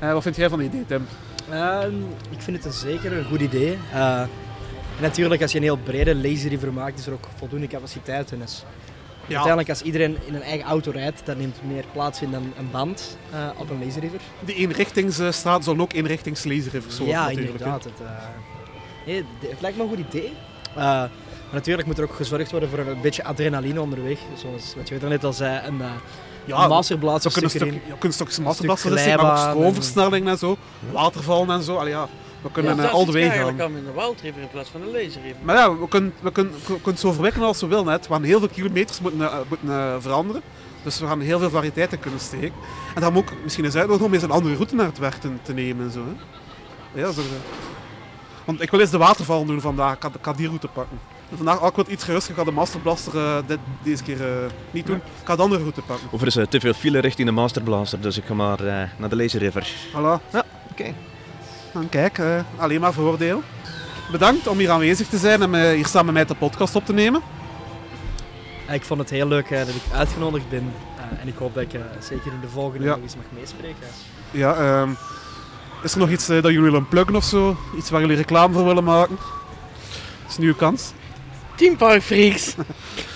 eh, 0.00 0.08
Eh, 0.08 0.12
wat 0.14 0.22
vind 0.22 0.36
jij 0.36 0.48
van 0.48 0.58
het 0.58 0.68
idee, 0.68 0.84
Tim? 0.86 1.06
Ehm, 1.50 1.94
ik 2.30 2.40
vind 2.40 2.56
het 2.56 2.66
een 2.66 2.72
zeker 2.72 3.12
een 3.12 3.24
goed 3.24 3.40
idee. 3.40 3.78
Eh, 3.92 4.20
en 4.20 5.02
natuurlijk, 5.02 5.42
als 5.42 5.52
je 5.52 5.58
een 5.58 5.64
heel 5.64 5.76
brede 5.76 6.14
lazy 6.14 6.48
river 6.48 6.72
maakt, 6.72 6.98
is 6.98 7.06
er 7.06 7.12
ook 7.12 7.28
voldoende 7.36 7.66
capaciteit 7.66 8.32
in. 8.32 8.38
Dus 8.38 8.64
Uiteindelijk, 9.28 9.68
als 9.68 9.82
iedereen 9.82 10.16
in 10.26 10.34
een 10.34 10.42
eigen 10.42 10.66
auto 10.68 10.90
rijdt, 10.90 11.20
dat 11.26 11.36
neemt 11.36 11.56
meer 11.66 11.84
plaats 11.92 12.22
in 12.22 12.30
dan 12.30 12.52
een 12.58 12.70
band 12.70 13.18
eh, 13.32 13.48
op 13.56 13.70
een 13.70 13.84
lazy 13.84 13.98
river. 13.98 14.20
Die 14.40 14.54
eenrichtingsstraat 14.54 15.64
zullen 15.64 15.80
ook 15.80 15.92
eenrichtings 15.92 16.44
laser 16.44 16.72
rivers 16.72 16.98
worden 16.98 17.14
ja, 17.16 17.22
natuurlijk, 17.26 17.50
inderdaad. 17.50 17.84
Het, 17.84 17.92
eh, 18.00 18.10
nee, 19.06 19.16
het- 19.16 19.50
het 19.50 19.60
lijkt 19.60 19.76
me 19.76 19.82
een 19.82 19.88
goed 19.88 19.98
idee. 19.98 20.32
Maar 20.74 21.10
natuurlijk 21.52 21.86
moet 21.86 21.98
er 21.98 22.04
ook 22.04 22.14
gezorgd 22.14 22.50
worden 22.50 22.68
voor 22.68 22.78
een 22.78 23.00
beetje 23.00 23.24
adrenaline 23.24 23.80
onderweg. 23.80 24.18
Zoals 24.36 24.74
wat 24.76 24.88
je 24.88 24.98
net 25.00 25.24
al 25.24 25.32
zei, 25.32 25.66
een, 25.66 25.80
Ja, 26.44 26.62
een 26.62 26.68
masterblazer 26.68 27.32
we 27.32 27.32
kunnen 27.32 27.50
stuk 27.50 27.98
kunt 27.98 28.14
stukjes 28.14 28.36
Een 28.36 28.42
masterblaster 28.44 28.98
stuk 28.98 29.16
maar 29.16 29.30
ook 29.32 29.46
en- 29.46 29.50
stroomversnelling 29.52 30.28
en 30.28 30.38
zo, 30.38 30.56
watervallen 30.92 31.50
en 31.50 31.62
zo. 31.62 31.76
Allee, 31.76 31.92
ja, 31.92 32.08
we 32.42 32.50
kunnen 32.50 32.76
Ja, 32.76 32.82
eh, 32.82 32.92
al 32.92 33.04
de 33.04 33.12
zit 33.12 33.20
weg 33.20 33.28
eigenlijk 33.30 33.58
gaan. 33.60 33.70
al 33.72 33.76
in 33.78 33.84
de 33.84 33.92
Wildriver 33.92 34.40
in 34.42 34.48
plaats 34.50 34.68
van 34.68 34.80
de 34.80 34.86
Laserriver. 34.86 35.36
Maar 35.42 35.56
ja, 35.56 35.76
we 35.78 35.88
kunnen, 35.88 36.14
we 36.20 36.32
kunnen, 36.32 36.52
we 36.52 36.60
kunnen 36.66 36.80
het 36.84 36.98
zo 37.00 37.12
verwikkelen 37.12 37.46
als 37.46 37.60
we 37.60 37.66
willen. 37.66 37.86
Hè. 37.86 37.98
We 37.98 38.04
gaan 38.08 38.22
heel 38.22 38.38
veel 38.38 38.48
kilometers 38.48 39.00
moeten, 39.00 39.20
eh, 39.20 39.36
moeten 39.48 39.68
eh, 39.70 39.94
veranderen. 39.98 40.42
Dus 40.82 40.98
we 41.00 41.06
gaan 41.06 41.20
heel 41.20 41.38
veel 41.38 41.50
variëteiten 41.50 42.00
kunnen 42.00 42.20
steken. 42.20 42.52
En 42.94 43.00
dan 43.00 43.16
ook 43.16 43.28
misschien 43.42 43.64
eens 43.64 43.74
uitnodigen 43.76 44.06
om 44.06 44.14
eens 44.14 44.22
een 44.22 44.30
andere 44.30 44.54
route 44.54 44.74
naar 44.74 44.86
het 44.86 44.98
werk 44.98 45.14
te, 45.14 45.28
te 45.42 45.52
nemen. 45.52 45.84
En 45.86 45.92
zo, 45.92 46.00
hè. 46.92 47.00
Ja, 47.00 47.12
zo. 47.12 47.20
Want 48.44 48.60
ik 48.62 48.70
wil 48.70 48.80
eens 48.80 48.90
de 48.90 48.98
waterval 48.98 49.44
doen 49.44 49.60
vandaag. 49.60 49.94
Ik 49.94 50.02
ga, 50.02 50.08
ik 50.08 50.14
ga 50.22 50.32
die 50.32 50.46
route 50.46 50.68
pakken. 50.68 50.98
Vandaag 51.36 51.62
ook 51.62 51.76
wat 51.76 51.88
iets 51.88 52.04
gerust. 52.04 52.28
Ik 52.28 52.34
ga 52.36 52.44
de 52.44 52.50
Masterblaster 52.50 53.16
eh, 53.16 53.36
dit, 53.46 53.58
deze 53.82 54.02
keer 54.02 54.20
eh, 54.22 54.50
niet 54.70 54.86
doen. 54.86 54.96
Ik 54.96 55.02
ga 55.24 55.36
de 55.36 55.42
andere 55.42 55.60
route 55.60 55.80
pakken. 55.80 56.06
Of 56.10 56.20
er 56.20 56.26
is 56.26 56.36
eh, 56.36 56.46
te 56.46 56.60
veel 56.60 56.72
file 56.72 56.98
richting 56.98 57.28
de 57.28 57.34
Master 57.34 57.62
Blaster, 57.62 58.00
dus 58.00 58.16
ik 58.16 58.24
ga 58.24 58.34
maar 58.34 58.60
eh, 58.66 58.88
naar 58.96 59.08
de 59.08 59.16
laser 59.16 59.40
river. 59.40 59.68
Voilà. 59.90 60.30
Ja, 60.32 60.44
oké. 60.70 60.94
Dan 61.72 61.88
kijk, 61.88 62.18
eh, 62.18 62.40
alleen 62.56 62.80
maar 62.80 62.92
voordeel. 62.92 63.42
Bedankt 64.12 64.46
om 64.46 64.58
hier 64.58 64.70
aanwezig 64.70 65.06
te 65.08 65.18
zijn 65.18 65.42
en 65.54 65.74
hier 65.74 65.86
samen 65.86 66.04
met 66.04 66.14
mij 66.14 66.24
de 66.24 66.34
podcast 66.34 66.74
op 66.76 66.84
te 66.86 66.92
nemen. 66.92 67.22
Ik 68.70 68.82
vond 68.84 69.00
het 69.00 69.10
heel 69.10 69.26
leuk 69.28 69.48
dat 69.48 69.68
ik 69.68 69.74
uitgenodigd 69.92 70.48
ben. 70.48 70.72
Eh, 70.96 71.20
en 71.20 71.28
ik 71.28 71.34
hoop 71.38 71.54
dat 71.54 71.62
ik 71.62 71.72
eh, 71.72 71.80
zeker 72.00 72.32
in 72.32 72.40
de 72.40 72.48
volgende 72.48 72.84
Ja. 72.84 72.90
nog 72.94 73.02
eens 73.02 73.16
mag 73.16 73.24
meespreken. 73.40 73.86
Ja, 74.30 74.54
ehm, 74.54 74.90
is 75.82 75.92
er 75.92 75.98
nog 75.98 76.10
iets 76.10 76.26
dat 76.26 76.42
jullie 76.42 76.60
willen 76.60 76.88
pluggen 76.88 77.16
of 77.16 77.24
zo? 77.24 77.56
Iets 77.76 77.90
waar 77.90 78.00
jullie 78.00 78.16
reclame 78.16 78.54
voor 78.54 78.64
willen 78.64 78.84
maken? 78.84 79.16
Dat 80.22 80.30
is 80.30 80.38
nu 80.38 80.46
uw 80.46 80.54
kans. 80.54 80.92
Team 81.56 81.76
Park 81.76 82.02
Freaks. 82.02 82.54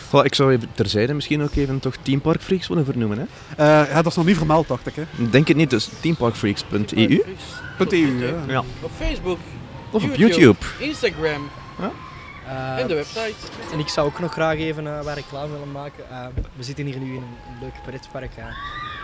Goh, 0.08 0.24
ik 0.24 0.34
zou 0.34 0.52
even 0.52 0.68
terzijde 0.74 1.14
misschien 1.14 1.42
ook 1.42 1.54
even 1.54 1.80
toch 1.80 1.94
Team 2.02 2.20
Park 2.20 2.42
Freaks 2.42 2.68
willen 2.68 2.84
vernoemen. 2.84 3.18
Hè? 3.18 3.24
Eh, 3.56 3.88
ja, 3.90 3.94
dat 4.02 4.06
is 4.06 4.14
nog 4.16 4.26
niet 4.26 4.36
vermeld, 4.36 4.68
dacht 4.68 4.86
ik. 4.86 4.94
Hè. 4.94 5.02
Denk 5.30 5.48
het 5.48 5.56
niet, 5.56 5.70
dus 5.70 5.88
teamparkfreaks.eu. 6.00 7.22
.eu, 7.88 8.26
ja. 8.26 8.34
Ja. 8.46 8.62
Op 8.82 8.90
Facebook. 8.96 9.38
Of 9.90 10.04
op 10.04 10.14
YouTube. 10.14 10.56
Instagram. 10.78 11.48
Eh, 12.46 12.78
En 12.78 12.86
de 12.86 12.94
website. 12.94 13.34
En 13.72 13.78
ik 13.78 13.88
zou 13.88 14.06
ook 14.06 14.20
nog 14.20 14.32
graag 14.32 14.56
even 14.56 14.86
eh 14.86 15.04
waar 15.04 15.14
reclame 15.14 15.52
willen 15.52 15.72
maken. 15.72 16.04
Eh, 16.10 16.26
we 16.56 16.62
zitten 16.62 16.84
hier 16.84 16.98
nu 16.98 17.06
in 17.06 17.16
een, 17.16 17.22
een 17.22 17.58
leuk 17.60 17.82
pretpark. 17.86 18.30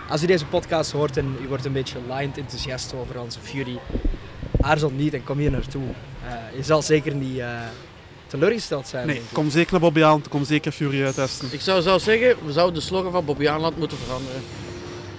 als 0.08 0.22
u 0.22 0.26
deze 0.26 0.46
podcast 0.46 0.92
hoort 0.92 1.16
en 1.16 1.36
u 1.44 1.48
wordt 1.48 1.64
een 1.64 1.72
beetje 1.72 1.98
lined 2.08 2.38
enthousiast 2.38 2.94
over 2.94 3.20
onze 3.20 3.38
Fury, 3.42 3.78
aarzel 4.60 4.90
niet 4.90 5.14
en 5.14 5.24
kom 5.24 5.38
hier 5.38 5.50
naartoe. 5.50 5.82
Eh, 6.28 6.56
je 6.56 6.62
zal 6.62 6.82
zeker 6.82 7.14
niet 7.14 7.38
eh, 7.38 7.48
teleurgesteld 8.38 8.88
zijn. 8.88 9.06
Nee, 9.06 9.20
kom 9.32 9.50
zeker 9.50 9.72
naar 9.72 9.80
Bobby 9.80 10.02
aan, 10.02 10.22
kom 10.28 10.44
zeker 10.44 10.72
Fury 10.72 11.04
uittesten. 11.04 11.48
Ik 11.50 11.60
zou 11.60 11.82
zelfs 11.82 12.04
zeggen, 12.04 12.36
we 12.44 12.52
zouden 12.52 12.74
de 12.74 12.80
slogan 12.80 13.12
van 13.12 13.24
Bobby 13.24 13.48
Aanland 13.48 13.78
moeten 13.78 13.98
veranderen. 13.98 14.42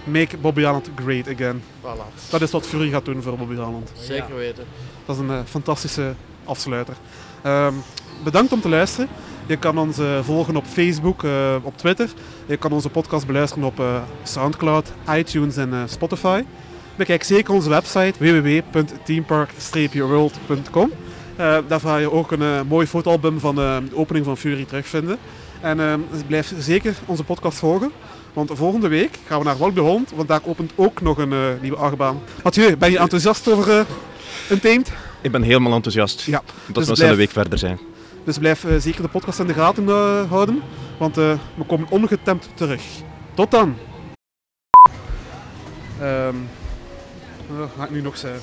Make 0.04 0.38
Bobby 0.38 0.66
great 0.96 1.28
again. 1.28 1.64
Voilà. 1.82 2.30
Dat 2.30 2.42
is 2.42 2.52
wat 2.52 2.68
Fury 2.68 2.90
gaat 2.90 3.06
doen 3.06 3.22
voor 3.22 3.38
Bobby. 3.38 3.56
Zeker 4.00 4.36
weten. 4.36 4.66
Dat 5.06 5.16
is 5.16 5.22
een 5.22 5.30
eh, 5.30 5.40
fantastische 5.46 6.14
afsluiter. 6.44 6.96
Ehm, 7.42 7.74
bedankt 8.24 8.52
om 8.52 8.62
te 8.62 8.70
luisteren. 8.70 9.10
Je 9.48 9.58
kan 9.58 9.78
ons 9.78 9.98
eh, 9.98 10.24
volgen 10.24 10.56
op 10.56 10.66
Facebook, 10.66 11.24
eh, 11.24 11.56
op 11.62 11.78
Twitter. 11.78 12.10
Je 12.46 12.58
kan 12.58 12.72
onze 12.72 12.90
podcast 12.90 13.28
beluisteren 13.28 13.68
op 13.68 13.80
eh, 13.80 14.02
Soundcloud, 14.24 14.92
iTunes 15.10 15.58
en 15.58 15.90
Spotify. 15.90 16.44
Bekijk 16.96 17.24
zeker 17.24 17.54
onze 17.54 17.70
website 17.70 18.14
www.teampark-world.com. 18.18 20.92
Eh, 21.36 21.58
daar 21.68 21.80
ga 21.80 21.98
je 21.98 22.12
ook 22.12 22.32
een 22.32 22.42
eh, 22.42 22.62
mooi 22.68 22.88
fotoalbum 22.88 23.40
van 23.40 23.60
eh, 23.60 23.78
de 23.90 23.96
opening 23.96 24.26
van 24.26 24.38
Fury 24.38 24.66
terugvinden. 24.66 25.18
En 25.62 25.80
eh, 25.80 25.94
blijf 26.28 26.54
zeker 26.60 26.96
onze 27.06 27.24
podcast 27.24 27.58
volgen. 27.58 27.92
Want 28.34 28.52
volgende 28.54 28.88
week 28.88 29.18
gaan 29.28 29.40
we 29.40 29.46
naar 29.46 29.58
Walibi 29.58 29.80
Holland, 29.80 30.12
want 30.16 30.28
daar 30.28 30.40
opent 30.44 30.72
ook 30.76 31.02
nog 31.02 31.18
een 31.18 31.32
eh, 31.34 31.40
nieuwe 31.62 31.78
achtbaan. 31.78 32.20
Mathieu, 32.44 32.78
ben 32.78 32.92
je 32.92 32.98
enthousiast 33.00 33.48
over 33.52 33.68
uh, 33.80 33.86
Untamed? 34.52 34.92
Ik 35.22 35.32
ben 35.32 35.42
helemaal 35.42 35.74
enthousiast 35.74 36.22
Ja. 36.22 36.42
dat 36.66 36.76
Dus 36.76 36.88
we 36.88 36.94
blijf- 36.94 37.12
een 37.12 37.18
week 37.18 37.32
verder 37.32 37.60
zijn. 37.60 37.80
Dus 38.24 38.38
blijf 38.38 38.64
eh, 38.66 38.76
zeker 38.78 39.02
de 39.02 39.08
podcast 39.08 39.40
in 39.40 39.48
de 39.48 39.54
gaten 39.54 39.88
eh, 39.90 40.30
houden, 40.30 40.62
want 40.98 41.18
eh, 41.18 41.32
we 41.56 41.64
komen 41.64 41.88
ongetemd 41.90 42.48
terug. 42.54 42.82
Tot 43.34 43.52
dan! 43.52 43.76
Ehm 46.02 46.36
wat 47.58 47.70
ga 47.78 47.84
ik 47.84 47.90
nu 47.92 48.02
nog 48.02 48.18
zeggen? 48.18 48.42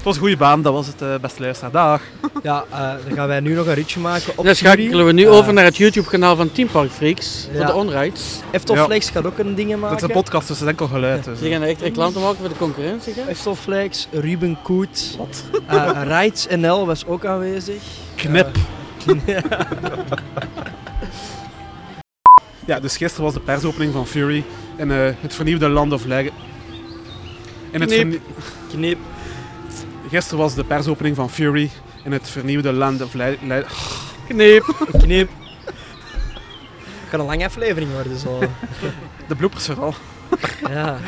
Het 0.00 0.08
was 0.08 0.18
een 0.18 0.24
goede 0.24 0.36
baan, 0.36 0.62
dat 0.62 0.72
was 0.72 0.86
het 0.86 1.02
eh, 1.02 1.14
beste 1.20 1.40
luisteraar. 1.40 1.72
Dag! 1.72 2.02
Ja, 2.42 2.64
eh, 2.70 2.78
dan 3.06 3.16
gaan 3.16 3.28
wij 3.28 3.40
nu 3.40 3.54
nog 3.54 3.66
een 3.66 3.74
ritje 3.74 4.00
maken 4.00 4.32
op 4.36 4.44
Dan 4.44 4.54
schakelen 4.54 5.06
we 5.06 5.12
nu 5.12 5.28
over 5.28 5.52
naar 5.52 5.64
het 5.64 5.76
YouTube-kanaal 5.76 6.36
van 6.36 6.52
Team 6.52 6.68
Park 6.68 6.90
Freaks. 6.90 7.48
Voor 7.56 7.66
de 7.66 7.74
onrides. 7.74 8.40
Eftolflex 8.50 9.10
gaat 9.10 9.26
ook 9.26 9.38
een 9.38 9.54
ding 9.54 9.68
maken. 9.68 9.88
Dat 9.88 9.96
is 9.96 10.02
een 10.02 10.22
podcast, 10.22 10.48
dus 10.48 10.58
dat 10.58 10.66
is 10.66 10.72
enkel 10.72 10.86
geluid. 10.86 11.24
Dus. 11.24 11.38
Die 11.38 11.52
gaan 11.52 11.62
echt 11.62 11.80
reclame 11.80 12.20
maken 12.20 12.36
voor 12.36 12.48
de 12.48 12.56
concurrentie. 12.56 13.14
Hè? 13.16 13.22
Eftolflex, 13.22 14.08
Ruben 14.10 14.58
Koet. 14.62 15.18
Eh 15.66 16.02
Rides 16.04 16.46
NL 16.56 16.86
was 16.86 17.06
ook 17.06 17.24
aanwezig. 17.24 17.82
Knip. 18.14 18.56
Eh, 19.26 19.36
Ja, 22.64 22.80
dus 22.80 22.96
gisteren 22.96 23.24
was 23.24 23.34
de 23.34 23.40
persopening 23.40 23.92
van 23.92 24.06
Fury 24.06 24.44
in 24.76 24.90
eh, 24.90 24.98
het 25.20 25.34
vernieuwde 25.34 25.68
Land 25.68 25.92
of 25.92 26.04
Legend. 26.04 26.34
In 27.70 27.80
het 27.80 28.18
Knip. 28.70 28.98
Gisteren 30.10 30.38
was 30.38 30.54
de 30.54 30.64
persopening 30.64 31.16
van 31.16 31.30
Fury 31.30 31.70
in 32.04 32.12
het 32.12 32.28
vernieuwde 32.28 32.72
Land 32.72 33.02
of 33.02 33.14
Legend. 33.14 33.64
Knip. 34.28 34.64
Knip. 34.98 35.28
Het 35.64 35.74
gaat 37.10 37.20
een 37.20 37.26
lange 37.26 37.44
aflevering 37.44 37.92
worden 37.92 38.18
zo. 38.18 38.38
De 39.28 39.34
bloopers 39.36 39.66
vooral. 39.66 39.94
Ja. 40.68 40.98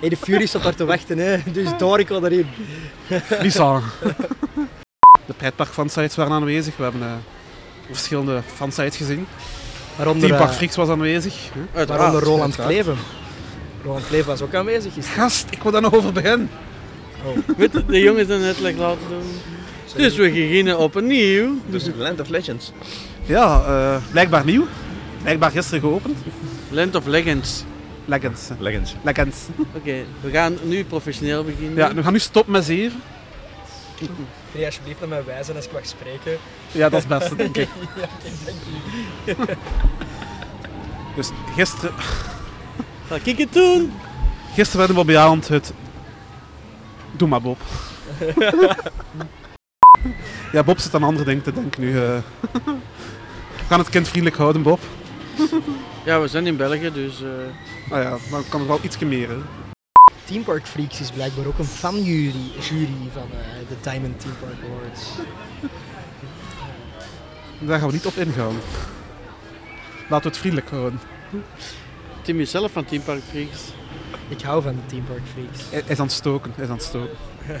Hey, 0.00 0.08
de 0.08 0.16
Fury 0.16 0.46
staat 0.46 0.62
daar 0.62 0.74
te 0.74 0.84
wachten, 0.84 1.18
hè. 1.18 1.38
dus 1.52 1.68
door 1.78 1.98
ik 1.98 2.08
wel 2.08 2.24
erin. 2.26 2.46
Lisa. 3.40 3.80
De 5.26 5.32
pretpark 5.36 5.70
fansites 5.70 6.16
waren 6.16 6.32
aanwezig. 6.32 6.76
We 6.76 6.82
hebben 6.82 7.02
eh, 7.02 7.12
verschillende 7.86 8.42
fansites 8.54 8.96
gezien. 8.96 9.26
Waaronder, 9.96 10.28
Team 10.28 10.38
Park 10.38 10.50
eh, 10.50 10.56
Freaks 10.56 10.76
was 10.76 10.88
aanwezig. 10.88 11.34
Waaronder 11.72 12.22
Roland. 12.22 12.56
Kleven. 12.56 12.96
Roland 13.84 14.06
Kleven 14.06 14.26
was 14.26 14.42
ook 14.42 14.54
aanwezig. 14.54 14.92
Gast, 15.14 15.46
ik 15.50 15.62
wil 15.62 15.72
daar 15.72 15.80
nog 15.80 15.94
over 15.94 16.12
beginnen. 16.12 16.50
Weet 17.56 17.72
je, 17.72 17.84
de 17.86 18.00
jongens 18.00 18.28
dan 18.28 18.40
net 18.40 18.60
like 18.60 18.78
laten 18.78 19.08
doen. 19.08 19.40
Dus 19.96 20.16
we 20.16 20.30
beginnen 20.30 20.78
opnieuw. 20.78 21.58
Dus 21.66 21.90
Land 21.96 22.20
of 22.20 22.28
Legends. 22.28 22.72
Ja, 23.26 23.64
eh, 23.66 24.02
blijkbaar 24.10 24.44
nieuw. 24.44 24.66
Blijkbaar 25.22 25.50
gisteren 25.50 25.80
geopend. 25.80 26.18
Land 26.70 26.94
of 26.94 27.06
Legends. 27.06 27.64
Legends. 28.04 28.48
Legends. 28.58 28.94
Legends. 29.02 29.38
Oké, 29.74 30.04
we 30.20 30.30
gaan 30.30 30.56
nu 30.62 30.84
professioneel 30.84 31.44
beginnen. 31.44 31.76
Ja, 31.76 31.94
we 31.94 32.02
gaan 32.02 32.12
nu 32.12 32.18
stoppen 32.18 32.52
met 32.52 32.64
zeven. 32.64 33.00
Kun 33.98 34.60
je 34.60 34.66
alsjeblieft 34.66 35.00
naar 35.00 35.08
mij 35.08 35.24
wijzen 35.24 35.56
als 35.56 35.64
ik 35.64 35.72
mag 35.72 35.86
spreken? 35.86 36.38
Ja, 36.72 36.88
dat 36.88 37.02
is 37.02 37.08
het 37.08 37.18
beste, 37.18 37.36
denk 37.44 37.56
ik. 37.56 37.68
ja, 37.96 38.08
dank 38.44 39.46
u. 39.46 39.54
Dus 41.16 41.30
gisteren... 41.56 41.94
Ga 43.08 43.18
ik 43.22 43.38
het 43.38 43.52
doen? 43.52 43.92
Gisteren 44.54 44.78
werden 44.78 44.96
we 44.96 45.04
bij 45.04 45.18
Aland 45.18 45.48
het... 45.48 45.72
Doe 47.16 47.28
maar, 47.28 47.40
Bob. 47.40 47.58
ja, 50.52 50.62
Bob 50.64 50.78
zit 50.78 50.94
aan 50.94 51.02
andere 51.02 51.24
dingen 51.24 51.42
te 51.42 51.52
denken 51.52 51.80
nu. 51.80 51.88
eh. 52.02 52.18
We 53.56 53.70
gaan 53.70 53.78
het 53.78 53.88
kind 53.88 54.08
vriendelijk 54.08 54.36
houden, 54.40 54.62
Bob. 54.62 54.80
Ja, 56.04 56.20
we 56.20 56.28
zijn 56.28 56.46
in 56.46 56.56
België, 56.56 56.90
dus... 56.92 57.22
eh, 57.22 57.28
Nou 57.90 58.02
ja, 58.02 58.16
maar 58.30 58.42
kan 58.48 58.60
er 58.60 58.66
wel 58.66 58.78
iets 58.82 58.98
meer. 58.98 59.28
Hè. 59.28 59.36
Team 60.24 60.44
Park 60.44 60.66
Freaks 60.66 61.00
is 61.00 61.10
blijkbaar 61.10 61.46
ook 61.46 61.58
een 61.58 61.64
fanjury 61.64 62.50
jury 62.60 63.08
van 63.12 63.28
eh, 63.32 63.68
de 63.68 63.90
Diamond 63.90 64.20
Team 64.20 64.34
Park 64.40 64.70
Awards. 64.70 65.02
Daar 67.58 67.78
gaan 67.78 67.88
we 67.88 67.94
niet 67.94 68.06
op 68.06 68.14
ingaan. 68.16 68.54
Laten 70.08 70.22
we 70.22 70.28
het 70.28 70.38
vriendelijk 70.38 70.70
houden. 70.70 71.00
Tim 72.22 72.40
is 72.40 72.50
zelf 72.50 72.72
van 72.72 72.84
Team 72.84 73.02
Park 73.02 73.22
Freaks. 73.30 73.60
Ik 74.28 74.40
hou 74.42 74.62
van 74.62 74.72
de 74.74 74.86
Team 74.86 75.04
Park 75.04 75.20
Freaks. 75.32 75.70
Hij 75.70 75.82
is 75.92 75.98
aan 75.98 76.06
het 76.06 76.14
stoken, 76.14 76.52
is 76.56 76.68
aan 76.68 76.74
het 76.76 76.82
stoken. 76.82 77.16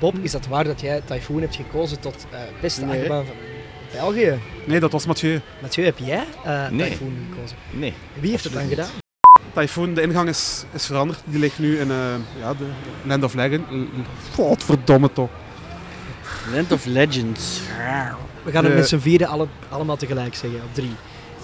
Bob, 0.00 0.14
is 0.22 0.30
dat 0.32 0.46
waar 0.46 0.64
dat 0.64 0.80
jij 0.80 1.00
Typhoon 1.04 1.40
hebt 1.40 1.56
gekozen 1.56 2.00
tot 2.00 2.26
eh, 2.30 2.38
beste 2.60 2.84
Nee. 2.84 2.98
achtbaan 3.00 3.24
van 3.26 3.34
België? 3.92 4.38
Nee, 4.64 4.80
dat 4.80 4.92
was 4.92 5.06
Mathieu. 5.06 5.40
Mathieu, 5.62 5.84
heb 5.84 5.98
jij 5.98 6.24
eh 6.44 6.68
Nee. 6.68 6.90
Typhoon 6.90 7.16
gekozen? 7.32 7.56
Nee. 7.70 7.94
Wie 8.20 8.30
heeft 8.30 8.44
het 8.44 8.52
dan 8.52 8.68
gedaan? 8.68 8.88
Typhoon, 9.54 9.94
de 9.94 10.02
ingang 10.02 10.28
is, 10.28 10.64
is 10.72 10.86
veranderd. 10.86 11.20
Die 11.24 11.38
ligt 11.38 11.58
nu 11.58 11.78
in 11.78 11.90
eh, 11.90 11.96
ja, 12.40 12.54
de 12.54 12.66
Land 13.02 13.22
of 13.24 13.34
Legend. 13.34 13.66
Godverdomme 14.34 15.12
toch. 15.12 15.30
Land 16.52 16.72
of 16.72 16.84
Legends. 16.84 17.60
We 18.42 18.50
gaan 18.50 18.64
het 18.64 18.72
De- 18.72 18.78
met 18.78 18.88
z'n 18.88 18.98
vieren 18.98 19.28
alle, 19.28 19.46
allemaal 19.68 19.96
tegelijk 19.96 20.34
zeggen. 20.34 20.60
Op 20.62 20.74
drie. 20.74 20.90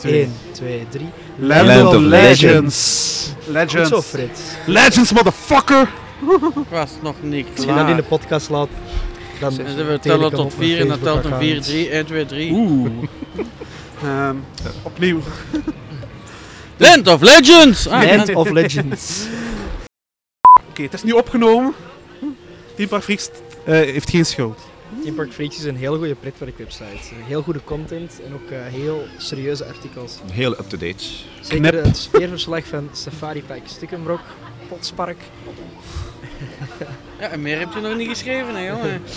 Twee. 0.05 0.23
1, 0.23 0.33
2, 0.53 0.87
3. 0.89 1.07
Land, 1.37 1.87
of, 1.87 1.97
Legends. 1.97 3.33
Legends. 3.47 3.75
Goed 3.75 3.87
zo, 3.87 4.03
Frits. 4.03 4.41
Legends, 4.67 5.13
motherfucker! 5.13 5.89
Was 6.71 6.91
nog 7.03 7.15
niet 7.21 7.47
Als 7.57 7.65
je 7.67 7.75
dat 7.75 7.89
in 7.89 7.97
de 7.97 8.03
podcast 8.03 8.51
laat, 8.51 8.69
dan 9.41 9.57
we 9.57 9.99
tellen 10.01 10.31
tot 10.31 10.55
4 10.59 10.81
en 10.81 10.89
dan 10.89 11.01
telt 11.01 11.25
een 11.25 11.39
4, 11.39 11.61
3, 11.63 11.89
1, 11.89 12.07
2, 12.07 12.27
3. 12.27 12.53
Oeh. 12.53 12.91
Ehm, 14.03 14.37
opnieuw. 14.83 15.21
Land 16.77 17.07
of 17.07 17.21
Legends! 17.21 17.89
Ah, 17.89 18.03
Land 18.03 18.35
of 18.35 18.51
Legends. 18.51 19.27
Oké, 20.71 20.83
het 20.83 20.95
is 20.95 21.03
nu 21.03 21.13
opgenomen. 21.13 21.75
Team 22.77 22.89
Park 22.89 23.03
Freaks 23.03 23.31
eh, 23.65 23.75
heeft 23.75 24.11
geen 24.11 24.27
schuld. 24.27 24.59
Team 25.03 25.15
Park 25.15 25.33
Freaks 25.33 25.57
is 25.59 25.65
een 25.65 25.77
heel 25.77 25.97
goede 25.97 26.15
pretwerkwebsite. 26.15 27.15
Heel 27.27 27.43
goede 27.43 27.61
content 27.65 28.21
en 28.27 28.35
ook 28.35 28.51
eh, 28.51 28.59
heel 28.67 29.07
serieuze 29.19 29.65
artikels. 29.65 30.19
Heel 30.33 30.53
up-to-date. 30.53 31.05
Zeker 31.41 31.71
Knip. 31.71 31.85
het 31.85 31.97
sfeerverslag 31.97 32.67
van 32.67 32.89
Safari 32.93 33.43
Park 33.43 33.63
Stukkenbrok, 33.65 34.21
Potspark. 34.69 35.19
Ja, 37.21 37.29
en 37.29 37.43
meer 37.43 37.59
heb 37.59 37.73
je 37.75 37.81
nog 37.81 37.97
niet 37.97 38.09
geschreven, 38.09 38.55
hè, 38.55 38.67
jongen. 38.69 39.03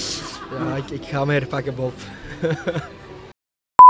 Ja, 0.51 0.75
ik, 0.75 0.89
ik 0.89 1.03
ga 1.05 1.25
me 1.25 1.33
herpakken, 1.33 1.75
Bob. 1.75 1.93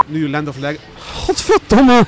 Nu 0.07 0.29
Land 0.29 0.47
of 0.47 0.57
Legends. 0.57 0.83
Godverdomme! 0.99 2.05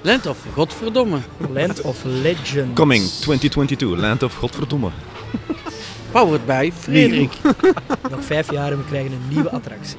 Land 0.00 0.26
of 0.26 0.38
Godverdomme. 0.52 1.18
Land 1.52 1.80
of 1.80 2.04
Legends. 2.04 2.74
Coming 2.74 3.04
2022, 3.04 3.96
Land 3.96 4.22
of 4.22 4.34
Godverdomme. 4.34 4.90
Powered 6.12 6.46
by 6.46 6.72
Frederik. 6.78 7.32
Nog 8.10 8.24
vijf 8.24 8.50
jaar 8.50 8.72
en 8.72 8.78
we 8.78 8.84
krijgen 8.84 9.12
een 9.12 9.28
nieuwe 9.28 9.50
attractie. 9.50 9.96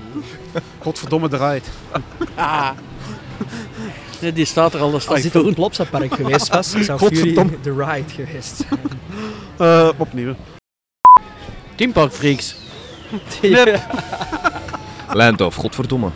Godverdomme 0.79 1.27
draait. 1.27 1.69
Ah. 2.35 2.69
Nee, 4.21 4.33
die 4.33 4.45
staat 4.45 4.73
er 4.73 4.79
al, 4.79 4.93
Als 4.93 5.05
dit 5.05 5.21
Typhoon. 5.21 5.47
een 5.47 5.53
Plopsapark 5.53 6.13
geweest 6.13 6.47
was, 6.47 6.71
zou 6.85 6.99
Fury 6.99 7.33
the 7.61 7.73
Ride 7.73 8.09
geweest 8.13 8.55
zijn. 8.55 8.79
Eh, 9.57 9.89
opnieuw. 9.97 10.35
Team 11.75 11.91
Park 11.91 12.11
Freaks. 12.11 12.55
Land 15.13 15.41
of 15.41 15.55
Godverdomme. 15.55 16.09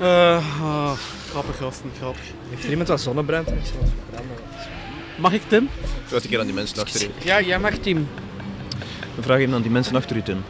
Eh, 0.00 0.36
ah, 0.62 0.92
grappig 1.30 1.56
gasten, 1.56 1.90
grappig. 1.98 2.22
Heeft 2.50 2.64
er 2.64 2.70
iemand 2.70 2.88
wat 2.88 3.00
zonnebrand? 3.00 3.48
Ik 3.48 3.54
zal 3.62 3.80
het 3.80 3.90
verbranden. 4.04 4.36
Mag 5.18 5.32
ik 5.32 5.42
Tim? 5.48 5.68
Vraag 6.06 6.22
een 6.22 6.28
keer 6.28 6.38
aan 6.40 6.46
die 6.46 6.54
mensen 6.54 6.82
achter 6.82 7.02
u. 7.02 7.08
Ja, 7.24 7.40
jij 7.40 7.58
mag 7.58 7.74
Tim. 7.74 8.08
Vraag 9.20 9.38
even 9.38 9.54
aan 9.54 9.62
die 9.62 9.70
mensen 9.70 9.96
achter 9.96 10.16
u, 10.16 10.22
Tim. 10.22 10.44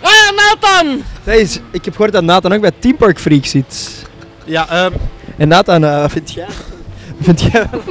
Ah, 0.00 0.10
Nathan! 0.36 1.02
Is- 1.24 1.60
ik 1.70 1.84
heb 1.84 1.94
gehoord 1.94 2.12
dat 2.12 2.22
Nathan 2.24 2.52
ook 2.52 2.60
bij 2.60 2.72
Team 2.78 2.96
Park 2.96 3.18
Freak 3.20 3.44
zit. 3.46 4.04
Ja, 4.44 4.68
ehm 4.68 4.92
En 5.36 5.48
Nathan, 5.48 5.84
eh, 5.84 6.00
wat 6.00 6.10
vind 6.12 6.32
jij? 6.32 6.46
Wat 7.16 7.24
vind 7.40 7.52
jij 7.52 7.66
wel? 7.70 7.82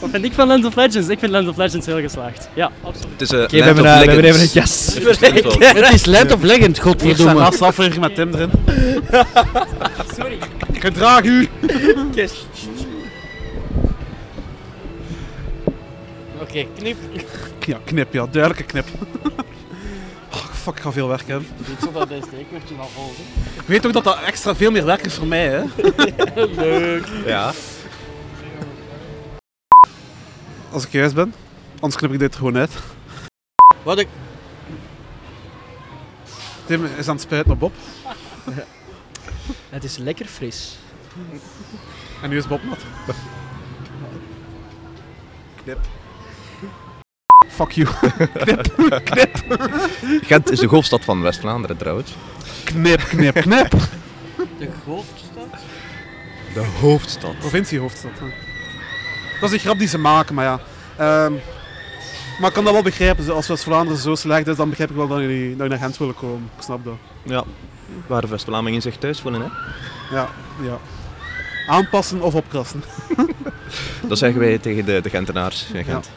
Wat 0.00 0.10
vind 0.10 0.24
ik 0.24 0.32
van 0.32 0.46
Land 0.48 0.64
of 0.64 0.74
Legends? 0.74 1.08
Ik 1.08 1.18
vind 1.18 1.32
Land 1.32 1.48
of 1.48 1.56
Legends 1.56 1.86
heel 1.86 2.00
geslaagd. 2.00 2.48
Ja, 2.54 2.70
absoluut. 2.82 3.10
Het 3.12 3.20
is 3.20 3.30
eh, 3.30 3.40
Oké, 3.42 3.50
we 3.50 3.56
Land 3.56 3.64
hebben, 3.66 3.84
of 3.84 3.90
eh, 3.90 3.98
we 3.98 4.04
hebben 4.12 4.22
Legends. 4.24 4.94
even 4.96 5.06
een 5.06 5.42
gast. 5.42 5.76
Het 5.82 5.92
is 5.94 6.06
Land 6.06 6.32
of 6.32 6.42
Legends, 6.42 6.64
Hier 6.64 6.74
zijn 6.74 6.98
godverdomme. 6.98 7.34
laatste 7.34 7.64
aflevering 7.64 8.00
met 8.02 8.14
Tim 8.14 8.34
erin. 8.34 8.50
Sorry. 10.16 10.38
Gedraag 10.72 11.22
u! 11.24 11.48
Oké, 16.40 16.66
knip. 16.78 16.96
Ja, 17.66 17.78
knip, 17.84 18.12
ja, 18.12 18.26
duidelijke 18.26 18.64
knip. 18.64 18.86
Oh, 20.34 20.44
fuck, 20.44 20.76
ik 20.76 20.82
ga 20.82 20.92
veel 20.92 21.08
werk 21.08 21.26
hebben. 21.26 21.48
Ik 22.38 22.46
werd 22.50 22.68
je 22.68 22.76
wel 22.76 22.88
volgen. 22.88 23.24
Ik 23.54 23.66
weet 23.66 23.86
ook 23.86 23.92
dat 23.92 24.04
dat 24.04 24.22
extra 24.22 24.54
veel 24.54 24.70
meer 24.70 24.84
werk 24.84 25.04
is 25.04 25.14
voor 25.14 25.26
mij, 25.26 25.48
hè? 25.48 25.64
Leuk. 26.56 27.06
Ja. 27.26 27.52
Als 30.70 30.84
ik 30.84 30.92
juist 30.92 31.14
ben. 31.14 31.34
Anders 31.80 31.96
knip 31.96 32.12
ik 32.12 32.18
dit 32.18 32.36
gewoon 32.36 32.56
uit. 32.56 32.70
Wat 33.82 33.98
ik... 33.98 34.08
Tim 36.66 36.84
is 36.84 37.08
aan 37.08 37.14
het 37.14 37.24
spuiten 37.24 37.52
op 37.52 37.58
Bob. 37.58 37.72
Het 39.68 39.84
is 39.84 39.96
lekker 39.96 40.26
fris. 40.26 40.78
En 42.22 42.30
nu 42.30 42.36
is 42.36 42.46
Bob 42.46 42.62
nat. 42.64 42.78
Knip. 45.62 45.78
Fuck 47.48 47.70
you. 47.70 47.88
Knip. 48.34 48.72
Knip. 49.04 49.30
Gent 50.22 50.50
is 50.50 50.58
de 50.58 50.66
hoofdstad 50.66 51.04
van 51.04 51.22
West-Vlaanderen 51.22 51.76
trouwens. 51.76 52.14
Knip, 52.64 53.00
knip, 53.08 53.34
knip. 53.34 53.70
De 54.58 54.68
hoofdstad? 54.84 55.48
De 56.54 56.64
hoofdstad. 56.80 57.38
Provinciehoofdstad. 57.38 58.10
hè. 58.20 58.26
Dat 59.40 59.50
is 59.50 59.56
een 59.56 59.62
grap 59.62 59.78
die 59.78 59.88
ze 59.88 59.98
maken, 59.98 60.34
maar 60.34 60.44
ja. 60.44 60.60
Ehm, 60.96 61.32
maar 62.38 62.48
ik 62.48 62.54
kan 62.54 62.64
dat 62.64 62.72
wel 62.72 62.82
begrijpen. 62.82 63.34
Als 63.34 63.48
West-Vlaanderen 63.48 64.00
zo 64.00 64.14
slecht 64.14 64.46
is, 64.46 64.56
dan 64.56 64.68
begrijp 64.68 64.90
ik 64.90 64.96
wel 64.96 65.08
dat 65.08 65.18
jullie, 65.20 65.48
dat 65.48 65.56
jullie 65.56 65.68
naar 65.70 65.78
Gent 65.78 65.96
willen 65.98 66.14
komen. 66.14 66.50
Ik 66.56 66.62
snap 66.62 66.84
dat. 66.84 66.94
Ja. 67.22 67.44
Waar 68.06 68.28
West-Vlamingen 68.28 68.82
zich 68.82 68.96
thuis 68.96 69.20
voelen, 69.20 69.40
hè? 69.40 69.46
Ja, 70.16 70.28
ja. 70.62 70.78
Aanpassen 71.66 72.20
of 72.20 72.34
opkrassen. 72.34 72.82
Dat 74.08 74.18
zeggen 74.18 74.40
wij 74.40 74.58
tegen 74.58 74.84
de, 74.84 75.00
de 75.00 75.10
Gentenaars 75.10 75.66
in 75.72 75.84
Gent. 75.84 76.10